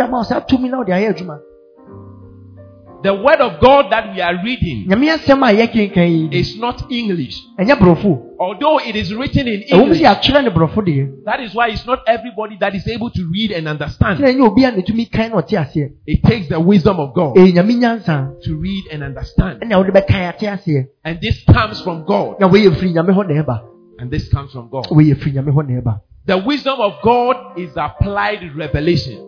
The 3.04 3.12
word 3.12 3.38
of 3.40 3.60
God 3.60 3.92
that 3.92 4.14
we 4.14 4.20
are 4.22 4.34
reading 4.42 4.86
nyame 4.88 5.12
asɛm 5.12 5.42
a 5.44 5.52
yɛkenkan 5.52 6.08
yi 6.32 6.38
is 6.40 6.56
not 6.58 6.90
English. 6.90 7.36
Although 8.40 8.78
it 8.78 8.96
is 8.96 9.12
written 9.14 9.46
in 9.46 9.60
English, 9.68 10.00
sɛ 10.00 10.04
yɛatwerɛ 10.22 10.44
ne 10.44 10.48
borɔfo 10.50 10.80
deɛ 10.80 11.24
that 11.26 11.38
is 11.40 11.54
why 11.54 11.68
it's 11.68 11.84
not 11.86 12.00
everybody 12.06 12.56
that 12.60 12.74
is 12.74 12.88
able 12.88 13.10
to 13.10 13.30
read 13.30 13.50
and 13.52 13.68
understand. 13.68 14.18
sɛ 14.20 14.24
ɛnyɛ 14.34 14.40
obi 14.46 14.64
a 14.64 14.70
ne 14.72 14.82
tumi 14.82 15.04
kan 15.12 15.30
na 15.32 15.36
ɔte 15.42 15.52
aseɛ 15.52 15.90
It 16.06 16.22
takes 16.24 16.48
the 16.48 16.58
wisdom 16.58 16.98
of 16.98 17.12
God 17.14 17.36
ɛyɛ 17.36 17.52
nyame 17.52 17.74
nyansa 17.78 18.40
to 18.42 18.56
read 18.56 18.84
and 18.90 19.02
understand. 19.02 19.60
ɛna 19.60 19.76
wode 19.76 19.92
bɛkan 19.92 20.30
ate 20.32 20.46
aseɛ 20.48 20.86
And 21.04 21.20
this 21.20 21.44
comes 21.44 21.82
from 21.82 22.04
God. 22.06 22.40
na 22.40 22.48
wɔyɛ 22.48 22.74
firi 22.76 22.94
nyame 22.94 23.12
hɔ 23.14 23.28
na 23.28 23.42
ɛba 23.42 23.60
And 23.98 24.10
this 24.10 24.28
comes 24.30 24.50
from 24.52 24.70
God. 24.70 24.86
wɔyɛ 24.86 25.16
firi 25.16 25.34
nyame 25.34 25.52
hɔ 25.52 25.68
na 25.68 25.80
ɛba 25.82 26.00
The 26.26 26.38
wisdom 26.38 26.80
of 26.80 26.94
God 27.02 27.36
is 27.58 27.68
applied 27.76 28.56
revelation. 28.56 29.18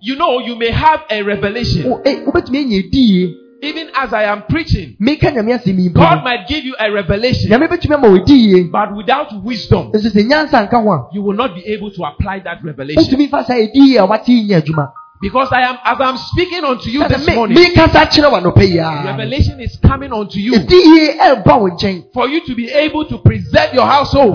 Nyame 0.00 0.08
nyansa 0.08 0.08
yɛ 0.08 0.08
di 0.08 0.08
a 0.08 0.08
wode 0.08 0.08
ayɛ 0.08 0.08
adwuma 0.08 0.08
You 0.08 0.16
know, 0.16 0.38
you 0.40 0.56
may 0.56 0.70
have 0.70 1.00
a 1.10 1.22
revelation. 1.22 1.90
Wo- 1.90 2.00
eh, 2.04 2.24
wobɛtumi 2.26 2.58
anya 2.58 2.82
ɛdiyie 2.82 3.34
Even 3.62 3.90
as 3.94 4.12
I 4.14 4.24
am 4.24 4.42
preaching, 4.48 4.96
meka 4.98 5.30
nyame 5.30 5.52
asɛm 5.52 5.78
yi 5.78 5.90
mpo. 5.90 6.00
God 6.00 6.24
might 6.24 6.48
give 6.48 6.64
you 6.64 6.74
a 6.78 6.90
revelation. 6.90 7.50
nyame 7.50 7.68
bɛtumi 7.68 7.94
ama 7.94 8.08
wɔdiyie 8.08 8.70
But 8.72 8.96
without 8.96 9.32
wisdom, 9.44 9.92
nso 9.92 10.08
sɛ 10.10 10.26
nyansa 10.26 10.66
nka 10.68 10.82
ho 10.82 10.92
a. 10.92 11.08
you 11.12 11.22
will 11.22 11.36
not 11.36 11.54
be 11.54 11.62
able 11.66 11.90
to 11.90 12.02
apply 12.04 12.40
that 12.40 12.64
revelation. 12.64 13.02
wotumi 13.04 13.28
fa 13.28 13.44
saa 13.44 13.54
ɛdiyie 13.54 13.98
a 13.98 14.06
wate 14.06 14.28
yi 14.28 14.48
nyɛ 14.48 14.62
adwuma. 14.62 14.92
Because 15.22 15.52
I 15.52 15.60
am, 15.68 15.76
as 15.84 16.00
I'm 16.00 16.16
speaking 16.16 16.64
unto 16.64 16.88
you 16.88 17.06
this 17.06 17.28
morning, 17.34 17.58
mekasa 17.58 18.06
kyerɛ 18.08 18.30
w'anɔpa 18.32 18.62
yi 18.66 18.78
a. 18.78 19.02
revelation 19.04 19.60
is 19.60 19.76
coming 19.76 20.10
unto 20.14 20.38
you. 20.38 20.52
Ɛdiyie 20.54 21.18
ɛreba 21.18 21.60
wo 21.60 21.68
nkyɛn. 21.68 22.04
For 22.14 22.26
you 22.26 22.40
to 22.46 22.54
be 22.54 22.70
able 22.70 23.04
to 23.04 23.18
preserve 23.18 23.74
your 23.74 23.84
household. 23.84 24.34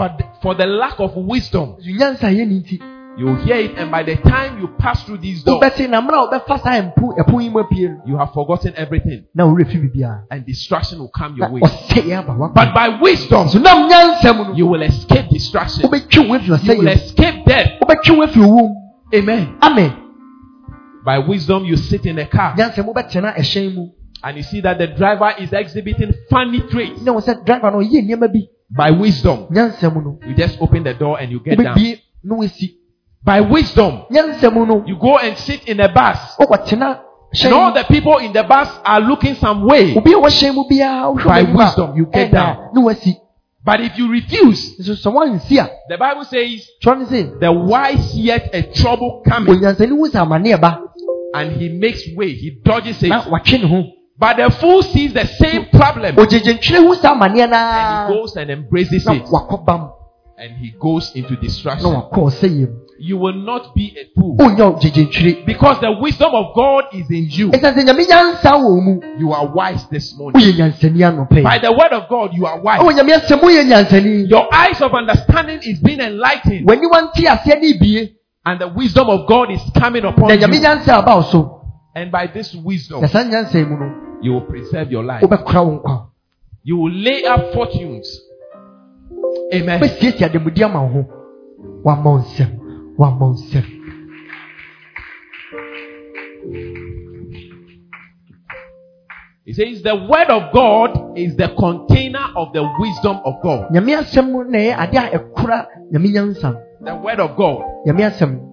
But 0.00 0.22
for 0.40 0.54
the 0.54 0.64
lack 0.64 0.98
of 0.98 1.14
wisdom, 1.14 1.76
nso 1.78 1.92
nyansa 1.98 2.32
yɛ 2.32 2.48
ne 2.48 2.60
nti 2.60 2.80
you 3.18 3.34
hear 3.44 3.56
it, 3.56 3.76
and 3.76 3.90
by 3.90 4.02
the 4.02 4.16
time 4.16 4.58
you 4.58 4.68
pass 4.78 5.02
through 5.04 5.18
these 5.18 5.42
doors, 5.44 5.60
wobɛte 5.60 5.90
na 5.90 6.00
mmerɛ 6.00 6.16
a 6.16 6.26
wobɛfa 6.40 6.62
saa 6.62 6.80
mpo 6.80 7.14
ɛpo 7.18 7.42
yi 7.42 7.50
mu 7.50 7.58
apue 7.62 7.88
no 7.90 8.00
you 8.06 8.16
have 8.16 8.32
forgotten 8.32 8.72
everything, 8.76 9.26
na 9.34 9.44
worɛ 9.44 9.66
fi 9.70 9.76
biribiara 9.76 10.22
and 10.30 10.46
distraction 10.46 11.00
will 11.00 11.10
come 11.10 11.36
your 11.36 11.50
way. 11.50 11.60
But 11.60 12.72
by 12.74 12.98
wisdom, 13.02 13.48
so 13.50 13.58
nam 13.58 13.90
nyansa 13.90 14.34
mu 14.34 14.54
you 14.56 14.66
will 14.68 14.80
escape 14.82 15.28
distraction. 15.28 15.82
wobɛtwe 15.84 16.28
wo 16.28 16.38
afiri 16.38 16.64
You 16.74 16.78
will 16.78 16.88
escape 16.88 17.44
death. 17.44 17.68
wobɛtwe 17.82 18.16
wo 18.16 18.26
afiri 18.26 18.44
owom 18.46 18.74
Amen. 19.14 19.58
amen. 19.60 19.92
By 21.04 21.18
wisdom, 21.18 21.64
you 21.66 21.76
sit 21.76 22.06
in 22.06 22.18
a 22.18 22.24
car. 22.26 22.54
Nyansa 22.56 22.82
mu 22.86 22.94
wobɛtena 22.94 23.36
ɛhyɛn 23.36 23.74
mu 23.74 23.88
and 24.22 24.36
you 24.38 24.42
see 24.44 24.60
that 24.62 24.78
the 24.78 24.86
driver 24.86 25.34
is 25.38 25.52
exhibiting 25.52 26.14
funny 26.30 26.60
traits. 26.70 27.00
Na 28.70 28.90
wo 28.92 29.04
sɛ 29.04 29.22
driver 29.22 29.40
no 29.40 29.50
ɔyɛ 29.50 29.50
nneɛma 29.50 29.50
bi 29.50 29.50
By 29.50 29.50
wisdom, 29.50 29.50
nyansa 29.50 29.92
mu 29.92 30.00
no. 30.00 30.18
You 30.26 30.34
just 30.34 30.56
open 30.60 30.84
the 30.84 30.94
door 30.94 31.20
and 31.20 31.32
you 31.32 31.40
get 31.40 31.58
down. 31.58 31.76
By 33.22 33.40
wisdom, 33.40 34.04
nyansa 34.10 34.52
mu 34.52 34.64
no. 34.64 34.84
You 34.86 34.96
go 34.96 35.18
and 35.18 35.36
sit 35.38 35.68
in 35.68 35.80
a 35.80 35.88
bus. 35.92 36.36
And 36.38 37.52
all 37.52 37.72
the 37.72 37.84
people 37.84 38.18
in 38.18 38.32
the 38.32 38.42
bus 38.42 38.68
are 38.84 39.00
looking 39.00 39.34
some 39.36 39.66
way. 39.66 39.94
obi 39.96 40.12
a 40.12 40.16
wɔhyɛn 40.16 40.54
mu 40.54 40.64
biara 40.68 41.14
wohwɛ 41.14 41.24
By 41.24 41.42
wisdom, 41.42 41.96
you 41.96 42.06
get 42.06 42.30
down. 42.32 42.70
But 43.62 43.80
if 43.82 43.98
you 43.98 44.10
refuse, 44.10 44.78
nso 44.78 44.94
sɛ 44.96 45.12
woansi 45.12 45.68
the 45.88 45.98
Bible 45.98 46.24
says, 46.24 46.66
twerɛ 46.82 46.98
ne 46.98 47.04
sɛ 47.04 47.40
the 47.40 47.52
wise 47.52 48.16
yet 48.16 48.50
a 48.54 48.62
trouble 48.62 49.22
coming, 49.28 49.54
onyansani 49.54 49.90
hu 49.90 50.08
sɛ 50.08 50.26
amanneɛ 50.26 50.60
ba. 50.60 50.80
And 51.34 51.52
he 51.60 51.68
makes 51.68 52.02
way, 52.16 52.32
he 52.34 52.50
dodges 52.64 53.02
it. 53.02 53.12
Na 54.20 54.26
watwe 54.26 54.36
ne 54.36 54.42
ho 54.42 54.50
But 54.50 54.50
the 54.50 54.50
fool 54.60 54.82
sees 54.82 55.12
the 55.14 55.26
same 55.26 55.66
problem, 55.72 56.18
and 56.18 56.18
ogyegye 56.18 56.58
ntwerɛ 56.58 56.78
hu 56.78 56.94
sɛ 56.94 57.08
amanneɛ 57.12 57.50
naa 57.50 58.08
he 58.08 58.14
goes 58.14 58.36
and 58.36 58.50
embraces 58.50 59.06
it, 59.06 59.22
and 60.38 60.56
he 60.56 60.74
goes 60.80 61.14
into 61.14 61.34
na 61.34 61.40
distraction. 61.40 61.90
wakɔ 61.90 62.12
ɔsɛyɛ 62.12 62.68
mu 62.68 62.76
You 63.02 63.16
will 63.16 63.32
not 63.32 63.74
be 63.74 63.96
a 63.96 64.04
fool. 64.14 64.36
Onyɛ 64.36 64.76
ogyegye 64.76 65.08
ntwerɛ 65.08 65.46
because 65.46 65.80
the 65.80 65.90
wisdom 65.92 66.34
of 66.34 66.54
God 66.54 66.84
is 66.92 67.10
in 67.10 67.28
you. 67.30 67.50
ɛsiane 67.50 67.74
sɛ 67.74 67.84
nyame 67.84 68.06
nyansa 68.06 68.52
wɔ 68.52 68.62
wo 68.62 68.80
mu. 68.80 69.00
You 69.18 69.32
are 69.32 69.46
wise 69.46 69.86
this 69.90 70.14
morning. 70.18 70.40
woyɛ 70.42 70.52
nyansani 70.58 70.98
anɔpɛ 70.98 71.42
By 71.42 71.58
the 71.58 71.72
word 71.72 71.92
of 71.92 72.08
God, 72.10 72.34
you 72.34 72.44
are 72.44 72.60
wise. 72.60 72.80
nyame 72.80 73.12
asɛm 73.16 73.40
woyɛ 73.40 73.64
nyansani. 73.64 74.28
Your 74.28 74.48
eyes 74.52 74.80
of 74.82 74.92
understanding 74.92 75.60
is 75.62 75.80
being 75.80 76.00
enlightened, 76.00 76.66
w'ani 76.68 76.90
wante 76.90 77.24
aseɛ 77.24 78.10
and 78.46 78.60
the 78.60 78.68
wisdom 78.68 79.08
of 79.08 79.26
God 79.26 79.50
is 79.50 79.60
coming 79.78 80.04
upon 80.04 80.28
you. 80.38 80.46
nyansa 80.46 80.88
aba 80.98 81.16
wo 81.16 81.22
so 81.22 81.56
And 81.94 82.12
by 82.12 82.26
this 82.28 82.54
wisdom, 82.54 83.02
na 84.22 84.28
saa 84.28 84.28
nyansa 84.28 84.28
yi 84.28 84.28
mu 84.28 84.28
no 84.28 84.28
you 84.28 84.32
will 84.32 84.46
preserve 84.46 84.92
your 84.92 85.04
life. 85.04 85.22
wobɛkora 85.22 85.62
wo 85.66 85.72
nkwa 85.72 86.06
You 86.62 86.76
will 86.76 86.92
lay 86.92 87.24
up 87.24 87.54
fortunes. 87.54 88.20
Amen. 89.54 89.80
wobɛsiesie 89.80 90.24
ademude 90.26 90.64
ama 90.64 90.82
wo 90.82 90.88
ho 90.88 91.04
woama 91.84 92.10
wo 92.10 92.18
nsɛm 92.18 92.50
woama 92.98 93.26
wo 93.26 93.32
nsɛm 93.32 93.64
He 99.44 99.52
says 99.54 99.82
the 99.82 99.96
word 99.96 100.28
of 100.28 100.52
God 100.52 101.18
is 101.18 101.34
the 101.36 101.48
container 101.58 102.26
of 102.36 102.52
the 102.52 102.62
wisdom 102.78 103.18
of 103.24 103.42
God. 103.42 103.70
nyame 103.72 103.96
asɛm 103.96 104.50
na 104.50 104.58
ɛyɛ 104.58 104.78
ade 104.78 104.96
a 104.98 105.18
ɛkora 105.18 105.66
nyame 105.92 106.08
nyansa 106.12 106.52
no. 106.52 106.60
The 106.84 106.94
word 106.96 107.20
of 107.20 107.36
God 107.36 107.62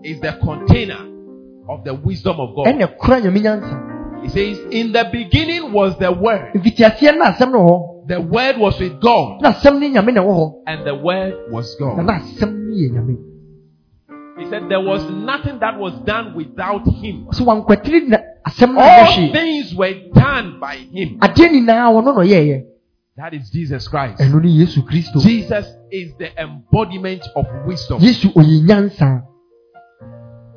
is 0.03 0.19
the 0.21 0.33
container 0.41 0.97
of 1.69 1.83
the 1.83 1.93
wisdom 1.93 2.39
of 2.39 2.55
God. 2.55 2.67
Ɛna 4.17 4.23
ɛkora 4.23 4.23
nyame 4.23 4.23
nyansa 4.23 4.23
He 4.23 4.29
says, 4.29 4.59
In 4.71 4.91
the 4.91 5.09
beginning 5.11 5.71
was 5.73 5.97
the 5.97 6.11
word. 6.11 6.53
mfitiaseɛ 6.55 7.17
na 7.17 7.25
asɛm 7.33 7.51
no 7.51 7.59
wɔ 7.59 7.69
hɔ 7.69 8.07
The 8.07 8.21
word 8.21 8.57
was 8.57 8.79
with 8.79 8.99
God, 9.01 9.41
na 9.41 9.51
asɛm 9.53 9.79
ne 9.79 9.89
nyame 9.89 10.13
na 10.13 10.21
ɛwɔ 10.21 10.33
hɔ 10.35 10.53
and 10.67 10.85
the 10.87 10.95
word 10.95 11.33
was 11.51 11.75
God. 11.79 11.97
na 12.05 12.19
asɛm 12.19 12.53
no 12.53 12.73
yɛ 12.75 12.91
nyame 12.91 13.17
He 14.39 14.45
said, 14.49 14.69
There 14.69 14.79
was 14.81 15.03
nothing 15.09 15.59
that 15.59 15.77
was 15.79 15.93
done 16.05 16.35
without 16.35 16.87
him. 16.87 17.27
so 17.33 17.43
wankwatiri 17.45 18.07
na 18.07 18.17
asɛm 18.47 18.73
no 18.73 18.79
All 18.81 19.31
things 19.33 19.73
were 19.75 19.93
done 20.13 20.59
by 20.59 20.75
him. 20.75 21.17
adeɛ 21.19 21.49
nyinaa 21.51 21.91
wɔno 21.91 22.15
na 22.15 22.21
ɔyɛɛyɛ 22.23 22.63
That 23.17 23.33
is 23.33 23.49
Jesus 23.49 23.87
Christ. 23.87 24.19
ɛno 24.19 24.41
ne 24.43 24.49
yesu 24.49 24.83
kristo 24.85 25.19
Jesus 25.21 25.65
is 25.91 26.13
the 26.19 26.29
embodiment 26.39 27.23
of 27.35 27.45
wisdom. 27.65 27.99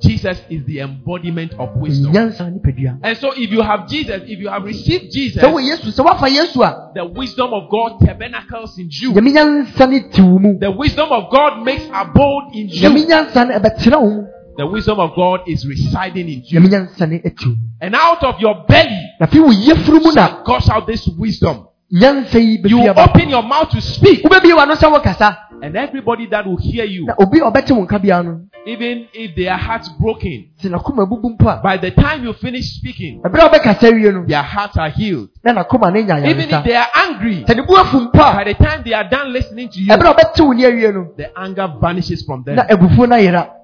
Yesu 0.02 0.09
ɔyɛ 0.09 0.09
nyansa 0.09 0.09
Jesus 0.09 0.40
is 0.51 0.64
the 0.64 0.81
embodiment 0.81 1.52
of 1.59 1.77
wisdom. 1.77 2.16
And 2.16 3.16
so, 3.18 3.32
if 3.36 3.51
you 3.51 3.62
have 3.62 3.89
Jesus, 3.89 4.22
if 4.27 4.39
you 4.39 4.48
have 4.48 4.64
received 4.64 5.12
Jesus, 5.12 5.43
sɛ 5.43 5.52
wɔ 5.52 5.60
yesu 5.62 5.90
sɛ 5.93 6.05
woafa 6.05 6.28
yesu 6.28 6.62
a 6.62 6.93
the 6.94 7.05
wisdom 7.05 7.52
of 7.52 7.70
God 7.70 8.01
tabernacles 8.01 8.78
in 8.78 8.89
you. 8.90 9.12
nyame 9.12 9.32
nyansa 9.32 9.86
ne 9.89 10.01
te 10.10 10.22
wo 10.22 10.39
mu 10.39 10.59
The 10.59 10.70
wisdom 10.70 11.10
of 11.10 11.31
God 11.31 11.62
makes 11.64 11.85
abode 11.93 12.55
in 12.55 12.68
you. 12.68 13.06
nyansa 13.06 13.47
no 13.47 13.59
ɛbɛtena 13.59 14.01
wo 14.01 14.10
mu 14.10 14.27
The 14.56 14.66
wisdom 14.66 14.98
of 15.01 15.14
God 15.14 15.40
is 15.48 15.66
residing 15.66 16.28
in 16.28 16.43
you. 16.44 16.60
nyame 16.60 16.68
nyansa 16.70 17.09
ne 17.09 17.16
ati 17.24 17.47
wo 17.47 17.51
mu 17.51 17.56
And 17.81 17.94
out 17.94 18.22
of 18.24 18.40
your 18.40 18.64
belly 18.68 19.01
na 19.20 19.27
afei 19.27 19.40
wo 19.40 19.51
yɛfuru 19.52 20.02
mu 20.05 20.12
na 20.12 20.43
gush 20.44 20.68
out 20.68 20.86
this 20.86 21.06
wisdom. 21.18 21.66
You 21.93 22.89
open 22.97 23.29
your 23.31 23.43
mouth 23.43 23.71
to 23.71 23.81
speak, 23.81 24.23
wobɛbie 24.23 24.55
w'ano 24.55 24.75
sɛ 24.77 24.87
wokasa. 24.93 25.37
And 25.62 25.77
everybody 25.77 26.27
that 26.27 26.47
will 26.47 26.57
hear 26.57 26.85
you, 26.85 27.05
na 27.07 27.15
obi 27.19 27.41
a 27.41 27.51
ɔbɛte 27.51 27.73
wo 27.73 27.85
nka 27.85 27.99
biara 27.99 28.25
no. 28.25 28.41
even 28.65 29.09
if 29.12 29.35
their 29.35 29.57
hearts 29.57 29.89
broken, 29.99 30.51
sɛ 30.62 30.71
nakoma 30.71 31.03
abubu 31.05 31.37
mpo 31.37 31.49
a. 31.49 31.61
by 31.61 31.77
the 31.79 31.91
time 31.91 32.23
you 32.23 32.33
finish 32.35 32.77
speaking, 32.77 33.21
ɛberɛ 33.23 33.41
a 33.41 33.49
wobɛkasa 33.51 33.93
wie 33.93 34.09
no 34.12 34.25
their 34.25 34.41
hearts 34.41 34.77
are 34.77 34.91
healed. 34.91 35.31
na 35.45 35.53
nakoma 35.53 35.93
no 35.93 36.01
nya 36.01 36.25
Even 36.31 36.49
if 36.49 36.65
they 36.65 36.77
are 36.77 36.87
angry, 36.95 37.45
sɛ 37.45 37.57
ne 37.57 37.62
bu 37.62 37.75
afu 37.75 38.09
mpo 38.09 38.12
by 38.35 38.45
the 38.45 38.55
time 38.55 38.83
they 38.85 38.93
are 38.93 39.09
done 39.11 39.33
listening 39.33 39.69
to 39.69 39.81
you, 39.81 39.89
ɛberɛ 39.93 40.11
a 40.11 40.15
wobɛte 40.15 40.41
wo 40.47 40.53
ne 40.53 40.62
awie 40.62 40.95
no 40.95 41.09
the 41.17 41.37
anger 41.37 41.73
vanishes 41.81 42.23
from 42.23 42.45
them. 42.45 42.55
na 42.55 42.62
abufuo 42.69 43.09
no 43.09 43.17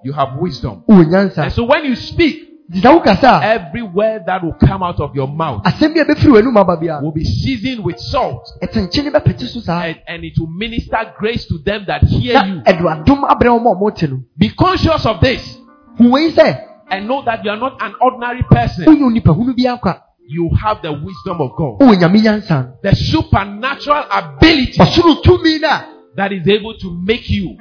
You 0.03 0.13
have 0.13 0.37
wisdom. 0.39 0.85
And 0.89 1.53
so 1.53 1.65
when 1.65 1.85
you 1.85 1.95
speak, 1.97 2.46
every 2.73 3.83
word 3.83 4.25
that 4.27 4.43
will 4.43 4.55
come 4.55 4.83
out 4.83 5.01
of 5.01 5.15
your 5.15 5.29
mouth 5.29 5.63
a 5.65 5.71
ɛbɛfiri 5.71 6.33
w'anum 6.33 6.57
aba 6.57 6.77
biara 6.77 7.03
will 7.03 7.13
be 7.13 7.25
seasoned 7.25 7.85
with 7.85 7.99
salt, 7.99 8.49
ɛtenkyene 8.63 9.11
bɛpete 9.11 9.47
so 9.49 9.61
saa. 9.61 9.83
And, 9.83 10.01
and 10.07 10.25
it 10.25 10.39
will 10.39 10.49
minister 10.49 10.99
grace 11.19 11.47
to 11.47 11.59
them 11.59 11.85
that 11.87 12.03
hear 12.03 12.43
you. 12.45 12.61
ɛde 12.63 12.81
adom 12.81 13.29
abrɛ 13.29 13.51
wo 13.51 13.59
ma 13.61 13.75
ɔmote 13.75 14.11
no. 14.11 14.23
Be 14.37 14.51
conscious 14.51 15.07
of 15.07 15.21
this. 15.21 15.59
And 15.99 17.09
know 17.09 17.25
that 17.25 17.45
you 17.45 17.51
are 17.51 17.57
not 17.57 17.81
an 17.81 17.95
ordinary 18.01 18.43
person. 18.51 18.85
wonyɛ 18.85 19.21
onipahunu 19.21 19.57
bi 19.57 19.65
akwa. 19.65 20.01
You 20.29 20.51
have 20.61 20.83
the 20.83 20.93
wisdom 20.93 21.41
of 21.41 21.53
God, 21.57 21.79
the 21.79 22.97
supernatural 22.97 24.05
ability 24.11 24.79
ɔsoro 24.79 25.23
tumi 25.23 25.61
no 25.61 25.69
a 25.69 25.87
that 26.17 26.33
is 26.33 26.49
able 26.49 26.77
to 26.79 26.91
make 27.05 27.31
you, 27.31 27.57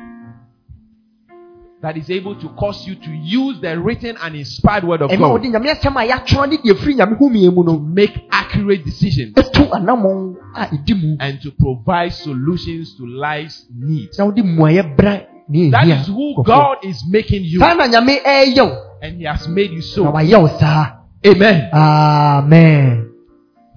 that 1.85 1.97
is 1.97 2.09
able 2.09 2.35
to 2.35 2.49
cause 2.57 2.87
you 2.87 2.95
to 2.95 3.11
use 3.11 3.61
the 3.61 3.79
written 3.79 4.17
and 4.19 4.35
inspired 4.35 4.83
word 4.83 5.03
of 5.03 5.09
God 5.11 5.19
wode 5.21 5.43
nyame 5.43 5.69
asɛm 5.69 5.95
a 6.01 6.07
yɛatwerɛ 6.09 6.49
ne 6.49 6.57
deɛ 6.57 6.75
firi 6.81 6.95
nyame 6.95 7.15
homie 7.19 7.53
mu 7.53 7.63
to 7.63 7.79
make 7.79 8.25
accurate 8.31 8.83
decisions 8.83 9.33
ɛto 9.35 9.69
anammɔn 9.69 10.35
a 10.55 10.65
ɛdi 10.65 10.93
mu 10.99 11.15
and 11.19 11.39
to 11.41 11.51
provide 11.51 12.11
solutions 12.11 12.95
to 12.97 13.05
life's 13.05 13.65
needs. 13.77 14.17
na 14.17 14.25
wode 14.25 14.37
mmuayɛ 14.41 14.95
brɛ 14.97 15.25
ne 15.47 15.69
That 15.69 15.87
is 15.87 16.07
who. 16.07 16.41
God 16.43 16.77
is 16.83 17.03
making 17.07 17.43
you, 17.43 17.59
saa 17.59 17.75
na 17.75 17.85
nyame 17.87 18.17
ɛɛyɛ 18.25 18.65
wo 18.65 18.77
and 19.03 19.17
He 19.19 19.25
has 19.25 19.47
made 19.47 19.69
you 19.69 19.81
so. 19.81 20.05
wayɛ 20.05 20.41
wo 20.41 20.47
saa 20.57 20.91
Amen. 21.23 21.69
amen 21.71 23.11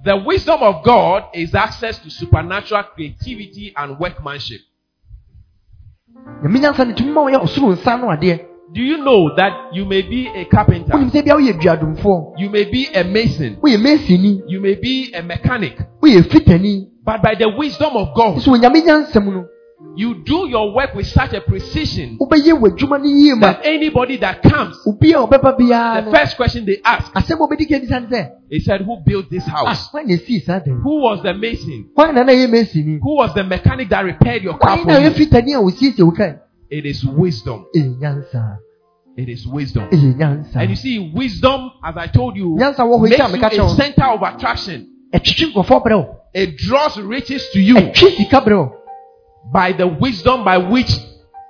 The 0.03 0.17
wisdom 0.17 0.63
of 0.63 0.83
God 0.83 1.25
is 1.35 1.53
access 1.53 1.99
to 1.99 2.09
supernatural 2.09 2.83
creativity 2.95 3.73
and 3.75 3.99
workmanship. 3.99 4.61
Do 8.71 8.81
you 8.83 8.97
know 9.03 9.35
that 9.35 9.73
you 9.73 9.83
may 9.85 10.01
be 10.03 10.27
a 10.27 10.45
carpenter, 10.45 10.93
wonim 10.93 11.09
sɛ 11.09 11.23
bia 11.23 11.33
woyɛ 11.35 11.59
duadomfoɔ 11.59 12.33
you 12.37 12.49
may 12.49 12.65
be 12.65 12.87
a 12.93 13.03
mason, 13.03 13.57
you 14.47 14.59
may 14.61 14.75
be 14.75 15.11
a 15.13 15.23
mechanic, 15.23 15.75
but 17.03 17.21
by 17.23 17.33
the 17.35 17.49
wisdom 17.57 17.95
of 17.95 18.13
God, 18.15 18.37
nso 19.99 20.15
wɔ 20.15 20.15
nyame 20.15 20.15
nyansa 20.15 20.15
mu 20.15 20.15
no 20.15 20.15
you 20.19 20.23
do 20.23 20.47
your 20.49 20.73
work 20.73 20.95
with 20.95 21.07
such 21.07 21.33
a 21.33 21.41
precision 21.41 22.17
wobɛyɛ 22.19 22.53
w'adwuma 22.59 22.99
no 22.99 23.05
yie 23.05 23.35
ma 23.35 23.53
that 23.53 23.65
anybody 23.65 24.17
that 24.17 24.41
comes, 24.41 24.75
obi 24.87 25.11
a 25.13 25.17
ɔbɛba 25.17 25.57
biara 25.57 26.05
the 26.05 26.11
first 26.11 26.37
question 26.37 26.65
they 26.65 26.79
ask, 26.85 27.11
asɛm 27.13 27.35
a 27.35 27.47
wobɛdi 27.47 27.67
ka 27.69 27.79
bisa 27.79 27.99
ne 28.01 28.07
sɛ 28.07 28.29
they 28.49 28.59
said, 28.59 28.81
Who 28.81 28.97
built 29.05 29.29
this 29.29 29.43
ah 29.47 29.65
house? 29.65 29.89
hwan 29.91 30.07
na 30.07 30.15
ɛsii 30.15 30.43
saa 30.43 30.59
dan 30.59 30.81
Who 30.81 31.01
was 31.01 31.21
the 31.23 31.33
mason? 31.33 31.89
hwan 31.95 32.15
na 32.15 32.23
na 32.23 32.31
ɛyɛ 32.33 32.99
Who 33.01 33.15
was 33.17 33.33
the 33.33 33.43
mechanic 33.43 33.89
that 33.89 34.05
repaired 34.05 34.43
your 34.43 34.57
car 34.57 34.77
hwan 34.77 34.83
for 34.85 34.87
na 34.91 34.99
ɛyɛ 34.99 35.17
you? 35.17 35.25
fitani 35.25 35.53
a 35.55 35.61
wɔsiesie 35.61 36.03
wo 36.03 36.11
kae 36.11 36.39
It 36.71 36.85
is 36.85 37.03
wisdom. 37.03 37.65
It 37.73 39.27
is 39.27 39.47
wisdom. 39.47 39.89
And 39.91 40.69
you 40.69 40.75
see, 40.75 41.11
wisdom, 41.15 41.71
as 41.83 41.97
I 41.97 42.05
told 42.07 42.37
you, 42.37 42.55
makes 42.55 42.77
you 42.77 43.63
a 43.63 43.69
center 43.75 44.05
of 44.05 44.21
attraction. 44.21 44.87
ɛtwitwi 45.13 45.51
nkurɔfoɔ 45.51 45.83
berɛ 45.83 45.97
wo 45.97 46.15
It 46.31 46.57
draws 46.57 46.95
riches 46.99 47.49
to 47.53 47.59
you 47.59 47.75
by 49.51 49.71
the 49.73 49.87
wisdom 49.87 50.43
by 50.43 50.57
which 50.57 50.91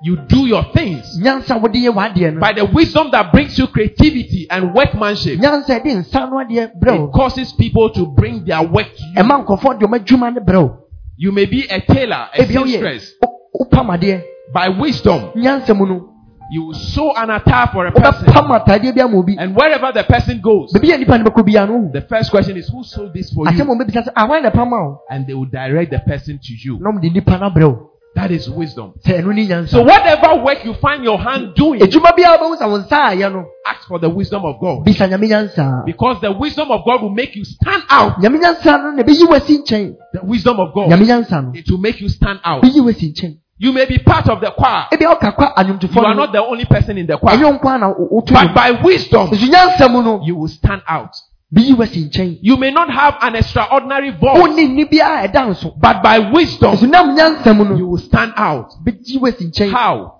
you 0.01 0.15
do 0.27 0.45
your 0.47 0.63
things. 0.73 1.19
nyansa 1.19 1.55
a 1.55 1.59
wode 1.59 1.73
yɛ 1.75 1.91
w'adeɛ 1.93 2.33
no 2.35 2.39
By 2.39 2.53
the 2.53 2.65
wisdom 2.65 3.09
that 3.11 3.31
brings 3.33 3.57
you 3.59 3.67
creativity 3.67 4.47
and 4.49 4.73
workmanship. 4.73 5.39
nyansa 5.39 5.69
a 5.75 5.79
ɛde 5.81 5.95
nsa 6.05 6.29
no 6.29 6.37
adeɛ 6.37 6.71
berɛ 6.79 7.07
It 7.07 7.11
causes 7.13 7.51
people 7.53 7.89
to 7.91 8.05
bring 8.07 8.45
their 8.45 8.61
work 8.63 8.87
to 8.95 9.03
you. 9.03 9.15
ɛma 9.23 9.43
nkurɔfoɔ 9.45 9.79
de 9.79 9.85
ɔma 9.85 9.99
adwuma 9.99 10.33
no 10.35 10.41
berɛ 10.41 10.61
wo 10.63 10.75
You 11.17 11.33
may 11.33 11.45
be 11.45 11.65
a 11.69 11.81
tailor, 11.81 12.29
a 12.33 12.45
seamstress. 12.45 13.13
wo- 13.21 13.65
wopam 13.65 13.89
adeɛ 13.97 14.23
By 14.53 14.69
wisdom, 14.69 15.31
nyansa 15.35 15.75
mu 15.77 15.85
no 15.85 16.05
you 16.51 16.63
will 16.65 16.73
sew 16.73 17.11
an 17.15 17.29
attire 17.29 17.67
for 17.73 17.85
a 17.85 17.91
person. 17.91 18.25
wobɛpam 18.25 18.63
atadeɛ 18.65 18.95
bi 18.95 19.01
ama 19.01 19.17
obi 19.17 19.35
And 19.37 19.53
wherever 19.53 19.91
the 19.91 20.03
person 20.05 20.39
goes, 20.41 20.71
baabi 20.73 20.93
a 20.93 20.97
nipa 20.97 21.17
no 21.17 21.25
bɛkɔ 21.25 21.45
biara 21.45 21.67
no 21.67 21.91
the 21.91 22.01
first 22.07 22.31
question 22.31 22.55
is, 22.55 22.69
Who 22.69 22.83
sold 22.85 23.13
this 23.13 23.33
for 23.33 23.45
asɛm 23.45 23.57
you? 23.57 23.63
a 23.73 23.75
ɔmɛbisa 23.75 24.05
sɛ 24.07 24.13
ahwan 24.15 24.43
na 24.43 24.49
ɛpam 24.49 24.71
a 24.71 25.13
And 25.13 25.27
they 25.27 25.33
will 25.33 25.45
direct 25.45 25.91
the 25.91 25.99
person 25.99 26.39
to 26.41 26.53
you. 26.53 26.79
na 26.79 26.89
ɔmde 26.91 27.13
nipa 27.13 27.37
no 27.37 27.49
abrɛ 27.51 27.67
wo 27.67 27.88
That 28.15 28.31
is 28.31 28.49
wisdom. 28.49 28.93
sɛ 29.05 29.21
ɛno 29.21 29.33
ne 29.33 29.47
nyansa 29.47 29.69
So 29.69 29.83
whatever 29.83 30.43
work 30.43 30.65
you 30.65 30.73
find 30.75 31.03
your 31.03 31.17
hand 31.19 31.53
doing, 31.55 31.79
adwuma 31.79 32.11
biara 32.17 32.37
wobɛhu 32.39 32.57
sɛ 32.59 32.69
wo 32.69 32.77
nsa 32.79 33.15
ayɛ 33.15 33.31
no 33.31 33.45
ask 33.65 33.87
for 33.87 33.99
the 33.99 34.09
wisdom 34.09 34.43
of 34.45 34.59
God. 34.59 34.83
bisa 34.85 35.07
nyame 35.07 35.27
nyansa 35.29 35.85
Because 35.85 36.19
the 36.21 36.31
wisdom 36.31 36.71
of 36.71 36.83
God 36.85 37.01
will 37.03 37.11
make 37.13 37.35
you 37.35 37.45
stand 37.45 37.83
out. 37.89 38.17
nyame 38.19 38.39
nyansa 38.41 38.77
no 38.83 38.91
na 38.91 39.03
ɛbɛyi 39.03 39.27
w'asi 39.27 39.57
nkyɛn 39.63 39.95
The 40.13 40.21
wisdom 40.25 40.59
of 40.59 40.73
God, 40.73 40.89
nyame 40.89 41.05
nyansa 41.05 41.43
no 41.45 41.51
it 41.53 41.69
will 41.69 41.77
make 41.77 42.01
you 42.01 42.09
stand 42.09 42.39
out. 42.43 42.63
bɛyi 42.63 42.81
w'asi 42.83 43.13
nkyɛn 43.13 43.37
You 43.61 43.73
may 43.73 43.85
be 43.85 43.97
part 43.99 44.27
of 44.29 44.39
the 44.39 44.51
choir. 44.51 44.87
You 44.97 45.07
are 45.09 46.15
not 46.15 46.31
the 46.31 46.41
only 46.41 46.63
person 46.63 46.97
in 46.97 47.05
the 47.07 47.17
choir. 47.17 47.35
ɛnyɛ 47.37 47.59
nko 47.59 47.75
a 47.75 47.77
na 47.77 47.93
wotu 47.93 48.33
But 48.33 48.53
by 48.55 48.71
wisdom, 48.71 49.29
nso 49.29 49.47
nyansa 49.47 49.91
mu 49.91 50.01
no 50.01 50.21
you 50.25 50.35
will 50.35 50.47
stand 50.47 50.81
out. 50.87 51.11
Biyi 51.51 51.73
wasi 51.73 52.05
nkyɛn 52.05 52.37
You 52.41 52.57
may 52.57 52.71
not 52.71 52.89
have 52.91 53.15
an 53.21 53.35
extraordinary 53.35 54.11
voice, 54.11 54.37
wonni 54.39 54.67
nni 54.67 54.85
biara 54.89 55.23
a 55.23 55.27
ɛda 55.27 55.49
nso 55.49 55.73
but 55.79 56.03
by 56.03 56.19
wisdom, 56.31 56.77
nam 56.91 57.15
nyansa 57.15 57.55
mu 57.55 57.75
you 57.77 57.87
will 57.87 57.97
stand 57.97 58.33
out. 58.35 58.69
bɛgyi 58.85 59.19
wasi 59.19 59.45
nkyɛn 59.49 59.71
How? 59.71 60.19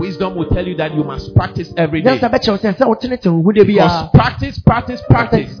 Wisdom 0.00 0.34
will 0.34 0.48
tell 0.48 0.66
you 0.66 0.74
that 0.76 0.94
you 0.94 1.04
must 1.04 1.34
practice 1.34 1.72
every 1.76 2.00
day. 2.02 2.16
nyansa 2.18 2.30
bɛkyerɛw 2.30 2.58
sɛ 2.58 2.74
sɛ 2.76 2.86
wotenetene 2.88 3.32
wo 3.32 3.42
ho 3.42 3.64
Because 3.64 4.08
practice, 4.14 4.58
practice, 4.60 5.02
practice 5.08 5.58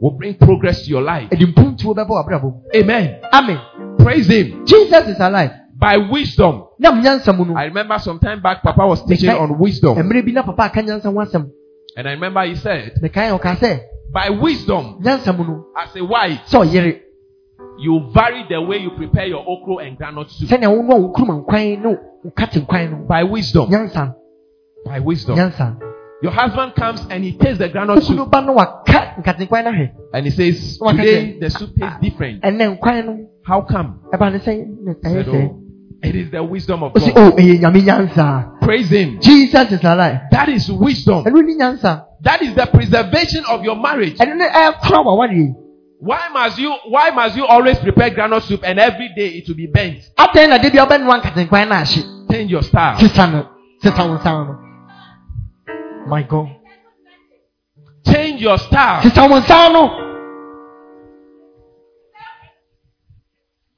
will 0.00 0.12
bring 0.12 0.34
progress 0.34 0.82
to 0.84 0.90
your 0.90 1.02
life. 1.02 1.28
ɛde 1.30 1.46
mpuntuo 1.52 1.92
bɛbɔ 1.94 2.08
w'abrabɔ 2.08 2.42
mu 2.42 2.52
Amen. 2.74 3.16
amen 3.32 3.58
Praise 3.98 4.28
Him. 4.28 4.64
jesus 4.64 5.08
is 5.08 5.18
alive 5.20 5.50
By 5.76 5.96
wisdom. 5.96 6.62
nam 6.78 7.02
nyansa 7.02 7.36
mu 7.36 7.44
no 7.46 7.56
I 7.56 7.64
remember 7.64 7.98
some 7.98 8.18
time 8.20 8.40
back, 8.40 8.62
Papa 8.62 8.86
was 8.86 9.02
teaching 9.04 9.28
on 9.30 9.58
wisdom. 9.58 9.96
Mmerɛ 11.96 11.96
bi 11.96 11.96
na 11.96 11.96
papa 11.96 11.96
aka 11.96 11.96
nyansa 11.96 11.96
ho 11.96 11.96
asɛm 11.96 11.96
And 11.96 12.08
I 12.08 12.10
remember 12.12 12.44
he 12.44 12.54
said, 12.56 12.92
mekae 13.02 13.38
ɔka 13.38 13.56
sɛ 13.58 13.80
by 14.12 14.30
wisdom, 14.30 15.00
nyansa 15.02 15.36
mu 15.36 15.44
no 15.44 15.66
as 15.76 15.94
a 15.96 16.04
wife, 16.04 16.40
you 17.78 18.10
vary 18.12 18.44
the 18.48 18.60
way 18.60 18.78
you 18.78 18.90
prepare 18.90 19.26
your 19.26 19.44
okra 19.46 19.86
and 19.86 19.98
groundnut 19.98 20.30
soup. 20.30 20.48
sɛnea 20.48 20.68
wo 20.68 20.82
noa 20.82 21.00
wo 21.00 21.12
kuruma 21.12 21.44
nkwan 21.44 21.82
ne 21.82 21.88
wo 21.88 22.30
kate 22.36 22.60
By 23.08 23.24
wisdom. 23.24 23.70
By 24.84 25.00
wisdom. 25.00 25.36
Your 26.22 26.32
husband 26.32 26.74
comes 26.74 27.00
and 27.08 27.24
he 27.24 27.32
tastes 27.32 27.58
the 27.58 27.68
groundnut 27.70 28.02
soup 28.02 28.30
ba 28.30 28.42
no 28.42 28.52
waka 28.52 29.14
nkate 29.18 29.48
nkwan 29.48 29.64
no 29.64 29.70
hwɛ 29.72 29.90
and 30.12 30.26
he 30.26 30.30
says, 30.30 30.78
Today 30.78 31.38
the 31.38 31.50
soup 31.50 31.70
tastes 31.78 32.00
different. 32.02 32.42
ɛnɛ 32.42 32.78
nkwan 32.78 33.06
no 33.06 33.26
How 33.42 33.62
come? 33.62 34.00
ɛba 34.12 34.32
ne 34.32 34.38
sɛ 34.38 35.02
Said, 35.02 35.28
"Oh, 35.28 35.60
it 36.02 36.14
is 36.16 36.30
the 36.30 36.42
wisdom 36.42 36.82
of 36.82 36.94
God. 36.94 37.12
o 37.16 37.30
ɛyɛ 37.36 37.60
nyame 37.60 37.82
nyansa 37.82 38.60
Praise 38.60 38.88
Him. 38.90 39.20
jesus 39.20 39.72
is 39.72 39.84
alive 39.84 40.20
That 40.30 40.48
is 40.48 40.70
wisdom. 40.70 41.24
ɛno 41.24 41.42
ni 41.44 41.54
nyansa 41.56 42.04
That 42.22 42.42
is 42.42 42.54
the 42.54 42.66
preservation 42.66 43.44
of 43.46 43.64
your 43.64 43.76
marriage. 43.76 44.16
ɛno 44.18 44.36
ne 44.36 44.46
ɛkora 44.48 45.04
wawareɛ 45.04 45.54
Why 46.02 46.28
must 46.32 46.58
you 46.58 46.72
why 46.88 47.10
must 47.10 47.36
you 47.36 47.44
always 47.44 47.78
prepare 47.78 48.10
groundnut 48.10 48.42
soup 48.44 48.62
and 48.64 48.78
every 48.78 49.10
day 49.14 49.28
it 49.36 49.48
will 49.48 49.56
be 49.56 49.66
bent? 49.66 49.98
atɛn 50.18 50.48
na 50.48 50.58
de 50.58 50.70
bia 50.70 50.86
wobɛnoa 50.86 51.20
nkate 51.22 51.46
nkwan 51.48 51.68
no 51.68 51.74
ahye 51.74 52.02
Change 52.30 52.50
your 52.50 52.62
style. 52.62 52.96
sesa 52.98 53.26
no 53.30 53.46
sesa 53.82 54.08
wo 54.08 54.16
nsa 54.16 54.32
no 54.46 54.56
my 56.08 56.22
god 56.22 56.48
Change 58.06 58.40
your 58.40 58.56
style. 58.58 59.02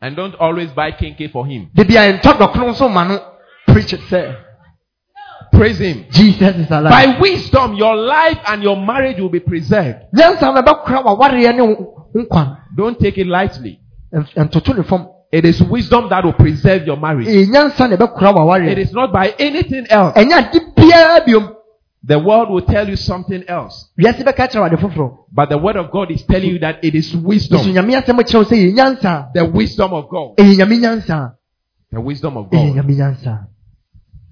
And 0.03 0.17
don't 0.17 0.35
always 0.35 0.71
buy 0.73 0.91
kenkey 0.91 1.31
for 1.31 1.47
him. 1.47 1.71
de 1.75 1.85
bia 1.85 2.13
ntɔ 2.19 2.33
dɔkono 2.37 2.71
nso 2.75 2.89
ma 2.93 3.05
no 3.05 3.21
preach 3.69 3.93
it 3.93 4.01
sɛ 4.11 4.35
Praise 5.53 5.79
him. 5.79 6.07
jesus 6.11 6.57
is 6.57 6.71
alive 6.71 6.91
By 6.91 7.19
wisdom, 7.21 7.75
your 7.75 7.95
life 7.95 8.39
and 8.49 8.63
your 8.65 8.77
marriage 8.77 9.21
will 9.21 9.29
be 9.29 9.39
preserved. 9.41 9.99
nyansa 10.13 10.53
no 10.53 10.61
ɛbɛkora 10.61 11.05
wawareɛ 11.05 11.55
ne 11.55 11.63
wo 11.63 11.75
wo 12.13 12.23
nkwa 12.23 12.59
Don't 12.77 12.99
take 12.99 13.17
it 13.19 13.27
lightly. 13.29 13.79
Ɛn- 14.13 14.27
ɛntoto 14.35 14.77
ne 14.77 14.83
fam 14.83 15.07
It 15.31 15.45
is 15.47 15.63
wisdom 15.63 16.09
that 16.11 16.25
will 16.25 16.33
preserve 16.35 16.85
your 16.87 16.97
marriage. 16.97 17.29
ɛyɛ 17.29 17.47
nyansa 17.49 17.89
na 17.89 17.97
ɛbɛkora 17.97 18.69
It 18.73 18.79
is 18.79 18.93
not 18.93 19.13
by 19.13 19.33
anything 19.39 19.87
else. 19.89 20.15
Ɛnyɛ 22.09 22.09
ade 22.09 22.09
biara 22.09 22.09
biom 22.09 22.09
The 22.09 22.19
world 22.19 22.51
will 22.51 22.63
tell 22.63 22.89
you 22.89 22.97
something 22.97 23.45
else. 23.49 23.91
wiase 23.99 24.23
bɛka 24.25 24.49
kyerɛ 24.49 24.63
wade 24.63 24.79
foforɔ 24.79 25.17
But 25.33 25.49
the 25.51 25.59
word 25.59 25.77
of 25.77 25.91
God 25.91 26.11
is 26.11 26.23
telling 26.25 26.51
you 26.51 26.59
that 26.61 26.85
it 26.85 26.95
is 26.95 27.15
wisdom. 27.17 27.61
nyame 27.61 27.95
asɛm 28.03 28.19
kyerɛw 28.21 28.45
sɛ 28.45 29.33
The 29.35 29.45
wisdom 29.47 29.93
of 29.93 30.09
God. 30.09 30.37
ɛyɛ 30.39 30.57
nyame 30.57 30.79
nyansa 30.81 31.35
The 31.91 32.01
wisdom 32.01 32.37
of 32.37 32.51
God. 32.51 33.47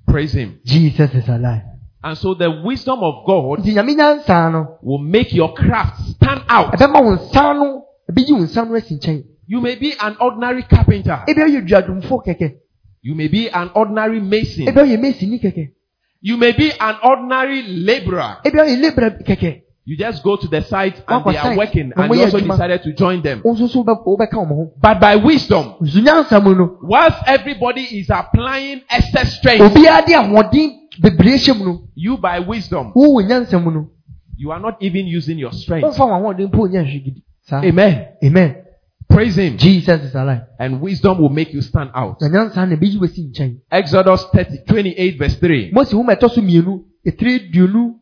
Praise 0.07 0.33
him. 0.33 0.59
jesus 0.65 1.15
is 1.15 1.29
alive 1.29 1.63
And 2.03 2.17
so 2.17 2.35
the 2.35 2.51
wisdom 2.65 3.01
of 3.01 3.25
God 3.27 3.59
nti 3.61 3.75
nyame 3.75 3.95
nyansa 3.95 4.51
no 4.53 4.79
will 4.83 4.99
make 4.99 5.33
your 5.33 5.53
craft 5.55 6.01
stand 6.17 6.43
out. 6.49 6.73
ɛbɛma 6.73 7.05
wo 7.05 7.17
nsa 7.17 7.55
no 7.55 7.85
ɛbɛyi 8.11 8.33
wo 8.33 8.39
nsa 8.45 8.65
no 8.69 8.75
asi 8.77 8.97
nkyɛn 8.97 9.25
You 9.47 9.61
may 9.61 9.75
be 9.77 9.93
an 10.01 10.17
ordinary 10.21 10.63
carpenter. 10.63 11.25
ebi 11.29 11.41
ɔyɛ 11.43 11.67
duadwomfo 11.69 12.25
kɛkɛ 12.27 12.55
You 13.03 13.15
may 13.15 13.29
be 13.29 13.49
an 13.49 13.71
ordinary 13.75 14.21
mason. 14.21 14.67
Ebi 16.23 16.33
ɔyɛ 16.33 16.33
mesini 16.33 16.33
kɛkɛ 16.33 16.33
You 16.33 16.37
may 16.37 16.53
be 16.53 16.71
an 16.79 16.97
ordinary 17.03 17.63
laborer. 17.63 18.37
Eh 18.45 18.51
ebi 18.51 18.59
ɔyɛ 18.59 18.81
labra 18.83 19.11
kɛkɛ 19.25 19.63
You 19.87 19.97
just 19.97 20.23
go 20.23 20.37
to 20.37 20.47
the 20.47 20.61
site 20.63 21.03
and 21.09 21.25
they 21.25 21.37
are 21.37 21.57
working 21.57 21.93
and 21.97 22.15
you 22.15 22.21
also 22.23 22.39
decided 22.39 22.83
to 22.85 22.93
join 22.93 23.23
them. 23.23 23.41
wo 23.45 23.55
so 23.57 23.67
wobɛ- 23.83 24.05
wobɛka 24.07 24.35
wɔn 24.35 24.49
ho 24.49 24.73
But 24.81 25.01
by 25.01 25.17
wisdom, 25.17 25.75
nso 25.81 26.01
nyansa 26.01 26.41
mu 26.43 26.55
no 26.55 26.79
whilst 26.83 27.19
everybody 27.27 27.81
is 27.99 28.09
applying 28.11 28.83
excess 28.91 29.37
strength, 29.39 29.63
obiara 29.75 30.05
de 30.07 30.13
ahoɔden 30.13 30.77
bebree 31.01 31.37
hyɛ 31.39 31.59
mu 31.59 31.65
no 31.65 31.81
you 31.95 32.17
by 32.19 32.39
wisdom, 32.41 32.93
wo 32.95 33.19
wɔ 33.21 33.27
nyansa 33.27 33.59
mu 33.63 33.71
no 33.71 33.89
you 34.37 34.51
are 34.53 34.61
not 34.61 34.77
even 34.81 35.07
using 35.07 35.39
your 35.39 35.53
strength. 35.53 35.85
wɔmfa 35.85 36.07
wɔn 36.07 36.21
ahoɔden 36.37 36.49
mpo 36.53 36.69
nyɛ 36.69 36.85
nhwɛ 36.85 37.05
gidi 37.05 37.23
saa 37.43 37.63
Amen. 37.65 38.07
amen 38.23 38.55
Praise 39.21 39.37
him. 39.37 39.59
jesus 39.59 40.01
is 40.03 40.15
alive 40.15 40.43
And 40.59 40.81
wisdom 40.81 41.19
will 41.21 41.29
make 41.29 41.53
you 41.53 41.61
stand 41.61 41.91
out. 41.95 42.21
na 42.23 42.29
nyansa 42.29 42.67
na 42.67 42.73
ebi 42.75 42.89
yi 42.89 42.99
wasi 42.99 43.23
nkyɛn 43.29 43.57
Exodus 43.71 44.25
30, 44.33 44.65
28 44.67 45.19
verse 45.19 45.37
3. 45.37 45.71
mose 45.73 45.93
nwoma 45.93 46.15
ɛtɔ 46.15 46.31
so 46.31 46.41
mmienu 46.41 46.85
etiri 47.05 47.51
duonu 47.53 47.97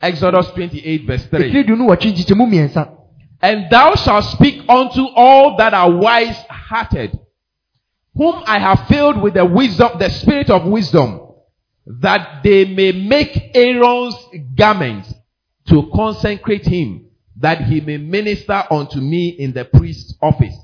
Exodus 0.00 0.46
28 0.54 1.06
verse 1.06 1.26
3. 1.28 1.44
etiri 1.44 1.64
duonu 1.64 1.88
wɔtwe 1.88 2.10
nkyekyɛmu 2.12 2.46
mmiɛnsa 2.46 2.88
And 3.42 3.68
thou 3.70 3.94
shalt 3.96 4.24
speak 4.24 4.62
unto 4.68 5.04
all 5.16 5.56
that 5.56 5.74
are 5.74 5.90
wise 5.90 6.38
hearted, 6.48 7.18
whom 8.14 8.36
I 8.46 8.60
have 8.60 8.86
filled 8.86 9.20
with 9.20 9.34
the 9.34 9.44
wisdom, 9.44 9.98
the 9.98 10.10
spirit 10.10 10.48
of 10.48 10.64
wisdom, 10.64 11.20
that 12.00 12.42
they 12.44 12.64
may 12.64 12.92
make 12.92 13.50
Aaron's 13.56 14.14
garments 14.54 15.12
to 15.66 15.90
consecrate 15.92 16.64
him, 16.64 17.06
that 17.36 17.62
he 17.62 17.80
may 17.80 17.96
minister 17.96 18.62
unto 18.70 19.00
me 19.00 19.28
in 19.28 19.52
the 19.52 19.64
priest's 19.64 20.14
office. 20.20 20.56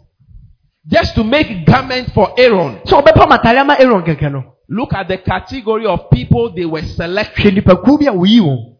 Just 0.86 1.14
to 1.16 1.24
make 1.24 1.66
garment 1.66 2.12
for 2.14 2.32
Aaron. 2.38 2.80
sɛ 2.84 3.02
ɔbɛpa 3.02 3.28
matare 3.28 3.78
aaron 3.80 4.02
kɛkɛ 4.02 4.44
Look 4.70 4.92
at 4.92 5.08
the 5.08 5.16
category 5.18 5.86
of 5.86 6.10
people 6.10 6.52
they 6.54 6.66
were 6.66 6.82
selecting. 6.82 7.44
hwɛ 7.46 7.62
nipakuo 7.62 7.98
bi 7.98 8.06
a 8.06 8.12
woyi 8.12 8.40
wɔn 8.40 8.76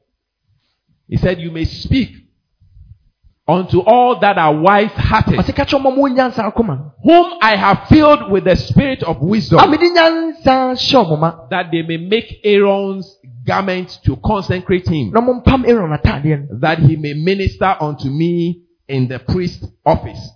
He 1.09 1.16
said, 1.16 1.40
You 1.40 1.51
may 1.51 1.65
speak 1.65 2.10
unto 3.47 3.81
all 3.81 4.20
that 4.20 4.36
are 4.36 4.55
wise 4.55 4.93
hearted, 4.93 5.39
ɔsɛ 5.39 5.55
ka 5.56 5.65
kyerɛ 5.65 5.81
ɔma 5.81 5.97
mo 5.97 6.09
nyansa 6.09 6.44
akoma 6.52 6.77
no 6.77 6.93
whom 7.02 7.39
I 7.40 7.56
have 7.56 7.89
filled 7.89 8.31
with 8.31 8.44
the 8.44 8.56
spirit 8.56 9.02
of 9.02 9.23
wisdom, 9.23 9.59
mede 9.70 9.81
nyansa 9.97 10.77
hyɛ 10.77 11.05
ɔmo 11.05 11.19
ma 11.19 11.48
that 11.51 11.70
they 11.73 11.82
may 11.82 11.97
make 11.97 12.40
Aaron's 12.44 13.16
garment 13.49 13.99
to 14.05 14.16
consecrate 14.16 14.87
him, 14.89 15.11
na 15.12 15.20
ɔmo 15.20 15.43
mpam 15.43 15.65
aaron 15.66 15.97
ataadeɛ 15.99 16.49
no 16.51 16.59
that 16.61 16.79
he 16.79 16.97
may 16.97 17.15
minister 17.15 17.77
unto 17.81 18.09
me 18.09 18.62
in 18.89 19.09
the 19.09 19.19
priest 19.19 19.65
office. 19.85 20.31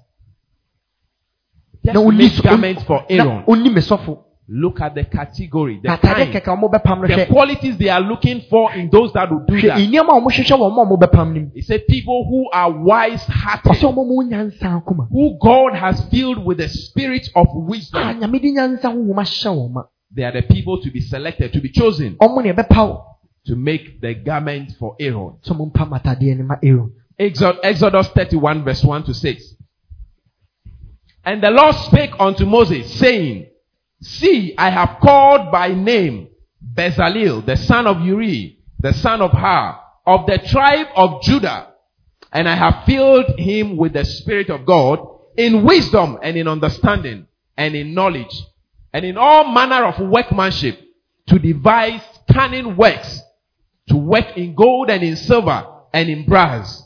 Just 1.84 2.06
make 2.06 2.42
garments 2.42 2.84
for 2.84 3.04
Aaron. 3.08 3.44
onni 3.46 3.72
me 3.74 3.80
sɔfo 3.80 4.18
Look 4.48 4.80
at 4.80 4.94
the 4.94 5.04
category, 5.04 5.80
the 5.82 5.88
kind, 5.96 6.32
kɛkɛ 6.32 6.48
a 6.48 6.56
ɔmo 6.56 6.70
bɛpam 6.70 7.08
no 7.08 7.16
the 7.16 7.26
qualities 7.26 7.78
they 7.78 7.88
are 7.88 8.00
looking 8.00 8.40
for 8.50 8.72
in 8.74 8.90
those 8.90 9.12
that 9.12 9.30
will 9.30 9.44
do 9.46 9.60
that. 9.62 9.78
a 9.78 9.80
ɔmo 9.80 10.26
hwehwɛ 10.26 10.58
wɔn 10.58 10.74
ma 10.76 10.84
ɔmo 10.84 10.98
bɛpam 11.00 11.32
no 11.32 11.40
mu 11.40 11.50
He 11.54 11.62
said, 11.62 11.86
People 11.86 12.26
who 12.28 12.50
are 12.52 12.70
wise 12.70 13.24
hearted, 13.24 13.72
ɔmo 13.72 14.04
mo 14.06 14.22
nyansa 14.22 14.82
akoma 14.82 15.08
who 15.10 15.38
God 15.40 15.74
has 15.74 16.04
filled 16.10 16.44
with 16.44 16.58
the 16.58 16.68
spirit 16.68 17.28
of 17.34 17.46
wisdom. 17.54 18.20
Nyame 20.16 20.18
de 20.18 20.18
nyansa 20.18 20.18
honhom 20.18 20.18
ahyɛ 20.18 20.18
wɔn 20.18 20.18
ma 20.18 20.18
They 20.18 20.24
are 20.24 20.32
the 20.32 20.42
people 20.42 20.82
to 20.82 20.90
be 20.90 21.00
selected, 21.00 21.52
to 21.52 21.60
be 21.60 21.68
chosen 21.70 22.16
ɔmo 22.16 22.42
ne 22.44 22.52
ɛbɛpaw 22.52 23.04
to 23.46 23.56
make 23.56 24.00
the 24.00 24.14
garment 24.14 24.72
for 24.78 24.96
Aaron. 25.00 25.36
sɛ 25.44 25.56
ɔmo 25.56 25.72
mpam 25.72 26.00
ataadeɛ 26.00 26.38
no 26.38 26.44
ma 26.44 26.56
aaron 26.62 26.92
Exod- 27.18 27.58
Exodus 27.62 28.08
31 28.08 28.64
verse 28.64 28.82
1 28.82 29.04
to 29.04 29.14
6. 29.14 29.54
And 31.24 31.42
the 31.42 31.50
Lord 31.50 31.74
spake 31.76 32.10
unto 32.18 32.44
Moses, 32.46 32.92
saying, 32.98 33.46
See, 34.00 34.54
I 34.58 34.70
have 34.70 34.98
called 35.00 35.52
by 35.52 35.68
name 35.68 36.28
Bezalel, 36.74 37.44
the 37.46 37.56
son 37.56 37.86
of 37.86 38.00
Uri, 38.00 38.58
the 38.80 38.92
son 38.92 39.20
of 39.20 39.30
Hur, 39.32 39.76
of 40.06 40.26
the 40.26 40.38
tribe 40.38 40.88
of 40.96 41.22
Judah, 41.22 41.68
and 42.32 42.48
I 42.48 42.54
have 42.56 42.84
filled 42.86 43.38
him 43.38 43.76
with 43.76 43.92
the 43.92 44.04
Spirit 44.04 44.50
of 44.50 44.66
God 44.66 44.98
in 45.36 45.62
wisdom 45.62 46.18
and 46.22 46.36
in 46.36 46.48
understanding 46.48 47.26
and 47.56 47.76
in 47.76 47.94
knowledge 47.94 48.34
and 48.92 49.04
in 49.04 49.16
all 49.16 49.52
manner 49.52 49.84
of 49.86 49.98
workmanship 49.98 50.78
to 51.28 51.38
devise 51.38 52.02
cunning 52.30 52.76
works, 52.76 53.20
to 53.88 53.96
work 53.96 54.36
in 54.36 54.54
gold 54.54 54.90
and 54.90 55.02
in 55.02 55.16
silver 55.16 55.66
and 55.92 56.08
in 56.08 56.24
brass 56.26 56.82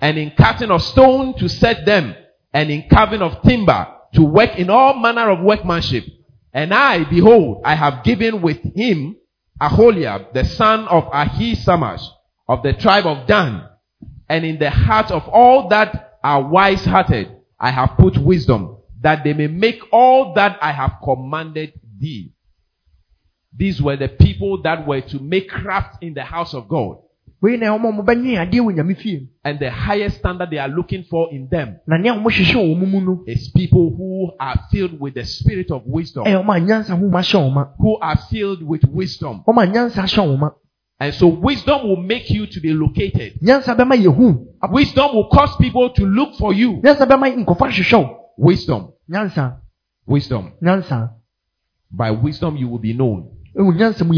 and 0.00 0.18
in 0.18 0.30
cutting 0.32 0.70
of 0.70 0.82
stone 0.82 1.36
to 1.38 1.48
set 1.48 1.84
them, 1.84 2.14
and 2.52 2.70
in 2.70 2.88
carving 2.88 3.22
of 3.22 3.42
timber 3.42 3.86
to 4.14 4.22
work 4.22 4.56
in 4.56 4.70
all 4.70 4.94
manner 4.98 5.30
of 5.30 5.40
workmanship. 5.40 6.04
And 6.52 6.74
I, 6.74 7.04
behold, 7.04 7.62
I 7.64 7.74
have 7.76 8.02
given 8.02 8.42
with 8.42 8.58
him 8.74 9.16
Aholiab, 9.60 10.32
the 10.32 10.44
son 10.44 10.88
of 10.88 11.04
Ahisamash, 11.04 12.04
of 12.48 12.62
the 12.62 12.72
tribe 12.72 13.06
of 13.06 13.26
Dan, 13.28 13.68
and 14.28 14.44
in 14.44 14.58
the 14.58 14.70
heart 14.70 15.10
of 15.10 15.28
all 15.28 15.68
that 15.68 16.18
are 16.24 16.48
wise 16.48 16.84
hearted, 16.84 17.30
I 17.58 17.70
have 17.70 17.96
put 17.98 18.16
wisdom, 18.18 18.78
that 19.00 19.24
they 19.24 19.32
may 19.32 19.46
make 19.46 19.80
all 19.92 20.34
that 20.34 20.58
I 20.62 20.72
have 20.72 20.94
commanded 21.02 21.72
thee. 21.98 22.32
These 23.56 23.82
were 23.82 23.96
the 23.96 24.08
people 24.08 24.62
that 24.62 24.86
were 24.86 25.00
to 25.00 25.18
make 25.18 25.48
craft 25.48 26.02
in 26.02 26.14
the 26.14 26.24
house 26.24 26.54
of 26.54 26.68
God. 26.68 26.98
wei 27.42 27.56
na 27.56 27.72
wɔn 27.76 27.86
a 27.98 28.02
wɔbɛnwe 28.02 28.36
adeɛ 28.38 28.60
wɔ 28.60 28.74
nyame 28.74 28.94
fie 28.96 29.26
And 29.44 29.58
the 29.58 29.70
highest 29.70 30.18
standard 30.18 30.50
they 30.50 30.58
are 30.58 30.68
looking 30.68 31.04
for 31.04 31.32
in 31.32 31.48
them 31.48 31.76
na 31.86 31.96
nea 31.96 32.12
wɔhyehyɛ 32.12 32.54
wɔ 32.54 32.76
wɔn 32.76 32.86
mu 32.90 33.00
no 33.00 33.24
is 33.26 33.48
people 33.48 33.94
who 33.96 34.30
are 34.38 34.56
filled 34.70 35.00
with 35.00 35.14
the 35.14 35.24
spirit 35.24 35.70
of 35.70 35.86
wisdom, 35.86 36.24
ɛyɛ 36.26 36.44
wɔn 36.44 36.56
a 36.56 36.60
nyansa 36.60 36.98
ho 36.98 37.08
ma 37.08 37.20
hyɛ 37.20 37.40
wɔn 37.40 37.52
ma 37.54 37.64
who 37.78 37.96
are 37.96 38.18
filled 38.30 38.62
with 38.62 38.84
wisdom. 38.92 39.42
wɔn 39.48 39.62
a 39.64 39.66
nyansa 39.72 40.02
hyɛ 40.04 40.26
wɔn 40.28 40.38
ma 40.38 40.50
And 41.02 41.14
so 41.14 41.28
wisdom 41.28 41.88
will 41.88 41.96
make 41.96 42.28
you 42.28 42.46
to 42.46 42.60
be 42.60 42.74
located. 42.74 43.38
nyansa 43.40 43.74
bɛma 43.74 43.96
yɛ 43.96 44.14
hu 44.14 44.46
Wisdom 44.70 45.14
will 45.14 45.28
cause 45.28 45.56
people 45.56 45.88
to 45.94 46.04
look 46.04 46.34
for 46.34 46.52
you. 46.52 46.82
Nyansa 48.40 48.40
bɛma 48.40 48.40
nkɔfa 48.40 48.40
ahyehyɛ 48.40 48.40
wo 48.40 48.46
Wisdom. 48.46 48.92
nyansa 49.08 49.60
Wisdom. 50.06 50.52
nyansa 50.62 51.10
By 51.90 52.10
wisdom 52.10 52.56
you 52.56 52.68
will 52.68 52.78
be 52.78 52.92
known. 52.92 53.28
ewu 53.58 53.72
nyansa 53.72 54.04
mu 54.04 54.14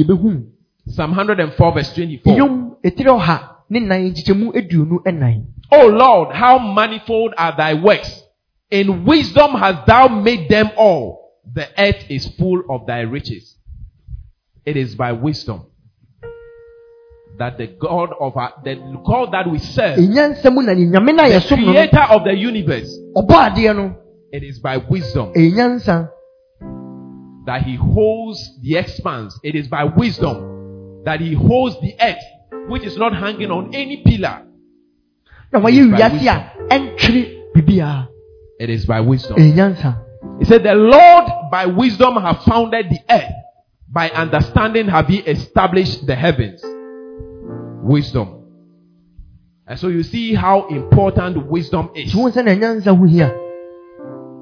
Psalm 0.87 1.11
104 1.15 1.73
verse 1.75 1.95
24. 1.95 2.37
yom 2.37 2.77
etiri 2.83 3.09
ɔha 3.11 3.39
ne 3.71 3.81
nan 3.81 4.11
nkyekyɛmu 4.11 4.53
aduonu 4.55 5.03
ɛnan 5.05 5.47
O 5.75 5.87
Lord, 5.89 6.35
how 6.35 6.59
manifold 6.59 7.33
are 7.39 7.57
thy 7.57 7.73
works. 7.73 8.23
In 8.71 9.07
wisdom 9.07 9.53
hast 9.53 9.87
thou 9.87 10.09
made 10.09 10.51
them 10.51 10.71
all. 10.77 11.33
The 11.55 11.67
earth 11.79 12.05
is 12.11 12.27
full 12.39 12.63
of 12.69 12.87
thy 12.87 13.01
riches. 13.01 13.57
It 14.67 14.77
is 14.77 14.95
by 14.95 15.13
wisdom 15.13 15.65
that 17.39 17.57
the 17.57 17.67
God 17.69 18.11
of 18.21 18.37
our, 18.37 18.53
the 18.63 18.75
God 19.05 19.33
that 19.33 19.51
we 19.51 19.59
serve, 19.59 19.99
enyansa 19.99 20.53
mu 20.53 20.63
na 20.63 20.75
ne 20.75 20.87
nyame 20.87 21.15
na 21.15 21.27
the 21.29 21.35
yɛsom 21.37 21.59
no 21.61 21.67
no 21.67 21.73
creator 21.73 22.03
of 22.11 22.25
the 22.25 22.35
universe, 22.37 22.91
ɔbɔ 23.17 23.35
adeɛ 23.35 23.75
no 23.77 23.97
it 24.33 24.43
is 24.43 24.59
by 24.59 24.79
wisdom 24.79 25.33
that 27.45 27.63
he 27.65 27.77
holds 27.77 28.61
the 28.63 28.77
expanse. 28.77 29.39
It 29.43 29.55
is 29.55 29.69
by 29.69 29.85
wisdom 29.85 31.03
that 31.05 31.21
he 31.21 31.35
holds 31.35 31.79
the 31.81 31.95
earth, 32.01 32.69
which 32.69 32.85
is 32.85 32.97
not 32.97 33.15
hanging 33.15 33.51
on 33.51 33.75
any 33.75 34.03
pillar. 34.05 34.43
na 35.53 35.61
wɔyɛ 35.61 35.93
wiase 35.93 36.27
a 36.27 36.53
ɛntwere 36.69 37.53
biribiara 37.55 38.09
It 38.59 38.71
is 38.71 38.87
by 38.87 39.01
wisdom. 39.01 39.37
He 39.39 40.45
said, 40.45 40.63
The 40.63 40.75
Lord 40.75 41.25
by 41.51 41.67
wisdom 41.67 42.15
have 42.15 42.43
founded 42.45 42.87
the 42.91 43.01
earth. 43.11 43.33
By 43.91 44.09
understanding 44.11 44.89
have 44.89 45.09
he 45.09 45.19
established 45.19 46.07
the 46.07 46.15
heavens. 46.15 46.63
Wisdom. 47.83 48.45
And 49.67 49.79
so 49.79 49.89
you 49.89 50.03
see 50.03 50.35
how 50.35 50.69
important 50.69 51.47
wisdom 51.51 51.91
is. 51.95 52.13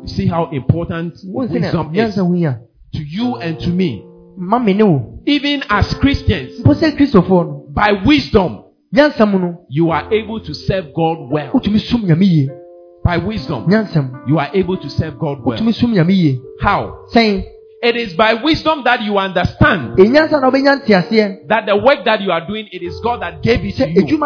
You 0.03 0.09
see 0.09 0.27
how 0.27 0.49
important 0.51 1.15
wɔn 1.27 1.49
sɛ 1.49 1.61
na 1.61 1.67
wisdom 1.67 1.95
is 1.95 2.17
nyansa 2.17 2.27
ho 2.27 2.33
hia 2.33 2.59
to 2.93 3.03
you 3.03 3.37
and 3.37 3.59
to 3.61 3.71
me. 3.71 4.05
Even 5.27 5.63
as 5.69 5.93
Christians, 5.95 6.63
by 6.63 7.93
wisdom, 8.07 8.65
you 9.69 9.91
are 9.91 10.13
able 10.15 10.41
to 10.41 10.55
serve 10.55 10.87
God 10.95 11.31
well. 11.31 11.51
wotumi 11.53 11.79
som 11.79 12.03
nyame 12.03 12.25
yie 12.27 12.51
By 13.05 13.19
wisdom, 13.19 13.67
you 14.27 14.39
are 14.39 14.51
able 14.55 14.77
to 14.79 14.89
serve 14.91 15.19
God 15.19 15.45
well. 15.45 15.59
wotumi 15.59 15.75
som 15.75 15.93
nyame 15.93 16.13
yie 16.13 16.41
How? 16.61 17.05
It 17.83 17.97
is 17.97 18.13
by 18.15 18.35
wisdom 18.35 18.83
that 18.85 19.03
you 19.03 19.19
understand 19.19 19.99
ɛyɛ 19.99 20.09
nyansa 20.11 20.41
na 20.41 20.51
wɔbɛnya 20.51 20.83
nteaseɛ 20.83 21.49
that 21.49 21.67
the 21.67 21.77
work 21.77 22.05
that 22.05 22.21
you 22.23 22.31
are 22.31 22.47
doing, 22.47 22.67
it 22.73 22.83
is 22.83 22.99
God 23.01 23.21
that 23.21 23.43
gave 23.43 23.63
it 23.65 23.77
to 23.77 23.91
you. 23.91 24.19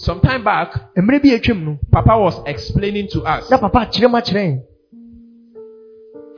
Some 0.00 0.20
time 0.22 0.42
back, 0.42 0.72
mmerɛ 0.96 1.22
bi 1.22 1.28
atwam 1.36 1.78
Papa 1.92 2.18
was 2.18 2.40
explaining 2.46 3.08
to 3.08 3.20
us 3.22 3.50
na 3.50 3.58
papa 3.58 3.80
akyerɛ 3.80 4.10
mu 4.10 4.16
akyerɛ 4.16 4.40
yɛn 4.46 4.62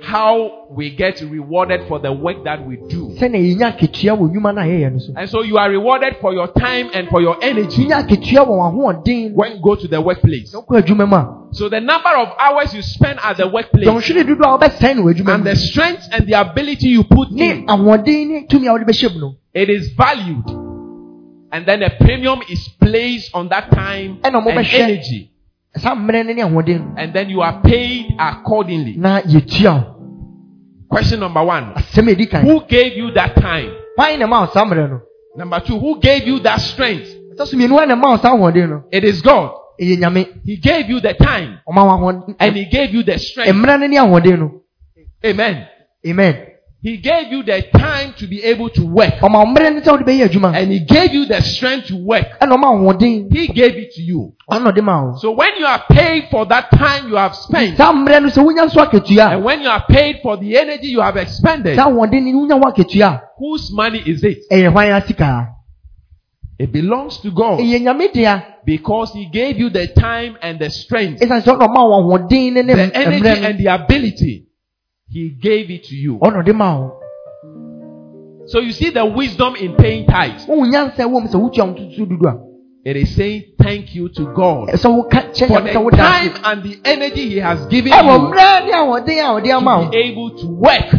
how 0.00 0.66
we 0.72 0.90
get 0.96 1.20
rewarded 1.20 1.86
for 1.86 2.00
the 2.00 2.12
work 2.12 2.42
that 2.42 2.66
we 2.66 2.74
do. 2.88 3.14
sɛnea 3.20 3.38
yɛnya 3.38 3.70
akatua 3.78 4.18
wɔ 4.18 4.32
nnwuma 4.34 4.52
no 4.52 4.60
a 4.62 4.64
yɛyɛ 4.64 4.92
no 4.92 4.98
so 4.98 5.12
And 5.16 5.30
so 5.30 5.42
you 5.42 5.58
are 5.58 5.70
rewarded 5.70 6.16
for 6.20 6.32
your 6.34 6.48
time 6.48 6.90
and 6.92 7.08
for 7.08 7.20
your 7.22 7.36
energy 7.40 7.86
yɛnya 7.86 8.02
akatua 8.02 8.42
wɔ 8.44 8.50
wɔn 8.50 9.04
ahoɔden 9.04 9.32
when 9.34 9.52
you 9.52 9.62
go 9.62 9.76
to 9.76 9.86
the 9.86 10.00
workplace. 10.00 10.52
na 10.52 10.58
wokɔ 10.60 10.82
adwuma 10.82 11.08
mu 11.08 11.16
a 11.16 11.54
So 11.54 11.68
the 11.68 11.80
number 11.80 12.10
of 12.16 12.30
hours 12.40 12.74
you 12.74 12.82
spend 12.82 13.20
at 13.22 13.36
the 13.36 13.46
workplace 13.46 13.86
dɔnhwere 13.86 14.24
dodoɔ 14.26 14.42
a 14.42 14.58
wobɛsɛn 14.58 14.96
no 14.96 15.02
wɔ 15.04 15.14
adwuma 15.14 15.34
and 15.36 15.44
the 15.46 15.54
strength 15.54 16.08
and 16.10 16.26
the 16.26 16.32
ability 16.32 16.88
you 16.88 17.04
put 17.04 17.28
in, 17.30 17.64
ahoɔden 17.68 18.26
ne 18.26 18.46
tumi 18.48 18.66
a 18.66 18.72
wode 18.72 18.82
bɛhyɛ 18.88 19.14
mu 19.14 19.20
no 19.20 19.36
it 19.54 19.70
is 19.70 19.90
valued. 19.92 20.61
And 21.52 21.66
then 21.66 21.82
a 21.82 21.90
premium 22.00 22.40
is 22.48 22.66
placed 22.80 23.30
on 23.34 23.48
that 23.50 23.70
time 23.70 24.18
and 24.24 24.34
energy. 24.34 25.30
saa 25.76 25.94
mmerɛ 25.94 26.24
no 26.26 26.32
ne 26.32 26.42
ahoɔden 26.42 26.78
no 26.80 26.94
And 26.96 27.12
then 27.14 27.28
you 27.30 27.40
are 27.42 27.60
paid 27.62 28.14
accordingly. 28.18 28.94
na 28.96 29.20
yɛtua 29.20 29.74
wo 29.74 30.88
Question 30.88 31.20
number 31.20 31.42
one. 31.44 31.72
asɛm 31.74 32.08
a 32.08 32.14
ɛdi 32.14 32.30
kan 32.30 32.44
Who 32.44 32.64
gave 32.66 32.96
you 32.96 33.10
that 33.12 33.34
time? 33.36 33.70
hwan 33.96 34.18
na 34.18 34.26
ma 34.26 34.40
wo 34.44 34.46
saa 34.52 34.64
mmerɛ 34.64 34.90
no 34.90 35.00
Number 35.36 35.60
two, 35.60 35.78
who 35.78 35.98
gave 36.00 36.26
you 36.26 36.40
that 36.40 36.60
strength? 36.60 37.08
ɛsɛ 37.36 37.46
so 37.46 37.56
mmienu 37.56 37.70
hwan 37.72 37.88
na 37.88 37.96
ma 37.96 38.10
wo 38.12 38.16
saa 38.16 38.34
ahoɔden 38.36 38.68
no 38.68 38.84
It 38.92 39.04
is 39.04 39.20
God. 39.22 39.52
He 39.78 39.96
gave 40.56 40.88
you 40.90 41.00
the 41.00 41.14
time 41.14 41.58
ɔma 41.68 41.84
wo 41.86 41.92
ahoɔden 42.12 42.36
and 42.38 42.56
He 42.56 42.64
gave 42.66 42.92
you 42.94 43.02
the 43.02 43.18
strength. 43.18 43.52
mmerɛ 43.56 43.80
no 43.80 43.86
ne 43.86 43.96
ahoɔden 43.96 44.38
no 44.38 44.60
Amen. 45.24 45.66
amen 46.06 46.46
He 46.82 46.96
gave 46.96 47.30
you 47.30 47.44
the 47.44 47.62
time 47.78 48.12
to 48.18 48.26
be 48.26 48.42
able 48.42 48.68
to 48.70 48.84
work. 48.84 49.14
Ɔma 49.22 49.38
wo 49.38 49.46
mmerɛ 49.46 49.72
no 49.74 49.80
sɛ 49.82 49.92
wode 49.92 50.04
bɛyɛ 50.04 50.28
adwuma 50.28 50.52
and 50.56 50.72
He 50.72 50.80
gave 50.80 51.14
you 51.14 51.26
the 51.26 51.40
strength 51.40 51.86
to 51.86 51.96
work. 51.96 52.26
ɛna 52.40 52.58
ɔma 52.58 52.82
wo 52.82 52.92
ahoɔden 52.92 53.32
He 53.32 53.46
gave 53.46 53.76
it 53.76 53.92
to 53.92 54.02
you. 54.02 54.32
ɔno 54.50 54.64
na 54.64 54.72
ɔde 54.72 55.12
wo 55.12 55.16
So 55.18 55.30
when 55.30 55.50
you 55.60 55.64
are 55.64 55.84
paid 55.88 56.24
for 56.28 56.44
that 56.46 56.72
time 56.72 57.08
you 57.08 57.14
have 57.14 57.36
spent 57.36 57.76
saa 57.76 57.92
mmerɛ 57.92 58.22
no 58.22 58.28
sɛ 58.30 58.44
wonya 58.44 58.66
nso 58.66 58.84
akatua 58.84 59.34
and 59.34 59.44
when 59.44 59.62
you 59.62 59.68
are 59.68 59.84
paid 59.88 60.18
for 60.24 60.36
the 60.38 60.56
energy 60.58 60.88
you 60.88 61.00
have 61.00 61.16
expended, 61.16 61.76
saa 61.76 61.86
ahoɔden 61.88 62.24
no 62.24 62.40
wonya 62.40 62.60
wo 62.60 62.68
akatua 62.72 63.20
whose 63.38 63.70
money 63.72 64.02
is 64.04 64.24
it? 64.24 64.38
a 64.50 64.54
ɛyɛ 64.56 64.72
hwan 64.72 65.00
asikaa 65.00 65.48
It 66.58 66.72
belongs 66.72 67.18
to 67.18 67.30
God. 67.30 67.60
Ɛyɛ 67.60 67.80
nyame 67.80 68.12
dea 68.12 68.42
because 68.66 69.12
He 69.12 69.26
gave 69.26 69.56
you 69.56 69.70
the 69.70 69.86
time 69.86 70.36
and 70.42 70.58
the 70.58 70.68
strength, 70.70 71.20
ɛsiane 71.22 71.42
sɛ 71.42 71.56
ɔna 71.56 71.68
ɔma 71.68 71.88
wo 71.88 72.18
ahoɔden 72.18 72.54
ne 72.54 72.62
ne 72.62 72.74
the 72.74 72.96
energy 72.96 73.46
and 73.46 73.58
the 73.60 73.66
ability. 73.68 74.46
He 75.12 75.28
gave 75.28 75.70
it 75.70 75.84
to 75.84 75.94
you. 75.94 76.18
ɔna 76.18 76.42
ɔde 76.42 76.54
ma 76.54 76.88
So 78.46 78.60
you 78.60 78.72
see 78.72 78.88
the 78.88 79.04
wisdom 79.04 79.56
in 79.56 79.74
paying 79.74 80.06
tithes. 80.06 80.46
wohu 80.46 80.66
nyansa 80.66 81.04
wɔ 81.04 81.20
mu 81.22 81.28
sɛ 81.28 81.34
wotua 81.38 81.66
wo 81.66 81.74
ntotoso 81.74 82.08
dodo 82.08 82.28
a 82.28 82.38
It 82.84 82.96
is 82.96 83.14
saying 83.14 83.42
thank 83.62 83.94
you 83.94 84.08
to 84.08 84.32
God 84.34 84.70
ɛsɛ 84.70 84.88
woka 84.88 85.20
kyɛ 85.34 85.48
for 85.48 85.90
the 85.90 85.96
time 85.96 86.32
and 86.44 86.62
the 86.62 86.78
energy 86.86 87.28
He 87.28 87.36
has 87.40 87.66
given 87.66 87.92
you 87.92 87.98
mmerɛ 87.98 88.64
ne 88.64 88.72
ahoɔden 88.72 89.18
a 89.20 89.28
ɔde 89.36 89.50
ama 89.52 89.78
wo 89.78 89.84
to 89.84 89.90
be 89.90 89.98
able 89.98 90.30
to 90.30 90.46
work. 90.46 90.90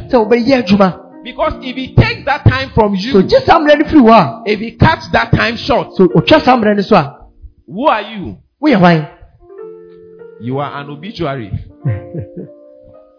Because 1.24 1.54
if 1.64 1.76
He 1.76 1.96
takes 1.96 2.26
that 2.26 2.44
time 2.46 2.70
from 2.76 2.94
you, 2.94 3.24
gye 3.24 3.40
saa 3.40 3.58
mmerɛ 3.58 3.80
no 3.80 3.86
firi 3.86 4.02
hɔ 4.02 4.42
if 4.46 4.60
He 4.60 4.72
cuts 4.74 5.08
that 5.10 5.32
time 5.32 5.56
short, 5.56 5.96
so 5.96 6.08
ɔtwa 6.08 6.40
saa 6.42 6.56
mmerɛ 6.56 6.76
no 6.76 6.82
so 6.84 7.16
who 7.66 7.88
are 7.88 8.02
you? 8.02 8.38
You 10.40 10.60
are 10.60 10.82
an 10.82 10.90
obituary. 10.92 11.52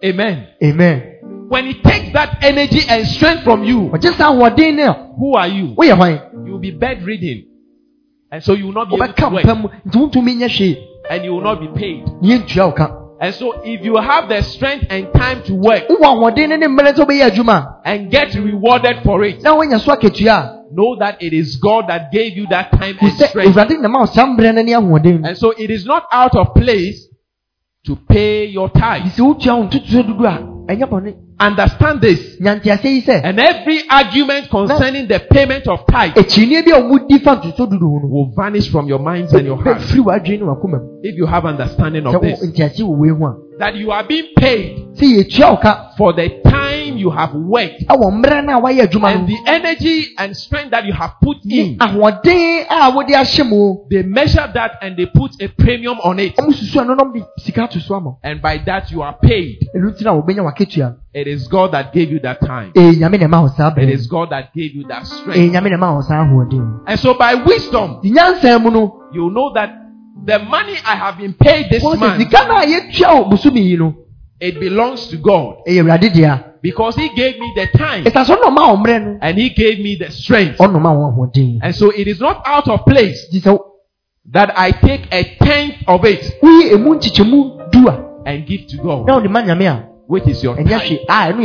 Amen. 0.05 0.48
amen 0.62 1.02
When 1.48 1.66
He 1.66 1.81
takes 1.81 2.12
that 2.12 2.43
energy 2.43 2.81
and 2.89 3.06
strength 3.06 3.44
from 3.44 3.64
you, 3.64 3.90
ɔgye 3.90 4.12
saa 4.16 4.32
ahoɔden 4.32 4.76
no 4.76 4.90
a 4.90 5.14
who 5.18 5.35
are 5.35 5.48
you? 5.48 5.74
You 6.47 6.52
will 6.52 6.59
be 6.59 6.72
bedridden. 6.72 7.47
And 8.31 8.43
so 8.43 8.55
you 8.55 8.66
will 8.66 8.72
not 8.72 8.89
be 8.89 8.97
able 8.97 9.12
to 9.12 9.28
work 9.28 9.44
mpa 9.44 9.55
mu 9.60 9.68
nti 9.86 9.98
wontumi 9.98 10.35
nyɛ 10.36 10.48
hwee 10.48 10.76
and 11.10 11.24
you 11.24 11.32
will 11.35 11.43
not 11.43 11.60
be 11.60 11.68
paid. 11.68 12.05
ne 12.22 12.39
yɛntua 12.39 12.66
wo 12.66 12.72
ka 12.72 13.01
And 13.20 13.32
so 13.35 13.62
if 13.64 13.85
you 13.85 13.97
have 13.97 14.28
the 14.28 14.43
strength 14.43 14.86
and 14.90 15.12
time 15.14 15.43
to 15.44 15.55
work 15.55 15.89
wowɔ 15.89 16.02
ahoɔden 16.02 16.48
no 16.48 16.56
ne 16.56 16.66
mmerɛ 16.66 16.94
sɛ 16.94 17.06
wobɛyɛ 17.06 17.31
adwuma 17.31 17.76
and 17.85 18.10
get 18.10 18.35
rewarded 18.35 18.97
for 19.05 19.22
it, 19.24 19.39
a 19.40 19.43
na 19.43 19.55
woanya 19.56 19.78
so 19.81 19.93
akatua 19.94 20.62
know 20.72 20.97
that 20.98 21.22
it 21.22 21.32
is 21.32 21.56
God 21.56 21.86
that 21.89 22.10
gave 22.10 22.36
you 22.36 22.47
that 22.48 22.72
time 22.72 22.97
and 23.01 23.12
strength. 23.12 23.55
awurade 23.55 23.81
na 23.81 23.89
ma 23.89 24.01
wo 24.01 24.06
saa 24.06 24.26
mmerɛ 24.26 24.55
no 24.55 24.62
ne 24.62 24.72
ahoɔden 24.72 25.20
no 25.20 25.28
And 25.28 25.39
so 25.39 25.51
it 25.52 25.70
is 25.70 25.86
not 25.86 26.05
out 26.10 26.35
of 26.35 26.55
place 26.55 27.06
to 27.85 27.97
pay 28.09 28.47
your 28.47 28.69
nti 28.70 28.81
tithe. 28.81 29.12
sɛ 29.16 29.23
wotua 29.23 29.55
wo 29.56 29.65
ntotoso 29.65 30.02
dodo 30.06 30.24
a 30.27 30.39
ɛnyɛ 30.73 30.89
bɔne 30.89 31.15
Understand 31.40 32.01
this. 32.01 32.39
nyanteaseɛ 32.40 32.85
yi 32.94 33.02
sɛ 33.02 33.20
And 33.24 33.40
every 33.40 33.81
argument 33.90 34.48
concerning 34.51 35.09
the 35.09 35.19
payment 35.31 35.66
of 35.66 35.85
tithe 35.86 36.15
akyinnye 36.15 36.65
bi 36.65 36.70
a 36.77 36.81
ɔmudi 36.81 37.23
fa 37.23 37.36
ntotoso 37.36 37.66
dodo 37.70 37.86
ho 37.89 37.98
no 38.02 38.09
will 38.09 38.32
vanish 38.36 38.70
from 38.70 38.86
your 38.89 39.01
minds 39.01 39.32
and 39.35 39.44
your 39.47 39.56
hearts 39.62 39.85
bɛfiri 39.93 40.05
w'adwene 40.05 40.39
ne 40.40 40.44
w'akoma 40.47 40.78
mu 40.81 41.01
if 41.02 41.16
you 41.16 41.27
have 41.27 41.44
understanding 41.44 42.06
of 42.06 42.20
this. 42.23 42.40
Nteaseɛ 43.59 43.59
wɔ 43.59 43.59
wei 43.59 43.59
ho 43.59 43.59
a 43.59 43.59
That 43.59 43.76
you 43.76 43.90
are 43.93 44.05
being 44.06 44.28
paid 44.36 44.78
sɛ 44.94 45.06
yɛtua 45.24 45.64
wo 45.64 45.94
for 45.97 46.12
the 46.12 46.28
time 46.44 46.97
you 46.97 47.10
have 47.10 47.35
worked 47.35 47.85
ah, 47.89 47.97
ɛwɔ 47.97 48.10
mmerɛ 48.12 48.44
no 48.47 48.59
a 48.59 48.60
woayɛ 48.62 48.86
adwuma 48.89 49.14
and 49.14 49.28
the 49.28 49.36
energy 49.47 50.14
and 50.18 50.36
strength 50.36 50.70
that 50.70 50.85
you 50.86 50.93
have 50.93 51.14
put 51.22 51.36
in. 51.44 51.78
ahoɔden 51.78 52.66
a 52.70 52.90
wode 52.94 53.09
ahyɛ 53.09 53.48
mu 53.48 53.76
They 53.90 54.02
measure 54.02 54.51
that 54.55 54.72
and 54.82 54.97
they 54.97 55.06
put 55.06 55.32
a 55.40 55.48
premium 55.48 55.98
on 56.02 56.18
it. 56.18 56.36
ɔmo 56.36 56.52
susu 56.52 56.81
ɛno 56.82 56.97
na 56.97 57.05
ɔmde 57.05 57.26
sika 57.39 57.68
to 57.68 57.81
so 57.81 57.94
ama 57.94 58.10
wo. 58.10 58.18
And 58.22 58.40
by 58.43 58.59
that 58.66 58.90
you 58.90 59.02
are 59.02 59.16
paid. 59.20 59.59
ɛno 59.76 59.90
nti 59.94 60.02
na 60.05 60.12
wobɛnya 60.14 60.43
w'akatua 60.44 60.97
It 61.14 61.28
is 61.28 61.47
God 61.48 61.72
that 61.72 61.93
gave 61.93 62.10
you 62.10 62.18
that 62.20 62.40
time. 62.40 62.72
ee 62.76 62.93
nyame 62.97 63.18
na 63.20 63.26
ɛma 63.26 63.43
wo 63.43 63.48
saa 63.48 63.72
It 63.76 63.89
is 63.89 64.06
God 64.09 64.31
that 64.31 64.52
gave 64.55 64.74
you 64.74 64.85
that 64.89 65.02
eh, 65.02 65.05
strength. 65.05 65.52
nyame 65.52 65.70
na 65.70 65.76
ɛma 65.76 65.94
wo 65.94 66.01
saa 66.02 66.24
ahoɔden 66.24 66.81
And 66.86 66.98
so 67.01 67.14
by 67.14 67.35
wisdom, 67.35 68.01
nti 68.02 68.10
nyansa 68.12 68.60
mu 68.60 68.70
no 68.70 69.01
you 69.12 69.31
know 69.31 69.52
that 69.55 69.70
the 70.25 70.39
money 70.39 70.77
I 70.85 70.97
have 70.97 71.19
been 71.19 71.35
paid 71.35 71.71
this 71.71 71.83
month, 71.83 72.19
sika 72.19 72.47
no 72.49 72.57
a 72.57 72.67
yɛtua 72.67 73.21
o 73.21 73.25
bosomi 73.31 73.61
yi 73.71 73.77
no 73.77 73.95
it 74.41 74.59
belongs 74.61 75.07
to 75.09 75.17
God. 75.17 75.57
Ɛyɛ 75.67 75.83
awurade 75.83 76.13
dea 76.13 76.45
because 76.63 76.97
He 76.97 77.09
gave 77.15 77.39
me 77.39 77.53
the 77.57 77.67
time. 77.79 78.05
Ɛsa 78.05 78.27
so 78.27 78.37
ɔnoma 78.37 78.75
wɔn 78.75 78.85
mmerɛ 78.85 79.05
no 79.05 79.19
and 79.23 79.39
He 79.39 79.51
gave 79.51 79.79
me 79.81 79.97
the 79.97 80.11
strength. 80.11 80.59
ɔnoma 80.59 80.95
wɔn 80.95 81.15
ahoɔden 81.15 81.59
And 81.63 81.75
so 81.75 81.91
it 81.91 82.07
is 82.09 82.21
not 82.21 82.43
out 82.47 82.69
of 82.69 82.85
place 82.85 83.27
that 84.31 84.59
I 84.59 84.71
take 84.71 85.13
a 85.13 85.37
tenth 85.37 85.77
of 85.87 86.05
it 86.05 86.39
woyi 86.43 86.73
emu 86.73 86.95
nkyekyɛmu 86.95 87.71
du 87.71 87.89
a 87.89 88.05
and 88.27 88.47
give 88.47 88.67
to 88.69 88.77
God, 88.79 89.07
na 89.07 89.21
ɔde 89.21 89.31
ma 89.31 89.43
nyame 89.43 89.67
a 89.67 89.89
which 90.07 90.27
is 90.27 90.43
your 90.43 90.57
time. 90.57 91.41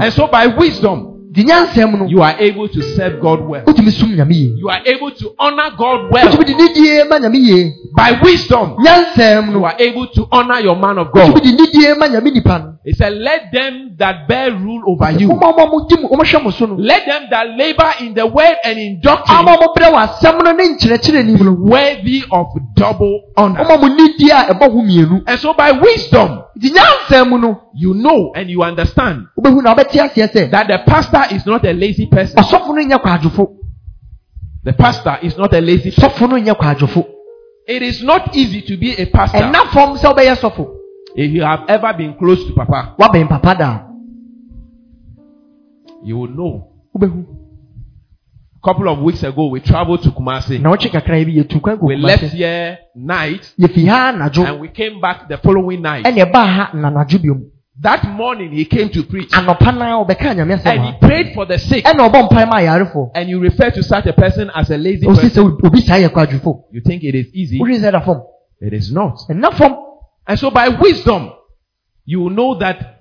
And 0.00 0.12
so 0.12 0.26
by 0.26 0.46
wisdom, 0.48 1.09
di 1.32 1.44
nyansɛm 1.44 1.96
no 1.98 2.06
you 2.06 2.22
are 2.22 2.34
able 2.40 2.68
to 2.68 2.82
serve 2.82 3.20
God 3.20 3.40
well. 3.48 3.62
wotumi 3.64 3.90
sum 3.92 4.14
nyame 4.16 4.34
yie 4.34 4.54
You 4.58 4.68
are 4.68 4.82
able 4.84 5.10
to 5.12 5.30
honor 5.38 5.70
God 5.78 6.10
well. 6.10 6.26
wotumi 6.28 6.44
di 6.44 6.54
nidie 6.54 7.04
ma 7.08 7.18
nyame 7.18 7.38
yie 7.38 7.72
By 7.96 8.18
wisdom, 8.22 8.76
nyansɛm 8.84 9.46
you 9.46 9.52
no 9.60 9.64
are 9.64 9.76
able 9.78 10.06
to 10.08 10.26
honor 10.32 10.58
your 10.60 10.76
man 10.76 10.98
of 10.98 11.12
God. 11.12 11.40
di 11.42 11.52
nidie 11.52 11.94
ma 11.98 12.06
nyame 12.08 12.32
nipa 12.32 12.58
no 12.58 12.66
He 12.84 12.92
said, 12.94 13.12
Let 13.12 13.52
them 13.52 13.94
that 13.98 14.26
bear 14.26 14.50
rule 14.52 14.82
over 14.86 15.10
you, 15.12 15.28
wɔn 15.28 15.38
a 15.38 15.52
wɔn 15.52 15.88
di 15.88 15.96
mu 16.00 16.08
wɔn 16.08 16.24
hwɛ 16.24 16.42
mo 16.42 16.50
so 16.50 16.66
no 16.66 16.74
let 16.76 17.04
them 17.06 17.26
that 17.30 17.46
labor 17.56 17.92
in 18.00 18.14
the 18.14 18.26
word 18.26 18.56
and 18.64 18.78
in 18.78 19.00
doctrine, 19.00 19.44
wɔn 19.46 19.74
brɛ 19.76 19.92
wɔ 19.92 20.08
asɛm 20.08 20.42
no 20.42 20.50
ne 20.52 20.64
nkyerɛkyerɛ 20.74 21.24
nim 21.26 21.44
no 21.44 21.52
worthy 21.52 22.24
of 22.32 22.46
double 22.74 23.20
honor. 23.36 23.60
a 23.60 23.64
wɔn 23.78 23.96
nidie 23.96 24.30
a 24.32 24.52
ɛbɔ 24.54 24.62
ho 24.72 24.82
mmienu 24.82 25.22
And 25.26 25.38
so 25.38 25.52
by 25.54 25.70
wisdom, 25.72 26.42
di 26.58 26.70
nyansɛm 26.70 27.40
no 27.40 27.60
you 27.74 27.94
know 27.94 28.32
and 28.34 28.50
you 28.50 28.62
understand 28.62 29.26
wobɛhu 29.38 29.62
na 29.62 29.74
wobɛte 29.74 29.98
aseɛ 30.00 30.28
sɛ 30.32 30.50
that 30.50 30.66
the 30.68 30.78
pastor 30.86 31.34
is 31.34 31.44
not 31.46 31.64
a 31.64 31.72
lazy 31.72 32.06
person. 32.06 32.36
ɔsɔfo 32.36 32.68
no 32.74 32.82
nyɛ 32.82 33.00
kwadwofo 33.02 33.56
The 34.62 34.72
pastor 34.74 35.18
is 35.22 35.38
not 35.38 35.54
a 35.54 35.60
lazy 35.60 35.90
person. 35.90 36.10
sɔfo 36.10 36.28
no 36.28 36.36
nyɛ 36.36 36.56
kwadwofo 36.56 37.06
It 37.66 37.82
is 37.82 38.02
not 38.02 38.34
easy 38.36 38.62
to 38.62 38.76
be 38.76 38.94
a 38.94 39.06
pastor 39.06 39.38
ɛna 39.38 39.66
fam 39.72 39.96
sɛ 39.96 40.14
wobɛyɛ 40.14 40.36
sɔfo 40.40 40.68
if 41.16 41.30
you 41.32 41.42
have 41.42 41.64
ever 41.68 41.92
been 41.96 42.14
close 42.14 42.44
to 42.46 42.52
Papa. 42.54 42.94
woabɛn 42.98 43.28
papa 43.28 43.54
da 43.58 43.82
You 46.02 46.16
will 46.16 46.28
know. 46.30 46.66
A 47.02 48.66
couple 48.66 48.88
of 48.88 49.00
weeks 49.00 49.22
ago, 49.22 49.48
we 49.48 49.60
traveled 49.60 50.02
to 50.02 50.10
Kumasi. 50.10 50.58
na 50.60 50.70
wɔtwe 50.70 50.90
kakra 50.90 51.24
bi 51.24 51.32
yɛtu 51.32 51.60
kwan 51.62 51.78
We 51.80 51.96
left 51.96 52.22
here 52.32 52.78
night 52.94 53.52
yɛfi 53.58 53.86
ha 53.88 54.12
anadwo 54.12 54.44
and 54.46 54.60
we 54.60 54.68
came 54.68 55.00
back 55.00 55.28
the 55.28 55.36
following 55.38 55.82
night. 55.82 56.04
Ɛne 57.80 57.88
ɛbaa 57.88 57.96
ha 57.96 58.04
nanadwo 58.04 58.04
biom 58.04 58.04
That 58.04 58.04
morning, 58.16 58.52
he 58.52 58.64
came 58.64 58.88
to 58.90 59.02
preach 59.04 59.30
anɔpa 59.30 59.72
naa 59.78 60.04
ɔbɛka 60.04 60.34
nyame 60.36 60.54
asɛm 60.60 60.66
and 60.76 60.84
he 60.84 60.92
prayed 61.00 61.34
for 61.34 61.46
the 61.46 61.58
sick. 61.58 61.84
ɛna 61.84 62.10
ɔbɔ 62.10 62.28
mpae 62.28 62.46
ma 62.48 62.56
ayarefoɔ 62.60 63.10
And 63.14 63.28
you 63.28 63.40
refer 63.40 63.70
to 63.70 63.82
such 63.82 64.06
a 64.06 64.12
person 64.12 64.50
as 64.54 64.70
a 64.70 64.76
lazy 64.76 65.06
person. 65.06 65.30
sɛ 65.30 65.64
obi 65.66 65.80
saa 65.80 65.94
yɛ 65.96 66.08
kwadwofo 66.08 66.64
You 66.72 66.80
think 66.84 67.02
it 67.04 67.14
is 67.14 67.26
easy? 67.34 67.58
wohwɛ 67.58 67.78
sɛ 67.80 67.92
da 67.92 68.00
fam 68.00 68.22
It 68.60 68.72
is 68.74 68.92
not. 68.92 69.16
ɛna 69.30 69.52
fam 69.54 69.76
And 70.26 70.38
so 70.38 70.50
by 70.50 70.68
wisdom, 70.68 71.32
you 72.04 72.20
will 72.20 72.30
know 72.30 72.54
that 72.58 73.00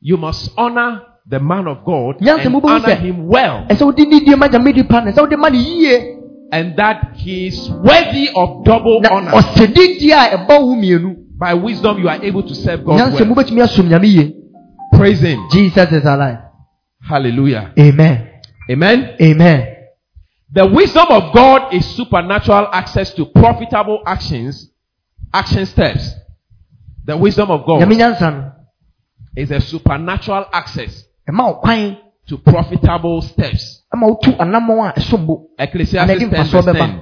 you 0.00 0.16
must 0.16 0.50
honor 0.58 1.02
the 1.26 1.38
man 1.38 1.68
of 1.68 1.84
God 1.84 2.16
Yes, 2.20 2.44
and 2.44 2.54
honor 2.64 2.94
him 2.94 3.26
well. 3.28 3.66
ɛsɛ 3.70 3.82
wode 3.84 3.98
nidie 3.98 4.36
ma 4.36 4.48
nyame 4.48 4.74
nipa 4.74 5.00
no 5.04 5.12
ɛsɛ 5.12 5.18
wode 5.20 5.38
ma 5.38 5.48
no 5.48 5.58
yie 5.58 6.16
And 6.52 6.74
that 6.76 7.12
he 7.14 7.46
is 7.46 7.70
worthy 7.70 8.28
of 8.34 8.64
double 8.64 9.00
honor. 9.08 9.30
Ɔsɛ 11.40 11.48
didie 11.48 11.48
a 11.48 11.48
ɛbɔ 11.48 11.48
ho 11.48 11.48
mmienu 11.48 11.48
By 11.48 11.54
wisdom, 11.54 11.98
you 11.98 12.08
are 12.08 12.22
able 12.22 12.42
to 12.42 12.54
serve 12.54 12.84
God 12.84 12.96
well. 13.12 13.26
mobɛtumi 13.26 13.62
asom 13.62 13.88
nyame 13.88 14.06
yie 14.06 14.34
Praise 14.92 15.20
him. 15.20 15.48
jesus 15.50 15.92
is 15.92 16.04
alive 16.04 16.38
Hallelujah. 17.08 17.72
amen 17.78 18.28
Amen. 18.70 19.16
amen 19.20 19.66
The 20.52 20.66
wisdom 20.66 21.06
of 21.10 21.32
God 21.32 21.72
is 21.74 21.86
supernatural 21.96 22.68
access 22.72 23.14
to 23.14 23.24
profitable 23.26 24.02
actions, 24.04 24.68
action 25.32 25.64
steps. 25.66 26.12
The 27.04 27.16
wisdom 27.16 27.50
of 27.50 27.64
God 27.66 27.80
nyame 27.80 27.96
nyansa 27.96 28.30
no 28.32 28.52
is 29.36 29.50
a 29.52 29.60
supernatural 29.60 30.44
access 30.52 31.04
ɛma 31.28 31.46
wo 31.46 31.54
kwan 31.60 31.96
to 32.26 32.36
profitable 32.38 33.22
steps. 33.22 33.82
ama 33.92 34.06
wotu 34.08 34.36
anammɔn 34.36 34.90
a 34.96 35.00
ɛsom 35.00 35.26
bo 35.26 35.46
Ecclesiastes 35.58 36.18
10 36.18 36.30
mfasoɔ 36.30 36.64
verse 36.64 36.66
bɛba. 36.66 36.78
10. 36.78 37.00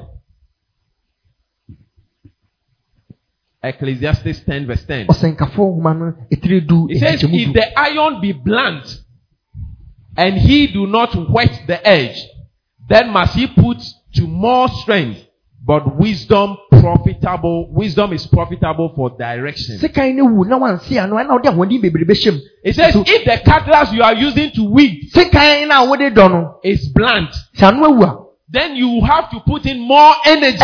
Ecclesiastes 3.62 4.44
10 4.44 4.66
verse 4.66 4.84
10. 4.86 5.06
ɔsɛnkafo 5.08 5.58
nhoma 5.74 5.94
no 5.94 6.14
ɛtiri 6.32 6.66
du 6.66 6.86
It 6.90 7.00
says, 7.00 7.22
if 7.24 7.52
the 7.52 7.78
iron 7.78 8.20
be 8.20 8.32
blunt 8.32 8.86
and 10.16 10.36
he 10.38 10.68
do 10.68 10.86
not 10.86 11.14
whet 11.30 11.62
the 11.66 11.84
edge, 11.86 12.18
then 12.88 13.10
must 13.10 13.34
he 13.34 13.46
put 13.46 13.78
to 14.14 14.26
more 14.26 14.68
strength. 14.68 15.24
But 15.60 15.96
wisdom 15.96 16.56
profitable, 16.70 17.70
wisdom 17.72 18.12
is 18.12 18.26
profitable 18.28 18.92
for 18.94 19.10
direction. 19.18 19.78
sekan 19.78 20.14
no 20.14 20.24
wu 20.24 20.44
na 20.44 20.56
wanse 20.56 20.96
ano 20.96 21.16
ɛna 21.16 21.30
wode 21.30 21.46
ahoɔden 21.46 21.82
bebree 21.82 22.06
bɛhyɛ 22.06 22.32
mu 22.32 22.40
It 22.64 22.74
says, 22.76 22.94
if 22.94 23.24
the 23.24 23.38
cutlass 23.44 23.92
you 23.92 24.02
are 24.02 24.14
using 24.14 24.52
to 24.52 24.62
weed 24.70 25.10
sekan 25.12 25.68
no 25.68 25.84
a 25.84 25.88
wode 25.88 26.14
dɔ 26.14 26.30
no 26.30 26.60
is 26.62 26.88
blunt, 26.94 27.30
sɛ 27.56 27.68
ano 27.74 27.90
awu 27.90 28.04
a 28.04 28.24
then 28.50 28.76
you 28.76 29.00
have 29.04 29.30
to 29.30 29.40
put 29.40 29.66
in 29.66 29.80
more 29.80 30.14
energy. 30.24 30.58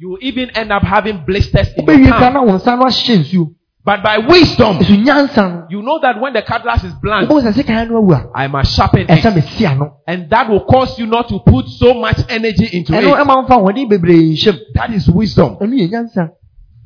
Ɛneɛ 0.00 0.04
sɛ 0.04 0.04
wode 0.04 0.04
ahoɔden 0.04 0.04
bebree 0.04 0.04
hyɛ 0.04 0.04
mu 0.04 0.04
You 0.04 0.08
will 0.10 0.18
even 0.20 0.50
end 0.50 0.72
up 0.72 0.82
having 0.82 1.24
blisters 1.26 1.68
in 1.76 1.84
your 1.86 1.96
wobɛwie 1.96 2.08
ka 2.10 2.18
palm. 2.18 2.34
na 2.34 2.42
wo 2.42 2.58
nsa 2.58 2.76
no 2.78 2.84
ahyɛ 2.84 3.52
But 3.84 4.02
by 4.02 4.18
wisdom, 4.18 4.78
ɛso 4.78 5.04
nyansa 5.04 5.36
no 5.48 5.66
you 5.70 5.80
know 5.80 6.00
that 6.02 6.20
when 6.20 6.32
the 6.32 6.42
cutlass 6.42 6.82
is 6.84 6.92
blunt, 6.94 7.28
wobɛhu 7.30 7.42
sɛ 7.52 7.52
sekan 7.62 7.88
no 7.88 8.02
awu 8.02 8.12
a 8.14 8.30
I 8.34 8.48
must 8.48 8.74
sharpen 8.74 9.06
it. 9.08 9.24
And 10.08 10.28
that 10.30 10.48
will 10.50 10.64
cause 10.64 10.98
you 10.98 11.06
not 11.06 11.28
to 11.28 11.38
put 11.46 11.68
so 11.68 11.94
much 11.94 12.18
energy 12.28 12.68
into 12.76 12.92
it. 12.94 13.04
ɛma 13.04 13.46
mfa 13.46 13.56
ahoɔden 13.56 13.88
bebree 13.88 14.34
hyɛ 14.34 14.52
mu 14.52 14.58
That 14.74 14.90
is 14.92 15.08
wisdom. 15.08 15.56
ɛno 15.60 15.72
yɛ 15.74 15.88
nyansa 15.90 16.30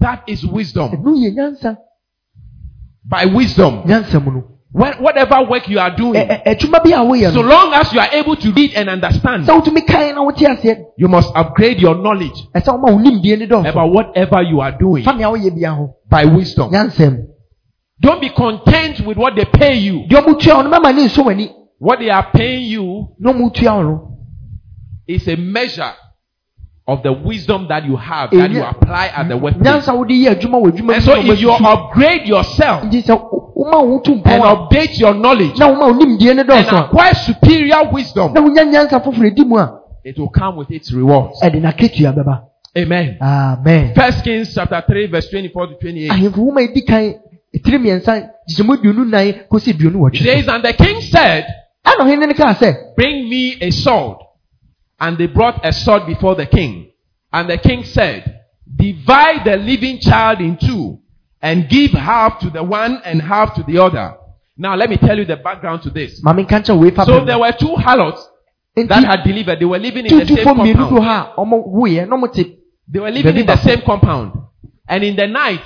That 0.00 0.22
is 0.28 0.44
wisdom. 0.46 0.90
ɛno 0.92 1.16
yɛ 1.16 1.34
nyansa 1.34 1.76
By 3.04 3.24
wisdom, 3.24 3.82
nyansa 3.84 4.22
mu 4.22 4.30
no 4.32 4.44
when, 4.72 4.92
whatever 5.02 5.42
work 5.50 5.68
you 5.68 5.80
are 5.80 5.90
doing, 5.96 6.14
eh, 6.16 6.20
eh, 6.20 6.42
eh, 6.44 6.54
Ɛ- 6.54 6.54
ɛ- 6.54 6.58
adwuma 6.58 6.84
bi 6.84 6.90
a 6.90 7.00
woyɛ 7.04 7.32
so 7.32 7.40
long 7.40 7.72
as 7.74 7.92
you 7.92 7.98
are 7.98 8.08
able 8.12 8.36
to 8.36 8.52
read 8.52 8.72
and 8.74 8.88
understand, 8.88 9.44
sɛ 9.44 9.60
wotumi 9.62 9.84
kan 9.86 10.14
na 10.14 10.22
wote 10.22 10.36
aseɛ 10.36 10.84
you 10.96 11.08
must 11.08 11.30
upgrade 11.34 11.80
your 11.80 11.96
knowledge 11.96 12.46
ɛsɛ 12.54 12.68
woma 12.78 12.92
wo 12.92 12.98
nimdeɛ 12.98 13.38
ne 13.40 13.46
dɔɔso 13.46 13.68
about 13.70 13.90
whatever 13.92 14.42
you 14.42 14.60
are 14.60 14.72
doing. 14.78 15.02
Fa 15.02 15.12
nea 15.12 15.26
woyɛ 15.28 15.54
bia 15.54 15.72
ho. 15.74 15.94
By 16.08 16.24
wisdom. 16.24 16.70
Don't 18.00 18.20
be 18.20 18.30
content 18.30 19.00
with 19.04 19.16
what 19.18 19.34
they 19.34 19.44
pay 19.44 19.74
you. 19.76 20.04
deɛ 20.08 20.22
ɔmotua 20.24 20.56
wo 20.56 20.62
no 20.62 20.70
mɛma 20.70 20.94
ne 20.94 21.04
nso 21.06 21.24
w'ani 21.24 21.50
What 21.78 21.98
they 21.98 22.10
are 22.10 22.26
paying 22.32 22.62
you 22.70 23.08
na 23.18 23.32
ɔmotua 23.32 23.74
wo 23.76 23.82
no 23.82 24.06
is 25.08 25.26
a 25.26 25.34
measure 25.36 25.92
of 26.86 27.02
the 27.02 27.12
wisdom 27.12 27.66
that 27.68 27.84
you 27.84 27.96
have 27.96 28.30
that 28.30 28.50
you 28.50 28.62
apply 28.62 29.06
at 29.08 29.28
the 29.28 29.36
workplace. 29.36 29.64
nyansa 29.66 29.96
wode 29.96 30.10
yɛ 30.10 30.36
adwuma 30.36 30.62
wɔ 30.62 30.70
adwuma 30.72 30.94
And 30.94 31.02
so 31.02 31.16
if 31.20 31.40
you 31.40 31.50
upgrade 31.50 32.26
yourself 32.28 32.84
nti 33.70 33.76
sɛ 33.76 33.82
wo- 33.82 33.82
woma 33.82 33.86
wo 33.86 33.96
ho 33.96 34.00
to 34.00 34.12
and 34.12 34.42
update 34.42 34.98
your 34.98 35.14
knowledge 35.14 35.58
na 35.58 35.68
woma 35.68 35.86
wo 35.86 35.92
nimdeɛ 35.94 36.34
ne 36.36 36.40
and 36.40 36.50
acquire 36.50 37.14
superior 37.14 37.90
wisdom, 37.92 38.32
na 38.32 38.40
wonya 38.40 38.64
nyansa 38.64 39.00
foforɔ 39.02 39.34
di 39.34 39.44
mu 39.44 39.56
a 39.58 39.80
it 40.04 40.18
will 40.18 40.28
come 40.30 40.56
with 40.56 40.70
its 40.70 40.92
rewards. 40.92 41.40
ɛde 41.42 41.60
n'akatua 41.60 42.12
bɛba 42.14 42.42
Amen. 42.78 43.16
amen 43.20 43.92
First 43.94 44.22
Kings 44.22 44.54
chapter 44.54 44.80
3 44.86 45.06
verse 45.08 45.28
24 45.30 45.66
to 45.66 45.74
28. 45.80 46.10
ahemfo 46.10 46.36
nwoma 46.40 46.62
edi 46.62 46.82
kan 46.82 47.14
etiri 47.54 47.78
mmiɛnsa 47.78 48.30
gyesɛmu 48.48 48.74
aduonu 48.78 49.04
nan 49.08 49.32
kɔsi 49.50 49.72
aduonu 49.74 50.08
It 50.14 50.22
says, 50.22 50.46
and 50.48 50.62
the 50.64 50.72
king 50.72 51.00
said, 51.00 51.46
ɛna 51.84 52.04
ɔhene 52.06 52.28
no 52.28 52.34
kaa 52.34 52.54
sɛ 52.54 52.94
Bring 52.96 53.28
me 53.28 53.56
a 53.60 53.70
sword. 53.70 54.18
And 55.00 55.16
they 55.18 55.26
brought 55.26 55.64
a 55.64 55.72
sword 55.72 56.06
before 56.06 56.34
the 56.34 56.44
king. 56.46 56.90
And 57.32 57.48
the 57.48 57.56
king 57.58 57.84
said, 57.84 58.40
Divide 58.76 59.44
the 59.46 59.56
living 59.56 59.98
child 59.98 60.40
in 60.40 60.56
two 60.58 60.98
and 61.42 61.68
give 61.68 61.92
half 61.92 62.38
to 62.40 62.50
the 62.50 62.62
one 62.62 63.00
and 63.04 63.22
half 63.22 63.54
to 63.54 63.62
the 63.62 63.78
other. 63.78 64.14
Now 64.56 64.74
let 64.76 64.90
me 64.90 64.96
tell 64.98 65.16
you 65.18 65.24
the 65.24 65.36
background 65.36 65.82
to 65.82 65.90
this. 65.90 66.20
maame 66.22 66.42
nka 66.44 66.60
nkyɛn 66.60 66.78
wei 66.78 66.90
fa 66.90 67.04
So 67.04 67.24
there 67.24 67.38
were 67.38 67.52
two 67.52 67.74
harlots 67.76 68.28
that 68.76 69.04
had 69.04 69.24
delivered. 69.24 69.58
They 69.58 69.64
were 69.64 69.78
living 69.78 70.06
in 70.06 70.18
the 70.18 70.26
same 70.26 70.44
compound. 70.44 70.74
do 70.90 71.00
ha 71.00 71.32
a 71.36 71.40
ɔmo 71.40 71.66
woeɛ 71.74 72.08
na 72.08 72.16
ɔmo 72.16 72.32
te 72.32 72.56
They 72.88 73.00
were 73.00 73.10
living 73.10 73.36
in 73.36 73.46
the 73.46 73.56
same 73.56 73.80
compound. 73.82 74.32
And 74.88 75.04
in 75.04 75.14
the 75.14 75.26
night, 75.28 75.62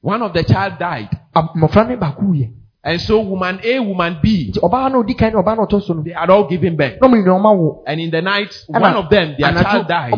one 0.00 0.22
of 0.22 0.32
the 0.32 0.44
child 0.44 0.78
died. 0.78 1.08
a- 1.34 1.42
mmɔfra 1.42 1.88
no 1.88 1.96
baako 1.96 2.22
wuiɛ 2.22 2.50
And 2.86 3.00
so 3.00 3.20
woman 3.22 3.60
A, 3.64 3.78
woman 3.80 4.18
B, 4.22 4.50
nti 4.52 4.60
ɔbaa 4.60 4.92
no 4.92 4.98
odi 5.00 5.14
kan 5.14 5.32
na 5.32 5.40
ɔbaa 5.42 5.56
no 5.56 5.64
ɔtɔ 5.66 5.82
so 5.82 5.94
no 5.94 6.02
they 6.02 6.12
had 6.12 6.30
all 6.30 6.46
given 6.48 6.76
birth. 6.76 6.98
na 7.00 7.08
ɔmo 7.08 7.14
nyinaa 7.16 7.40
ɔmo 7.40 7.82
And 7.86 8.00
in 8.00 8.10
the 8.10 8.22
night, 8.22 8.52
one 8.68 8.82
of 8.94 9.08
them, 9.10 9.34
their 9.38 9.52
child 9.62 9.88
died. 9.88 10.12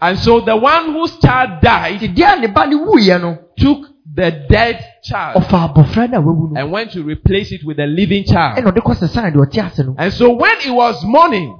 Ɔmo 0.00 0.06
mu 0.06 0.06
baako 0.06 0.06
ɔmo 0.06 0.06
ne 0.06 0.06
ba 0.06 0.06
no 0.06 0.06
wuiɛ 0.06 0.14
And 0.14 0.18
so 0.18 0.40
the 0.40 0.56
one 0.56 0.92
whose 0.92 1.18
child 1.18 1.60
died 1.62 2.00
nti 2.00 2.14
deɛ 2.14 2.36
a 2.36 2.40
ne 2.40 2.46
ba 2.48 2.66
no 2.66 2.86
wuiɛ 2.86 3.38
took 3.56 3.86
the 4.14 4.30
dead 4.48 4.84
child 5.04 5.36
ɔfa 5.42 5.74
abɔfra 5.74 6.10
no 6.10 6.18
a 6.18 6.22
wawu 6.22 6.52
no 6.52 6.60
and 6.60 6.72
went 6.72 6.90
to 6.92 7.02
replace 7.02 7.52
it 7.52 7.64
with 7.64 7.78
a 7.78 7.86
living 7.86 8.24
child. 8.24 8.58
ɛna 8.58 8.72
ɔde 8.72 8.82
kɔ 8.82 8.96
sesan 8.96 9.32
deɛ 9.32 9.46
ɔte 9.46 9.64
ase 9.64 9.78
no 9.84 9.94
And 9.98 10.12
so 10.12 10.32
when 10.34 10.56
it 10.64 10.70
was 10.70 11.04
morning, 11.04 11.58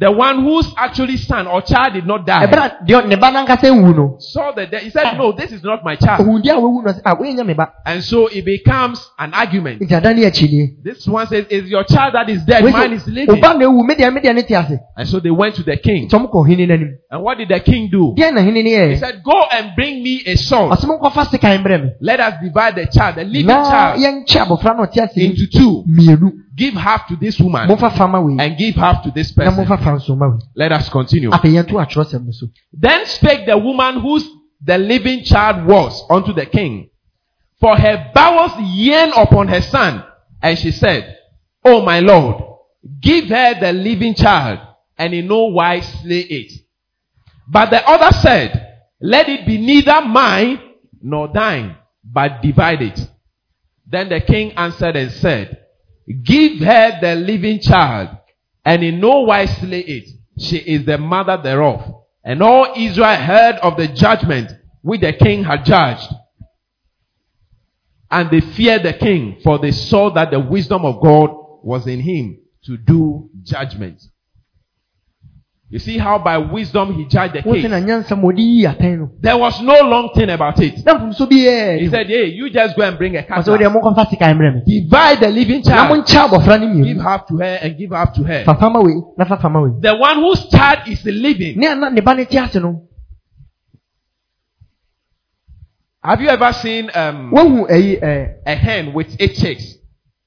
nti 0.00 0.06
ɛberɛ 0.06 0.10
a 0.10 0.10
ade 0.10 0.10
kyeeɛ 0.10 0.10
no 0.10 0.10
the 0.10 0.10
one 0.10 0.42
whose 0.42 0.74
actually 0.76 1.16
son 1.16 1.46
or 1.46 1.62
child 1.62 1.92
did 1.94 2.06
not 2.06 2.26
die, 2.26 2.42
eh, 2.42 2.46
ɛbɛrɛ 2.46 2.64
a 2.64 2.84
deɛ 2.84 3.08
ne 3.08 3.16
ba 3.16 3.30
nankasa 3.30 3.68
ewu 3.68 3.94
no 3.94 4.16
saw 4.18 4.52
the 4.52 4.66
death. 4.66 4.82
He 4.82 4.90
said, 4.90 5.16
No, 5.16 5.32
this 5.32 5.52
is 5.52 5.62
not 5.62 5.84
my 5.84 5.96
child. 5.96 6.20
ohun 6.20 6.42
di 6.42 6.50
a 6.50 6.54
wawu 6.54 6.82
no 6.84 6.90
ɔsɛ 6.92 7.00
ah, 7.04 7.12
a 7.12 7.16
woyɛ 7.16 7.34
nya 7.36 7.46
me 7.46 7.54
ba 7.54 7.72
And 7.86 8.02
so 8.02 8.26
it 8.26 8.44
becomes 8.44 9.08
an 9.18 9.32
argument. 9.34 9.80
nti 9.80 9.92
ada 9.94 10.12
ne 10.14 10.24
akyi 10.24 10.50
nie 10.50 10.70
This 10.82 11.06
one 11.06 11.26
says, 11.28 11.46
Is 11.48 11.68
your 11.70 11.84
child 11.84 12.14
that 12.14 12.28
is 12.28 12.42
dead? 12.44 12.64
Mine 12.64 12.94
is 12.94 13.06
living. 13.06 13.36
ɔba 13.36 13.58
na 13.58 13.64
ewu 13.66 13.86
me 13.86 13.94
deɛ 13.94 14.12
me 14.12 14.20
deɛ 14.20 14.34
ne 14.34 14.42
te 14.42 14.54
ase 14.54 14.78
And 14.96 15.08
so 15.08 15.20
they 15.20 15.30
went 15.30 15.54
to 15.56 15.62
the 15.62 15.76
king. 15.76 16.08
nti 16.08 16.14
ɔmo 16.18 16.30
kɔ 16.30 16.44
ɔhene 16.46 16.66
n'anim 16.68 16.90
And 17.10 17.22
what 17.22 17.38
did 17.38 17.48
the 17.48 17.60
king 17.60 17.88
do? 17.90 18.14
deɛ 18.18 18.34
na 18.34 18.40
hene 18.42 18.64
ne 18.64 18.94
He 18.94 18.96
said, 18.96 19.22
Go 19.24 19.44
and 19.52 19.72
bring 19.76 20.02
me 20.02 20.22
a 20.26 20.36
son. 20.36 20.70
ɔsɛ 20.70 20.86
mo 20.88 20.98
nkɔfa 20.98 21.26
sekan 21.30 21.62
brɛ 21.64 21.90
Let 22.00 22.20
us 22.20 22.34
divide 22.42 22.74
the 22.76 22.86
child, 22.86 23.16
the 23.16 23.24
living 23.24 23.46
child, 23.46 24.00
yɛnkyɛ 24.00 24.46
abɔfra 24.46 24.76
no 24.76 24.86
ɔte 24.86 24.98
ase 25.02 25.16
yi 25.16 25.26
into 25.26 25.46
two. 25.46 26.34
Give 26.56 26.74
half 26.74 27.08
to 27.08 27.16
this 27.16 27.38
woman 27.40 27.68
momfa 27.68 27.96
fama 27.96 28.20
wei 28.22 28.36
and 28.38 28.56
give 28.56 28.74
half 28.76 29.02
to 29.04 29.10
this 29.10 29.32
person. 29.32 29.54
momfa 29.54 29.78
fa 29.82 29.90
nso 29.96 30.16
ma 30.16 30.28
wei 30.28 30.38
Let 30.54 30.72
us 30.72 30.88
continue. 30.88 31.30
afei 31.30 31.52
yɛnto 31.52 31.74
atwerɛsɛm 31.84 32.24
no 32.26 32.32
so 32.32 32.46
Then 32.72 33.06
spake 33.06 33.46
the 33.46 33.58
woman 33.58 34.00
whose 34.00 34.28
the 34.62 34.78
living 34.78 35.24
child 35.24 35.66
was 35.66 36.02
unto 36.10 36.32
the 36.32 36.46
king. 36.46 36.88
For 37.60 37.76
her 37.76 38.10
bowels 38.14 38.52
yearn 38.60 39.10
upon 39.16 39.48
her 39.48 39.60
son. 39.60 40.04
And 40.42 40.58
she 40.58 40.70
said, 40.72 41.18
O 41.64 41.82
my 41.82 42.00
lord, 42.00 42.42
give 43.00 43.28
her 43.28 43.58
the 43.58 43.72
living 43.72 44.14
child, 44.14 44.58
and 44.98 45.14
in 45.14 45.26
no 45.26 45.44
wise 45.46 45.86
slay 46.02 46.20
it. 46.20 46.52
But 47.48 47.70
the 47.70 47.86
other 47.88 48.12
said, 48.18 48.76
Let 49.00 49.28
it 49.28 49.46
be 49.46 49.58
neither 49.58 50.02
mine 50.02 50.60
nor 51.00 51.28
thine, 51.28 51.76
but 52.04 52.42
divide 52.42 52.82
it. 52.82 53.00
Then 53.86 54.08
the 54.10 54.20
king 54.20 54.52
answered 54.52 54.96
and 54.96 55.10
said, 55.12 55.63
Give 56.06 56.58
her 56.60 56.98
the 57.00 57.14
living 57.14 57.60
child, 57.60 58.10
and 58.64 58.82
in 58.82 59.00
no 59.00 59.20
wise 59.20 59.56
slay 59.58 59.80
it. 59.80 60.08
She 60.38 60.58
is 60.58 60.84
the 60.84 60.98
mother 60.98 61.40
thereof. 61.42 62.02
And 62.24 62.42
all 62.42 62.72
Israel 62.76 63.16
heard 63.16 63.56
of 63.56 63.76
the 63.76 63.88
judgment 63.88 64.50
which 64.82 65.00
the 65.00 65.12
king 65.12 65.44
had 65.44 65.64
judged. 65.64 66.12
And 68.10 68.30
they 68.30 68.40
feared 68.40 68.82
the 68.82 68.92
king, 68.92 69.38
for 69.42 69.58
they 69.58 69.70
saw 69.70 70.10
that 70.14 70.30
the 70.30 70.40
wisdom 70.40 70.84
of 70.84 71.02
God 71.02 71.30
was 71.62 71.86
in 71.86 72.00
him 72.00 72.38
to 72.64 72.76
do 72.76 73.30
judgment. 73.42 74.02
You 75.70 75.78
see 75.80 75.98
how 75.98 76.18
by 76.18 76.38
wisdom 76.38 76.92
he 76.94 77.04
judged 77.06 77.34
the 77.34 77.40
wo 77.44 77.54
sɛ 77.54 77.62
king. 77.62 77.70
na 77.70 77.80
nyansa 77.80 78.14
ma 78.16 78.28
ɔde 78.28 78.38
yi 78.38 78.64
atɛn 78.64 78.98
no 78.98 79.10
There 79.20 79.36
was 79.36 79.60
no 79.62 79.80
long 79.82 80.10
thing 80.14 80.30
about 80.30 80.60
it. 80.60 80.84
na 80.84 80.94
mfomso 80.94 81.26
bi 81.28 81.78
He 81.80 81.88
said, 81.88 82.06
Hey, 82.06 82.26
you 82.26 82.48
just 82.50 82.76
go 82.76 82.82
and 82.82 82.96
bring 82.98 83.16
a 83.16 83.22
ɔsɛ 83.22 83.48
wo 83.48 83.56
deɛ 83.56 83.72
cat. 83.72 83.72
monkɔfa 83.72 84.06
sekan 84.10 84.36
brɛ 84.38 84.54
me 84.54 84.62
Divide 84.82 85.20
the 85.20 85.28
living 85.30 85.62
child. 85.62 85.90
monkyɛ 85.90 86.28
abɔfra 86.28 86.60
no 86.60 86.84
Give 86.84 87.00
half 87.00 87.26
to 87.26 87.36
her 87.38 87.58
and 87.62 87.76
give 87.78 87.90
half 87.90 88.12
to 88.14 88.22
her. 88.22 88.44
fa 88.44 88.54
fama 88.54 88.80
wei 88.82 88.94
na 89.16 89.24
fa 89.24 89.36
fama 89.38 89.62
wei 89.62 89.70
The 89.80 89.96
one 89.96 90.18
whose 90.18 90.46
child 90.48 90.86
is 90.86 91.04
living. 91.04 91.58
ne 91.58 91.66
ana 91.66 91.90
ne 91.90 92.00
ba 92.02 92.14
ne 92.14 92.24
te 92.26 92.38
ase 92.38 92.56
no 92.60 92.82
Have 96.04 96.20
you 96.20 96.28
ever 96.28 96.52
seen 96.52 96.90
um, 96.94 97.32
ɛyi 97.32 97.98
ɛɛ 98.00 98.28
a 98.46 98.54
hen 98.54 98.92
with 98.92 99.16
eight 99.18 99.34
chicks? 99.36 99.78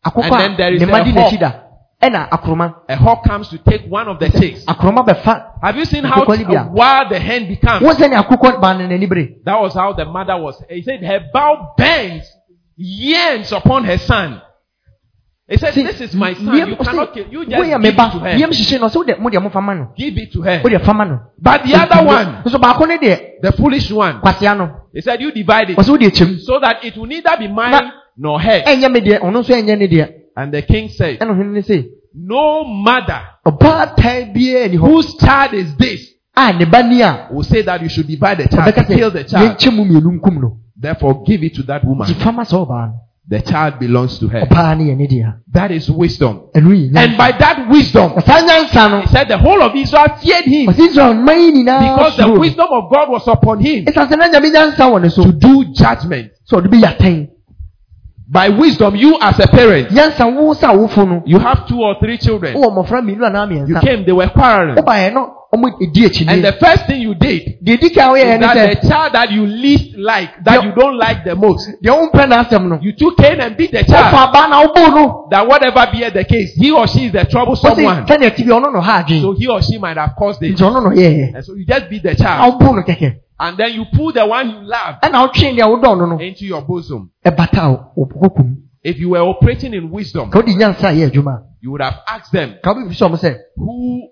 And 0.04 0.24
then 0.34 0.58
there 0.58 0.74
is 0.74 0.82
a 0.82 0.88
hawk. 0.88 1.67
Ɛna 2.02 2.28
akoroma 2.30 2.74
A 2.90 2.96
hawk 2.96 3.24
comes 3.24 3.50
to 3.50 3.58
take 3.58 3.86
one 3.90 4.08
of 4.08 4.20
the 4.20 4.30
chicks. 4.30 4.64
akoroma 4.66 5.04
bɛfa 5.06 5.44
Have 5.62 5.78
you 5.78 5.86
seen 5.86 6.04
how 6.04 6.24
wild 6.72 7.10
the 7.10 7.20
hen 7.20 7.48
becomes? 7.48 7.82
wɔn 7.84 7.94
sɛ 7.96 8.10
ne 8.10 8.16
akokɔ 8.16 8.62
ba 8.62 8.74
ne 8.76 8.88
n'ani 8.88 9.08
bere 9.10 9.30
That 9.44 9.60
was 9.60 9.74
how 9.74 9.94
the 9.94 10.06
mother 10.06 10.38
was. 10.38 10.62
He 10.70 10.82
said 10.84 11.04
her 11.04 11.26
bow 11.34 11.74
bends, 11.78 12.26
yearns 12.76 13.52
upon 13.52 13.84
her 13.86 13.98
son. 13.98 14.42
He 15.50 15.56
said, 15.56 15.74
"This 15.76 16.02
is 16.02 16.14
my 16.14 16.34
son. 16.34 16.56
You 16.58 16.76
cannot 16.76 17.14
kill. 17.14 17.26
You 17.32 17.46
just 17.46 17.64
give 17.64 17.86
it 17.86 17.96
to 17.96 18.20
her. 18.20 18.30
hyehyɛ 18.36 18.80
no 18.82 18.88
ɔsɛ 18.88 18.96
wode 18.98 19.20
mo 19.20 19.30
deɛ 19.30 19.42
mofa 19.50 19.64
ma 19.64 19.74
no 19.74 19.88
Give 19.98 20.18
it 20.18 20.34
to 20.34 20.42
her." 20.42 20.62
wode 20.64 20.82
fa 20.84 20.94
ma 20.94 21.06
no 21.06 21.20
But 21.42 21.64
the 21.64 21.74
other 21.74 22.06
one, 22.06 22.44
nso 22.46 22.60
baako 22.60 22.86
ne 22.88 22.98
deɛ 22.98 23.42
the 23.42 23.52
foolish 23.54 23.90
one, 23.92 24.20
kwasea 24.22 24.58
no 24.58 24.72
he 24.94 25.02
said, 25.02 25.22
"You 25.22 25.32
divide 25.32 25.70
it 25.72 25.78
ɔsɛ 25.78 25.90
wode 25.90 26.02
kyɛm 26.14 26.40
so 26.42 26.60
that 26.60 26.84
it 26.84 26.96
will 26.98 27.06
neither 27.08 27.38
be 27.40 27.48
mine 27.48 27.92
nor 28.18 28.40
hers." 28.42 28.64
ɛnyɛ 28.66 28.92
me 28.92 29.00
deɛ 29.00 29.20
ɔno 29.22 29.40
nso 29.42 29.54
ɛnyɛ 29.56 29.78
ne 29.80 29.88
deɛ 29.88 30.14
And 30.38 30.54
the 30.54 30.62
king 30.62 30.90
said, 30.90 31.20
ɛna 31.20 31.32
ɔhene 31.34 31.52
ne 31.52 31.62
sɛ 31.62 31.86
"No 32.14 32.64
mother 32.64 33.22
ɔbaa 33.44 33.96
tan 33.96 34.34
biara 34.36 34.70
ni 34.70 34.78
hɔ 34.78 34.88
whose 34.88 35.18
child 35.18 35.54
is 35.56 35.76
this 35.78 36.14
a 36.36 36.54
ne 36.54 36.66
ba 36.66 36.84
ni 36.84 37.02
will 37.32 37.42
say 37.42 37.64
that 37.64 37.82
you 37.82 37.90
should 37.90 38.08
divide 38.08 38.38
the 38.38 38.48
child, 38.48 38.76
kill 38.88 39.10
the 39.10 39.24
child. 39.24 39.58
yɛnkyɛ 39.58 39.76
mu 39.76 39.84
mmienu 39.84 40.20
nkum 40.20 40.40
no. 40.40 40.58
Therefore, 40.80 41.24
give 41.26 41.44
it 41.44 41.56
to 41.56 41.64
that 41.64 41.84
woman. 41.84 42.08
gye 42.08 42.14
fama 42.24 42.44
sɛ 42.44 42.54
ɔbaa 42.68 42.88
no 42.90 42.94
The 43.30 43.42
child 43.42 43.80
belongs 43.80 44.20
to 44.20 44.28
her. 44.28 44.42
ɔbaa 44.42 44.78
ne 44.78 44.84
yɛ 44.92 44.98
ne 44.98 45.08
deɛ 45.08 45.34
That 45.52 45.72
is 45.72 45.90
wisdom. 45.90 46.44
And 46.54 47.18
by 47.18 47.32
that 47.32 47.68
wisdom, 47.68 48.12
he 48.14 49.08
said 49.08 49.28
the 49.28 49.40
whole 49.40 49.64
of 49.64 49.76
Israel 49.76 50.06
feared 50.22 50.46
him. 50.46 50.68
Ɔsɛ 50.68 50.88
israel 50.90 51.14
man 51.16 51.42
yi 51.42 51.52
nyinaa 51.64 51.96
because 51.96 52.18
the 52.18 52.32
wisdom 52.40 52.68
of 52.70 52.92
God 52.94 53.10
was 53.10 53.28
upon 53.28 53.60
him 53.60 53.86
ɛsiane 53.86 54.08
sɛ 54.08 54.18
na 54.20 54.28
nyame 54.28 54.54
nyansa 54.54 54.86
wɔ 54.86 55.02
ne 55.02 55.10
so. 55.10 55.24
to 55.24 55.32
do 55.32 55.66
judgment. 55.74 56.30
sɛ 56.48 56.62
ɔde 56.62 56.70
bi 56.70 56.78
yɛ 56.78 56.96
atɛn 56.96 57.28
By 58.30 58.50
wisdom, 58.50 58.96
you 58.98 59.18
as 59.22 59.40
a 59.40 59.48
parent, 59.48 59.90
wo 59.92 60.54
sɛ 60.54 60.68
awofo 60.68 61.08
no 61.08 61.24
you 61.26 61.40
have 61.40 61.66
two 61.66 61.82
or 61.82 61.96
three 62.02 62.18
children. 62.18 62.56
wowɔ 62.56 62.74
mmɔfra 62.74 63.02
mmienu 63.02 63.24
anaa 63.26 63.68
You 63.70 63.80
came, 63.80 64.04
they 64.04 64.12
were 64.12 64.28
quarreling. 64.28 64.76
wobaeɛ 64.76 65.14
no 65.14 65.34
ɔmo 65.56 65.82
edi 65.82 66.26
And 66.28 66.44
the 66.44 66.52
first 66.60 66.88
thing 66.88 67.00
you 67.02 67.16
did 67.16 67.60
deɛ 67.64 67.80
di 67.80 67.90
kan 67.90 68.10
woyɛɛ 68.12 68.34
is 68.36 68.40
ne 68.42 68.46
that 68.48 68.82
the 68.82 68.88
child 68.90 69.14
that 69.14 69.32
you 69.32 69.46
least 69.48 69.96
like, 69.98 70.44
that 70.44 70.62
you 70.62 70.74
don't 70.76 70.98
like 70.98 71.24
the 71.24 71.36
most, 71.38 71.70
deɛ 71.82 72.12
wompɛ 72.12 72.28
n'asɛm 72.28 72.68
no 72.68 72.80
you 72.82 72.92
took 72.98 73.16
cane 73.16 73.40
and 73.40 73.56
beat 73.56 73.72
the 73.72 73.84
child. 73.86 74.14
abaa 74.14 74.50
na 74.50 74.62
woboo 74.68 74.94
no 74.94 75.28
That 75.32 75.48
whatever 75.48 75.88
be 75.94 76.04
the 76.10 76.26
case, 76.26 76.54
he 76.56 76.70
or 76.72 76.86
she 76.86 77.06
is 77.06 77.14
the 77.14 77.24
troublesome 77.24 77.82
one. 77.82 78.06
sɛdeɛ 78.06 78.36
ti 78.36 78.44
bi 78.44 78.50
ɔno 78.52 78.74
no 78.74 78.82
ha 78.82 79.06
So 79.08 79.36
he 79.38 79.48
or 79.48 79.62
she 79.62 79.78
might 79.78 79.96
have 79.96 80.16
caused 80.20 80.44
it. 80.44 80.58
ɔno 80.58 80.84
no 80.84 80.90
yɛɛ 80.90 81.34
And 81.34 81.46
so 81.46 81.54
you 81.56 81.66
just 81.66 81.90
beat 81.90 82.04
the 82.04 82.14
child. 82.14 82.60
woboo 82.60 82.76
no 82.76 82.82
kɛkɛ 82.82 83.16
And 83.40 83.56
then 83.58 83.74
you 83.74 83.86
pull 83.94 84.12
the 84.14 84.26
one 84.26 84.50
you 84.50 84.60
love 84.68 84.96
ɛna 85.04 85.28
wotwee 85.30 85.56
deɛ 85.56 85.64
wodɔ 85.68 85.98
no 85.98 86.06
no. 86.08 86.18
into 86.20 86.46
your 86.46 86.62
bosom. 86.64 87.12
If 88.84 89.00
you 89.00 89.10
were 89.10 89.20
operating 89.20 89.74
in 89.74 89.92
wisdom, 89.92 90.32
ka 90.32 90.40
wode 90.40 90.48
nyansa 90.50 90.92
yɛ 90.94 91.12
adwuma 91.12 91.44
you 91.62 91.72
would 91.72 91.82
have 91.82 92.00
asked 92.08 92.32
them, 92.32 92.56
ka 92.64 92.74
wobɛbi 92.74 92.96
sɛ 92.98 93.10
ɔmo 93.10 93.18
sɛ 93.20 93.38
who 93.56 94.08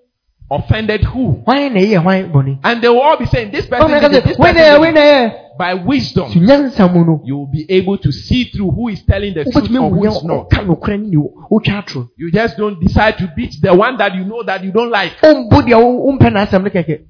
offended 0.50 1.02
who? 1.04 1.42
hwan 1.44 1.74
na 1.74 1.80
ɛyɛ 1.80 2.02
hwan 2.02 2.30
bɔne 2.32 2.58
And 2.62 2.80
they 2.82 2.88
will 2.88 3.00
all 3.00 3.16
be 3.16 3.26
saying, 3.26 3.50
this 3.50 3.66
person 3.66 3.88
ɔmo 3.88 4.00
did 4.00 4.12
it, 4.14 4.24
this 4.24 4.36
sɛ 4.36 4.40
wei 4.40 4.52
na 4.52 4.60
person. 4.78 4.94
did 4.94 5.32
it." 5.32 5.42
By 5.58 5.72
wisdom, 5.74 6.30
nyansa 6.32 6.92
mu 6.92 7.04
no 7.04 7.22
you 7.24 7.36
will 7.38 7.46
be 7.50 7.64
able 7.70 7.96
to 7.98 8.12
see 8.12 8.44
through 8.44 8.70
who 8.70 8.88
is 8.88 9.02
telling 9.04 9.32
the 9.34 9.44
truth 9.44 9.70
or 9.74 9.88
who 9.90 10.04
is 10.04 10.22
not. 10.22 10.50
ɔka 10.50 10.66
nokorɛ 10.66 11.00
ne 11.00 11.16
deɛ 11.16 11.32
wotwa 11.50 11.82
atoro 11.82 12.08
You 12.16 12.30
just 12.30 12.56
don't 12.58 12.78
decide 12.80 13.16
to 13.18 13.32
beat 13.34 13.54
the 13.60 13.74
one 13.74 13.96
that 13.96 14.14
you 14.14 14.24
know 14.24 14.42
that 14.44 14.62
you 14.62 14.70
don't 14.70 14.90
like 14.90 15.16
ɔmbo 15.22 15.62
deɛ 15.66 15.82
wo- 15.82 16.12
wompɛ 16.12 16.30
n'asɛm 16.30 16.62
no 16.62 16.70
kɛkɛ 16.70 17.00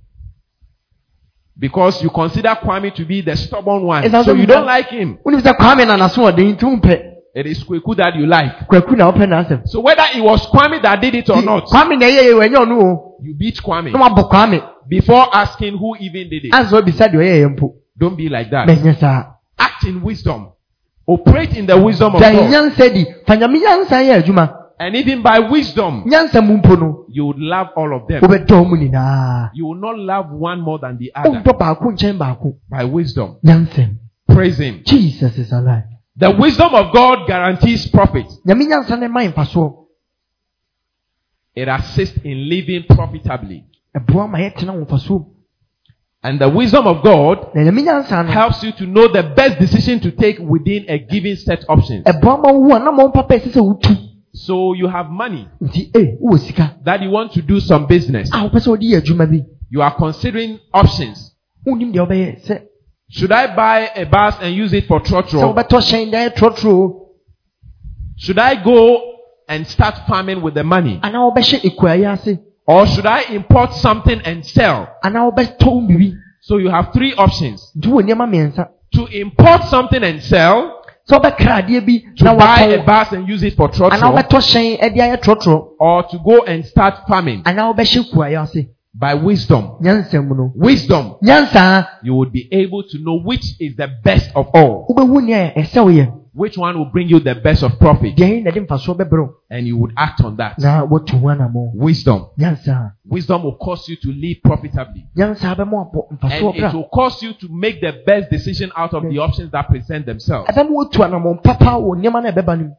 because 1.58 2.02
you 2.02 2.10
consider 2.10 2.54
Kwame 2.62 2.94
to 2.94 3.04
be 3.04 3.22
the 3.22 3.36
stubborn 3.36 3.82
one. 3.82 4.10
So 4.24 4.34
you 4.34 4.46
don't 4.46 4.66
like 4.66 4.88
him. 4.88 5.18
wonim 5.24 5.42
kwame 5.56 5.86
na 5.86 5.96
naso 5.96 6.22
ɔden 6.22 6.56
nti 6.56 6.64
wompɛ 6.64 7.12
It 7.34 7.46
is 7.46 7.62
Kweku 7.64 7.94
that 7.96 8.14
you 8.16 8.26
like. 8.26 8.66
kwaku 8.66 8.96
na 8.96 9.10
wopɛ 9.12 9.26
n'asɛm 9.26 9.68
So 9.68 9.80
whether 9.80 10.04
it 10.14 10.22
was 10.22 10.46
Kwame 10.46 10.80
that 10.82 11.00
did 11.00 11.14
it 11.14 11.28
or 11.28 11.42
not, 11.42 11.66
kwame 11.66 11.98
na 11.98 12.06
ɛyɛ 12.06 12.32
yɛ 12.32 12.34
wɔnyɛ 12.34 12.56
ɔno 12.66 13.12
you 13.22 13.34
beat 13.34 13.60
Kwame 13.62 13.92
na 13.92 14.08
wabɔ 14.08 14.30
kwame 14.30 14.62
before 14.88 15.26
asking 15.32 15.76
who 15.76 15.96
even 16.00 16.28
did 16.28 16.44
it. 16.44 16.52
ansa 16.52 16.80
obisa 16.80 17.08
deɛ 17.08 17.16
ɔyɛ 17.16 17.42
yɛ 17.44 17.56
mpo 17.56 17.74
Don't 17.98 18.16
be 18.16 18.28
like 18.28 18.50
that. 18.50 18.68
Act 19.58 19.84
in 19.84 20.02
wisdom. 20.02 20.52
Operate 21.06 21.56
in 21.56 21.66
the 21.66 21.78
wisdom 21.80 22.14
of 22.14 22.20
God. 22.20 22.34
Nyansa 24.80 24.82
di 24.82 24.82
fa 24.82 24.82
nyame 24.82 24.82
nyansa 24.82 24.82
yɛ 24.82 24.82
adwuma 24.82 24.82
And 24.84 24.96
even 24.96 25.22
by 25.22 25.38
wisdom, 25.50 26.04
nyansa 26.06 26.42
mu 26.42 26.56
mpo 26.58 26.76
no 26.78 27.04
you 27.08 27.26
would 27.26 27.38
love 27.38 27.68
all 27.76 27.94
of 27.94 28.06
them. 28.08 28.20
wobɛdɔ 28.22 28.46
ɔmo 28.64 28.76
nyinaa 28.76 29.50
You 29.54 29.66
will 29.66 29.80
not 29.80 29.98
love 29.98 30.30
one 30.30 30.60
more 30.60 30.78
than 30.78 30.98
the 30.98 31.12
other. 31.14 31.30
wodɔ 31.40 31.58
baako 31.58 31.92
nkyɛn 31.92 32.18
baako 32.18 32.54
By 32.68 32.84
wisdom. 32.84 33.36
Praise 34.28 34.58
Him. 34.58 34.82
jesus 34.84 35.38
is 35.38 35.52
alive 35.52 35.84
The 36.18 36.30
wisdom 36.30 36.74
of 36.74 36.92
God 36.94 37.26
guarantees 37.26 37.88
profit. 37.88 38.26
nyame 38.46 38.64
nyansa 38.66 38.96
ne 38.98 39.08
ma 39.08 39.20
mfasoɔ 39.20 39.84
It 41.54 41.68
assists 41.68 42.18
in 42.24 42.48
living 42.50 42.84
profitably. 42.88 43.64
ɛboa 43.96 44.28
ma 44.30 44.38
yɛtena 44.38 44.74
wo 44.74 44.84
mfasoɔ 44.84 45.18
mu 45.20 45.24
And 46.22 46.40
the 46.40 46.48
wisdom 46.48 46.86
of 46.86 47.02
God 47.04 47.54
na 47.54 47.62
nyame 47.62 47.82
nyansa 47.82 48.24
no 48.26 48.30
helps 48.32 48.62
you 48.64 48.72
to 48.72 48.86
know 48.86 49.06
the 49.08 49.22
best 49.36 49.58
decision 49.58 50.00
to 50.00 50.10
take 50.10 50.38
within 50.40 50.84
a 50.88 50.98
given 50.98 51.36
set 51.36 51.64
options. 51.68 52.04
Ɛboa 54.36 54.48
ma 54.48 54.54
wo 54.54 54.72
a 54.72 54.76
na 54.76 54.76
ma 54.76 54.76
wo 54.76 54.76
papa 54.76 54.76
ɛsɛ 54.76 54.76
sɛ 54.76 54.76
wotu 54.76 54.76
So 54.76 54.76
you 54.76 54.88
have 54.88 55.10
money 55.10 55.48
nti 55.62 55.90
wowɔ 56.22 56.38
sika 56.38 56.76
that 56.84 57.02
you 57.02 57.10
want 57.10 57.32
to 57.32 57.42
do 57.42 57.60
some 57.60 57.86
business. 57.86 58.30
a 58.32 58.36
wopɛ 58.48 58.60
sɛ 58.60 58.68
wode 58.68 58.82
yɛ 58.82 59.00
adwuma 59.02 59.26
bi 59.30 59.42
You 59.70 59.82
are 59.82 59.94
considering 59.96 60.58
options. 60.72 61.34
wonnim 61.66 61.92
deɛ 61.92 62.06
wobɛyɛ 62.08 62.46
sɛ 62.46 62.62
Should 63.08 63.30
I 63.32 63.54
buy 63.54 63.88
a 63.94 64.04
bus 64.04 64.34
and 64.42 64.54
use 64.54 64.72
it 64.72 64.86
for 64.86 65.00
trotro? 65.00 65.54
wobɛtɔ 65.54 65.78
hyɛn 65.80 66.10
dan 66.10 66.30
trɔtrɔ 66.30 67.02
Should 68.18 68.38
I 68.38 68.62
go 68.62 69.12
and 69.48 69.66
start 69.66 69.94
farming 70.08 70.42
with 70.42 70.54
the 70.54 70.64
money? 70.64 70.98
anaa 71.02 71.32
wobɛhyɛ 71.32 71.60
ekuayɛ 71.62 72.12
ase 72.12 72.38
Or 72.68 72.84
should 72.86 73.06
I 73.06 73.22
import 73.32 73.72
something 73.74 74.20
and 74.24 74.44
sell? 74.44 74.88
anaa 75.04 75.30
wobɛtɔ 75.32 75.86
biribi 75.88 76.14
So 76.40 76.58
you 76.58 76.68
have 76.70 76.92
three 76.92 77.14
options. 77.14 77.72
nti 77.76 77.88
wɔ 77.88 78.02
nneɛma 78.02 78.26
mmiɛnsa 78.28 78.68
To 78.94 79.06
import 79.06 79.64
something 79.64 80.02
and 80.04 80.22
sell, 80.22 80.80
sɛ 81.08 81.14
wobɛkra 81.18 81.54
adeɛ 81.62 81.80
bi 81.86 82.04
to 82.16 82.24
na 82.24 82.34
buy 82.34 82.62
a 82.62 82.82
bus 82.84 83.12
and 83.12 83.28
use 83.28 83.42
it 83.42 83.54
for 83.56 83.68
anaa 83.68 83.88
trotro, 83.90 84.12
wobɛtɔ 84.12 84.38
hyɛn 84.40 84.80
ɛde 84.80 84.96
ayɛ 84.96 85.16
trɔtrɔ 85.22 85.64
or 85.78 86.02
to 86.04 86.18
go 86.24 86.44
and 86.44 86.64
start 86.66 86.94
farming. 87.08 87.42
Anaa 87.44 87.72
wobɛhyɛ 87.74 88.10
kuayɛ 88.12 88.42
ase 88.42 88.66
by 88.98 89.14
wisdom. 89.14 89.76
nyansa 89.82 90.26
mu 90.26 90.34
no. 90.34 90.52
Wisdom, 90.56 91.16
you 92.02 92.14
would 92.14 92.32
be 92.32 92.48
able 92.50 92.82
to 92.82 92.98
know 92.98 93.20
which 93.22 93.44
is 93.60 93.76
the 93.76 93.88
best 94.02 94.30
of 94.34 94.48
all, 94.54 94.86
wobɛhu 94.88 95.22
nea 95.24 95.52
ɛsɛ 95.54 95.84
woyɛ 95.84 96.12
which 96.36 96.58
one 96.58 96.76
will 96.76 96.84
bring 96.92 97.08
you 97.08 97.18
the 97.18 97.34
best 97.34 97.62
of 97.62 97.78
profit, 97.78 98.14
deɛ 98.14 98.28
yi 98.28 98.40
na 98.42 98.50
ɛde 98.50 98.66
mfasoɔ 98.66 98.94
bɛbrɛ 98.94 99.28
and 99.50 99.66
you 99.66 99.76
would 99.78 99.92
act 99.96 100.20
on 100.20 100.36
that. 100.36 100.58
na 100.58 100.84
woatu 100.86 101.18
ho 101.18 101.28
anammɔ 101.28 101.74
Wisdom. 101.74 102.26
Wisdom 103.08 103.42
will 103.42 103.56
cause 103.56 103.88
you 103.88 103.96
to 103.96 104.12
live 104.12 104.36
profitably. 104.44 105.06
nyansa 105.16 105.56
bɛma 105.56 105.90
wabɔ 105.90 106.18
mfasoɔ 106.18 106.54
And 106.54 106.64
it 106.64 106.74
will 106.74 106.88
cause 106.92 107.22
you 107.22 107.32
to 107.32 107.48
make 107.48 107.80
the 107.80 108.02
best 108.06 108.28
decision 108.30 108.70
out 108.76 108.92
of 108.92 109.04
the 109.04 109.18
options 109.18 109.50
that 109.52 109.66
present 109.68 110.04
themselves. 110.04 110.50
ɛbɛma 110.50 110.68
woatu 110.70 111.02
anammɔ 111.08 111.42
papa 111.42 111.70
wɔ 111.80 111.96
nneɛma 111.96 112.22
no 112.22 112.28
a 112.28 112.32
ɛbɛba 112.32 112.58
no 112.58 112.64
mu 112.64 112.74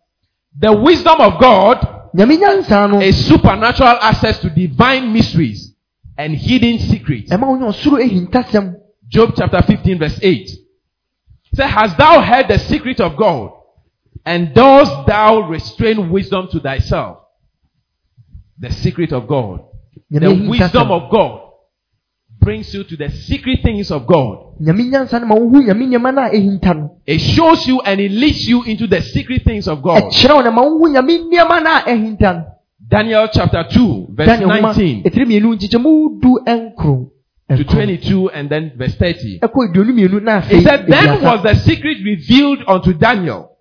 The 0.60 0.74
wisdom 0.74 1.20
of 1.20 1.40
God 1.42 1.88
is 3.04 3.26
supernatural 3.28 3.98
access 4.02 4.40
to 4.40 4.50
divine 4.52 5.12
mysteries 5.12 5.74
and 6.16 6.36
hidden 6.36 6.78
secrets. 6.78 7.32
ɛma 7.32 7.48
wonya 7.48 7.74
ɔsoro 7.74 7.98
ahintasɛm 8.08 8.76
Job 9.08 9.34
chapter 9.36 9.62
15 9.64 9.98
verse 9.98 10.20
8. 10.22 10.50
Say, 11.58 11.68
hast 11.68 11.98
thou 11.98 12.22
heard 12.22 12.48
the 12.48 12.60
secret 12.60 13.00
of 13.00 13.18
God? 13.18 13.52
And 14.24 14.54
dost 14.54 15.08
thou 15.08 15.50
restrain 15.50 16.12
wisdom 16.12 16.48
to 16.52 16.60
thyself? 16.60 17.18
The 18.60 18.72
secret 18.72 19.12
of 19.12 19.28
God. 19.28 19.66
The 20.12 20.46
wisdom 20.48 20.92
of 20.92 21.10
God 21.12 21.42
brings 22.40 22.72
you 22.76 22.84
to 22.84 22.96
the 22.96 23.10
secret 23.10 23.64
things 23.64 23.90
of 23.90 24.06
God. 24.06 24.54
nyame 24.60 24.84
nyansa 24.84 25.20
no 25.20 25.26
ma 25.28 25.36
wohu 25.36 25.64
nyame 25.64 25.88
nneɛma 25.88 26.14
no 26.14 26.22
a 26.22 26.30
ɛhinta 26.30 26.76
no 26.76 26.98
It 27.06 27.20
shows 27.20 27.68
you 27.68 27.82
and 27.82 28.00
it 28.00 28.12
leads 28.12 28.48
you 28.48 28.64
into 28.64 28.88
the 28.88 29.02
secret 29.02 29.44
things 29.44 29.68
of 29.68 29.82
God. 29.82 30.04
ɛkyerɛ 30.04 30.36
wo 30.36 30.42
na 30.42 30.52
ma 30.52 30.62
wohu 30.62 30.88
nyame 30.88 31.18
nneɛma 31.26 31.64
no 31.64 31.70
a 31.72 31.82
ɛhinta 31.82 32.34
no 32.36 32.46
Daniel 32.88 33.28
chapter 33.34 33.64
2 33.70 34.08
verse 34.12 34.28
daniel 34.28 34.50
19 34.50 35.04
ɛtiri 37.50 37.64
mmienu 37.64 37.88
nkyekyɛmu 37.88 38.08
du 38.08 38.28
ɛnkoro 38.28 38.28
to 38.28 38.28
22 38.28 38.30
and 38.32 38.50
then 38.50 38.72
verse 38.78 38.96
30. 38.96 39.40
ɛkɔ 39.40 39.70
aduonu 39.70 39.94
mmienu 39.94 40.22
na 40.24 40.42
afei 40.42 40.60
It 40.60 40.64
said, 40.64 40.88
Then 40.88 41.22
was 41.22 41.44
the 41.44 41.56
secret 41.56 41.98
revealed 42.04 42.64
unto 42.68 42.94
Daniel 42.94 43.58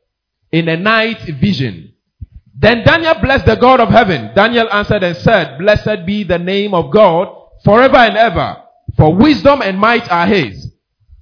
in 0.53 0.69
a 0.69 0.77
night 0.77 1.21
vision. 1.41 1.93
Then 2.59 2.85
Daniel 2.85 3.15
blessed 3.21 3.47
the 3.47 3.57
God 3.57 3.81
of 3.81 3.91
heaven. 3.91 4.31
Daniel 4.35 4.69
answered 4.73 5.03
and 5.03 5.17
said, 5.19 5.59
Blessed 5.59 6.07
be 6.07 6.25
the 6.25 6.39
name 6.39 6.73
of 6.73 6.91
God 6.91 7.29
forever 7.65 7.97
and 7.99 8.17
ever, 8.17 8.57
for 8.97 9.15
wisdom 9.15 9.61
and 9.63 9.79
might 9.79 10.11
are 10.11 10.27
his. 10.27 10.73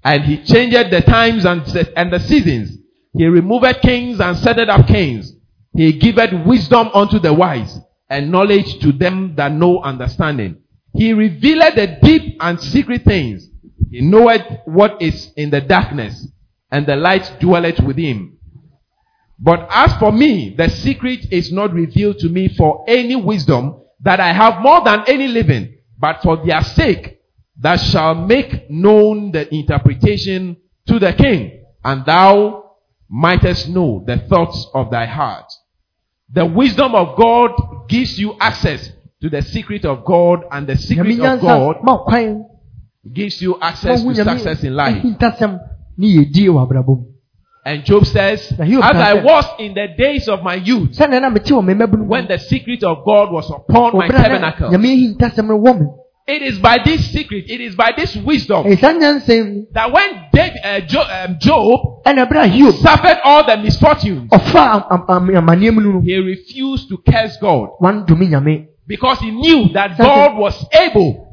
And 0.05 0.23
he 0.23 0.45
changed 0.45 0.91
the 0.91 1.01
times 1.01 1.45
and, 1.45 1.63
and 1.97 2.13
the 2.13 2.21
seasons. 2.21 2.79
He 3.17 3.27
removed 3.27 3.81
kings 3.83 4.21
and 4.21 4.37
set 4.37 4.59
up 4.59 4.87
kings. 4.87 5.33
He 5.75 5.93
giveth 5.95 6.47
wisdom 6.47 6.89
unto 6.95 7.19
the 7.19 7.33
wise 7.33 7.81
and 8.09 8.31
knowledge 8.31 8.79
to 8.81 8.93
them 8.93 9.35
that 9.37 9.53
know 9.53 9.81
understanding. 9.83 10.59
He 10.95 11.13
revealed 11.13 11.75
the 11.75 11.99
deep 12.01 12.37
and 12.41 12.61
secret 12.61 13.05
things. 13.05 13.49
He 13.91 14.01
knoweth 14.01 14.43
what 14.65 15.03
is 15.03 15.33
in 15.37 15.51
the 15.51 15.61
darkness, 15.61 16.29
and 16.71 16.87
the 16.87 16.97
light 16.97 17.39
dwelleth 17.41 17.81
with 17.81 17.97
him. 17.97 18.39
But 19.39 19.67
as 19.71 19.93
for 19.99 20.13
me, 20.13 20.55
the 20.57 20.69
secret 20.69 21.27
is 21.33 21.53
not 21.53 21.73
revealed 21.73 22.19
to 22.21 22.29
me 22.29 22.49
for 22.49 22.85
any 22.89 23.17
wisdom 23.17 23.83
that 24.01 24.21
I 24.21 24.33
have 24.33 24.63
more 24.63 24.83
than 24.85 25.05
any 25.09 25.29
living, 25.29 25.77
but 25.99 26.23
for 26.23 26.45
their 26.45 26.63
sake 26.63 27.19
that 27.61 27.77
shall 27.77 28.15
make 28.15 28.71
known 28.71 29.33
the 29.33 29.53
interpretation 29.53 30.57
to 30.87 30.99
the 30.99 31.13
king, 31.13 31.65
and 31.85 32.05
thou 32.07 32.71
mightest 33.09 33.69
know 33.69 34.05
the 34.07 34.19
thoughts 34.19 34.67
of 34.75 34.91
thy 34.91 35.07
heart. 35.07 35.53
The 36.33 36.47
wisdom 36.47 36.95
of 36.95 37.17
God 37.17 37.89
gives 37.89 38.19
you 38.19 38.37
access 38.41 38.91
to 39.25 39.31
the 39.31 39.41
secret 39.41 39.87
of 39.87 40.05
God, 40.05 40.45
and 40.53 40.67
the 40.67 40.77
secret 40.77 41.19
of 41.19 41.41
God 41.41 41.77
ma 41.83 41.97
wo 41.97 42.05
kwan. 42.05 42.45
gives 43.11 43.41
you 43.41 43.57
access 43.59 44.03
to 44.03 44.15
success 44.15 44.63
in 44.63 44.77
life. 44.77 45.03
ahintasɛm 45.03 45.59
ne 45.97 46.07
yɛdie 46.07 46.49
wɔ 46.53 46.61
abrabɔ 46.69 46.89
mu. 46.89 47.05
And 47.67 47.83
Job 47.83 48.05
says, 48.05 48.53
As 48.59 48.61
I 48.61 49.15
was 49.25 49.47
in 49.59 49.73
the 49.73 49.89
days 49.97 50.29
of 50.29 50.43
my 50.43 50.57
youth, 50.57 50.91
sɛnea 50.91 51.23
na 51.23 51.31
mete 51.31 51.47
wɔ 51.47 51.65
me 51.65 51.73
mmabunu 51.73 52.01
mu 52.01 52.05
when 52.05 52.29
the 52.29 52.37
secret 52.39 52.85
of 52.85 53.03
God 53.07 53.33
was 53.33 53.49
upon 53.51 53.97
my 53.97 54.09
ɔberɛ 54.09 54.15
a 54.15 54.19
na 54.19 54.23
tabernacle, 54.23 54.69
nyame 54.69 54.93
ahintasɛm 54.93 55.49
no 55.49 55.59
wɔ 55.59 55.81
me. 55.81 55.87
it 56.27 56.43
is 56.43 56.59
by 56.59 56.77
this 56.85 57.11
secret, 57.11 57.45
it 57.49 57.63
is 57.63 57.75
by 57.75 57.93
this 57.97 58.15
wisdom 58.17 58.65
ɛyɛ 58.67 58.79
saa 58.79 58.93
nyansɛm 58.93 59.73
that 59.73 59.91
when 59.91 60.11
David, 60.35 60.61
uh, 60.63 60.81
Job, 60.81 61.07
um, 61.09 61.37
Job 61.41 62.05
ɛna 62.05 62.29
ɛberɛ 62.29 62.45
a 62.45 62.49
hiob 62.49 62.75
suffered 62.75 63.19
all 63.25 63.47
the 63.47 63.57
misfortunes, 63.57 64.29
he 66.05 66.17
refused 66.19 66.91
to 66.91 66.99
curse 67.11 67.39
God 67.39 67.71
because 68.87 69.19
he 69.21 69.31
knew 69.31 69.69
that 69.73 69.97
God 69.99 70.37
was 70.37 70.65
able 70.73 71.25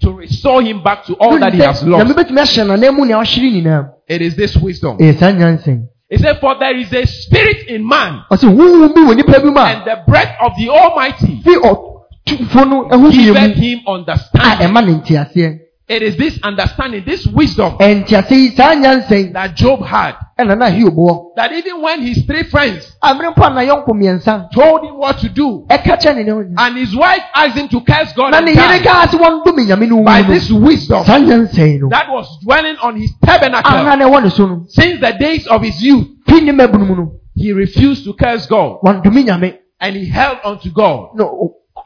to 0.00 0.12
restore 0.12 0.62
him 0.62 0.82
back 0.82 1.04
to 1.06 1.14
all 1.14 1.38
that 1.38 1.52
he 1.54 1.60
has 1.60 1.82
lost. 1.84 2.06
bɛtumi 2.14 2.40
ahyɛ 2.42 2.66
n'anan 2.66 2.94
mu 2.96 3.04
nea 3.04 3.16
wahyere 3.18 3.50
nyinaa 3.52 3.88
It 4.08 4.20
is 4.22 4.36
this 4.36 4.56
wisdom. 4.56 4.98
nyansɛm 4.98 5.88
He 6.10 6.18
said, 6.18 6.38
For 6.40 6.58
there 6.58 6.76
is 6.76 6.92
a 6.92 7.06
spirit 7.06 7.68
in 7.68 7.86
man, 7.86 8.22
ɔsɛ 8.30 8.44
honhom 8.54 8.94
bi 8.94 9.00
wɔ 9.00 9.16
nipa 9.16 9.40
bi 9.40 9.50
mu 9.50 9.58
a 9.58 9.64
and 9.64 9.84
the 9.86 10.02
breath 10.06 10.36
of 10.42 10.52
the 10.58 10.68
Almighty 10.68 11.40
fi 11.42 11.50
ɔtumfo 11.56 12.68
no 12.68 12.88
ho 12.88 13.10
giveth 13.10 13.54
him 13.56 13.80
understanding. 13.86 14.72
ne 14.74 14.94
nteaseɛ 15.00 15.58
It 15.88 16.02
is 16.02 16.16
this 16.16 16.38
understanding, 16.42 17.04
this 17.04 17.26
wisdom 17.26 17.76
saa 17.78 18.22
that 18.22 19.52
Job 19.56 19.84
had. 19.84 20.14
Ɛna 20.42 20.58
na 20.58 20.70
hiob 20.70 21.34
That 21.36 21.52
even 21.52 21.82
when 21.82 22.02
his 22.02 22.24
three 22.26 22.42
friends 22.44 22.96
amere 23.02 23.30
mpo 23.34 23.44
a 23.44 23.50
n'ayɔnko 23.50 23.88
mmiɛnsa 23.88 24.50
told 24.52 24.84
him 24.84 24.96
what 24.98 25.18
to 25.18 25.28
do, 25.28 25.64
ɛka 25.68 25.98
kyɛ 26.00 26.16
ne 26.16 26.22
ne 26.24 26.30
ho 26.30 26.44
and 26.58 26.76
his 26.76 26.94
wife 26.94 27.22
asked 27.34 27.56
him 27.56 27.68
to 27.68 27.80
curse 27.80 28.12
God 28.14 28.34
and 28.34 28.46
ne 28.46 28.52
yere 28.52 28.78
die, 28.78 28.82
kaa 28.82 29.06
sɛ 29.06 29.18
wɔndome 29.18 29.66
nyame 29.66 30.04
by 30.04 30.22
this 30.22 30.50
wisdom 30.50 31.04
no 31.06 31.88
that 31.88 32.06
was 32.10 32.26
dwelling 32.42 32.76
on 32.82 32.96
his 32.96 33.10
tabernacle. 33.24 33.84
Na 33.84 33.96
ɛwɔ 33.96 34.22
ne 34.24 34.30
so 34.30 34.46
no 34.46 34.64
since 34.68 35.00
the 35.00 35.12
days 35.12 35.46
of 35.46 35.62
his 35.62 35.82
youth, 35.82 36.06
fi 36.26 36.40
ne 36.40 36.52
mmabunu 36.52 36.86
mu 36.86 36.96
no 36.96 37.12
he 37.34 37.52
refused 37.52 38.04
to 38.04 38.12
curse 38.14 38.46
God. 38.46 38.78
And 38.84 39.96
he 39.96 40.06
held 40.06 40.38
on 40.44 40.60
to 40.60 40.70
God. 40.70 41.10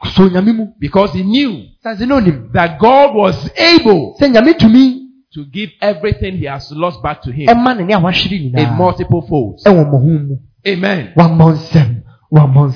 Nyame 0.03 0.73
because 0.79 1.13
he 1.13 1.23
knew 1.23 1.63
sanse 1.83 2.05
na 2.05 2.15
onim 2.17 2.51
that 2.53 2.79
God 2.79 3.15
was 3.15 3.49
able 3.57 4.15
sɛ 4.19 4.31
nyame 4.31 4.53
tumi 4.57 4.96
to 5.33 5.45
give 5.45 5.69
everything 5.81 6.37
he 6.37 6.45
has 6.45 6.71
lost 6.71 7.01
back 7.03 7.21
to 7.21 7.31
him 7.31 7.47
ɛma 7.47 7.77
ne 7.77 7.83
ne 7.83 7.93
a 7.93 7.99
wahyere 7.99 8.37
in 8.53 8.75
multiple 8.77 9.21
folds. 9.27 9.63
ɛwɔ 9.65 9.85
mmɔho 9.85 10.27
mu 10.27 10.35
Amen. 10.67 11.13
wammɔ 11.15 11.53
nsɛm 11.53 12.01
wammɔ 12.31 12.71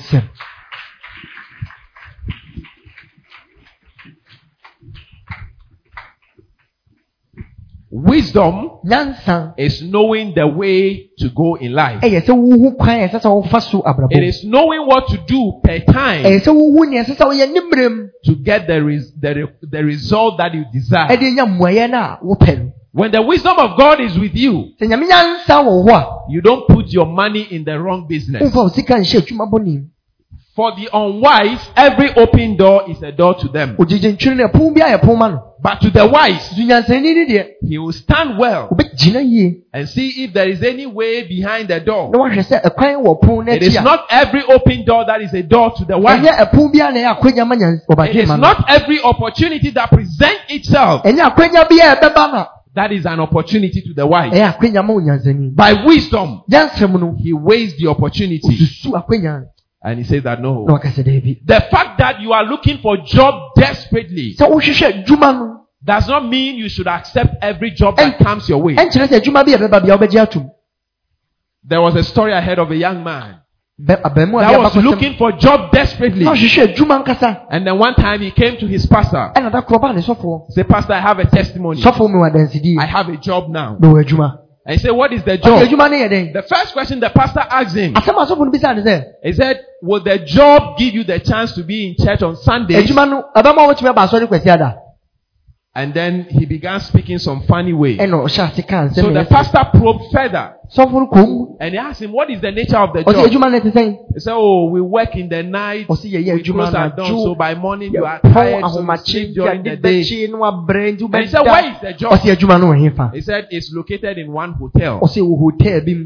Wisdom 7.94 8.70
nyansa 8.84 9.52
is 9.58 9.82
knowing 9.82 10.32
the 10.34 10.46
way 10.46 11.10
to 11.18 11.28
go 11.28 11.56
in 11.56 11.74
life. 11.74 11.98
Eh, 12.02 12.08
ɛyɛ 12.08 12.20
sɛ 12.24 12.32
wohu 12.32 12.74
kwan 12.78 13.00
a 13.00 13.06
ɛsɛ 13.08 13.20
sɛ 13.20 13.28
wofa 13.28 13.60
so 13.60 13.82
abrabɔ 13.82 14.08
It 14.12 14.22
is 14.24 14.44
knowing 14.44 14.86
what 14.86 15.08
to 15.08 15.18
do 15.26 15.60
per 15.62 15.78
time 15.80 16.24
eh, 16.24 16.38
ɛyɛ 16.38 16.40
sɛ 16.40 16.54
wohu 16.54 16.88
nea 16.88 17.04
ɛsɛ 17.04 17.16
sɛ 17.16 17.26
woyɛ 17.26 17.52
ne 17.52 17.60
mmerɛ 17.60 17.94
mu 17.94 18.08
to 18.24 18.34
get 18.36 18.66
the, 18.66 18.82
res- 18.82 19.12
the, 19.20 19.34
re- 19.34 19.52
the 19.70 19.84
result 19.84 20.38
that 20.38 20.54
you 20.54 20.64
desire. 20.72 21.08
Eh, 21.10 21.16
ɛde 21.16 21.36
nya 21.36 21.44
mmuayɛ 21.44 21.90
no 21.90 21.98
a 21.98 22.72
When 22.92 23.10
the 23.10 23.20
wisdom 23.20 23.58
of 23.58 23.76
God 23.76 24.00
is 24.00 24.18
with 24.18 24.34
you, 24.34 24.72
sɛ 24.80 24.88
nyame 24.88 25.06
nyansa 25.10 25.62
wɔ 25.62 26.30
you 26.30 26.40
don't 26.40 26.66
put 26.68 26.88
your 26.88 27.04
money 27.04 27.42
in 27.50 27.64
the 27.64 27.78
wrong 27.78 28.06
business. 28.08 28.42
womfa 28.42 28.56
wo 28.56 28.68
sika 28.68 28.94
nhyɛ 28.94 29.20
adwuma 29.20 29.84
For 30.54 30.72
the 30.76 30.88
unwise, 30.92 31.60
every 31.76 32.14
open 32.14 32.56
door 32.56 32.90
is 32.90 33.02
a 33.02 33.12
door 33.12 33.34
to 33.36 33.48
them. 33.48 33.76
Ogyegye 35.64 35.70
ntwene 35.70 35.70
no 35.70 35.70
ɛpon 35.70 35.70
bi 35.70 35.70
ayɛ 35.70 35.70
pon 35.70 35.70
ma 35.70 35.70
no 35.70 35.70
But 35.70 35.80
to 35.82 35.90
the 35.90 36.06
wise, 36.06 36.50
so 36.50 36.62
nyansani 36.62 37.14
ne 37.14 37.26
deɛ 37.26 37.46
he 37.68 37.78
will 37.78 37.92
stand 37.92 38.38
well 38.38 38.68
and 39.72 39.88
see 39.88 40.24
if 40.24 40.32
there 40.32 40.48
is 40.48 40.62
any 40.62 40.86
way 40.86 41.22
behind 41.28 41.68
the 41.68 41.80
door. 41.80 42.10
na 42.10 42.18
wahwɛ 42.18 42.42
sɛ 42.42 42.62
ɛkwan 42.62 43.04
wɔ 43.04 43.20
pon 43.22 43.44
no 43.46 43.52
It 43.52 43.62
is 43.62 43.74
not 43.80 44.06
every 44.10 44.42
open 44.42 44.84
door 44.84 45.04
that 45.06 45.22
is 45.22 45.32
a 45.34 45.42
door 45.42 45.70
to 45.76 45.84
the 45.84 45.98
wise. 45.98 46.20
ɛnyɛ 46.20 46.50
ɛpon 46.50 46.72
biara 46.72 46.92
na 46.92 47.00
ɛyɛ 47.00 47.16
akwanya 47.20 47.46
ma 47.46 47.54
nyans 47.54 47.80
It 48.10 48.16
is 48.16 48.28
not 48.28 48.64
every 48.68 49.00
opportunity 49.02 49.70
that 49.70 49.90
presents 49.90 50.44
itself 50.48 51.02
ɛnyɛ 51.04 51.30
akwanya 51.34 51.68
biara 51.68 51.96
ɛbɛba 52.00 52.32
no 52.32 52.46
that 52.74 52.90
is 52.90 53.04
an 53.04 53.20
opportunity 53.20 53.82
to 53.82 53.92
the 53.94 54.06
wise. 54.06 54.32
ɛyɛ 54.32 54.56
akwanya 54.58 54.82
ma 54.84 54.94
onyansani 54.94 55.54
By 55.54 55.74
wisdom, 55.84 56.42
he 57.18 57.32
weighs 57.32 57.76
the 57.76 57.86
opportunity 57.88 58.40
and 59.84 59.98
he 59.98 60.04
says 60.04 60.22
that 60.22 60.40
no. 60.40 60.64
na 60.66 60.74
waka 60.74 60.88
sɛ 60.88 61.02
daabi 61.04 61.40
The 61.44 61.60
fact 61.70 61.98
that 61.98 62.20
you 62.20 62.32
are 62.32 62.44
looking 62.44 62.78
for 62.78 62.96
job 62.98 63.54
desperately 63.56 64.34
sɛ 64.38 64.48
wohwehwɛ 64.50 65.04
adwuma 65.04 65.32
no 65.34 65.58
does 65.84 66.08
not 66.08 66.28
mean 66.28 66.56
you 66.56 66.68
should 66.68 66.86
accept 66.86 67.34
every 67.42 67.70
job 67.72 67.96
that 67.96 68.18
comes 68.18 68.48
your 68.48 68.62
way. 68.62 68.74
ɛnkyerɛ 68.76 69.08
sɛ 69.08 69.20
adwuma 69.20 69.44
bi 69.44 69.52
a 69.52 69.58
ɛbɛba 69.58 69.82
bia 69.84 69.98
wobɛgye 69.98 70.50
There 71.64 71.80
was 71.80 71.94
a 71.96 72.02
story 72.02 72.32
I 72.32 72.40
heard 72.40 72.58
of 72.58 72.70
a 72.70 72.76
young 72.76 73.02
man 73.04 73.38
that 73.78 74.00
was 74.04 74.76
looking 74.76 75.16
for 75.16 75.32
job 75.32 75.72
desperately. 75.72 76.24
na 76.24 76.32
ɔhwehwɛ 76.34 76.74
adwuma 76.74 77.46
And 77.50 77.66
then 77.66 77.78
one 77.78 77.94
time 77.94 78.20
he 78.20 78.30
came 78.30 78.56
to 78.58 78.66
his 78.66 78.86
pastor. 78.86 79.32
ɛna 79.34 79.50
da 79.50 79.62
korɔ 79.62 79.80
baa 79.80 79.92
ne 79.92 80.00
sɔfoɔ 80.00 80.50
Say, 80.52 80.62
Pastor, 80.62 80.92
I 80.92 81.00
have 81.00 81.18
a 81.18 81.24
testimony. 81.26 81.80
sɔfoɔ 81.82 82.08
mi 82.08 82.18
wɔ 82.18 82.78
I 82.78 82.86
have 82.86 83.08
a 83.08 83.16
job 83.16 83.48
now. 83.48 83.76
He 84.68 84.78
said, 84.78 84.90
What 84.92 85.12
is 85.12 85.22
the 85.24 85.38
job? 85.38 85.62
adwuma 85.62 85.90
no 85.90 85.96
yɛ 85.96 86.08
dɛn 86.08 86.32
The 86.32 86.42
first 86.42 86.72
question 86.72 87.00
the 87.00 87.10
pastor 87.10 87.40
asked 87.40 87.76
him, 87.76 87.94
asɛm 87.94 88.16
a 88.16 88.26
asɔfo 88.26 88.44
no 88.44 88.50
bisa 88.50 88.74
ne 88.74 88.82
sɛ 88.82 89.04
he 89.22 89.32
said, 89.32 89.60
Will 89.82 90.02
the 90.02 90.18
job 90.20 90.78
give 90.78 90.94
you 90.94 91.04
the 91.04 91.18
chance 91.18 91.52
to 91.54 91.64
be 91.64 91.88
in 91.88 92.04
church 92.04 92.22
on 92.22 92.36
Sundays? 92.36 92.88
And 95.74 95.94
then 95.94 96.24
he 96.24 96.44
began 96.44 96.80
speaking 96.80 97.18
some 97.18 97.44
funny 97.44 97.72
way. 97.72 97.96
ɛna 97.96 98.20
ɔhyɛ 98.20 98.52
ase 98.52 98.62
kaa 98.66 98.88
nsɛm 98.88 98.94
So 98.94 99.10
the 99.10 99.24
pastor 99.24 99.64
probed 99.72 100.12
further 100.12 100.52
sɔfo 100.76 100.92
no 100.92 101.06
kɔn 101.06 101.26
mu 101.28 101.56
and 101.60 101.72
he 101.72 101.78
asked 101.78 102.02
him, 102.02 102.12
What 102.12 102.30
is 102.30 102.42
the 102.42 102.52
nature 102.52 102.76
of 102.76 102.92
the 102.92 103.02
job? 103.02 103.26
adwuma 103.26 103.50
no 103.50 103.58
te 103.58 103.70
sɛn 103.70 103.96
He 104.12 104.20
said, 104.20 104.34
Oh, 104.34 104.66
we 104.66 104.82
work 104.82 105.16
in 105.16 105.30
the 105.30 105.42
night. 105.42 105.86
We 105.88 106.42
close 106.42 106.74
at 106.74 106.94
dawn. 106.94 107.06
So 107.06 107.34
by 107.34 107.54
morning 107.54 107.94
you 107.94 108.04
are 108.04 108.20
tired. 108.20 108.64
So 108.70 108.82
you 108.82 108.96
sleep 108.98 109.34
during 109.34 109.62
the 109.62 109.76
day. 109.76 110.02
bɛkye 110.02 110.30
no 110.30 110.38
abrɛ 110.40 110.98
nti 110.98 111.04
And 111.04 111.24
he 111.24 111.30
said, 111.30 111.40
Where 111.40 111.70
is 111.72 111.80
the 111.80 111.92
job? 111.94 112.12
ɔsi 112.12 112.36
adwuma 112.36 112.60
no 112.60 113.08
He 113.14 113.20
said, 113.22 113.48
It's 113.50 113.72
located 113.72 114.18
in 114.18 114.30
one 114.30 114.52
hotel. 114.52 115.00
ɔsi 115.00 115.22
wɔ 115.22 115.38
hotel 115.38 115.80
bi 115.80 116.04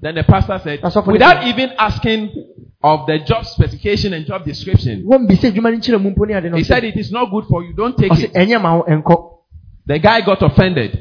Then 0.00 0.14
the 0.14 0.24
pastor 0.24 0.58
said, 0.64 0.80
That's 0.82 0.96
what 0.96 1.04
for 1.04 1.12
without 1.12 1.46
even 1.46 1.72
asking 1.78 2.30
of 2.82 3.06
the 3.06 3.18
job 3.20 3.44
specification 3.46 4.12
and 4.12 4.26
job 4.26 4.44
description, 4.44 5.04
wɔn 5.04 5.26
bi 5.26 5.34
sɛ 5.34 5.50
adwuma 5.52 5.70
no 5.72 5.78
nkyerɛ 5.78 6.02
mu 6.02 6.10
mpo 6.10 6.26
ne 6.26 6.34
ade 6.34 6.50
no 6.50 6.56
he 6.56 6.64
said, 6.64 6.84
It 6.84 6.96
is 6.96 7.10
not 7.10 7.30
good 7.30 7.44
for 7.48 7.64
you. 7.64 7.72
Don't 7.74 7.96
take 7.96 8.12
it. 8.12 8.32
ɛnyɛ 8.34 8.60
ma 8.60 8.76
wo 8.76 8.84
nkɔ 8.84 9.32
The 9.86 9.98
guy 10.00 10.20
got 10.22 10.42
offended. 10.42 10.98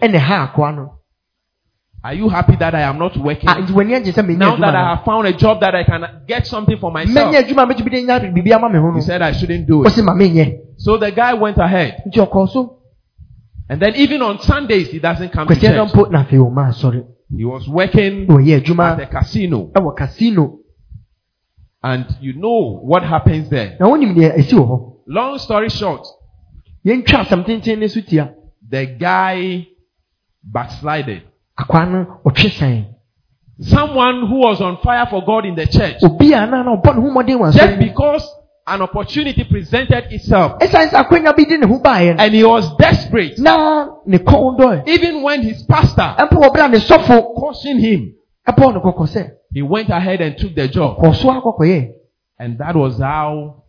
Are 2.04 2.14
you 2.14 2.30
happy 2.30 2.56
that 2.58 2.76
I 2.76 2.82
am 2.82 3.00
not 3.00 3.18
working? 3.18 3.50
Ah, 3.50 3.56
nti 3.56 3.74
w'ani 3.74 3.96
agye 3.96 4.14
sɛ 4.14 4.24
menya 4.24 4.38
Now 4.38 4.56
that 4.58 4.76
I 4.76 4.96
have 4.96 5.04
found 5.04 5.28
a 5.28 5.34
job 5.34 5.60
that 5.62 5.74
I 5.74 5.84
can 5.84 6.06
get 6.28 6.46
something 6.46 6.78
for 6.78 6.92
myself, 6.92 7.34
menya 7.34 7.44
adwuma 7.44 7.64
a 7.64 7.74
mɛtumi 7.74 7.92
de 7.92 8.04
nya 8.04 8.20
biribi 8.20 8.54
ama 8.54 8.70
me 8.70 8.80
ho 8.80 8.92
no 8.92 8.96
he 8.96 9.02
said 9.02 9.22
I 9.22 9.32
shouldn't 9.32 9.68
do 9.68 9.84
it. 9.84 9.88
ɔsi 9.88 10.04
ma 10.04 10.14
menyɛ 10.14 10.60
So 10.78 10.98
the 10.98 11.12
guy 11.12 11.34
went 11.34 11.58
ahead. 11.58 12.04
nti 12.08 12.20
ɔkɔɔ 12.20 12.50
so 12.50 12.80
And 13.68 13.82
then 13.82 13.96
even 13.96 14.22
on 14.22 14.40
Sundays, 14.40 14.90
he 14.90 15.00
doesn't 15.00 15.30
come 15.32 15.48
to 15.48 15.56
church. 15.56 15.92
mpo 15.92 16.12
na 16.12 16.24
afei 16.24 16.38
ɔma 16.38 16.70
asɔre 16.70 17.06
He 17.36 17.44
was 17.44 17.68
working 17.68 18.30
at 18.30 18.98
the 18.98 19.08
casino. 19.12 19.72
And 21.86 22.18
you 22.20 22.34
know 22.34 22.80
what 22.82 23.04
happens 23.04 23.48
there. 23.52 23.78
na 23.80 23.86
wonim 23.88 24.16
deɛ 24.16 24.38
ɛsi 24.40 24.54
wɔ 24.58 24.66
hɔ 24.68 24.92
Long 25.08 25.38
story 25.38 25.70
short, 25.70 26.02
yɛntwa 26.84 27.20
asɛm 27.24 27.46
tenten 27.46 27.78
ne 27.80 27.88
so 27.88 28.02
tia 28.02 28.34
the 28.68 28.88
guy 28.88 29.68
backslided. 30.44 31.22
akwaa 31.60 31.86
no 31.92 32.22
ɔtwe 32.26 32.50
sɛn 32.58 32.86
Someone 33.62 34.28
who 34.28 34.40
was 34.40 34.60
on 34.62 34.78
fire 34.84 35.06
for 35.06 35.24
God 35.24 35.46
in 35.46 35.54
the 35.56 35.68
church. 35.68 35.98
obi 36.02 36.34
a 36.34 36.48
na 36.48 36.64
na 36.64 36.76
ɔbɔ 36.76 36.96
ne 36.96 37.02
ho 37.02 37.08
mmɔden 37.12 37.38
wɔ 37.40 37.54
Just 37.54 37.78
because 37.80 38.28
an 38.66 38.82
opportunity 38.82 39.44
presented 39.44 40.06
itself. 40.12 40.58
Ɛsiane 40.60 40.90
sɛ 40.90 41.04
akonnwa 41.06 41.38
bi 41.38 41.44
de 41.46 41.58
ne 41.60 41.68
ho 41.68 41.80
baeɛ 41.80 42.18
no 42.18 42.24
and 42.24 42.34
he 42.34 42.44
was 42.44 42.76
desperate. 42.78 43.38
na 43.38 43.90
ne 44.08 44.18
kɔn 44.18 44.58
dɔe 44.58 44.88
Even 44.88 45.22
when 45.22 45.44
his 45.44 45.62
pastor 45.70 46.16
eh, 46.18 46.26
ɛmpo 46.26 46.42
wɔ 46.42 46.52
bere 46.52 46.66
a 46.66 46.70
ne 46.70 46.80
sɔfo 46.80 47.36
cautioned 47.36 47.80
him, 47.80 48.12
ɛbɔɔ 48.48 48.74
no 48.74 48.80
kɔkɔ 48.82 49.08
sɛ 49.08 49.32
he 49.52 49.62
went 49.62 49.90
ahead 49.90 50.22
and 50.22 50.38
took 50.38 50.56
the 50.56 50.68
job. 50.68 50.98
kɔ 50.98 51.16
so 51.16 51.30
akɔkɔyɛ 51.30 51.92
And 52.38 52.58
that 52.60 52.76
was 52.76 53.00
how 53.00 53.64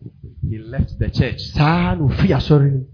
he 0.49 0.59
left 0.59 0.99
the 0.99 1.09
church. 1.11 1.41
saa 1.53 1.95
na 1.95 2.07
ofiri 2.09 2.29
asɔre 2.35 2.71
no 2.73 2.79
mu 2.79 2.85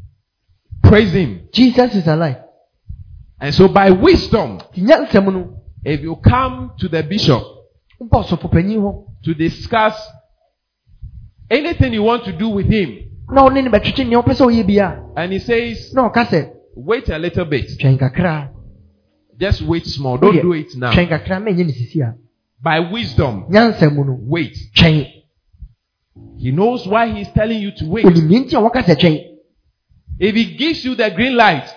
Praise 0.82 1.12
him. 1.12 1.48
jesus 1.52 1.94
is 1.94 2.06
alive. 2.06 2.42
And 3.40 3.54
so 3.54 3.68
by 3.68 3.90
wisdom, 3.90 4.60
if 4.74 6.00
you 6.00 6.16
come 6.16 6.72
to 6.78 6.88
the 6.88 7.02
bishop 7.02 7.42
wobɔ 8.00 8.24
ɔsɔfopanyin 8.24 8.78
hɔ 8.78 9.04
to 9.24 9.34
discuss 9.34 9.96
anything 11.50 11.92
you 11.92 12.02
want 12.02 12.24
to 12.24 12.32
do 12.32 12.48
with 12.48 12.66
him, 12.66 12.98
na 13.30 13.48
ɔne 13.48 13.62
ne 13.64 13.70
bɛtwetwe 13.70 14.08
nea 14.08 14.20
wopɛ 14.20 14.34
sɛ 14.34 14.46
ɔyɛ 14.46 14.66
bia 14.66 15.02
and 15.16 15.32
he 15.32 15.38
says, 15.38 15.92
sɛ 15.94 16.52
wait 16.74 17.08
a 17.08 17.18
little 17.18 17.44
bit, 17.44 17.68
just 19.38 19.62
wait 19.62 19.86
small, 19.86 20.18
don't 20.18 20.40
do 20.40 20.52
it 20.52 20.74
now. 20.76 20.92
Twɛn 22.62 22.82
kakra 22.82 22.90
menyɛ 22.90 23.02
ne 23.02 23.02
sisi 23.02 23.20
a 23.20 23.42
By 23.42 23.42
wisdom, 23.42 23.44
nya 23.50 23.72
nsɛm 23.72 24.06
no 24.06 24.18
wait. 24.20 24.56
He 26.38 26.50
knows 26.50 26.86
why 26.86 27.08
he's 27.08 27.28
telling 27.28 27.60
you 27.60 27.72
to 27.72 27.86
wait. 27.86 28.04
onim 28.04 28.28
nea 28.28 28.40
nti 28.40 28.54
a 28.54 28.60
wɔka 28.60 28.82
sɛ 28.84 28.96
twɛn 28.96 29.24
If 30.18 30.34
he 30.34 30.56
gives 30.56 30.84
you 30.84 30.94
the 30.94 31.10
green 31.10 31.36
light 31.36 31.68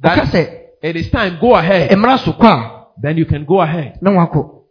that 0.00 0.34
it 0.82 0.96
is 0.96 1.10
time, 1.10 1.38
go 1.40 1.54
ahead, 1.54 1.90
mmara 1.90 2.18
so 2.18 2.32
kɔ 2.32 2.46
a 2.46 2.70
then 3.00 3.16
you 3.16 3.26
can 3.26 3.44
go 3.44 3.60
ahead. 3.60 3.98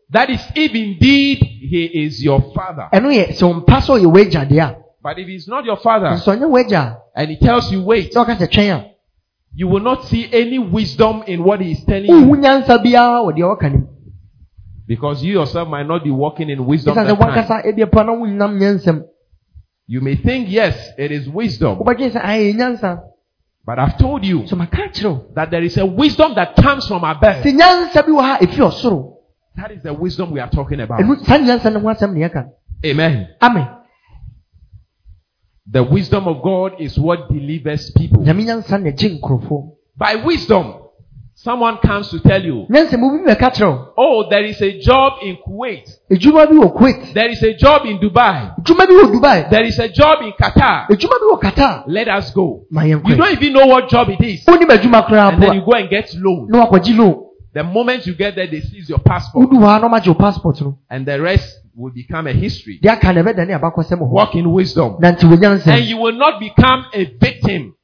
That 0.10 0.30
is 0.30 0.42
if 0.56 0.74
indeed 0.76 1.40
he 1.40 1.86
is 2.06 2.24
your 2.24 2.42
father. 2.54 2.88
ɛno 2.94 3.10
yɛ 3.12 3.34
sɛ 3.34 3.66
ɔmpa 3.66 3.82
sɛ 3.82 4.00
ɔyɛ 4.00 4.14
wagya 4.14 4.46
deɛ 4.50 4.62
a 4.62 4.76
But 5.02 5.20
if 5.20 5.28
he's 5.28 5.48
not 5.48 5.66
your 5.66 5.78
father 5.78 6.08
nso 6.08 6.38
ɔnyɛ 6.38 6.50
wagya 6.50 6.98
and 7.16 7.30
he 7.30 7.38
tells 7.38 7.72
you 7.72 7.82
wait, 7.84 8.16
a 8.16 8.20
na 8.20 8.26
ɔka 8.26 8.38
sɛ 8.38 8.90
you 9.56 9.68
will 9.68 9.82
not 9.82 10.06
see 10.06 10.28
any 10.32 10.58
wisdom 10.58 11.24
in 11.28 11.44
what 11.44 11.62
he 11.62 11.72
is 11.74 11.84
telling 11.86 12.10
you 12.10 12.26
because 14.88 15.24
you 15.24 15.34
yourself 15.40 15.68
might 15.68 15.88
not 15.88 16.04
be 16.04 16.12
walking 16.12 16.50
in 16.50 16.66
wisdom. 16.66 16.96
ɛsiane 16.96 17.08
That 17.08 17.20
time. 17.20 17.30
wankasa 17.30 17.66
ebi 17.66 17.86
pa 17.92 18.04
na 18.04 18.12
wonyam 18.14 18.58
nyansɛm 18.60 19.04
You 19.88 20.00
may 20.02 20.16
think 20.16 20.50
yes, 20.50 20.76
it 20.98 21.12
is 21.12 21.28
wisdom, 21.30 21.78
wobɛdwen 21.80 22.12
sɛ 22.12 22.22
ayɛ 22.22 22.54
nyansa 22.56 23.02
but 23.66 23.80
I've 23.80 23.98
told 23.98 24.26
you 24.26 24.44
that 25.36 25.48
there 25.52 25.64
is 25.64 25.78
a 25.78 25.86
wisdom 25.86 26.36
that 26.36 26.56
comes 26.58 26.86
from 26.88 27.04
above. 27.04 27.44
sɛ 27.44 27.52
nyansa 27.58 28.06
bi 28.06 28.12
wɔ 28.12 28.22
ha 28.22 28.38
ɛfiri 28.42 28.72
ɔsoro 28.72 29.10
That 29.56 29.72
is 29.72 29.84
the 29.84 29.94
wisdom 29.94 30.32
we 30.32 30.40
are 30.40 30.50
talking 30.50 30.80
about. 30.82 31.00
ɛno 31.00 31.24
saa 31.26 31.38
nyansa 31.38 31.72
no 31.72 31.80
ho 31.80 31.88
asɛm 31.88 32.14
ne 32.14 32.28
yɛka 32.28 32.50
Amen. 32.86 33.28
amen 33.42 33.68
The 35.66 35.82
wisdom 35.84 36.28
of 36.28 36.44
God 36.44 36.74
is 36.82 37.00
what 37.00 37.30
delivers 37.30 37.90
people. 37.92 38.22
nyame 38.24 38.44
nyansa 38.46 38.82
na 38.84 38.92
gye 38.92 39.18
nkurɔfoɔ 39.20 39.72
By 39.96 40.16
wisdom, 40.26 40.74
someone 41.44 41.78
comes 41.80 42.10
to 42.10 42.20
tell 42.22 42.42
you, 42.44 42.66
nyansa 42.70 42.98
mu 42.98 43.10
bi 43.12 43.34
bɛka 43.34 43.50
kyerɛ 43.52 43.68
wo 43.68 43.94
oh, 43.98 44.30
there 44.30 44.46
is 44.46 44.62
a 44.62 44.80
job 44.80 45.14
in 45.22 45.36
Kuwait, 45.46 45.84
adwuma 46.12 46.48
bi 46.48 46.56
wɔ 46.56 46.74
kuwait 46.74 47.14
there 47.14 47.30
is 47.30 47.44
a 47.44 47.54
job 47.54 47.86
in 47.86 48.00
Dubai, 48.00 48.56
adwuma 48.60 48.88
bi 48.88 48.94
wɔ 48.94 49.12
dubai 49.14 49.50
there 49.50 49.66
is 49.66 49.78
a 49.80 49.90
job 49.90 50.22
in 50.22 50.32
Qatar. 50.32 50.88
adwuma 50.90 51.20
bi 51.20 51.26
wɔ 51.32 51.42
qatar 51.42 51.84
Let 51.88 52.08
us 52.08 52.32
go. 52.32 52.66
You 52.72 53.16
don't 53.16 53.32
even 53.34 53.54
know 53.54 53.66
what 53.68 53.90
job 53.90 54.10
it 54.10 54.22
is. 54.22 54.46
wonim 54.46 54.70
adwuma 54.70 55.06
koraa 55.08 55.34
And 55.34 55.44
then 55.44 55.54
you 55.56 55.62
go 55.66 55.74
and 55.74 55.90
get 55.90 56.14
loan. 56.16 56.48
na 56.50 56.66
wakɔgye 56.66 56.98
loan 56.98 57.20
The 57.54 57.64
moment 57.64 58.08
you 58.08 58.16
get 58.16 58.36
there, 58.36 58.48
they 58.48 58.62
seize 58.62 58.90
your 58.90 59.00
passport. 59.00 59.50
wodu 59.50 59.60
hɔ 59.60 59.78
a 59.78 59.80
na 59.82 59.90
ɔmagye 59.90 60.08
wo 60.08 60.14
passport 60.16 60.62
no 60.62 60.80
And 60.90 61.06
the 61.06 61.20
rest 61.22 61.60
will 61.76 61.92
become 61.92 62.28
a 62.28 62.34
history. 62.34 62.80
deɛ 62.82 62.94
aka 62.94 63.12
na 63.14 63.22
ɛbɛdane 63.22 63.60
abakɔsɛm 63.60 64.00
hɔ 64.00 64.10
Walk 64.10 64.36
in 64.36 64.50
wisdom. 64.52 64.98
And 65.04 65.86
you 65.86 65.98
will 65.98 66.14
not 66.14 66.40
become 66.40 66.86
a 66.94 67.04
victim 67.20 67.76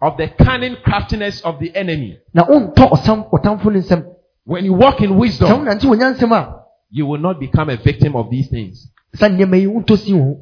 of 0.00 0.16
the 0.18 0.28
cunning 0.44 0.76
craftiness 0.84 1.40
of 1.42 1.58
the 1.60 1.74
enemy. 1.74 2.18
na 2.34 2.44
wontɔ 2.44 2.90
ɔsam 2.90 3.30
ɔtamfo 3.30 3.64
no 3.72 3.80
nsɛm 3.80 4.04
When 4.44 4.64
you 4.64 4.74
walk 4.74 5.00
in 5.00 5.10
sɛ 5.10 5.16
wisdom, 5.18 5.64
wonante 5.64 5.82
wɔ 5.84 5.96
nyansɛm 5.98 6.32
a 6.32 6.56
you 6.90 7.06
will 7.06 7.18
not 7.20 7.40
become 7.40 7.68
a 7.70 7.76
victim 7.76 8.14
of 8.16 8.30
these 8.30 8.48
things. 8.48 8.90
saa 9.14 9.28
nneɛma 9.28 9.58
yi 9.60 9.66
wontɔ 9.66 9.98
si 9.98 10.12
wo 10.14 10.40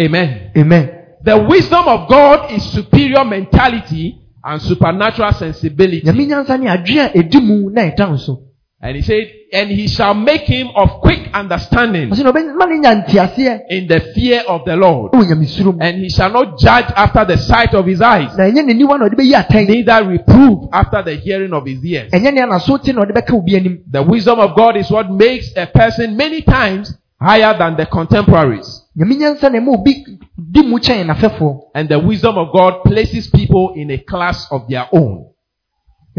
Amen. 0.00 0.50
amen 0.56 0.90
The 1.22 1.36
wisdom 1.48 1.86
of 1.86 2.08
God 2.08 2.50
is 2.52 2.62
superior 2.72 3.24
mentality 3.24 4.16
and 4.42 4.60
supernatural 4.62 5.32
sensibility. 5.32 6.02
nyame 6.06 6.26
nyansa 6.26 6.58
ne 6.58 6.66
adwe 6.68 6.98
a 6.98 7.08
ɛdi 7.18 7.40
mu 7.44 7.70
na 7.70 7.82
ɛda 7.82 8.10
nso 8.10 8.40
And 8.82 8.96
he 8.96 9.02
said, 9.02 9.30
and 9.52 9.70
he 9.70 9.88
shall 9.88 10.14
make 10.14 10.42
him 10.42 10.68
of 10.74 11.02
quick 11.02 11.28
understanding 11.34 12.08
ɔsɛ 12.10 12.24
na 12.24 12.32
ɔbɛma 12.32 12.68
ne 12.68 12.78
nya 12.78 13.04
nteaseɛ 13.04 13.60
in 13.68 13.86
the 13.86 14.00
fear 14.14 14.42
of 14.48 14.64
the 14.64 14.74
Lord. 14.74 15.12
mu 15.12 15.72
And 15.80 15.98
he 15.98 16.08
shall 16.08 16.32
not 16.32 16.58
judge 16.58 16.86
after 16.96 17.26
the 17.26 17.36
sight 17.36 17.74
of 17.74 17.84
his 17.84 18.00
eyes, 18.00 18.34
na 18.38 18.44
ɛnyɛ 18.44 18.64
n'aniwa 18.64 18.98
na 18.98 19.08
ɔde 19.08 19.16
bɛyi 19.16 19.34
atɛn 19.34 19.68
neither 19.68 20.04
reprove 20.08 20.68
after 20.72 21.02
the 21.02 21.14
hearing 21.16 21.52
of 21.52 21.66
his 21.66 21.84
ears. 21.84 22.10
ɛnyɛ 22.10 22.32
nea 22.32 22.46
naso 22.46 22.78
te 22.78 22.92
na 22.92 23.02
ɔde 23.02 23.12
bɛka 23.12 23.34
obi 23.36 23.56
anim 23.56 23.80
The 23.90 24.02
wisdom 24.02 24.38
of 24.40 24.56
God 24.56 24.78
is 24.78 24.90
what 24.90 25.10
makes 25.12 25.52
a 25.56 25.66
person 25.66 26.16
many 26.16 26.40
times 26.40 26.96
higher 27.20 27.56
than 27.58 27.76
the 27.76 27.84
contemporaries. 27.84 28.86
nyame 28.96 29.14
nyansa 29.18 29.52
na 29.52 29.58
ɛma 29.58 29.74
obi 29.74 30.04
di 30.38 30.62
mu 30.62 30.78
kyɛn 30.78 31.04
n'afɛfoɔ 31.06 31.60
And 31.74 31.88
the 31.90 31.98
wisdom 31.98 32.38
of 32.38 32.48
God 32.54 32.82
places 32.84 33.28
people 33.28 33.74
in 33.76 33.90
a 33.90 33.98
class 33.98 34.46
of 34.50 34.68
their 34.70 34.86
own. 34.90 35.26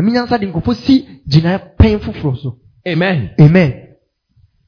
Nyame 0.01 0.11
nyansa 0.11 0.37
de 0.37 0.45
nkɔfo 0.47 0.73
si 0.75 1.07
gyina 1.27 1.59
pɛn 1.77 1.99
foforɔ 1.99 2.37
so 2.41 2.57
Amen. 2.87 3.29
amen 3.39 3.73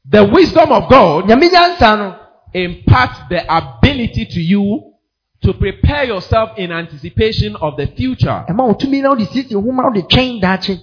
The 0.09 0.23
wisdom 0.25 0.71
of 0.71 0.89
God 0.89 1.25
nyame 1.27 1.49
nyansa 1.49 1.97
no 1.97 2.15
imparts 2.53 3.19
the 3.29 3.41
ability 3.47 4.25
to 4.25 4.39
you 4.41 4.93
to 5.41 5.53
prepare 5.53 6.05
yourself 6.05 6.51
in 6.57 6.71
anticipation 6.71 7.55
of 7.55 7.75
the 7.77 7.87
future. 7.87 8.45
ɛma 8.47 8.67
wo 8.67 8.73
tumi 8.75 9.01
na 9.01 9.09
wode 9.09 9.25
siesie 9.27 9.55
wo 9.55 9.61
ho 9.61 9.71
ma 9.71 9.83
wode 9.89 10.79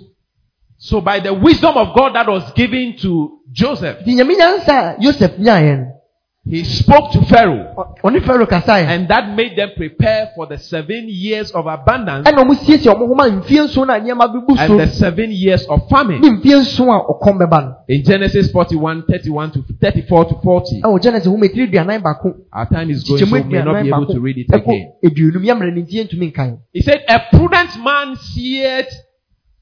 So 0.83 1.01
by 1.03 1.21
the 1.21 1.35
wisdom 1.35 1.77
of 1.77 1.95
God 1.95 2.15
that 2.15 2.27
was 2.27 2.51
given 2.55 2.97
to 3.03 3.41
Joseph, 3.53 3.99
nti 4.03 4.15
nyame 4.15 4.35
nyansa 4.37 4.97
a 4.99 5.01
yosef 5.01 5.39
nyaeɛ 5.39 5.79
no 5.79 6.00
he 6.49 6.65
spoke 6.65 7.13
to 7.13 7.23
Pharaoh. 7.27 7.75
Ɔ- 7.77 8.01
ɔne 8.03 8.23
faro 8.25 8.47
kasaeɛ 8.47 8.87
and 8.89 9.09
that 9.09 9.37
made 9.37 9.57
them 9.57 9.71
prepare 9.77 10.31
for 10.35 10.47
the 10.47 10.57
seven 10.59 11.05
years 11.07 11.51
of 11.53 11.67
abundance. 11.67 12.27
Ɛna 12.27 12.43
ɔmo 12.43 12.55
siesie 12.57 12.91
ɔmo 12.93 13.07
ho 13.07 13.15
ma 13.15 13.25
mfie 13.29 13.65
nson 13.67 13.87
no 13.87 13.95
a 13.95 14.01
nneɛma 14.01 14.27
bɛbu 14.35 14.57
so 14.57 14.63
and 14.63 14.81
the 14.81 14.87
seven 14.89 15.31
years 15.33 15.67
of 15.67 15.87
famine. 15.91 16.21
ne 16.23 16.31
mfie 16.31 16.59
nson 16.61 16.89
a 16.89 16.99
ɔkɔm 17.13 17.39
bɛba 17.43 17.63
no. 17.65 17.75
In 17.89 18.03
Genesis 18.03 18.51
41, 18.53 19.03
31 19.07 19.51
to 19.53 19.65
34 19.81 20.25
to 20.25 20.35
40. 20.43 20.81
ɛwɔ 20.83 21.03
genesis 21.03 21.27
ho 21.29 21.37
metiri 21.37 21.71
aduanan 21.71 22.03
baako. 22.03 22.35
Our 22.53 22.67
time 22.67 22.91
is 22.91 23.05
going, 23.05 23.27
so 23.27 23.33
we 23.35 23.43
may 23.43 23.63
not 23.63 23.83
be 23.83 23.89
able 23.89 24.07
to 24.07 24.21
read 24.21 24.39
it 24.39 24.47
again. 24.53 24.93
aduonum 25.05 25.45
yɛmmerɛ 25.45 25.75
ne 25.75 25.83
ntie 25.83 26.09
ntumi 26.09 26.33
nkan 26.33 26.59
He 26.73 26.81
said, 26.81 27.05
A 27.07 27.21
prudent 27.37 27.77
man 27.85 28.17
seeth 28.17 28.89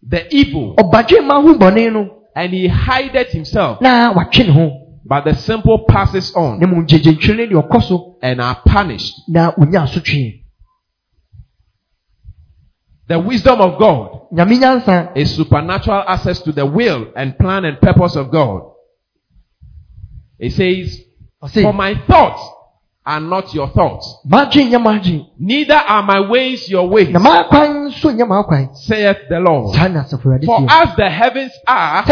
the 0.09 0.33
evil 0.35 0.77
ɔbadwe 0.77 1.27
ma 1.27 1.41
ho 1.43 1.55
bɔne 1.55 1.93
no. 1.93 2.11
and 2.37 2.53
he 2.53 2.69
hideth 2.69 3.31
himself. 3.33 3.81
Na 5.09 5.17
watwe 5.17 5.25
ne 5.25 5.25
ho 5.25 5.25
But 5.25 5.25
the 5.25 5.35
simple 5.35 5.79
passes 5.89 6.35
on 6.37 6.59
na 6.61 6.67
mu 6.67 6.85
gyegyentwere 6.85 7.37
ne 7.37 7.47
deɛ 7.47 8.15
and 8.23 8.41
are 8.41 8.61
punished. 8.65 9.15
na 9.29 9.53
onya 9.59 9.83
asotwe 9.83 10.45
The 13.09 13.19
wisdom 13.19 13.61
of 13.61 13.79
God 13.79 15.17
is 15.17 15.35
supernatural 15.35 16.05
access 16.07 16.43
to 16.43 16.53
the 16.53 16.67
will 16.67 17.07
and 17.17 17.39
plan 17.39 17.65
and 17.65 17.81
purpose 17.81 18.17
of 18.17 18.31
God. 18.31 18.61
It 20.39 20.53
says, 20.53 21.01
For 21.63 21.73
my 21.73 21.95
thoughts 22.07 22.43
are 23.09 23.21
not 23.21 23.55
your 23.55 23.69
thoughts, 23.71 24.05
madwen 24.29 24.69
nyɛ 24.71 24.79
madwen 24.83 25.27
neither 25.39 25.75
are 25.75 26.03
my 26.03 26.21
ways 26.29 26.69
your 26.69 26.87
ways, 26.89 27.09
na 27.09 27.19
makwan 27.19 27.89
nso 27.89 28.13
nyɛ 28.13 28.27
makwan 28.29 28.69
saith 28.77 29.17
the 29.31 29.41
Lord. 29.41 29.75
saa 29.75 29.89
na 29.89 30.03
asafo 30.05 30.29
awurade 30.29 30.45
For 30.45 30.67
as 30.69 30.95
the 30.97 31.09
heavens 31.09 31.53
are 31.67 32.05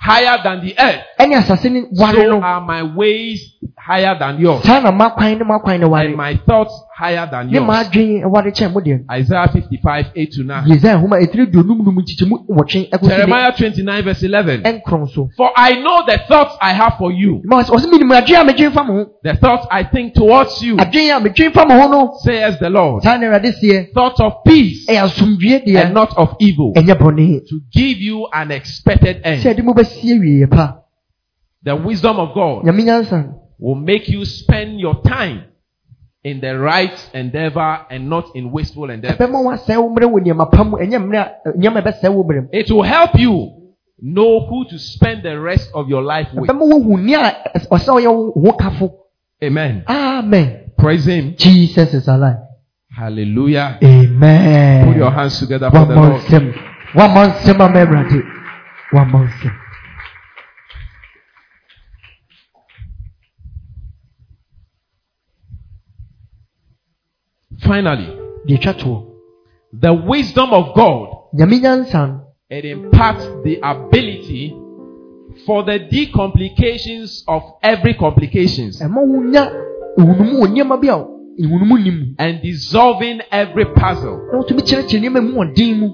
higher 0.00 0.38
than 0.42 0.66
the 0.66 0.74
earth, 0.78 1.02
ɛne 1.20 1.34
asase 1.38 1.70
ne 1.70 1.84
ware 1.92 2.14
so 2.30 2.40
are 2.42 2.60
my 2.60 2.82
ways 2.82 3.54
higher 3.78 4.18
than 4.18 4.40
yours, 4.40 4.64
saa 4.64 4.80
na 4.80 4.90
makwan 4.90 5.38
ne 5.38 5.44
makwan 5.44 5.78
ne 5.80 5.86
ware 5.86 6.06
and 6.06 6.16
my 6.16 6.34
thoughts 6.46 6.74
higher 6.94 7.28
than 7.30 7.46
ne 7.46 7.54
yours. 7.54 7.66
madwen 7.66 8.24
ware 8.30 8.50
kyɛn 8.50 8.72
mo 8.72 8.80
deɛ 8.80 9.04
Isaiah 9.10 9.48
55, 9.52 10.06
8 10.14 10.32
to 10.32 10.42
9. 10.44 10.64
yesaia 10.68 10.96
nhoma 10.98 11.16
ɛtiri 11.20 11.46
duonum 11.50 11.84
num 11.84 11.98
nkyekyɛmu 11.98 12.36
nwɔtwe 12.48 12.90
ɛkɔsi 12.90 13.02
ne 13.02 13.16
Jeremiah 13.16 13.52
29, 13.52 14.02
verse 14.02 14.22
11. 14.22 14.62
ɛnkorɔn 14.62 15.08
so. 15.08 15.28
For 15.36 15.50
I 15.56 15.80
know 15.80 16.02
the 16.06 16.18
thoughts 16.28 16.56
I 16.60 16.72
have 16.72 16.94
for 16.98 17.12
you, 17.12 17.40
ma 17.44 17.62
ɔsɛ 17.62 17.70
ɔsɛ 17.70 17.90
menim 17.90 18.12
adwen 18.12 18.40
a 18.40 18.44
medwen 18.52 18.72
fa 18.72 18.84
mo. 18.84 18.92
Ho 18.92 19.10
the 19.22 19.34
thoughts 19.34 19.66
I 19.70 19.84
think 19.84 20.14
towards 20.14 20.62
you, 20.62 20.76
adwen 20.76 21.16
a 21.16 21.20
medwen 21.20 21.52
fa 21.52 21.64
mo 21.66 21.80
ho 21.80 21.88
no 21.88 22.14
says 22.22 22.58
the 22.58 22.70
Lord. 22.70 23.02
saa 23.02 23.16
na 23.16 23.26
awurade 23.26 23.52
seɛ 23.62 23.92
Thoughts 23.94 24.20
of 24.20 24.44
peace 24.44 24.86
ɛyɛ 24.88 25.04
asomdwie 25.04 25.76
and 25.76 25.94
not 25.94 26.16
of 26.16 26.36
evil, 26.40 26.72
ɛnyɛ 26.74 27.46
to 27.48 27.60
give 27.72 27.98
you 27.98 28.26
an 28.32 28.50
expected 28.50 29.22
sɛ 29.22 29.26
end. 29.26 29.42
ɛde 29.42 29.64
mo 29.64 29.72
bɛsie 29.72 30.18
wieɛ 30.18 30.50
pa. 30.50 30.78
The 31.64 31.76
wisdom 31.76 32.18
of 32.18 32.34
God 32.34 32.64
nyame 32.64 32.84
nyansa 32.84 33.34
will 33.58 33.76
make 33.76 34.08
you 34.08 34.24
spend 34.24 34.80
your 34.80 35.00
time 35.02 35.44
in 36.24 36.40
the 36.40 36.56
right 36.58 37.10
endeavor 37.14 37.86
and 37.90 38.08
not 38.08 38.26
in 38.36 38.50
wasteful 38.52 38.90
endeavor. 38.90 39.16
ɛbɛma 39.26 39.42
woasɛe 39.44 39.76
wo 39.76 39.88
mmerɛ 39.94 40.06
wɔ 40.10 40.20
nneɛma 40.22 40.50
pa 40.52 40.64
mu 40.64 40.76
ɛnyɛ 40.78 40.98
mmerɛ 41.02 41.18
a 41.18 41.30
eh, 41.48 41.52
nneɛma 41.58 41.82
ɛbɛsɛe 41.82 42.12
wo 42.12 42.48
It 42.52 42.70
will 42.70 42.82
help 42.82 43.18
you 43.18 43.50
know 44.00 44.40
who 44.46 44.64
to 44.70 44.78
spend 44.78 45.22
the 45.24 45.38
rest 45.38 45.70
of 45.74 45.88
your 45.88 46.02
life 46.02 46.28
with. 46.34 46.48
ɛbɛma 46.48 46.60
wohu 46.62 46.98
nne 47.00 47.14
a 47.14 47.18
ɛs- 47.18 47.34
eh, 47.54 47.66
ɔsɛ 47.70 47.88
ɔyɛ 48.02 48.14
wo 48.14 48.32
wo 48.36 48.52
kafo 48.52 48.92
Amen. 49.42 49.82
amen 49.88 50.70
Praise 50.78 51.06
Him. 51.06 51.34
jesus 51.36 51.92
is 51.94 52.06
alive 52.08 52.36
Hallelujah. 52.96 53.78
amen 53.82 54.86
Put 54.86 54.96
your 54.96 55.10
hands 55.10 55.38
together 55.40 55.70
for 55.70 55.86
the 55.86 55.94
Lord. 55.94 56.20
nsɛm 56.22 56.54
ama 56.94 57.32
awurade 57.80 58.22
wammɔ 58.92 59.28
nsɛm 59.28 59.52
Finally, 67.64 68.08
deɛ 68.46 68.58
twa 68.60 68.72
toɔ 68.74 69.02
the 69.80 69.92
wisdom 69.94 70.52
of 70.52 70.74
God 70.74 71.08
nyame 71.34 71.60
nyansa 71.60 72.06
no 72.08 72.20
it 72.50 72.64
imparts 72.66 73.24
the 73.44 73.58
ability 73.62 74.54
for 75.46 75.62
the 75.64 75.78
decomplications 75.78 77.22
of 77.26 77.42
every 77.62 77.94
complications. 77.94 78.80
Ɛma 78.80 79.00
wo 79.06 79.22
nya 79.22 79.50
ehunumu 79.98 80.40
wɔ 80.40 80.46
nneɛma 80.48 80.80
bi 80.80 80.88
a 80.88 80.98
ehunumu 81.40 81.82
nim 81.82 81.98
mu 82.00 82.06
and 82.18 82.42
dissolving 82.42 83.20
every 83.30 83.64
puzzle. 83.64 84.18
na 84.32 84.38
wotumi 84.38 84.62
kyerɛkyerɛ 84.62 85.00
nneɛma 85.00 85.20
mu 85.22 85.32
wɔ 85.40 85.54
den 85.54 85.78
mu 85.80 85.88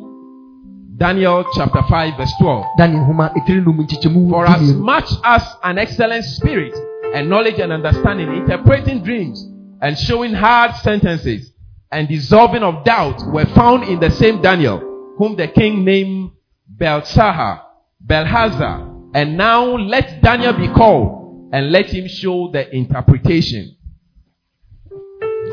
Daniel 0.99 1.45
chapter 1.55 1.81
5 1.89 2.17
verse 2.17 2.33
12. 2.41 2.65
daniel 2.77 3.03
nhoma 3.05 3.31
etiri 3.37 3.63
num 3.65 3.79
nkyekyɛmu 3.79 4.31
For 4.31 4.47
as 4.47 4.75
much 4.75 5.11
as 5.23 5.45
an 5.63 5.79
excellent 5.79 6.25
spirit 6.25 6.75
and 7.15 7.29
knowledge 7.31 7.61
and 7.61 7.73
understanding, 7.73 8.29
interpreting 8.35 9.05
dreams 9.05 9.47
and 9.81 9.97
showing 9.97 10.35
hard 10.35 10.75
sentences 10.83 11.53
and 11.91 12.09
dissolving 12.09 12.63
of 12.63 12.85
doubt 12.85 13.21
were 13.33 13.47
found 13.47 13.85
in 13.85 14.01
the 14.01 14.11
same 14.11 14.43
Daniel, 14.43 15.15
whom 15.17 15.37
the 15.37 15.49
king 15.49 15.85
named 15.85 16.33
Belshazzar, 16.69 17.63
Belhazzar. 18.05 18.95
And 19.15 19.37
now 19.37 19.65
let 19.65 20.21
Daniel 20.23 20.53
be 20.53 20.69
called 20.69 21.51
and 21.53 21.73
let 21.73 21.87
him 21.87 22.07
show 22.09 22.51
the 22.53 22.75
interpretation. 22.75 23.75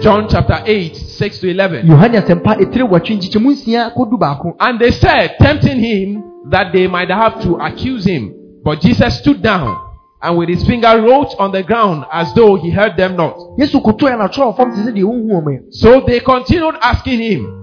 John 0.02 0.28
chapter 0.30 0.62
8, 0.66 0.94
6 0.95 1.40
to 1.40 1.49
11. 1.49 1.88
yohane 1.88 2.18
asɛmpa 2.20 2.60
etiri 2.60 2.84
wɔtwe 2.84 3.16
nkyekyɛmu 3.16 3.52
nsia 3.52 3.94
kodu 3.95 4.18
baako 4.18 4.56
And 4.60 4.78
they 4.80 4.91
said, 4.91 5.36
tempting 5.40 5.80
him, 5.80 6.24
that 6.49 6.74
they 6.74 6.86
might 6.88 7.10
have 7.10 7.41
to 7.44 7.56
accuse 7.56 8.06
him. 8.06 8.34
But 8.64 8.82
Jesus 8.82 9.20
stood 9.20 9.41
down 9.41 9.85
and 10.26 10.38
with 10.38 10.50
his 10.50 10.66
finger 10.66 10.88
wrote 11.02 11.36
on 11.38 11.52
the 11.52 11.62
ground 11.62 12.04
as 12.12 12.34
though 12.34 12.56
he 12.56 12.72
heard 12.72 12.98
them 12.98 13.16
not. 13.16 13.38
yesu 13.60 13.80
kotoa 13.82 14.12
yɛ 14.12 14.18
n'atwerɛ 14.18 14.58
fam 14.58 14.72
te 14.72 14.82
sɛ 14.82 14.92
deɛ 14.92 15.04
wohu 15.04 15.30
wɔn 15.30 15.46
yɛ 15.46 15.60
So 15.70 16.02
they 16.02 16.20
continued 16.20 16.76
asking 16.82 17.20
him. 17.20 17.62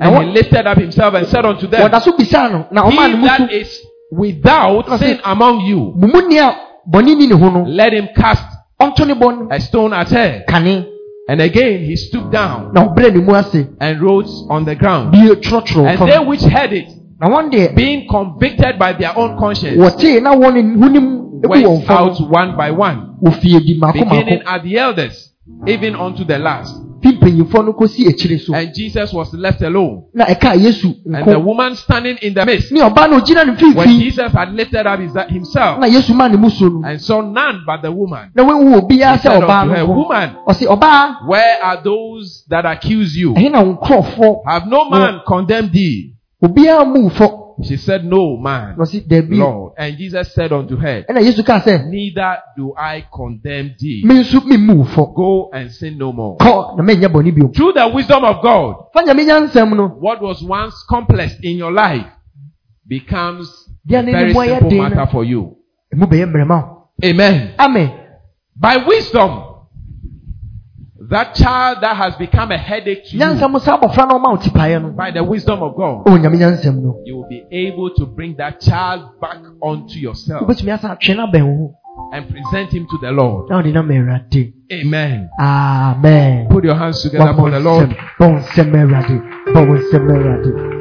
And 0.00 0.24
he 0.24 0.32
lifted 0.32 0.66
up 0.66 0.78
himself 0.78 1.14
and 1.14 1.26
said 1.28 1.44
unto 1.46 1.68
them, 1.68 1.88
wɔda 1.88 2.02
so 2.02 2.12
bisaa 2.12 2.50
no 2.50 2.66
na 2.72 2.90
He 2.90 2.96
ɔmaa 2.96 3.08
ne 3.10 3.16
mu 3.16 3.28
so 3.28 3.36
that 3.36 3.52
is 3.52 3.86
without 4.10 4.98
sin 4.98 5.20
among 5.24 5.60
you, 5.60 5.92
mo 5.94 6.08
mu 6.08 6.28
nea 6.28 6.56
bɔne 6.92 7.16
ni 7.16 7.26
ne 7.28 7.36
ho 7.36 7.50
no 7.50 7.62
let 7.68 7.92
him 7.92 8.08
cast 8.16 8.44
ɔnto 8.80 9.06
ne 9.06 9.14
bɔ 9.14 9.48
a 9.52 9.60
stone 9.60 9.92
at 9.92 10.08
her. 10.08 10.42
And 11.28 11.40
again 11.40 11.84
he 11.84 11.94
stooped 11.94 12.32
down 12.32 12.72
na 12.74 12.88
ɔbrɛ 12.88 13.14
ne 13.14 13.68
and 13.80 14.00
wrote 14.00 14.28
on 14.48 14.64
the 14.64 14.74
ground. 14.74 15.14
And 15.14 16.10
they 16.10 16.18
which 16.18 16.42
heard 16.42 16.72
it, 16.72 16.88
na 17.20 17.28
wɔn 17.28 17.52
deɛ 17.52 17.76
being 17.76 18.08
convicted 18.08 18.76
by 18.76 18.92
their 18.94 19.16
own 19.16 19.38
conscience, 19.38 19.76
wɔtee 21.48 21.62
na 21.62 21.68
wɔn 21.68 21.70
ho 21.70 21.70
nim 21.70 21.82
ebu 21.82 21.84
wɔn 21.84 21.88
went 21.88 21.90
out 21.90 22.30
one 22.30 22.56
by 22.56 22.70
one. 22.70 23.16
wofie 23.22 23.60
di 23.64 23.78
mako 23.78 23.98
mako 23.98 24.10
beginning 24.10 24.42
at 24.46 24.62
the 24.62 24.78
elders, 24.78 25.32
even 25.66 25.94
unto 25.96 26.24
the 26.24 26.38
last. 26.38 26.74
fi 27.02 27.08
mpanyinfoɔ 27.12 27.64
no 27.64 27.72
kɔsi 27.72 28.54
And 28.54 28.74
Jesus 28.74 29.12
was 29.12 29.32
left 29.32 29.62
alone. 29.62 30.04
na 30.14 30.26
ɛka 30.26 30.54
yesu 30.60 30.94
And 31.06 31.26
the 31.26 31.38
woman 31.40 31.74
standing 31.76 32.18
in 32.22 32.34
the 32.34 32.44
midst, 32.44 32.72
ne 32.72 32.80
ɔbaa 32.80 33.10
no 33.10 33.20
ogyina 33.20 33.46
ne 33.46 33.74
when 33.74 33.88
Jesus 34.00 34.32
had 34.32 34.52
lifted 34.52 34.86
up 34.86 35.00
his, 35.00 35.12
himself 35.28 35.80
na 35.80 35.86
yesu 35.86 36.14
maa 36.14 36.28
ne 36.28 36.36
mu 36.36 36.50
so 36.50 36.68
no 36.68 36.86
and 36.86 37.00
saw 37.00 37.20
none 37.22 37.62
but 37.66 37.82
the 37.82 37.90
woman, 37.90 38.30
na 38.34 38.44
wɔn 38.44 38.64
wu 38.64 38.80
obiara 38.80 39.16
he 39.16 39.22
said 39.22 39.42
unto 39.42 39.74
her, 39.74 39.86
Woman, 39.86 40.36
where 41.26 41.64
are 41.64 41.82
those 41.82 42.44
that 42.48 42.66
accuse 42.66 43.16
you? 43.16 43.32
na 43.32 43.62
wɔn 43.62 43.78
nkorɔfoɔ 43.78 44.42
Have 44.46 44.66
no 44.66 44.88
man 44.90 45.20
condemned 45.26 45.72
thee? 45.72 46.14
Obiara 47.60 47.64
mu 47.64 47.64
fɔ 47.64 47.66
She 47.68 47.76
said, 47.76 48.04
No 48.04 48.36
man, 48.36 48.74
na 48.76 48.84
ɔsi 48.84 49.06
dɛbi 49.06 49.38
Lord. 49.38 49.72
And 49.78 49.96
Jesus 49.96 50.32
said 50.34 50.52
unto 50.52 50.76
her, 50.76 51.04
ɛna 51.08 51.20
yesu 51.22 51.44
kaa 51.44 51.60
sɛ 51.60 51.88
Neither 51.88 52.38
do 52.56 52.74
I 52.76 53.04
condemn 53.12 53.74
thee. 53.78 54.02
mi 54.04 54.14
nso 54.14 54.44
mi 54.46 54.56
mu 54.56 54.84
fɔ 54.84 55.14
Go 55.14 55.50
and 55.52 55.70
sin 55.70 55.98
no 55.98 56.12
more. 56.12 56.36
kɔ 56.38 56.76
na 56.76 56.82
mɛ 56.82 56.96
nyɛ 57.00 57.08
bɔ 57.12 57.24
ne 57.24 57.52
Through 57.52 57.72
the 57.74 57.88
wisdom 57.94 58.24
of 58.24 58.42
God, 58.42 58.74
fa 58.92 59.02
nyame 59.02 59.24
nyansɛm 59.26 59.76
no 59.76 59.88
what 59.88 60.20
was 60.22 60.42
once 60.42 60.74
complex 60.88 61.34
in 61.42 61.56
your 61.56 61.72
life 61.72 62.06
becomes 62.86 63.48
a 63.88 64.02
very 64.02 64.12
ne 64.12 64.32
mu 64.32 64.40
ayɛ 64.40 64.58
simple 64.60 64.78
matter 64.78 65.06
for 65.10 65.24
you. 65.24 65.56
emu 65.94 66.06
bɛyɛ 66.06 66.26
mmerɛma 66.26 66.62
o 66.64 66.76
Amen. 67.04 67.54
amen 67.58 67.90
By 68.56 68.76
wisdom, 68.86 69.49
that 71.10 71.34
child 71.34 71.78
that 71.82 71.96
has 71.96 72.14
become 72.16 72.50
a 72.52 72.58
headache 72.58 73.04
to 73.04 73.16
you, 73.16 73.20
nyansɛm 73.22 73.60
saa 73.60 73.76
abɔfra 73.78 74.06
na 74.08 74.14
ɔma 74.18 74.32
o 74.34 74.36
ti 74.36 74.50
paeɛ 74.50 74.80
no 74.82 74.90
by 74.90 75.10
the 75.10 75.22
wisdom 75.22 75.62
of 75.62 75.74
God, 75.76 76.02
o 76.08 76.16
nyame 76.18 76.36
nyansɛm 76.38 76.80
no 76.82 77.00
you 77.04 77.16
will 77.16 77.28
be 77.28 77.44
able 77.50 77.90
to 77.94 78.06
bring 78.06 78.36
that 78.36 78.60
child 78.60 79.02
back 79.20 79.38
onto 79.60 79.98
yourself 79.98 80.42
wobɛtumi 80.46 80.72
asa 80.72 80.88
atwe 80.96 81.16
na 81.16 81.26
bɛn 81.26 81.42
ho 81.42 81.74
and 82.12 82.28
present 82.30 82.72
him 82.72 82.86
to 82.90 82.98
the 83.02 83.10
Lord. 83.10 83.50
na 83.50 83.60
ɔde 83.60 83.72
na 83.72 83.82
mɛ 83.82 83.98
awurade 84.00 84.52
Amen. 84.72 85.28
amen 85.40 86.46
Put 86.48 86.64
your 86.64 86.76
hands 86.76 87.02
together 87.02 87.34
for 87.34 87.50
the 87.50 87.60
Lord. 87.60 87.90
bɔ 88.18 88.38
nsɛm 88.40 88.72
awurade 88.72 89.22
bɔ 89.52 89.66
nsɛm 89.66 90.10
awurade 90.10 90.80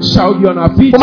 Shout 0.00 0.38
you 0.38 0.48
on 0.48 0.58
our 0.58 0.76
feet. 0.76 0.94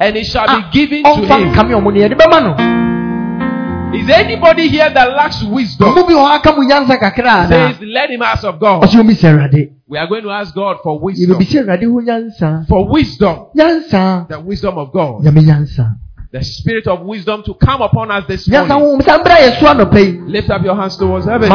and 0.00 0.16
it 0.16 0.24
shall 0.26 0.46
be 0.46 0.62
given 0.72 1.02
to 1.02 1.14
him. 1.26 1.52
nkame 1.54 1.74
ɔmo 1.74 1.92
ne 1.92 2.00
yɛde 2.00 2.16
bɛma 2.18 2.76
Is 3.94 4.10
anybody 4.10 4.68
here 4.68 4.90
that 4.92 5.12
lacks 5.16 5.42
wisdom? 5.44 5.94
ɔmo 5.94 6.06
bi 6.06 6.12
wɔ 6.12 6.24
hɔ 6.26 6.34
aka 6.36 6.52
mo 6.52 6.62
nyansa 6.62 6.98
kakra 6.98 7.46
ana 7.46 7.48
Says, 7.48 7.76
let 7.82 8.10
him 8.10 8.20
ask 8.22 8.44
of 8.44 8.58
God. 8.60 8.82
ɔsɛ 8.82 9.00
ɔmbisa 9.02 9.30
awurade 9.32 9.70
We 9.88 9.96
are 9.96 10.06
going 10.08 10.22
to 10.24 10.30
ask 10.30 10.54
God 10.54 10.78
for 10.82 10.98
wisdom. 11.00 11.38
yɛbɛbisa 11.38 11.64
awurade 11.64 11.84
ho 11.84 12.00
nyansa 12.02 12.66
For 12.68 12.88
wisdom, 12.90 13.46
the 13.54 14.40
wisdom 14.44 14.76
of 14.76 14.92
God, 14.92 15.22
the 16.32 16.42
spirit 16.42 16.86
of 16.86 17.00
wisdom 17.02 17.42
to 17.44 17.54
come 17.54 17.82
upon 17.82 18.10
us 18.10 18.24
this 18.26 18.48
morning. 18.48 18.70
ho 18.70 19.00
sa 19.00 19.18
mbra 19.18 19.36
yɛ 19.38 19.60
so 19.60 19.66
anɔpa 19.66 19.98
yi 19.98 20.20
Lift 20.26 20.50
up 20.50 20.62
your 20.64 20.76
hands 20.76 20.96
towards 20.96 21.26
heaven. 21.26 21.50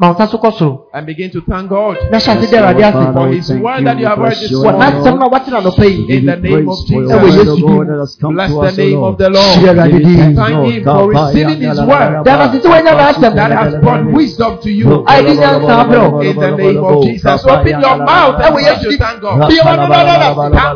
Ma 0.00 0.12
nsa 0.12 0.26
so 0.28 0.38
kɔ 0.38 0.50
soro 0.52 0.58
saa 0.58 0.58
ma 0.58 0.58
nsa 0.58 0.58
so 0.58 0.58
kɔ 0.58 0.58
soro 0.58 0.84
and 0.94 1.06
begin 1.06 1.30
to 1.30 1.40
thank 1.42 1.68
God 1.68 1.96
na 2.10 2.18
hyɛ 2.18 2.30
ase 2.38 2.46
dɛ 2.46 2.58
awurade 2.58 2.82
ase 2.82 2.92
Father, 2.92 3.12
for 3.18 3.28
His 3.28 3.50
word 3.50 3.78
you, 3.78 3.84
that 3.84 3.98
you 3.98 4.06
have 4.06 4.18
we 4.18 4.24
heard 4.24 4.38
this 4.38 4.50
your 4.50 4.64
wɔ 4.64 4.70
name, 4.70 4.78
morning. 4.78 4.94
n'asɛm 5.02 5.18
na 5.18 5.26
wate 5.28 5.48
na 5.50 5.60
nɔpɛ 5.60 5.86
yi 5.90 6.16
In 6.16 6.26
the 6.26 6.36
name 6.36 6.68
of 6.68 6.78
praise 6.78 6.86
for 6.88 7.02
your 7.02 7.18
Jesus. 7.18 7.18
Ewe 7.18 7.28
word, 7.28 7.38
Yesu 7.38 7.50
O 7.50 7.56
din. 7.56 7.66
God, 7.66 7.86
that 7.88 7.98
has 7.98 8.14
come 8.20 8.34
Bless 8.34 8.50
the 8.54 8.72
name 8.82 9.02
of 9.02 9.18
the 9.18 9.28
Lord. 9.28 9.54
hyɛ 9.58 9.68
awurade 9.68 9.90
Give 9.90 9.98
you 9.98 10.06
din 10.06 10.18
thanks, 10.18 10.38
Thank 10.38 10.54
Him 10.70 10.82
for 10.84 11.02
receiving 11.08 11.60
His 11.66 11.80
word 11.82 12.10
dana 12.24 12.44
sisi 12.52 12.68
wɔnyɛ 12.68 12.92
n'asɛm 12.94 13.32
that 13.34 13.50
has 13.58 13.74
brought 13.82 14.04
wisdom 14.14 14.52
to 14.62 14.70
you. 14.70 14.86
Ayi 15.08 15.22
di 15.26 15.34
nyansa 15.34 15.72
abrɛ 15.82 15.98
In 16.28 16.36
the 16.38 16.50
name 16.56 16.84
of 16.84 17.02
Jesus. 17.02 17.44
Open 17.44 17.80
your 17.80 17.96
mouth 17.98 18.38
and 18.38 18.54
Ewe 18.54 18.62
begin 18.62 18.70
Yesu 18.70 18.82
to 18.82 18.88
din. 18.88 18.98
thank 18.98 19.18
God. 19.20 19.50
Thank 19.50 19.66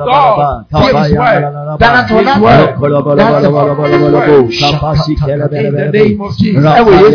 God 0.03 0.67
for 0.71 0.91
His 0.99 1.13
word. 1.15 1.43
dana 1.79 2.03
to 2.11 2.15
His 2.19 2.37
word. 2.43 2.75
In 2.83 3.31
In 5.23 5.79
the 5.79 5.91
name 5.95 6.21
of 6.21 6.37
Jesus. 6.37 6.65
Ewe 6.83 7.13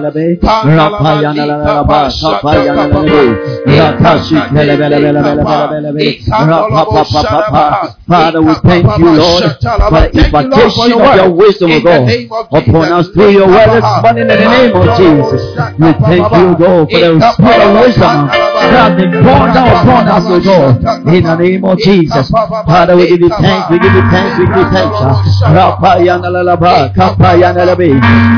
Father, 8.08 8.40
we 8.40 8.54
thank 8.54 8.86
you, 8.98 9.04
Lord, 9.04 9.42
for 9.42 10.00
the 10.12 10.24
impartation 10.24 10.92
of 10.92 11.16
your 11.16 11.30
wisdom, 11.30 11.70
O 11.72 11.80
God, 11.80 12.08
upon 12.52 12.92
us 12.92 13.08
through 13.08 13.30
your 13.30 13.46
word 13.48 13.68
this 13.68 13.84
morning 14.02 14.22
in 14.22 14.28
the 14.28 14.36
name 14.36 14.72
of 14.74 14.96
Jesus. 14.96 15.42
We 15.78 15.92
thank 15.92 16.32
you, 16.32 16.56
God, 16.56 16.90
for 16.90 16.98
the 16.98 17.32
spirit 17.32 17.60
of 17.68 17.72
wisdom 17.84 18.28
that 18.28 18.72
has 18.72 18.92
been 18.96 19.12
poured 19.24 19.52
down 19.54 19.68
upon 19.68 20.08
us, 20.08 20.24
O 20.24 20.40
God, 20.40 20.97
in 21.06 21.22
the 21.24 21.34
name 21.36 21.64
of 21.64 21.78
Jesus. 21.78 22.30
Father, 22.30 22.96
we 22.96 23.06
give 23.08 23.20
you 23.20 23.28
thanks, 23.30 23.70
we 23.70 23.78
give 23.78 23.92
you 23.94 24.02
thanks, 24.10 24.38
we 24.38 24.46
give 24.46 24.56
you 24.56 24.70
thanks. 24.70 24.98
Rapayanalaba, 25.46 26.90
kapayanalabe, 26.94 27.90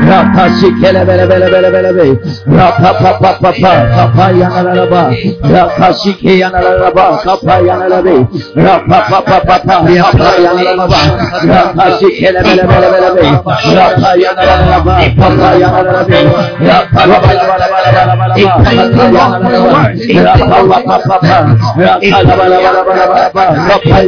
rapasikelebelebelebelebe, 0.09 2.07
rapapapapapa, 2.47 3.73
kapayanalaba, 3.95 5.03
rapasikeyanalaba, 5.41 7.05
kapayanalabe, 7.25 8.15
rapapapapapa, 8.55 9.75
kapayanalaba, 9.85 11.01
rapasikelebelebelebe, 11.47 13.27
rapayanalaba, 13.75 14.95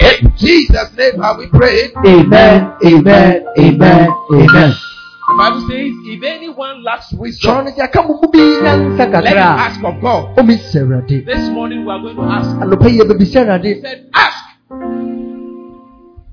In 0.00 0.32
Jesus' 0.36 0.92
name 0.96 1.20
have 1.20 1.38
we 1.38 1.46
prayed. 1.48 1.92
Amen. 2.06 2.72
Amen. 2.84 3.46
Amen. 3.58 4.08
Amen. 4.32 4.89
The 5.30 5.36
Bible 5.38 5.60
says, 5.70 5.92
if 6.10 6.22
anyone 6.24 6.82
lacks 6.82 7.12
wisdom, 7.12 7.64
no 7.64 7.70
sɛ 7.70 7.82
aka 7.84 8.02
mu 8.02 8.18
bi 8.32 8.38
nyansa 8.38 9.22
let 9.22 9.36
him 9.36 9.38
ask 9.38 9.78
of 9.84 10.00
God. 10.02 10.36
awurade 10.36 11.24
This 11.24 11.48
morning 11.50 11.84
we 11.86 11.92
are 11.92 12.00
going 12.02 12.16
to 12.16 12.22
ask. 12.22 12.50
anɔpɛ 12.58 12.90
yi 12.90 12.98
yɛbɛbisa 12.98 13.64
He 13.64 13.80
said, 13.80 14.10
ask 14.12 14.44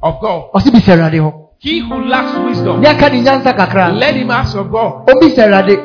of 0.02 0.20
God. 0.20 0.50
ɔse 0.56 0.72
bisa 0.74 0.98
awurade 0.98 1.20
hɔ 1.22 1.34
He 1.60 1.80
who 1.80 2.04
lacks 2.06 2.38
wisdom, 2.40 2.82
ne 2.82 2.88
aka 2.90 3.10
ne 3.10 3.22
nyansa 3.22 3.54
kakra 3.56 3.90
a 3.90 3.94
let 3.94 4.16
him 4.16 4.32
ask 4.32 4.56
of 4.58 4.72
God. 4.72 5.06
awurade 5.08 5.78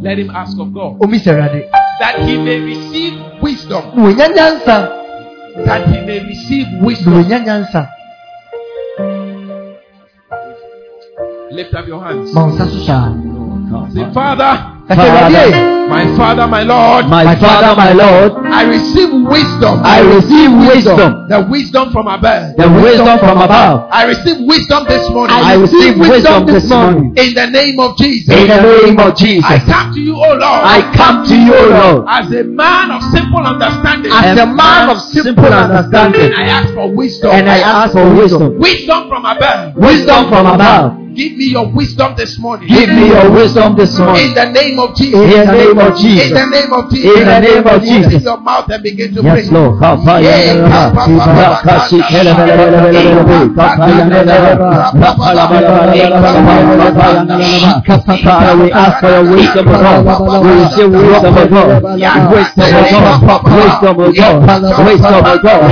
Let 0.00 0.18
him 0.18 0.30
ask 0.30 0.58
of 0.58 0.72
God 0.72 0.96
omi 1.04 1.18
sɛ 1.18 1.32
awurade 1.36 1.70
that 2.00 2.20
he 2.24 2.38
may 2.38 2.58
receive 2.60 3.20
wisdom. 3.42 3.84
na 3.94 4.02
wɔnya 4.02 4.28
nyansa 4.34 4.92
That 5.64 5.88
he 5.88 6.00
may 6.06 6.20
receive 6.24 6.66
wisdom. 6.80 7.12
Lift 11.50 11.74
up 11.74 11.86
your 11.88 12.02
hands. 12.04 12.32
ma 12.34 12.42
wo 12.44 12.50
nsa 12.50 12.66
Say, 13.94 14.04
Father, 14.12 14.52
awurade 14.88 15.85
my 15.96 16.16
Father, 16.16 16.46
my 16.46 16.62
Lord, 16.62 17.08
My 17.08 17.34
Father, 17.36 17.72
my 17.74 17.92
Lord, 17.92 18.44
I 18.52 18.62
receive 18.68 19.08
wisdom. 19.24 19.80
I 19.80 20.00
receive 20.04 20.52
wisdom, 20.68 21.28
the 21.28 21.40
wisdom 21.48 21.90
from 21.90 22.06
above. 22.06 22.56
the 22.56 22.68
wisdom 22.68 23.18
from 23.18 23.38
above. 23.40 23.88
I 23.90 24.04
receive 24.04 24.44
wisdom 24.44 24.84
this 24.84 25.08
morning. 25.08 25.36
I 25.36 25.54
receive 25.54 25.96
wisdom 25.98 26.44
this 26.46 26.68
morning. 26.68 27.16
in 27.16 27.32
the 27.32 27.46
name 27.48 27.80
of 27.80 27.96
Jesus. 27.96 28.28
In 28.28 28.48
the 28.48 28.60
name 28.60 28.98
of 29.00 29.16
Jesus, 29.16 29.48
I 29.48 29.58
come 29.64 29.94
to 29.94 30.00
you, 30.00 30.16
O 30.16 30.30
Lord, 30.36 30.62
I 30.76 30.92
come 30.94 31.24
to 31.24 31.34
you, 31.34 31.54
O 31.54 31.64
Lord, 31.72 32.04
as 32.08 32.30
a 32.32 32.44
man 32.44 32.90
of 32.90 33.02
simple 33.16 33.40
understanding. 33.40 34.12
as 34.12 34.38
a 34.38 34.46
man 34.46 34.90
of 34.90 35.00
simple 35.00 35.48
understanding 35.48 36.32
I 36.36 36.44
ask 36.60 36.74
for 36.74 36.92
wisdom. 36.92 37.30
and 37.32 37.48
I 37.48 37.58
ask 37.58 37.92
for 37.92 38.04
wisdom. 38.14 38.58
wisdom 38.58 39.08
from 39.08 39.24
above. 39.24 39.76
Wisdom 39.76 40.28
from 40.28 40.46
above. 40.46 41.06
Give 41.16 41.32
me 41.32 41.46
your 41.46 41.72
wisdom 41.72 42.14
this 42.14 42.38
morning. 42.38 42.68
Give 42.68 42.90
me 42.90 43.08
your 43.08 43.30
wisdom 43.30 43.74
this 43.74 43.98
morning. 43.98 44.28
in 44.28 44.34
the 44.34 44.50
name 44.52 44.78
of 44.78 44.94
Jesus. 44.94 45.16
In 45.18 45.46
the 45.46 45.52
name 45.52 45.78
of 45.78 45.85
In 45.86 45.94
Jesus. 45.96 46.32
the 46.32 46.46
name 46.46 46.72
of 46.72 46.90
Jesus. 46.90 47.18
In 47.18 47.26
the 47.26 47.40
name 47.40 47.66
of 47.66 47.66
Open 47.66 47.86
Jesus. 47.86 48.22
your 48.22 48.38
mouth 48.40 48.68
and 48.70 48.82
begin 48.82 49.14
to 49.14 49.22
Yes, 49.22 49.48
pray. 49.48 49.54
Lord. 49.54 49.78
Kapaya 49.78 50.34
Rakasi 51.36 51.98
kelebelebelebelebe. 52.10 53.54
Kapaya 53.54 54.06
Father, 58.26 58.56
we 58.58 58.72
ask 58.72 59.00
for 59.00 59.10
your 59.10 59.24
wisdom, 59.30 59.68
O 59.68 59.72
God. 59.78 60.02
We 60.42 60.50
receive 60.50 60.90
wisdom, 60.90 61.34
O 61.36 61.46
God. 61.46 61.82
Wisdom, 62.32 62.66
O 62.66 62.90
God. 62.90 63.46
Wisdom, 63.54 63.96
O 63.96 64.10
God. 64.12 64.42
Wisdom, 64.86 65.24
O 65.24 65.38
God. 65.42 65.66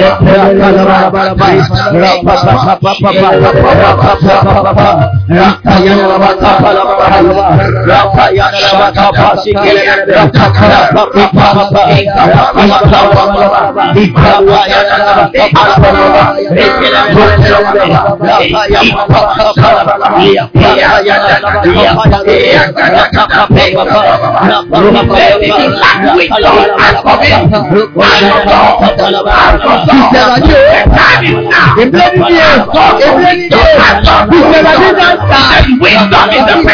Wisdom 35.81 36.31
is 36.31 36.45
the 36.47 36.65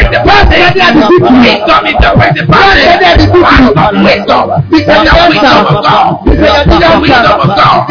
principal 3.17 3.43
thing. 3.45 4.05
Wisdom. 4.05 4.45
The 4.71 4.95
wisdom 5.31 5.67
of 5.67 5.83
God. 5.83 6.27
The 6.27 6.99
wisdom 7.01 7.41
of 7.41 7.57
God. 7.57 7.91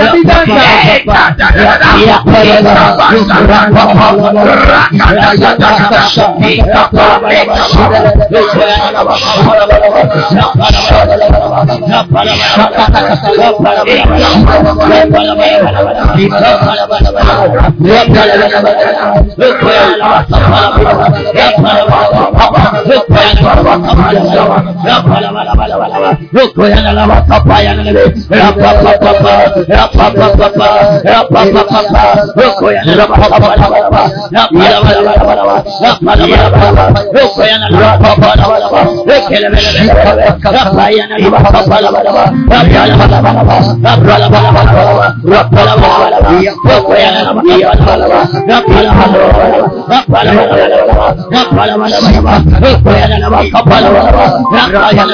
Yeah, 54.51 54.98
In 54.99 55.07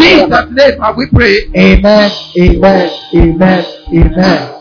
Jesus' 0.00 0.50
name 0.52 0.80
have 0.80 0.96
we 0.96 1.06
pray. 1.08 1.36
Amen. 1.56 2.10
Amen. 2.38 2.90
Amen. 3.14 3.64
Amen. 3.92 4.52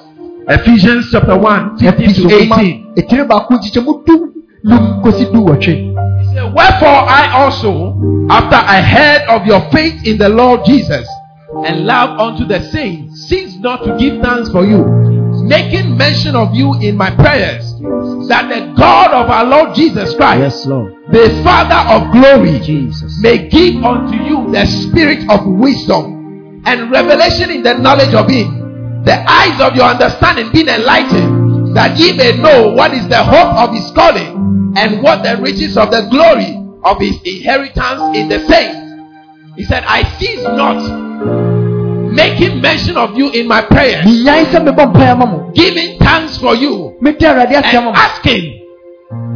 Ephesians 0.48 1.10
chapter 1.12 1.38
1, 1.38 1.78
15 1.80 2.14
to 2.14 2.36
18. 2.36 2.94
Etire 2.98 3.24
baako 3.26 3.58
kyikyɛmu 3.58 4.04
du 4.06 4.32
num 4.64 5.02
kosi 5.04 5.26
du 5.32 5.42
wɔtwe. 5.42 5.74
He 6.20 6.26
said, 6.34 6.54
Wherefore 6.54 7.10
I 7.10 7.30
also, 7.34 7.94
after 8.30 8.56
I 8.56 8.82
heard 8.82 9.22
of 9.30 9.46
your 9.46 9.62
faith 9.72 10.06
in 10.06 10.18
the 10.18 10.30
Lord 10.30 10.64
Jesus 10.66 11.08
and 11.64 11.86
love 11.86 12.20
unto 12.20 12.46
the 12.46 12.60
saints, 12.72 13.28
cease 13.28 13.56
not 13.60 13.84
to 13.84 13.96
give 13.98 14.22
thanks 14.22 14.50
for 14.52 14.66
you, 14.66 14.84
making 15.48 15.96
mention 15.98 16.36
of 16.36 16.54
you 16.54 16.74
in 16.82 16.98
my 16.98 17.12
prayers, 17.16 17.64
that 18.28 18.50
the 18.50 18.74
God 18.78 19.12
of 19.12 19.30
our 19.30 19.46
Lord 19.46 19.76
Jesus 19.76 20.14
Christ, 20.16 20.42
Yes, 20.42 20.66
Lord. 20.66 20.94
the 21.12 21.30
Father 21.44 21.80
of 21.94 22.12
glory, 22.12 22.60
Jesus. 22.60 23.20
may 23.22 23.48
give 23.48 23.84
unto 23.84 24.18
you 24.18 24.52
the 24.52 24.66
spirit 24.66 25.30
of 25.30 25.46
wisdom 25.46 26.62
and 26.66 26.92
revelation 26.92 27.50
in 27.52 27.64
the 27.64 27.76
knowledge 27.78 28.14
of 28.14 28.30
him, 28.30 29.04
the 29.06 29.16
eyes 29.30 29.62
of 29.62 29.76
your 29.76 29.86
understanding 29.86 30.52
being 30.52 30.68
enlightened, 30.68 31.76
that 31.76 31.98
ye 31.98 32.14
may 32.18 32.36
know 32.38 32.72
what 32.72 32.94
is 32.94 33.08
the 33.08 33.24
hope 33.24 33.56
of 33.58 33.74
his 33.74 33.90
calling 33.92 34.74
and 34.76 35.02
what 35.04 35.24
the 35.24 35.38
riches 35.42 35.78
of 35.78 35.92
the 35.92 36.02
glory 36.10 36.58
of 36.84 37.00
his 37.00 37.16
inheritance 37.24 38.18
in 38.18 38.28
the 38.30 38.40
saints. 38.48 38.85
He 39.56 39.64
said, 39.64 39.84
I 39.88 40.04
cease 40.20 40.44
not 40.44 40.84
making 42.12 42.62
mention 42.62 42.98
of 42.98 43.16
you 43.18 43.30
in 43.32 43.48
my 43.48 43.62
prayers, 43.62 44.06
Minyan 44.06 44.46
sɛ 44.52 44.60
mebɔ 44.64 44.92
mpaeɛ 44.92 45.12
ama 45.12 45.26
mo. 45.26 45.52
giving 45.54 45.98
thanks 46.00 46.38
for 46.38 46.56
you 46.56 46.96
Medi 47.02 47.26
Awurade 47.26 47.52
ase 47.56 47.76
ama 47.76 47.90
and 47.90 47.98
asking 47.98 48.62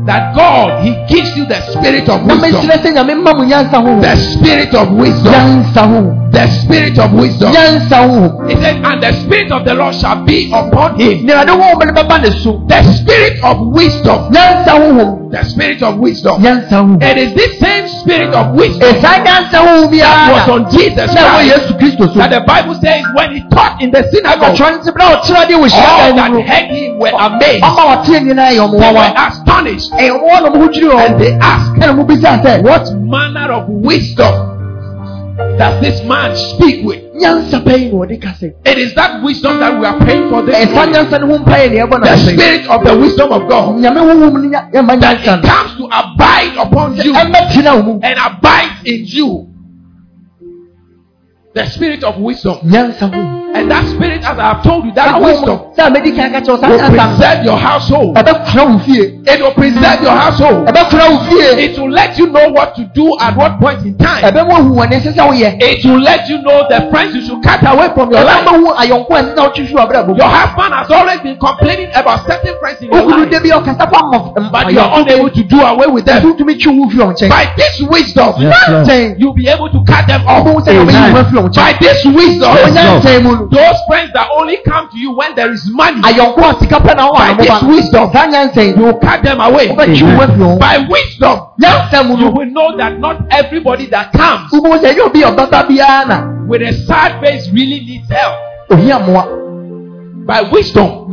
that 0.05 0.35
God 0.35 0.83
he 0.83 0.91
gives 1.07 1.35
you 1.37 1.45
the 1.45 1.59
spirit 1.71 2.07
of 2.09 2.23
wisdom, 2.25 2.67
mesrɛ 2.67 2.77
sɛ 2.83 2.89
Nyame 2.95 3.15
mma 3.15 3.31
mo 3.35 3.43
nyansa 3.43 3.79
ho. 3.83 3.99
the 4.01 4.15
spirit 4.15 4.73
of 4.75 4.91
wisdom. 4.91 6.28
The 6.31 6.47
spirit 6.63 6.97
of 6.99 7.13
wisdom. 7.13 7.49
He 7.49 8.55
said, 8.55 8.83
and 8.85 9.01
the 9.03 9.11
spirit 9.23 9.51
of 9.51 9.65
the 9.65 9.73
Lord 9.73 9.95
shall 9.95 10.23
be 10.25 10.51
upon 10.51 10.99
him. 10.99 11.25
Nea 11.25 11.45
Awurade 11.45 11.53
ho 11.57 11.79
bɛde 11.79 11.93
bɛba 11.95 12.21
ne 12.21 12.29
so. 12.43 12.63
The 12.67 12.83
spirit 12.93 13.43
of 13.43 13.67
wisdom. 13.67 14.31
The 14.31 15.43
spirit 15.43 15.81
of 15.83 15.97
wisdom. 15.97 16.43
It 16.43 17.17
is 17.17 17.33
this 17.33 17.59
same 17.59 17.87
spirit 18.01 18.33
of 18.33 18.55
wisdom 18.55 18.81
Ɛsaa 18.81 19.23
nyansa 19.25 19.59
ho 19.61 19.87
that 19.89 20.31
was 20.31 20.49
on 20.49 20.71
Jesus 20.71 21.11
Christ. 21.11 21.49
Yesu 21.49 21.79
Kristo 21.79 22.13
so. 22.13 22.19
That 22.19 22.31
the 22.31 22.41
Bible 22.41 22.75
says 22.81 23.03
when 23.13 23.35
he 23.35 23.41
taught 23.49 23.81
in 23.81 23.91
the 23.91 24.03
synagogue, 24.11 24.55
Ɛkɔtwerɛ 24.55 24.81
nsɛm 24.81 24.97
na 24.97 25.05
ɔkyerɛ 25.15 25.43
deɛ 25.47 25.57
all 25.59 26.15
that 26.15 26.31
heard 26.31 26.69
him 26.71 26.99
were 26.99 27.13
amazed. 27.13 27.63
Ɔma 27.63 27.83
wɔte 27.89 28.15
nyinaa 28.25 28.51
yɛ 28.53 28.61
ɔmo 28.65 28.79
They 28.79 28.93
were 28.93 29.13
astonished. 29.15 29.91
Ɛyɛ 29.93 30.11
ɔmo 30.11 30.25
wɔn 30.29 30.41
na 30.43 30.49
ɔmo 30.49 31.05
And 31.05 31.21
they 31.21 31.33
asked, 31.33 31.73
Ɛna 31.75 31.93
ɔmo 31.93 32.07
bisa 32.07 32.41
sɛ, 32.43 32.63
What 32.63 32.91
manner 32.93 33.51
of 33.53 33.69
wisdom 33.69 34.48
does 35.57 35.81
this 35.81 36.03
man 36.03 36.35
speak 36.35 36.83
with? 36.85 37.01
nyansa 37.19 37.59
bɛyi 37.63 37.91
na 37.91 37.97
ɔde 38.05 38.21
ka 38.21 38.29
sɛ. 38.39 38.53
It 38.65 38.77
is 38.77 38.93
that 38.95 39.21
wisdom 39.23 39.59
that 39.59 39.77
we 39.79 39.85
are 39.85 39.97
praying 39.99 40.29
for 40.29 40.41
this 40.41 40.69
morning. 40.71 40.93
nyansa 40.95 41.19
no 41.19 41.27
ho 41.27 41.37
mpaeɛ 41.43 41.71
na 41.71 41.85
ɛbɔ 41.85 41.99
na 41.99 42.05
The 42.05 42.17
spirit 42.17 42.67
of 42.67 42.83
the 42.83 42.97
wisdom 42.97 43.31
of 43.31 43.47
God. 43.49 43.75
Nyame 43.75 43.97
honhom 43.99 44.33
no 44.33 44.39
nya- 44.49 44.71
yɛmma 44.71 44.99
That 44.99 45.19
it 45.19 45.25
comes 45.25 45.77
to 45.77 45.85
abide 45.91 46.57
upon 46.57 46.95
you 46.97 47.13
Ɛmmɛtena 47.13 47.75
wo 47.75 47.81
mu. 47.83 47.99
and 48.03 48.17
abide 48.19 48.71
in 48.85 49.03
you. 49.05 49.45
The 51.55 51.65
spirit 51.65 52.03
of 52.03 52.17
wisdom. 52.19 52.57
And 52.63 53.71
that 53.71 53.87
spirit, 53.87 54.19
as 54.23 54.37
I 54.37 54.53
have 54.53 54.63
told 54.63 54.85
you, 54.85 54.91
that 54.93 55.19
wisdom 55.21 55.57
honhom 55.57 55.75
sɛ 55.75 55.87
a 55.87 55.91
mɛdi 55.91 56.15
kan 56.15 56.31
ka 56.31 56.39
kyerɛ 56.41 56.49
wo, 56.49 56.57
saa 56.61 56.69
will 56.69 56.89
preserve 57.17 57.43
your 57.45 57.57
household. 57.57 58.15
Ɛbɛkora 59.29 59.37
wo 59.37 59.37
fie. 59.37 59.39
It 59.39 59.41
will 59.41 59.51
preserve 59.53 60.01
your 60.01 60.11
household. 60.11 60.67
Ɛbɛkora 60.67 61.09
wo 61.09 61.17
fie. 61.29 61.63
It 61.65 61.79
will 61.79 61.91
let 61.91 62.17
you 62.17 62.27
know 62.27 62.49
what 62.49 62.75
to 62.75 62.83
do 62.93 63.15
at 63.19 63.35
what 63.35 63.59
point 63.59 63.85
in 63.85 63.97
time. 63.97 64.23
Ɛbɛma 64.23 64.67
hu 64.67 64.75
wɔn 64.75 64.89
ɛsɛ 64.91 65.13
sɛ 65.15 65.23
woyɛ. 65.29 65.57
It 65.61 65.85
will 65.85 65.99
let 66.01 66.27
you 66.29 66.41
know 66.41 66.65
the 66.69 66.87
friends 66.91 67.15
you 67.15 67.21
should 67.25 67.41
cut 67.43 67.61
away 67.65 67.89
from 67.95 68.11
your 68.11 68.23
life. 68.23 68.45
Ɛbɛma 68.45 68.57
hu 68.57 68.65
ayɔnko 68.73 69.11
a 69.11 69.21
ɛsɛ 69.23 69.35
sɛ 69.35 69.41
wotwe 69.45 69.67
hwɛ 69.67 69.75
w'abrabɔ. 69.75 70.17
Your 70.17 70.27
husband 70.27 70.73
has 70.73 70.91
always 70.91 71.19
been 71.19 71.37
complaining 71.37 71.89
about 71.95 72.25
certain 72.27 72.55
friends 72.59 72.81
in 72.81 72.87
your 72.91 73.01
Okunu 73.03 73.19
life, 73.21 73.29
de 73.31 73.39
bi 73.39 73.49
ɔkasa 73.49 73.89
fa 73.89 73.99
mmɔ 74.01 74.51
but 74.51 74.71
you 74.73 74.79
are 74.79 74.99
unable 75.01 75.29
to 75.29 75.43
do 75.43 75.61
away 75.61 75.87
with 75.87 76.05
them. 76.05 76.21
Ɛtumi 76.23 76.59
twi 76.61 76.71
wo 76.77 76.89
firi 76.89 77.03
wɔn 77.05 77.13
nkyɛn. 77.15 77.29
By 77.29 77.47
this 77.57 77.81
wisdom, 77.81 78.33
Yes, 78.39 78.55
Lord. 78.69 79.15
You'll 79.19 79.33
be 79.33 79.47
able 79.47 79.69
to 79.69 79.83
cut 79.85 80.07
them 80.07 80.21
off. 80.27 80.45
ɔbɛhu 80.45 80.65
sɛ 80.65 80.71
ɔbɛyi 80.73 80.95
Amen. 80.95 81.13
wo 81.13 81.19
afiri 81.21 81.39
wɔn 81.49 81.55
By 81.55 81.73
this 81.79 82.05
wisdom, 82.05 82.55
Yes, 82.55 82.75
Lord. 82.75 83.03
Nyansa 83.03 83.23
mu 83.23 83.49
those 83.49 83.77
friends 83.87 84.11
that 84.13 84.27
only 84.35 84.57
come 84.65 84.89
to 84.89 84.97
you 84.97 85.11
when 85.11 85.35
there 85.35 85.51
is 85.51 85.69
money, 85.73 86.01
Ayɔnko 86.01 86.39
a 86.39 86.59
sika 86.59 86.75
pɛ 86.79 86.95
na 86.95 87.11
by 87.11 87.33
this 87.33 87.61
wisdom, 87.63 88.09
Saa 88.13 88.27
nyansa 88.27 88.63
yi 88.63 88.69
you 88.75 88.83
will 88.85 88.99
cut 88.99 89.18
them 89.23 89.39
away. 89.41 89.67
wobɛtwi 89.67 90.03
wo 90.03 90.23
afiri 90.23 90.43
wɔn. 90.43 90.59
By 90.59 90.77
wisdom, 90.89 91.39
you 92.19 92.29
will 92.31 92.45
know 92.51 92.77
that 92.77 92.99
not 92.99 93.17
everybody 93.31 93.85
that 93.87 94.11
comes 94.13 94.51
Wobɛhu 94.51 94.79
sɛ 94.79 94.93
ɛnyɛ 94.93 95.05
obi 95.05 95.21
a 95.23 95.31
ɔbɛba 95.31 95.67
biara 95.67 96.05
na 96.07 96.23
with 96.47 96.61
a 96.61 96.73
sad 96.87 97.19
face 97.23 97.49
really 97.51 97.79
needs 97.81 98.09
help. 98.09 98.35
By 100.25 100.41
wisdom, 100.51 101.07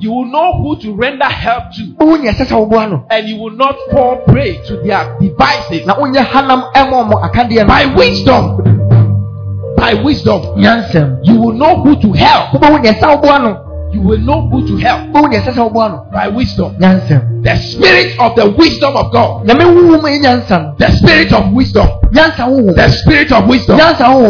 you 0.00 0.10
will 0.12 0.26
know 0.26 0.52
who 0.62 0.76
to 0.82 0.92
render 0.94 1.24
help 1.24 1.64
to, 1.76 1.82
Wobɛhu 1.98 2.20
nea 2.22 2.32
ɛsɛ 2.32 2.46
sɛ 2.46 2.56
woboa 2.68 2.90
no. 2.90 3.04
and 3.10 3.28
you 3.28 3.36
will 3.40 3.56
not 3.56 3.74
fall 3.90 4.16
prey 4.26 4.58
to 4.66 4.76
their 4.84 5.16
devices. 5.20 5.86
Na 5.86 5.94
wonyɛ 5.96 6.24
hanam 6.26 6.70
ɛma 6.74 6.92
ɔmo. 7.08 7.66
By 7.66 7.86
wisdom, 7.96 8.58
by 9.76 9.94
wisdom, 9.94 10.42
you 11.24 11.34
will 11.40 11.52
know 11.52 11.76
who 11.82 11.96
to 12.00 12.12
help. 12.12 12.60
Wobɛhu 13.90 13.90
nea 13.90 13.90
ɛsɛ 13.90 13.90
sɛ 13.90 13.90
woboa 13.90 13.90
no. 13.90 13.92
You 13.92 14.00
will 14.02 14.18
know 14.18 14.48
who 14.48 14.66
to 14.68 14.76
help 14.76 15.00
Wobɛhu 15.12 15.30
nea 15.30 15.40
ɛsɛ 15.40 15.52
sɛ 15.54 16.12
by 16.12 16.28
wisdom. 16.28 16.76
The 17.42 17.56
spirit 17.56 18.18
of 18.18 18.36
the 18.36 18.50
wisdom 18.50 18.96
of 18.96 19.12
God. 19.12 19.46
Nyame 19.46 19.64
honhom 19.64 20.02
yɛ 20.02 20.20
nyansa. 20.20 20.78
The 20.78 20.90
spirit 20.92 21.32
of 21.32 21.52
wisdom. 21.52 21.88
The 22.12 22.88
spirit 22.88 23.32
of 23.32 23.48
wisdom. 23.48 23.78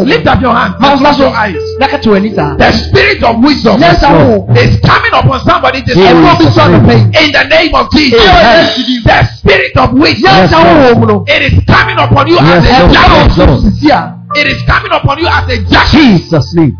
Lift 0.05 0.27
up 0.27 0.41
your 0.41 0.53
hand. 0.53 0.75
Close 0.75 1.19
your 1.19 1.35
eyes. 1.35 1.55
Na 1.79 1.87
ka 1.87 1.97
kyerɛ 1.97 2.21
w'ani. 2.21 2.57
The 2.57 2.71
spirit 2.71 3.23
of 3.23 3.43
wisdom 3.43 3.81
is 3.83 4.79
coming 4.81 5.13
upon 5.13 5.39
somebody 5.45 5.81
this 5.81 5.95
morning. 5.95 6.23
bi 6.23 6.45
sɔ 6.45 6.71
no 6.71 6.79
pɛ. 6.79 6.95
In 7.21 7.31
the 7.31 7.43
name 7.49 7.75
of 7.75 7.91
Jesus. 7.91 8.21
The 9.03 9.23
spirit 9.37 9.77
of 9.77 9.93
wisdom. 9.93 11.25
It 11.27 11.53
is 11.53 11.63
coming 11.65 11.97
upon 11.97 12.27
you 12.27 12.37
as 12.39 12.65
a 12.65 12.79
Lord. 12.81 12.93
jackal. 12.93 13.17
Yes, 13.17 13.37
Lord. 13.37 13.59
Sisi. 13.61 13.91
It 14.35 14.47
is 14.47 14.61
coming 14.63 14.91
upon 14.91 15.19
you 15.19 15.27
as 15.27 15.49
a 15.49 15.57
jackal. 15.69 15.99
Jesus' 15.99 16.53
name. 16.55 16.77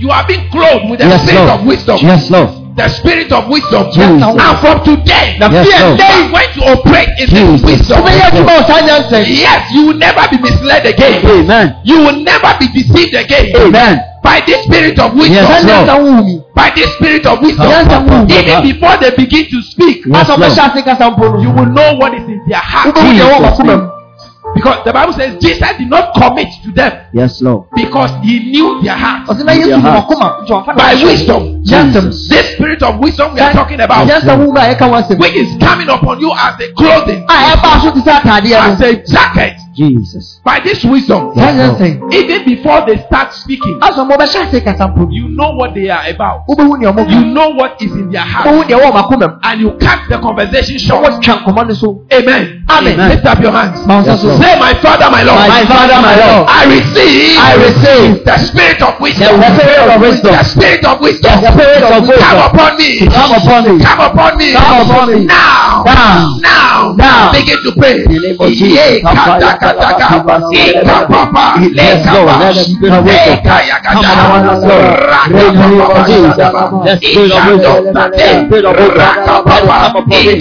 You 0.00 0.08
are 0.10 0.24
being 0.26 0.48
clothed 0.48 0.88
with 0.88 0.98
the 1.00 1.06
Yes, 1.12 1.20
spirit 1.28 1.44
Lord. 1.44 1.60
of 1.60 1.66
wisdom. 1.66 1.98
Yes, 2.00 2.30
Lord. 2.30 2.48
The 2.76 2.88
spirit 2.88 3.30
of 3.32 3.48
wisdom. 3.52 3.84
Jesus. 3.92 4.24
And 4.24 4.56
from 4.64 4.80
today, 4.80 5.36
the 5.36 5.48
Yes, 5.52 5.68
fear 5.68 5.80
Lord. 5.84 6.00
you 6.00 6.06
are 6.08 6.30
going 6.32 6.52
to 6.56 6.62
operate 6.72 7.10
in 7.20 7.26
Jesus. 7.28 7.60
wisdom. 7.68 8.00
Wobɛyɛ 8.00 8.22
adwuma 8.32 8.52
wɔ 8.56 8.62
saa 8.64 8.80
nyansa 8.80 9.18
yi. 9.28 9.34
Yes, 9.44 9.60
you 9.74 9.82
will 9.92 9.98
never 10.00 10.24
be 10.32 10.38
misled 10.40 10.86
again. 10.86 11.20
Amen. 11.26 11.76
You 11.84 11.98
will 12.00 12.16
never 12.24 12.56
be 12.58 12.66
deceived 12.72 13.12
again. 13.14 13.52
Amen. 13.54 14.00
By 14.22 14.40
this 14.46 14.64
spirit 14.64 14.98
of 14.98 15.12
wisdom. 15.12 15.34
Yes, 15.36 15.64
Lord. 15.64 15.84
nyansa 15.84 15.94
honhom 16.00 16.28
yi. 16.28 16.40
By 16.54 16.70
this 16.74 16.88
spirit 16.96 17.26
of 17.26 17.42
wisdom. 17.42 17.66
Nyansa 17.68 17.96
honhom. 18.00 18.30
Even 18.30 18.62
before 18.72 18.96
they 18.96 19.10
begin 19.10 19.44
to 19.52 19.60
speak, 19.60 19.98
Yes, 20.06 20.28
Lord. 20.28 20.40
ɔbɛhyɛ 20.40 20.64
ase 20.72 20.82
kasa 20.82 21.10
mpo 21.12 21.28
no. 21.36 21.42
you 21.42 21.50
will 21.50 21.66
know 21.76 21.92
what 22.00 22.14
is 22.14 22.24
in 22.24 22.40
their 22.48 22.56
heart. 22.56 22.96
Jesus'. 22.96 23.99
Because 24.54 24.84
the 24.84 24.92
Bible 24.92 25.12
says 25.12 25.38
Jesus 25.40 25.68
did 25.78 25.88
not 25.88 26.12
commit 26.14 26.48
to 26.64 26.72
them 26.72 26.92
Yes, 27.12 27.40
Lord. 27.40 27.68
because 27.74 28.10
he 28.22 28.50
knew 28.50 28.82
their 28.82 28.96
hearts. 28.96 29.30
ɔsɛ 29.30 29.44
na 29.44 29.52
yesu 29.52 29.68
Your 29.68 29.78
heart. 29.78 30.06
ɔkoma 30.08 30.42
nti 30.44 30.50
ɔmfa 30.50 30.76
By 30.76 30.94
wisdom. 31.04 31.62
Nyansɛm. 31.64 32.28
This 32.28 32.54
spirit 32.54 32.82
of 32.82 32.98
wisdom 32.98 33.34
we 33.34 33.40
are 33.40 33.52
talking 33.52 33.80
about, 33.80 34.06
nyansɛm 34.08 34.36
hu 34.44 34.52
bɛ 34.52 34.60
a 34.60 34.74
yɛka 34.74 34.88
ho 34.88 34.92
asɛm 35.00 35.18
which 35.20 35.34
is 35.34 35.56
coming 35.60 35.88
upon 35.88 36.20
you 36.20 36.32
as 36.32 36.54
a 36.60 36.72
clothing, 36.74 37.24
a 37.28 37.32
ɛbaa 37.32 37.80
so 37.82 37.90
te 37.92 38.00
sɛ 38.00 38.20
ataadeɛ 38.20 38.56
as 38.58 38.80
no 38.80 38.86
a 38.86 38.94
jacket. 39.06 39.56
Jesus. 39.88 40.40
By 40.44 40.60
this 40.60 40.84
wisdom, 40.84 41.32
saa 41.34 41.50
Yes, 41.56 41.80
Lord. 41.80 42.14
even 42.14 42.44
before 42.44 42.84
they 42.86 42.98
start 43.08 43.32
speaking, 43.32 43.78
asɔ 43.80 44.04
mo 44.06 44.16
bɛhyɛ 44.16 44.48
ase 44.48 44.60
kasa 44.64 44.84
mpo 44.88 45.08
you 45.10 45.28
know 45.28 45.50
what 45.56 45.74
they 45.74 45.88
are 45.88 46.04
about. 46.10 46.44
wobɛhu 46.48 46.78
nea 46.78 46.92
ɔmo 46.92 47.08
You 47.10 47.24
know 47.32 47.50
what 47.50 47.80
is 47.80 47.92
in 47.92 48.10
their 48.10 48.22
heart. 48.22 48.46
wobɛhu 48.46 48.68
nea 48.68 48.76
ɛwɔ 48.76 48.86
ɔmo 48.92 49.00
akoma 49.02 49.26
mu 49.28 49.36
And 49.42 49.60
you 49.60 49.70
cut 49.80 50.00
the 50.08 50.18
conversation 50.18 50.78
short. 50.78 51.04
ɔmo 51.04 51.22
twa 51.22 51.34
nkɔmɔ 51.40 51.68
no 51.68 51.74
so 51.74 51.88
Amen. 52.12 52.64
Amen. 52.68 52.96
Lift 53.08 53.26
up 53.26 53.40
your 53.40 53.52
hands. 53.52 53.86
ma 53.86 53.96
wo 53.96 54.02
nsa 54.02 54.16
Yes. 54.20 54.38
Say, 54.40 54.58
My 54.60 54.74
Father, 54.82 55.08
my 55.10 55.22
Lord. 55.22 55.48
My 55.48 55.64
Father, 55.64 55.98
my 56.02 56.14
Lord. 56.20 56.46
I 56.48 56.62
receive. 56.66 57.38
I 57.38 57.52
receive 57.56 58.24
the 58.24 58.36
spirit 58.38 58.82
of 58.82 59.00
wisdom. 59.00 59.40
the 59.40 59.50
spirit 59.56 59.88
of 59.90 60.00
wisdom. 60.00 60.32
The 60.34 60.44
spirit 60.44 60.84
of 60.84 61.00
wisdom. 61.00 61.40
The 61.40 61.52
spirit 61.52 61.82
of 61.82 62.02
wisdom. 62.08 62.28
Come 62.28 62.42
upon 62.50 62.76
me. 62.76 62.90
Come 63.08 63.32
upon 63.32 63.60
me. 63.64 63.84
Come 63.84 64.00
upon 64.00 64.36
me. 64.38 64.52
Come 64.52 64.80
upon 64.84 65.04
me. 65.12 65.24
Now. 65.24 65.82
Now. 65.86 66.36
Now. 66.40 66.92
Now. 66.96 67.32
Begin 67.32 67.58
to 67.64 67.72
pray. 67.78 68.04
In 68.04 68.36
the 69.74 71.60
Yes, 71.80 72.06
Lord. 72.12 72.28
The 72.30 72.96
kata. 73.40 73.80
come 73.90 74.04
upon 74.04 74.40
us, 74.48 74.64
Lord. 74.64 74.86
Raka 75.10 75.30
In 75.30 75.34
the 75.34 75.66
name 75.68 75.80
Jesus. 76.06 76.36
shadaba. 76.36 76.84
The 76.84 76.94
spirit 76.96 77.32
of 77.32 77.42
wisdom. 77.46 77.86
Ika 77.86 78.10
The 78.10 78.46
spirit 78.46 78.64
of 78.64 78.74
wisdom. 78.76 78.98
Raka 78.98 79.36
Let 79.50 79.64
it 79.64 79.70
come 79.70 79.96
upon 79.96 80.18
me. 80.20 80.34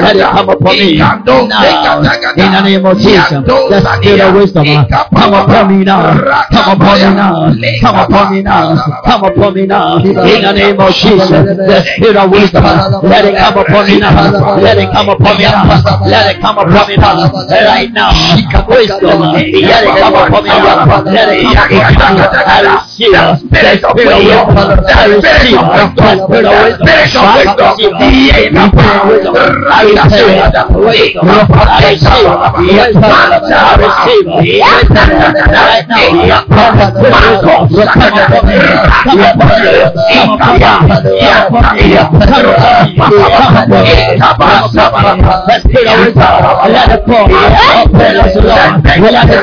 The 0.00 0.26
come 0.30 0.48
upon 0.48 0.74
me. 0.76 0.96
Ikando 0.96 1.36
Now. 1.48 1.60
le 1.60 1.70
kata 1.82 2.12
kata. 2.20 2.40
In 2.40 2.50
the 2.52 2.60
The 4.16 4.32
wisdom. 4.34 4.64
Come 4.64 5.34
upon 5.34 5.64
me 5.68 5.84
now. 5.84 6.00
Come 6.50 6.68
upon 6.80 6.96
me 7.00 7.10
now. 7.14 7.52
Come 7.80 7.96
upon 7.96 8.32
me 8.32 8.42
now. 8.42 8.76
Come 9.04 9.24
upon 9.24 9.54
me 9.54 9.66
now. 9.66 9.96
In 9.98 10.14
the 10.14 10.52
name 10.52 10.80
of 10.80 10.92
Jesus. 10.94 11.28
The 11.28 11.84
spirit 11.96 12.16
of 12.16 12.30
wisdom. 12.30 12.64
Let 13.02 13.24
it 13.24 13.36
come 13.36 13.58
upon 13.58 13.86
me 13.86 13.98
now. 13.98 14.56
Let 14.56 14.78
it 14.78 14.90
come 14.92 15.08
upon 15.08 15.36
me 15.38 15.44
now. 15.44 15.64
Let 16.20 16.36
it 16.36 16.40
come 16.42 16.58
upon 16.58 16.88
me 16.88 16.96
now. 16.96 17.32
Right 17.48 17.90
now. 17.92 18.12
Let 18.12 18.38
it 18.38 18.50
come 18.52 18.64
upon 18.68 19.32
me. 19.32 19.64
Let 19.64 19.84
it 19.84 19.96
come 19.96 20.14
upon 20.14 20.44
me 20.44 21.20
receive 22.68 22.89
the 23.00 23.36
spirit 23.36 23.84
of 23.84 23.94
wisdom. 23.96 24.50
I 24.88 25.06
receive 25.06 25.56
the 25.56 25.88
spirit 26.20 26.44
of 26.46 26.60
wisdom. 26.60 27.64
I 28.90 29.84
receive 29.84 30.10
the 30.10 30.10
spirit 30.10 30.54
of 30.54 30.68
wisdom. 30.76 31.24
I 31.24 31.88
receive 31.90 32.28
wisdom. 32.60 33.04
I 33.04 33.76
receive 33.80 34.26
wisdom. 34.28 34.40
I 34.40 34.40
receive 34.40 34.40
wisdom. 34.40 34.90
Let 46.70 46.90
it 46.90 47.04
pour. 47.06 47.24
Open 47.80 48.16
us, 48.16 48.36
Lord. 48.36 48.84
Let 49.00 49.14
us. 49.14 49.40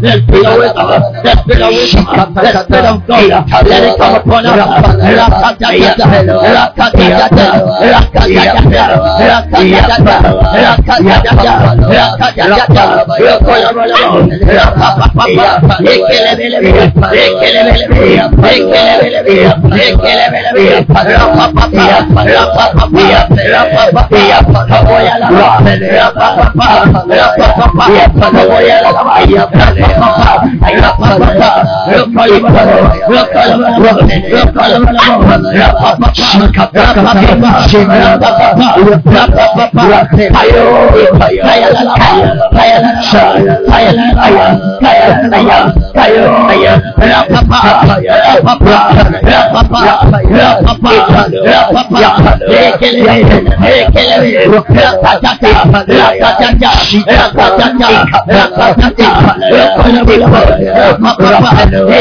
The 0.00 0.12
spirit 0.22 0.46
of 0.46 0.58
wisdom. 0.58 0.88
The 1.22 1.32
spirit 1.42 1.62
of 1.62 1.72
wisdom. 1.72 2.04
The 2.34 2.65
spirit 2.66 2.84
of 2.84 3.06
God. 3.06 3.22
Let 3.66 3.82
it 3.82 3.98
come 3.98 4.14
upon 4.14 4.46
us. 4.46 4.56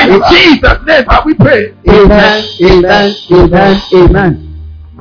In 0.09 0.23
Jesus' 0.31 0.83
name, 0.87 1.05
have 1.07 1.25
we 1.25 1.35
pray? 1.35 1.73
Amen, 1.89 2.45
amen, 2.61 3.15
amen, 3.31 3.81
amen. 3.95 4.49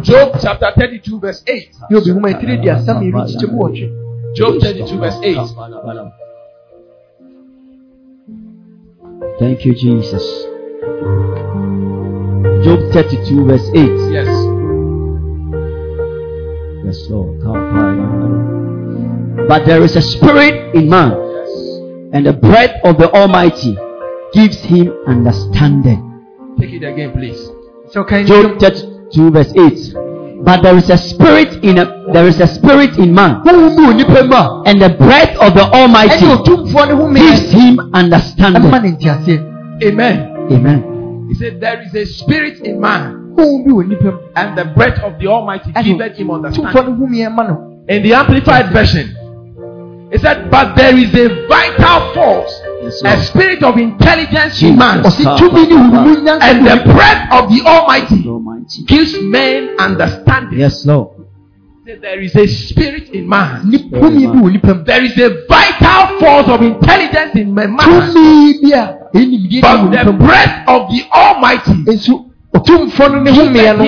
Job 0.01 0.37
chapter 0.41 0.71
32, 0.77 1.19
verse 1.19 1.43
8. 1.47 1.69
yɛ 1.89 1.97
obi 1.97 2.11
nwoma 2.11 2.29
etiri 2.29 2.57
di 2.61 2.69
asɛm 2.69 2.97
mmienu 2.97 3.25
kyekyɛ 3.25 3.47
mu 3.51 3.57
wɔtwe 3.61 3.87
Job 4.35 4.59
32, 4.61 4.97
verse 4.97 5.19
8. 5.23 5.37
Thank 9.39 9.65
you, 9.65 9.73
Jesus. 9.73 10.25
Job 12.63 12.79
32, 12.93 13.45
verse 13.45 13.69
8. 13.73 13.89
Yes. 14.11 14.27
Yes, 16.85 17.09
Lord. 17.09 17.39
But 19.47 19.65
there 19.65 19.83
is 19.83 19.95
a 19.95 20.01
spirit 20.01 20.75
in 20.75 20.89
man. 20.89 21.30
And 22.13 22.25
the 22.25 22.33
breath 22.33 22.75
of 22.83 22.97
the 22.97 23.09
Almighty 23.11 23.77
gives 24.33 24.57
him 24.63 24.91
understanding. 25.07 26.07
Take 26.59 26.73
it 26.73 26.83
again, 26.83 27.11
please. 27.13 27.39
sɛ 27.91 28.03
ɔkan 28.05 28.25
Job 28.27 28.59
32, 28.59 29.31
verse 29.31 29.53
8. 29.55 30.43
But 30.43 30.63
there 30.63 30.75
is 30.75 30.89
a 30.89 30.97
spirit 30.97 31.63
in 31.63 31.77
a 31.77 31.85
there 32.11 32.25
is 32.27 32.39
a 32.39 32.47
spirit 32.47 32.97
in 32.97 33.13
man, 33.13 33.43
honhom 33.45 33.75
bi 33.75 33.83
wɔ 33.83 33.95
nipa 33.95 34.23
mu 34.25 34.33
a 34.35 34.63
and 34.65 34.81
the 34.81 34.89
breath 34.89 35.37
of 35.37 35.53
the 35.53 35.61
Almighty 35.61 36.25
otumfoɔ 36.25 36.87
ne 36.87 36.93
home 36.95 37.13
gives 37.13 37.51
him 37.51 37.79
understanding. 37.93 38.63
Amen. 39.83 40.15
Amen. 40.51 41.27
He 41.29 41.35
said, 41.35 41.61
There 41.61 41.81
is 41.81 41.93
a 41.95 42.05
spirit 42.05 42.59
in 42.61 42.79
man, 42.81 43.35
honhom 43.37 43.65
bi 43.65 43.71
wɔ 43.71 43.87
nipa 43.87 44.11
mu 44.11 44.17
and 44.35 44.57
the 44.57 44.65
breath 44.65 44.99
of 45.03 45.19
the 45.19 45.27
Almighty 45.27 45.71
giveth 45.71 46.17
him 46.17 46.31
understanding. 46.31 46.73
ne 46.73 46.95
home 46.97 47.13
ɛma 47.13 47.47
no 47.47 47.85
In 47.87 48.03
the 48.03 48.13
Amplified 48.13 48.71
Version, 48.73 49.15
it 50.11 50.21
said, 50.21 50.51
But 50.51 50.75
there 50.75 50.95
is 50.97 51.13
a 51.15 51.47
vital 51.47 52.13
force, 52.13 52.51
Yes, 52.83 53.01
a 53.05 53.25
spirit 53.25 53.63
of 53.63 53.77
intelligence 53.77 54.61
in 54.61 54.75
man, 54.77 55.03
Jesus. 55.03 55.25
ɔsi 55.25 55.37
tumi 55.39 55.67
ne 55.69 55.75
hurumu 55.75 56.15
nyansa 56.23 56.41
and 56.41 56.65
the 56.67 56.91
breath 56.91 57.31
of 57.31 57.49
the 57.49 57.61
Almighty 57.65 58.27
Almighty. 58.27 58.83
gives 58.85 59.15
men 59.21 59.75
understanding. 59.79 60.59
Yes, 60.59 60.85
Lord. 60.85 61.17
There 61.85 62.21
is 62.21 62.35
a 62.35 62.47
spirit 62.47 63.09
in 63.09 63.27
man. 63.27 63.69
Nip- 63.69 63.89
tumi 63.91 64.25
bi 64.27 64.37
wɔ 64.39 64.51
nipa 64.51 64.73
mu 64.75 64.83
There 64.83 65.03
is 65.03 65.17
a 65.17 65.45
vital 65.47 66.19
force 66.19 66.47
of 66.47 66.61
intelligence 66.61 67.35
in 67.35 67.53
man. 67.53 67.77
tumi 67.77 68.61
bi 68.61 68.69
a 68.77 68.97
ɛyɛ 69.13 69.25
nimdeɛ 69.29 69.61
bi 69.61 69.67
wɔ 69.77 69.91
But 69.91 70.05
the 70.05 70.13
breath 70.13 70.67
of 70.67 70.89
the 70.91 71.03
Almighty 71.13 71.83
otumfoɔ 72.53 73.11
no 73.11 73.19
ne 73.21 73.31
homeɛ 73.31 73.63
Let 73.63 73.77
no 73.77 73.83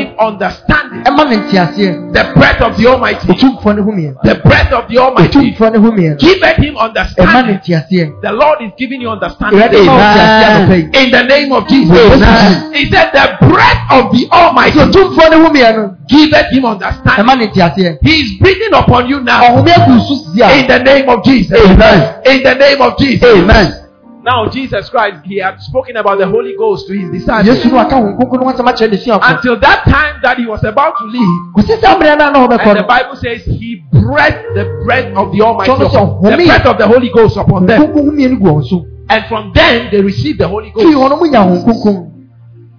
ɛma 1.06 1.30
ne 1.30 1.35
nteaseɛ 1.38 2.14
the 2.14 2.23
breath 2.35 2.61
of 2.61 2.77
the 2.77 2.88
Almighty. 2.88 3.27
otumfoɔ 3.27 3.76
ne 3.76 3.81
homeɛ 3.81 4.14
The 4.23 4.35
breath 4.35 4.72
of 4.72 4.88
the 4.88 4.98
Almighty. 4.98 5.38
otumfoɔ 5.52 5.73
ne 5.73 5.80
homeɛ 5.80 6.10
no 6.10 7.23
ɛma 7.23 7.45
ne 7.45 7.53
nteaseɛ 7.60 8.22
The 8.22 8.31
Lord 8.31 8.61
is 8.61 8.72
giving 8.77 9.02
you 9.02 9.10
understanding. 9.10 9.60
awurade 9.60 9.85
ma 9.85 9.94
wo 9.94 9.99
nteaseɛ 9.99 10.77
yi 10.77 11.03
In 11.03 11.11
the 11.11 11.23
name 11.23 11.52
of 11.52 11.68
Jesus. 11.68 11.98
Amen. 12.14 12.73
He 12.73 12.90
said, 12.90 13.11
The 13.14 13.48
breath 13.48 13.84
of 13.91 14.11
the 14.14 14.27
Almighty. 14.31 14.80
nti 14.80 14.91
otumfoɔ 14.91 15.30
ne 15.30 15.38
homeɛ 15.44 15.76
no 15.76 15.95
Give 16.07 16.31
him 16.52 16.64
ɛma 16.64 16.72
understanding. 16.72 17.98
He 18.02 18.11
is 18.22 18.40
breathing 18.40 18.73
upon 18.73 19.07
you 19.10 19.19
now. 19.22 19.41
ɔhome 19.41 19.68
agu 19.68 19.99
so 20.07 20.15
si 20.34 20.41
In 20.41 20.68
the 20.68 20.80
name 20.80 21.10
of 21.10 21.23
Jesus. 21.26 21.60
Amen. 21.60 22.15
In 22.26 22.44
the 22.44 22.56
name 22.56 22.81
of 22.81 22.98
Jesus. 22.98 23.23
Amen. 23.23 23.82
Now, 24.23 24.47
Jesus 24.47 24.89
Christ, 24.89 25.25
he 25.25 25.37
had 25.37 25.59
spoken 25.61 25.97
about 25.97 26.17
the 26.17 26.25
Holy 26.25 26.55
Ghost 26.57 26.87
to 26.87 26.93
his 26.93 27.11
disciples. 27.11 27.57
yesu 27.57 27.69
no 27.71 27.77
aka 27.79 27.95
ho 27.99 28.07
nkronkron 28.15 28.39
no 28.39 28.45
ho 28.47 28.51
asɛm 28.53 28.67
akyerɛ 28.71 28.91
ne 28.91 28.97
suafoɔ 28.97 29.35
Until 29.35 29.59
that 29.59 29.83
time 29.83 30.15
that 30.23 30.37
he 30.37 30.45
was 30.45 30.63
about 30.63 30.93
to 30.99 31.05
leave, 31.05 31.27
kɔsi 31.57 31.75
sɛ 31.81 31.99
mmerɛ 31.99 32.17
no 32.17 32.25
a 32.27 32.31
na 32.31 32.47
wɔbɛkɔ 32.47 32.67
and 32.67 32.79
the 32.79 32.83
Bible 32.83 33.15
says 33.17 33.43
he 33.43 33.83
breathed 33.91 34.55
the 34.55 34.63
breath 34.85 35.11
of 35.17 35.31
the 35.33 35.41
Almighty, 35.41 35.71
So, 35.75 35.89
so, 35.89 36.03
upon, 36.23 36.37
the 36.39 36.45
breath 36.45 36.65
of 36.65 36.77
the 36.77 36.87
Holy 36.87 37.09
Ghost 37.13 37.35
upon 37.35 37.65
them. 37.65 37.81
nkronkron 37.81 38.15
homeɛ 38.15 38.29
no 38.31 38.35
gu 38.37 38.45
wɔn 38.45 38.63
so 38.69 38.85
And 39.09 39.25
from 39.25 39.51
then 39.53 39.89
they 39.91 40.01
received 40.01 40.39
the 40.39 40.47
Holy 40.47 40.71
Ghost. 40.71 40.87
hɔ 40.87 41.09
no 41.09 41.17
mo 41.17 41.25
nya 41.27 41.43
ho 41.43 41.59
nkronkron 41.59 42.09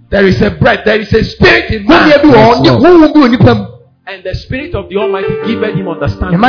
There 0.08 0.26
is 0.26 0.40
a 0.40 0.50
breath, 0.50 0.84
there 0.86 1.00
is 1.00 1.12
a 1.12 1.24
spirit 1.24 1.70
in 1.70 1.86
man. 1.86 2.08
homeɛ 2.08 2.22
bi 2.22 2.28
wɔ 2.28 2.40
hɔ 2.40 2.62
ne 2.62 2.68
honhom 2.70 3.12
bi 3.12 3.20
wɔ 3.20 3.30
nipa 3.30 3.54
mu 3.54 3.64
And 4.06 4.22
the 4.24 4.34
spirit 4.34 4.74
of 4.74 4.88
the 4.88 4.96
Almighty 4.96 5.28
giveth 5.46 5.74
him 5.76 5.88
understanding. 5.88 6.40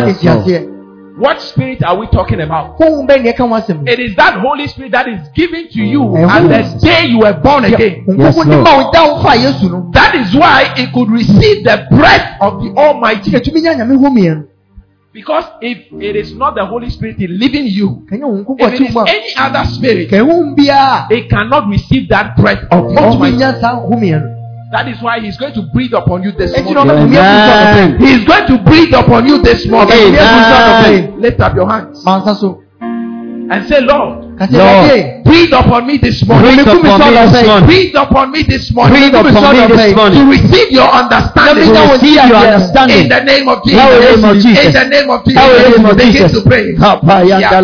Ɛma 1.18 1.22
ne 1.22 1.22
Yes, 1.22 1.22
Lord. 1.22 1.22
nteaseɛ 1.22 1.22
What 1.22 1.42
spirit 1.42 1.84
are 1.84 1.98
we 1.98 2.08
talking 2.08 2.42
about? 2.42 2.78
honhom 2.80 3.08
bɛn 3.08 3.24
ne 3.24 3.32
ɛka 3.32 3.38
ho 3.38 3.56
asɛm 3.56 3.88
It 3.88 4.00
is 4.00 4.16
that 4.16 4.34
Holy 4.40 4.68
Spirit 4.68 4.92
that 4.92 5.08
is 5.08 5.28
given 5.36 5.68
to 5.70 5.80
you 5.82 6.16
at 6.18 6.44
yes. 6.50 6.74
the 6.74 6.80
day 6.88 7.06
you 7.08 7.20
were 7.20 7.34
born 7.34 7.66
again. 7.66 8.04
Yes, 8.08 8.36
nkronkron 8.36 8.46
ne 8.48 8.56
Lord. 8.56 8.64
ma 8.64 8.78
wo 8.84 8.92
da 8.92 9.04
wo 9.08 9.22
fa 9.24 9.36
yesu 9.38 9.70
no 9.72 9.90
That 9.94 10.16
is 10.16 10.36
why 10.36 10.74
it 10.78 10.92
could 10.94 11.10
receive 11.10 11.64
the 11.64 11.88
breath 11.92 12.38
of 12.42 12.62
the 12.62 12.74
Almighty. 12.78 13.32
ɛtumi 13.32 13.62
nya 13.62 13.76
nyame 13.76 13.96
homeɛ 13.98 14.36
no 14.36 14.44
Because 15.14 15.46
if 15.62 15.78
it 16.02 16.16
is 16.18 16.34
not 16.36 16.56
the 16.56 16.66
Holy 16.66 16.90
Spirit 16.90 17.18
living 17.20 17.68
you, 17.68 18.04
kɛnyɛ 18.12 18.22
ho 18.22 18.44
nkronkron 18.44 18.60
if 18.60 18.74
it 18.74 18.76
ati 18.76 18.86
is 18.88 18.94
mu 18.96 19.02
a 19.02 19.06
any 19.08 19.36
other 19.38 19.64
spirit, 19.72 20.10
kɛnyɛ 20.10 20.28
honhom 20.30 20.56
biara 20.58 21.08
it 21.10 21.30
cannot 21.30 21.68
receive 21.70 22.10
that 22.10 22.36
breath 22.36 22.60
of 22.72 22.90
the 22.94 23.00
Almighty. 23.00 23.38
Nya 24.72 24.78
saa 24.78 24.84
homeɛ 24.84 24.86
no 24.86 24.86
That 24.86 24.88
is 24.88 25.02
why 25.02 25.20
He's 25.20 25.38
going 25.38 25.54
to 25.54 25.62
breathe 25.74 25.94
upon 25.94 26.24
you 26.24 26.32
this 26.32 26.52
morning. 26.52 26.76
ɔbɛtumi 26.76 27.16
abu 27.16 27.16
so 27.16 27.54
anɔpa 27.54 27.76
yi 27.76 27.84
Amen. 27.84 28.00
He 28.00 28.12
is 28.14 28.26
going 28.26 28.48
to 28.48 28.58
breathe 28.64 28.94
upon 28.94 29.28
you 29.28 29.38
this 29.42 29.68
morning. 29.68 29.94
ɔbɛtumi 29.94 30.18
abu 30.18 30.44
so 30.44 30.56
anɔpa 30.56 30.90
yi 30.92 31.22
Lift 31.22 31.40
up 31.42 31.56
your 31.56 31.70
hands 31.70 32.04
and 33.48 33.68
say, 33.68 33.80
Lord, 33.82 34.20
kasɛ 34.20 34.25
Lord. 34.40 34.92
ɛdade 34.92 35.16
breathe 35.26 35.54
upon 35.54 35.88
me 35.88 35.98
this 35.98 36.26
morning. 36.28 36.56
Breathe 36.56 36.68
upon 36.68 36.92
me 37.12 37.24
this 37.24 37.44
morning. 37.46 37.66
Breathe 37.68 37.96
upon 37.96 38.32
me 38.32 38.44
this 38.44 38.72
morning. 38.72 38.94
Breathe 38.96 39.16
upon 39.16 39.56
me 39.56 39.64
this 39.68 39.94
To 39.96 40.24
receive 40.30 40.72
your 40.72 40.90
understanding. 40.90 41.74
To 41.74 41.82
receive 41.96 42.16
your 42.16 42.44
In 42.44 42.46
understanding. 42.46 43.10
the 43.10 43.22
name 43.24 43.48
of 43.48 43.64
Jesus. 43.64 43.82
In 43.82 43.94
the 43.96 44.06
name 44.06 44.24
of 44.26 44.38
Jesus. 44.44 44.66
In 44.66 44.74
the 44.74 44.86
name 44.86 45.10
of 45.10 45.24
Jesus. 45.26 45.44
In 45.44 45.52
the 45.56 45.72
name 45.72 45.86
of 45.86 45.96
Begin 45.96 46.12
Jesus. 46.12 46.32
to 46.36 46.42
pray. 46.48 46.66
In 46.68 46.76
the 46.76 47.62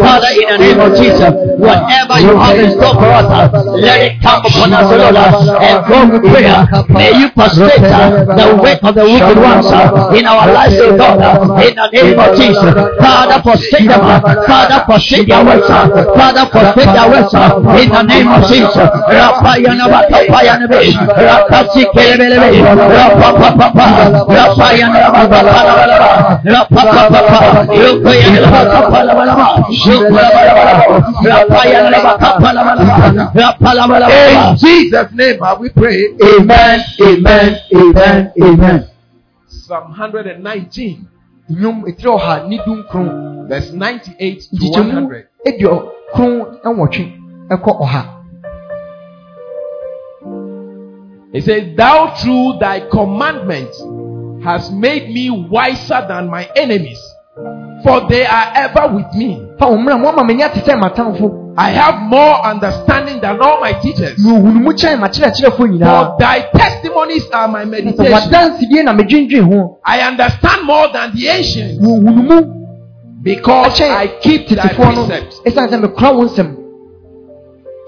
Father, 0.00 0.32
in 0.40 0.46
the 0.48 0.58
name 0.58 0.80
of 0.80 0.90
Jesus, 0.96 1.32
whatever 1.60 2.16
you 2.24 2.32
have 2.40 2.58
in 2.58 2.70
store 2.72 2.94
for 2.96 3.10
us, 3.12 3.28
let 3.76 4.00
it 4.00 4.12
come 4.22 4.40
upon 4.40 4.72
us, 4.72 4.88
Lord. 4.88 5.16
And 5.60 5.76
from 5.86 6.04
prayer, 6.32 6.64
may 6.88 7.12
you 7.12 7.28
frustrate 7.36 7.80
the 8.40 8.46
work 8.62 8.80
of 8.82 8.94
the 8.94 9.04
wicked 9.04 9.36
ones 9.36 9.68
in 10.16 10.24
our 10.26 10.48
lives, 10.52 10.80
O 10.80 10.96
God. 10.96 11.20
In 11.62 11.74
the 11.76 11.88
name 11.92 12.18
of 12.18 12.32
Jesus. 12.36 12.72
Father, 13.04 13.38
forsake 13.42 13.86
them. 13.86 14.00
Father, 14.48 14.80
forsake 14.86 15.26
their 15.28 15.44
works. 15.44 15.68
Father, 15.68 16.46
forsake 16.48 16.88
their 16.96 17.08
works. 17.12 17.34
In 17.82 17.88
the 17.92 18.02
name 18.02 18.28
of 18.28 18.48
Jesus. 18.48 18.88
Rupayanabakapalabalaba. 24.28 26.40
Rupayabalaba. 27.78 29.46
Rapayanabakapalabalaba. 31.24 33.32
Rapalabalaba. 33.34 34.50
In 34.50 34.56
Jesus' 34.56 35.12
name 35.12 35.38
have 35.40 35.58
we 35.60 35.68
prayed. 35.70 36.20
Amen, 36.22 36.80
amen, 37.00 37.56
amen, 37.74 38.32
amen. 38.42 38.84
Psalm 39.48 39.94
119, 39.96 40.96
nnwom 41.50 41.84
etiri 41.88 42.08
ɔha 42.10 42.48
ne 42.48 42.58
du 42.64 42.74
nkron 42.76 43.08
verse 43.48 43.72
98 43.72 44.48
to 44.58 44.66
100. 44.66 45.24
edi 45.44 45.64
ɔkron 45.64 46.46
nwɔtwe 46.64 47.12
ɛkɔ 47.50 47.70
ɔha 47.80 48.02
It 51.34 51.44
says, 51.44 51.74
Thou 51.76 52.08
through 52.20 52.58
thy 52.60 52.80
commandments 52.90 53.80
hast 54.44 54.72
made 54.72 55.08
me 55.10 55.30
wiser 55.30 56.04
than 56.08 56.28
my 56.30 56.48
enemies, 56.56 57.00
for 57.84 58.08
they 58.08 58.24
are 58.26 58.52
ever 58.54 58.94
with 58.94 59.12
me. 59.14 59.40
fa 59.58 59.66
wɔn 59.66 59.78
mmerɛ 59.84 60.00
mo 60.00 60.08
ama 60.08 60.22
m'ani 60.24 60.42
ate 60.42 60.60
sɛ 60.64 60.74
m'atamfo 60.78 61.38
I 61.54 61.68
have 61.70 62.00
more 62.08 62.40
understanding 62.46 63.20
than 63.20 63.38
all 63.42 63.60
my 63.60 63.72
teachers. 63.74 64.18
na 64.18 64.32
ohun 64.32 64.54
mu 64.62 64.72
kyɛn 64.72 64.98
m'akyerɛkyerɛfo 65.00 65.66
nyinaa 65.68 66.06
For 66.06 66.16
thy 66.18 66.40
testimonies 66.54 67.28
are 67.32 67.48
my 67.48 67.64
meditation. 67.64 68.12
wadansidie 68.12 68.82
na 68.84 68.92
medwendwen 68.94 69.44
ho 69.52 69.78
I 69.84 70.00
understand 70.00 70.66
more 70.66 70.88
than 70.92 71.12
the 71.14 71.28
ancients 71.28 71.78
na 71.80 71.88
ohun 71.88 72.26
mu 72.26 72.40
because 73.22 73.80
I 73.80 74.06
keep 74.20 74.48
thy 74.48 74.68
precepts. 74.74 75.40
ɛsiane 75.46 75.68
sɛ 75.70 75.80
mekora 75.84 76.14
wo 76.16 76.24
nsɛm 76.26 76.56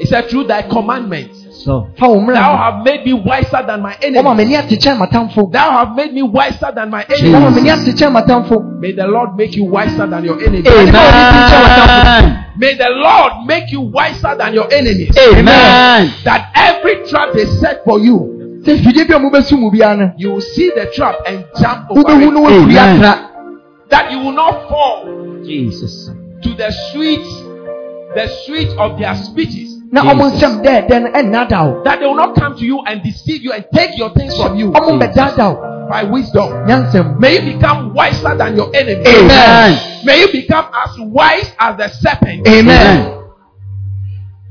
He 0.00 0.06
said, 0.06 0.28
Through 0.28 0.44
thy 0.48 0.62
commandments. 0.62 1.43
So, 1.64 1.88
fa 1.96 2.06
wo 2.08 2.20
mmara 2.20 2.34
Thou 2.34 2.56
have 2.56 2.84
made 2.84 3.06
me 3.06 3.14
wiser 3.14 3.64
than 3.66 3.80
my 3.80 3.96
enemies. 4.02 4.22
m'ani 4.22 4.54
ate 4.56 4.76
kyɛn 4.78 4.98
m'atamfo 4.98 5.50
Thou 5.50 5.70
have 5.70 5.96
made 5.96 6.12
me 6.12 6.22
wiser 6.22 6.70
than 6.74 6.90
my 6.90 7.04
enemies. 7.08 7.32
m'ani 7.32 7.70
ate 7.70 7.94
kyɛn 7.96 8.12
m'atamfo 8.12 8.80
May 8.80 8.92
the 8.92 9.06
Lord 9.06 9.34
make 9.36 9.56
you 9.56 9.64
wiser 9.64 10.06
than 10.06 10.24
your 10.24 10.38
enemies. 10.42 10.66
Amen. 10.66 12.44
May 12.58 12.74
the 12.74 12.90
Lord 12.90 13.46
make 13.46 13.72
you 13.72 13.80
wiser 13.80 14.34
than 14.36 14.52
your 14.52 14.70
enemies. 14.70 15.16
Amen. 15.16 16.12
That 16.24 16.50
every 16.54 17.06
trap 17.08 17.32
they 17.32 17.46
set 17.46 17.82
for 17.84 17.98
you, 17.98 18.60
sɛ 18.62 18.84
fidie 18.84 19.08
bi 19.08 19.14
a 19.16 19.18
mobɛsu 19.18 19.58
mu 19.58 19.70
biara 19.70 19.96
no 19.96 20.12
you 20.18 20.32
will 20.32 20.42
see 20.42 20.70
the 20.76 20.86
trap 20.94 21.16
and 21.26 21.46
jump 21.58 21.90
over 21.90 22.02
wobɛhu 22.02 22.68
it. 22.70 22.76
Amen. 22.76 23.00
That 23.88 24.12
you 24.12 24.18
will 24.18 24.32
not 24.32 24.68
fall 24.68 25.06
Jesus. 25.44 26.10
to 26.42 26.54
the 26.54 26.70
sweet, 26.92 27.24
the 28.14 28.28
sweet 28.44 28.68
of 28.76 28.98
their 28.98 29.14
speeches. 29.14 29.73
Na 29.94 30.02
ɔmo 30.02 30.30
Jesus. 30.30 30.42
nsɛm 30.42 30.62
dɛɛdɛ 30.64 31.02
no 31.02 31.08
ɛnnada 31.10 31.60
wo 31.64 31.82
That 31.84 32.00
they 32.00 32.06
will 32.06 32.16
not 32.16 32.34
come 32.34 32.56
to 32.56 32.64
you 32.64 32.80
and 32.80 33.02
deceive 33.02 33.42
you 33.42 33.52
and 33.52 33.64
take 33.72 33.96
your 33.96 34.10
things 34.10 34.36
from 34.36 34.56
you 34.56 34.70
wo 34.70 34.98
by 35.88 36.02
wisdom. 36.02 36.66
May 37.20 37.34
you 37.34 37.54
become 37.54 37.94
wiser 37.94 38.34
than 38.36 38.56
your 38.56 38.74
enemy. 38.74 39.04
Amen. 39.06 40.04
May 40.04 40.20
you 40.20 40.32
become 40.32 40.66
as 40.74 40.98
wise 40.98 41.52
as 41.60 41.76
the 41.76 41.88
serpent. 41.88 42.48
amen 42.48 43.20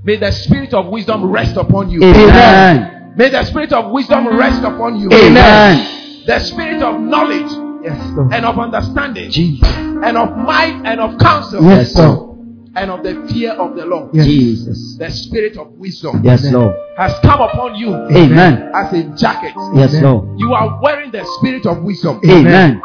May 0.05 0.17
the 0.17 0.31
spirit 0.31 0.73
of 0.73 0.87
wisdom 0.87 1.29
rest 1.31 1.57
upon 1.57 1.89
you. 1.89 2.03
Amen. 2.03 3.13
May 3.17 3.29
the 3.29 3.43
spirit 3.43 3.73
of 3.73 3.91
wisdom 3.91 4.27
rest 4.37 4.63
upon 4.63 4.99
you. 4.99 5.09
Amen. 5.11 6.23
The 6.25 6.39
spirit 6.39 6.81
of 6.81 7.01
knowledge 7.01 7.51
yes 7.83 7.99
and 8.31 8.45
of 8.45 8.57
understanding 8.57 9.29
jesus 9.29 9.67
and 9.67 10.17
of 10.17 10.29
might 10.37 10.81
and 10.85 11.01
of 11.01 11.19
counsel 11.19 11.61
yes 11.63 11.93
lord 11.97 12.32
and 12.75 12.89
of 12.89 13.03
the 13.03 13.13
fear 13.31 13.51
of 13.51 13.75
the 13.75 13.85
Lord. 13.85 14.09
yes 14.13 14.25
Jesus. 14.25 14.97
The 14.97 15.09
spirit 15.11 15.57
of 15.57 15.71
wisdom 15.73 16.21
Yes, 16.23 16.43
Lord. 16.51 16.75
has 16.97 17.13
come 17.19 17.41
upon 17.41 17.75
you 17.75 17.93
Amen. 17.93 18.71
as 18.73 18.93
a 18.93 19.03
jacket. 19.15 19.53
Yes, 19.75 19.93
Lord. 20.01 20.39
You 20.39 20.53
are 20.53 20.79
wearing 20.81 21.11
the 21.11 21.23
spirit 21.39 21.65
of 21.65 21.83
wisdom. 21.83 22.19
Amen. 22.27 22.81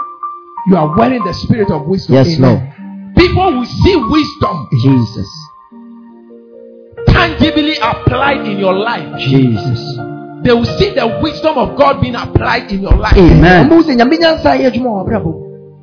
You 0.69 0.77
are 0.77 0.97
wearing 0.97 1.25
the 1.25 1.33
spirit 1.33 1.71
of 1.71 1.87
wisdom. 1.87 2.15
Yes, 2.15 2.37
Amen. 2.37 2.41
Lord. 2.43 3.17
People 3.17 3.59
will 3.59 3.65
see 3.65 3.97
wisdom 3.97 4.69
Jesus. 4.83 5.29
tangibly 7.07 7.77
applied 7.83 8.47
in 8.47 8.59
your 8.59 8.75
life. 8.75 9.19
Jesus. 9.19 9.81
They 10.45 10.53
will 10.53 10.65
see 10.79 10.91
the 10.95 11.19
wisdom 11.23 11.59
of 11.59 11.77
God 11.77 12.01
being 12.01 12.15
applied 12.15 12.71
in 12.71 12.83
your 12.83 12.95
life. 12.95 13.17
Amen. 13.17 13.69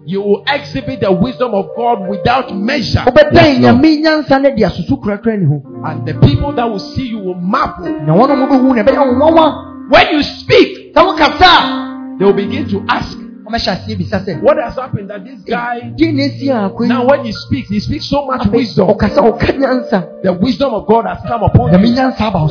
Ɔmo 0.07 0.13
sɛ 0.13 0.13
nyame 0.13 0.13
nyansa 0.13 0.13
yɛ 0.13 0.13
adwuma 0.13 0.13
wɔ 0.13 0.13
abrabɔ 0.13 0.13
mu 0.13 0.13
You 0.13 0.21
will 0.21 0.43
exhibit 0.47 1.01
the 1.01 1.11
wisdom 1.11 1.53
of 1.53 1.69
God 1.75 2.07
without 2.09 2.55
measure. 2.55 2.99
wobɛdan 3.05 3.33
Yes, 3.33 3.59
Lord. 3.61 3.75
nyame 3.75 4.01
nyansa 4.03 4.41
no 4.41 4.49
de 4.55 4.63
asusu 4.63 5.01
kurakura 5.01 5.37
ne 5.39 5.45
ho 5.45 5.61
And 5.85 6.05
the 6.07 6.13
people 6.15 6.53
that 6.53 6.69
will 6.69 6.79
see 6.79 7.07
you 7.07 7.19
will 7.19 7.35
marvel. 7.35 7.85
na 8.05 8.13
wɔn 8.13 8.29
a 8.31 8.35
wɔbɛhu 8.35 8.75
no 8.75 8.83
ɛbɛyɛ 8.83 9.07
wo 9.07 9.13
nwanwa 9.13 9.89
When 9.89 10.07
you 10.13 10.23
speak, 10.23 10.93
sɛ 10.95 11.01
wokasa 11.05 11.41
a 11.45 12.17
they 12.17 12.25
will 12.25 12.33
begin 12.33 12.67
to 12.69 12.83
ask, 12.89 13.17
ɔmɛhyɛ 13.17 13.71
aseɛ 13.85 13.97
bisa 13.97 14.19
sɛ 14.25 14.41
What 14.41 14.57
has 14.57 14.75
happened 14.75 15.09
that 15.09 15.23
this 15.25 15.41
guy, 15.41 15.91
gye 15.97 16.11
na 16.11 16.23
esi 16.23 16.49
a 16.49 16.69
akɔ 16.69 16.87
now 16.87 17.05
when 17.05 17.25
he 17.25 17.31
speaks, 17.31 17.69
he 17.69 17.79
speaks 17.79 18.05
so 18.05 18.25
much 18.25 18.45
wisdom. 18.47 18.87
ɔkasa 18.87 19.21
ɔka 19.21 19.57
nyansa 19.57 20.21
The 20.23 20.33
wisdom 20.33 20.73
of 20.73 20.87
God 20.87 21.05
has 21.05 21.19
come 21.27 21.43
upon 21.43 21.71
nyame 21.71 21.87
you. 21.89 21.95
nyansa 21.95 22.21
aba 22.21 22.47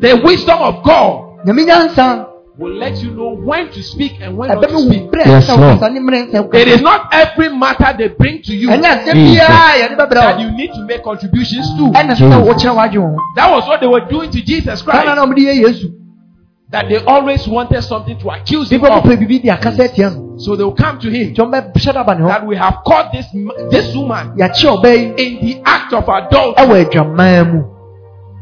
The 0.00 0.20
wisdom 0.24 0.58
of 0.60 0.82
God 0.84 1.22
will 2.58 2.74
let 2.74 2.96
you 3.02 3.10
know 3.10 3.34
when 3.36 3.70
to 3.70 3.82
speak 3.82 4.12
and 4.20 4.36
when 4.36 4.48
not 4.48 4.62
to 4.62 4.68
ɛbɛma 4.68 4.74
wo 4.74 4.80
speak. 4.88 5.02
Yes, 5.26 5.48
Lord. 5.48 5.60
wokasa 5.60 5.92
ne 5.92 6.00
mmerɛ 6.00 6.30
sɛ 6.32 6.54
It 6.54 6.68
is 6.68 6.80
not 6.80 7.08
every 7.12 7.48
matter 7.50 7.94
they 7.98 8.08
bring 8.08 8.42
to 8.42 8.54
you 8.54 8.68
ɛnyɛ 8.70 9.04
Jesus. 9.04 9.14
biara 9.14 9.76
yɛde 9.80 9.96
bɛbrɛ 9.98 10.10
that 10.14 10.40
you 10.40 10.50
need 10.52 10.72
to 10.72 10.84
make 10.86 11.02
contributions 11.04 11.68
to. 11.76 11.92
Jesus. 11.92 12.20
wokyerɛ 12.20 12.74
w'adwe 12.74 12.98
wo 12.98 13.08
ho 13.08 13.16
That 13.36 13.50
was 13.50 13.66
what 13.68 13.80
they 13.80 13.86
were 13.86 14.06
doing 14.08 14.30
to 14.30 14.40
Jesus 14.42 14.82
Christ. 14.82 15.04
na 15.06 15.16
ɔmde 15.16 15.36
yɛ 15.38 15.54
yesu 15.66 15.92
That 16.70 16.88
they 16.88 16.96
always 17.04 17.46
wanted 17.46 17.82
something 17.82 18.18
to 18.18 18.28
accuse 18.30 18.70
him 18.72 18.82
of. 18.84 18.90
mopɛ 19.04 19.16
biribi 19.18 19.42
de 19.42 19.50
akasa 19.50 19.84
atia 19.84 20.10
no 20.10 20.38
So 20.38 20.56
they 20.56 20.64
will 20.64 20.74
come 20.74 20.98
to 21.00 21.10
him 21.10 21.34
nti 21.34 21.36
ɔmbɛhyɛ 21.36 21.92
da 21.92 22.00
aba 22.00 22.14
ne 22.14 22.26
that 22.26 22.46
we 22.46 22.56
have 22.56 22.78
caught 22.86 23.12
this 23.12 23.26
this 23.70 23.94
woman 23.94 24.32
yɛakye 24.36 25.18
in 25.18 25.44
the 25.46 25.62
act 25.64 25.92
of 25.92 26.08
adultery. 26.08 27.75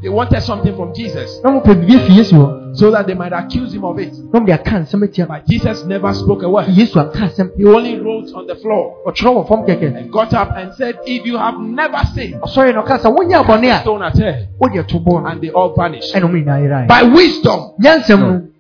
Ɛwɔ 0.05 0.11
adwaman 0.11 0.11
mu 0.11 0.11
They 0.11 0.11
wanted 0.11 0.43
something 0.43 0.77
from 0.77 0.95
Jesus. 0.95 1.41
Na 1.43 1.51
mopɛ 1.51 1.75
biribi 1.75 1.97
afi 1.97 2.13
yesu 2.19 2.61
so 2.77 2.91
that 2.91 3.07
they 3.07 3.15
might 3.15 3.33
accuse 3.33 3.73
him 3.73 3.85
of 3.85 3.99
it. 3.99 4.13
na 4.33 4.41
ɔmde 4.41 4.53
aka 4.53 4.71
nsɛm 4.81 5.03
atia 5.05 5.27
no 5.29 5.35
But 5.35 5.47
Jesus 5.47 5.85
never 5.87 6.13
spoke 6.15 6.43
a 6.43 6.49
word. 6.51 6.67
yesu 6.69 6.95
anka 7.01 7.29
asɛm 7.29 7.51
He 7.57 7.65
only 7.65 7.99
wrote 8.01 8.33
on 8.35 8.47
the 8.47 8.55
floor. 8.57 8.97
Ɔtwerɛ 9.07 9.35
wɔ 9.35 9.49
fam 9.49 9.63
kɛkɛ 9.67 9.97
and 9.97 10.13
got 10.13 10.35
up 10.35 10.51
and 10.57 10.75
said, 10.75 10.99
If 11.07 11.25
you 11.27 11.37
have 11.39 11.59
never 11.59 11.99
sinned, 12.15 12.35
ɔsɔre 12.43 12.75
na 12.75 12.83
ɔka 12.83 12.99
sɛ 13.01 13.17
wonyɛ 13.17 13.45
abɔne 13.45 13.71
a 13.77 13.81
stone 13.81 14.03
at 14.03 14.19
her. 14.19 14.47
wode 14.61 14.89
to 14.89 14.99
boɔ 15.01 15.31
And 15.31 15.41
they 15.41 15.51
all 15.51 15.75
vanished. 15.75 16.15
ɛna 16.15 16.25
ɔmo 16.25 16.45
nyinaa 16.45 16.61
yerae 16.63 16.89
By 16.89 17.03
wisdom, 17.05 17.73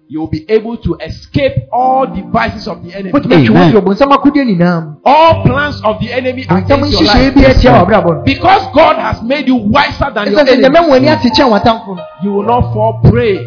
you 0.09 0.21
will 0.21 0.29
be 0.29 0.45
able 0.49 0.77
to 0.77 0.97
escape 1.01 1.55
all 1.73 2.07
devices 2.07 2.69
of 2.69 2.83
the 2.85 2.93
enemy. 2.95 3.13
wotumi 3.13 3.35
atwe 3.37 3.49
wo 3.51 3.57
Amen. 3.57 3.73
firi 3.73 3.81
ɔbonsam 3.83 4.13
akodeɛ 4.13 4.45
nyinaa 4.45 4.81
mu 4.81 4.95
All 5.05 5.43
plans 5.45 5.81
of 5.85 5.99
the 6.01 6.13
enemy 6.13 6.45
against 6.49 6.93
your 6.93 7.03
life. 7.05 7.35
bi 7.35 7.41
atia 7.45 7.71
wɔ 7.73 7.81
abrabɔ 7.87 8.15
no 8.17 8.23
Because 8.25 8.63
God 8.75 8.97
has 8.97 9.23
made 9.23 9.49
you 9.49 9.57
wiser 9.57 10.11
than 10.15 10.31
your 10.31 10.41
ɛsɛ 10.41 10.47
sɛ 10.47 10.61
nyame 10.61 10.77
enemy, 10.77 10.89
wo 10.89 10.95
ani 10.95 11.09
ate 11.09 11.31
kyɛn 11.33 11.49
w'atamfo 11.51 11.97
no 11.97 12.03
you 12.23 12.33
will 12.33 12.45
not 12.47 12.73
fall 12.75 13.01
prey 13.11 13.39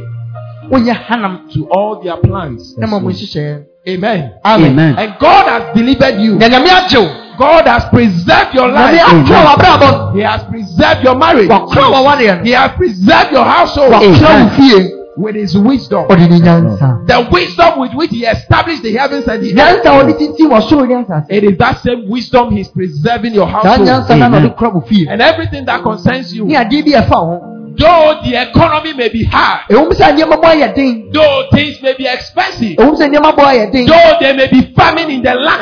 wonyɛ 0.71 0.93
hanam 1.05 1.47
to 1.53 1.67
all 1.69 2.01
their 2.03 2.17
plans. 2.17 2.75
na 2.77 2.87
ma 2.87 2.99
mo 2.99 3.09
nhyehyɛeɛ 3.09 3.63
Amen. 3.87 4.31
Amen. 4.45 4.95
And 4.99 5.13
God 5.17 5.47
has 5.47 5.75
delivered 5.75 6.19
you. 6.19 6.35
na 6.35 6.47
nyame 6.49 6.67
God 7.37 7.67
has 7.67 7.85
preserved 7.85 8.53
your 8.55 8.67
life. 8.67 8.99
akora 8.99 9.55
w'abrabɔ 9.55 9.91
no 9.91 10.11
He 10.13 10.21
has 10.21 10.43
preserved 10.45 11.03
your 11.03 11.15
marriage. 11.15 11.49
He 12.43 12.51
has 12.51 12.71
preserved 12.75 13.31
your 13.31 13.45
household 13.45 13.91
no 13.91 13.99
wakora 13.99 14.21
wo 14.21 14.77
Amen. 14.77 14.96
Fie 15.17 15.21
with 15.23 15.35
his 15.35 15.57
wisdom. 15.57 16.05
ɔde 16.07 16.29
ne 16.29 16.39
nyansa 16.39 17.05
The 17.07 17.27
wisdom 17.31 17.79
with 17.79 17.93
which 17.93 18.11
he 18.11 18.25
established 18.25 18.83
the 18.83 18.93
heavens 18.93 19.27
and 19.27 19.43
the 19.43 19.49
earth. 19.53 19.83
nyansa 19.83 19.85
a 19.85 20.03
ɔde 20.03 20.17
titi 20.17 20.43
wɔ 20.43 20.61
soro 20.61 20.87
ne 20.87 21.35
It 21.35 21.43
is 21.43 21.57
that 21.57 21.79
same 21.81 22.07
wisdom 22.09 22.51
he's 22.51 22.67
preserving 22.69 23.33
your 23.33 23.47
saa 23.47 23.63
household. 23.63 23.87
nyansa 23.87 24.09
no 24.09 24.15
na 24.17 24.25
Amen. 24.27 24.43
ɔde 24.49 24.55
kora 24.57 24.71
wo 24.71 24.81
fie 24.81 25.07
And 25.09 25.21
everything 25.21 25.65
that 25.65 25.81
concerns 25.83 26.33
you. 26.33 26.45
ne 26.45 26.55
adeɛ 26.55 26.85
bi 26.85 26.91
a 26.97 27.01
ɛfa 27.03 27.09
wo 27.25 27.39
ho 27.39 27.53
Though 27.77 28.21
the 28.25 28.33
economy 28.41 28.93
may 28.93 29.09
be 29.09 29.23
hard, 29.23 29.69
ɛwom 29.69 29.91
sɛ 29.91 30.11
nneɛma 30.17 30.41
bɔ 30.41 30.49
ayɛ 30.55 30.73
den 30.75 31.09
though 31.13 31.43
things 31.53 31.79
may 31.83 31.93
be 31.93 32.07
expensive, 32.07 32.75
ɛwom 32.77 32.95
sɛ 32.97 33.07
nneɛma 33.13 33.35
bɔ 33.35 33.43
ayɛ 33.45 33.71
den 33.71 33.85
though 33.85 34.17
there 34.19 34.33
may 34.33 34.47
be 34.47 34.61
famine 34.75 35.11
in 35.11 35.21
the 35.21 35.33
land, 35.35 35.61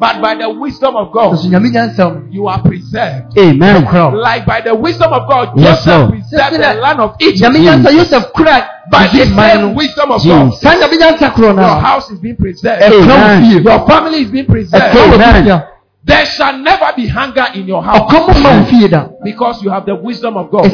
ɛwom 0.00 0.20
sɛ 0.20 0.20
ɔkɔm 0.20 0.20
asi 0.20 0.20
but 0.20 0.20
by 0.22 0.34
the 0.34 0.48
wisdom 0.50 0.96
of 0.96 1.12
God, 1.12 1.32
ɔso 1.34 1.48
nyame 1.50 1.70
nyansa 1.70 2.14
mu 2.14 2.20
you 2.30 2.48
are 2.48 2.62
preserved. 2.62 3.38
Amen. 3.38 3.84
Like 4.14 4.46
by 4.46 4.60
the 4.60 4.74
wisdom 4.74 5.12
of 5.12 5.28
God, 5.28 5.50
Yes, 5.56 5.84
Joseph 5.84 5.98
Lord. 5.98 6.10
preserved 6.10 6.54
the 6.54 6.80
land 6.80 7.00
of 7.00 7.16
Egypt. 7.20 7.52
nyame 7.52 7.58
nyansa 7.60 7.90
yosef 7.92 8.32
kora 8.32 8.68
By 8.90 9.06
the 9.06 9.26
man 9.26 9.56
same 9.58 9.74
wisdom 9.74 10.10
of 10.10 10.22
Jesus. 10.22 10.36
God, 10.36 10.54
saa 10.54 10.74
nyame 10.76 10.96
nyansa 10.98 11.30
korɔ 11.32 11.54
no 11.54 11.62
your 11.62 11.80
house 11.80 12.10
is 12.10 12.18
being 12.18 12.36
preserved. 12.36 12.82
Amen. 12.82 13.62
Your 13.62 13.86
family 13.86 14.22
is 14.22 14.30
being 14.30 14.46
preserved. 14.46 14.96
Amen. 14.96 15.62
There 16.02 16.24
shall 16.24 16.56
never 16.58 16.92
be 16.96 17.06
hunger 17.06 17.46
in 17.54 17.66
your 17.68 17.82
house 17.82 18.10
ɔkɔm 18.10 18.42
ma 18.42 18.58
wo 18.58 18.64
fie 18.64 18.88
da 18.88 19.06
because 19.22 19.62
you 19.62 19.70
have 19.70 19.84
the 19.84 19.94
wisdom 19.94 20.36
of 20.36 20.50
God. 20.50 20.64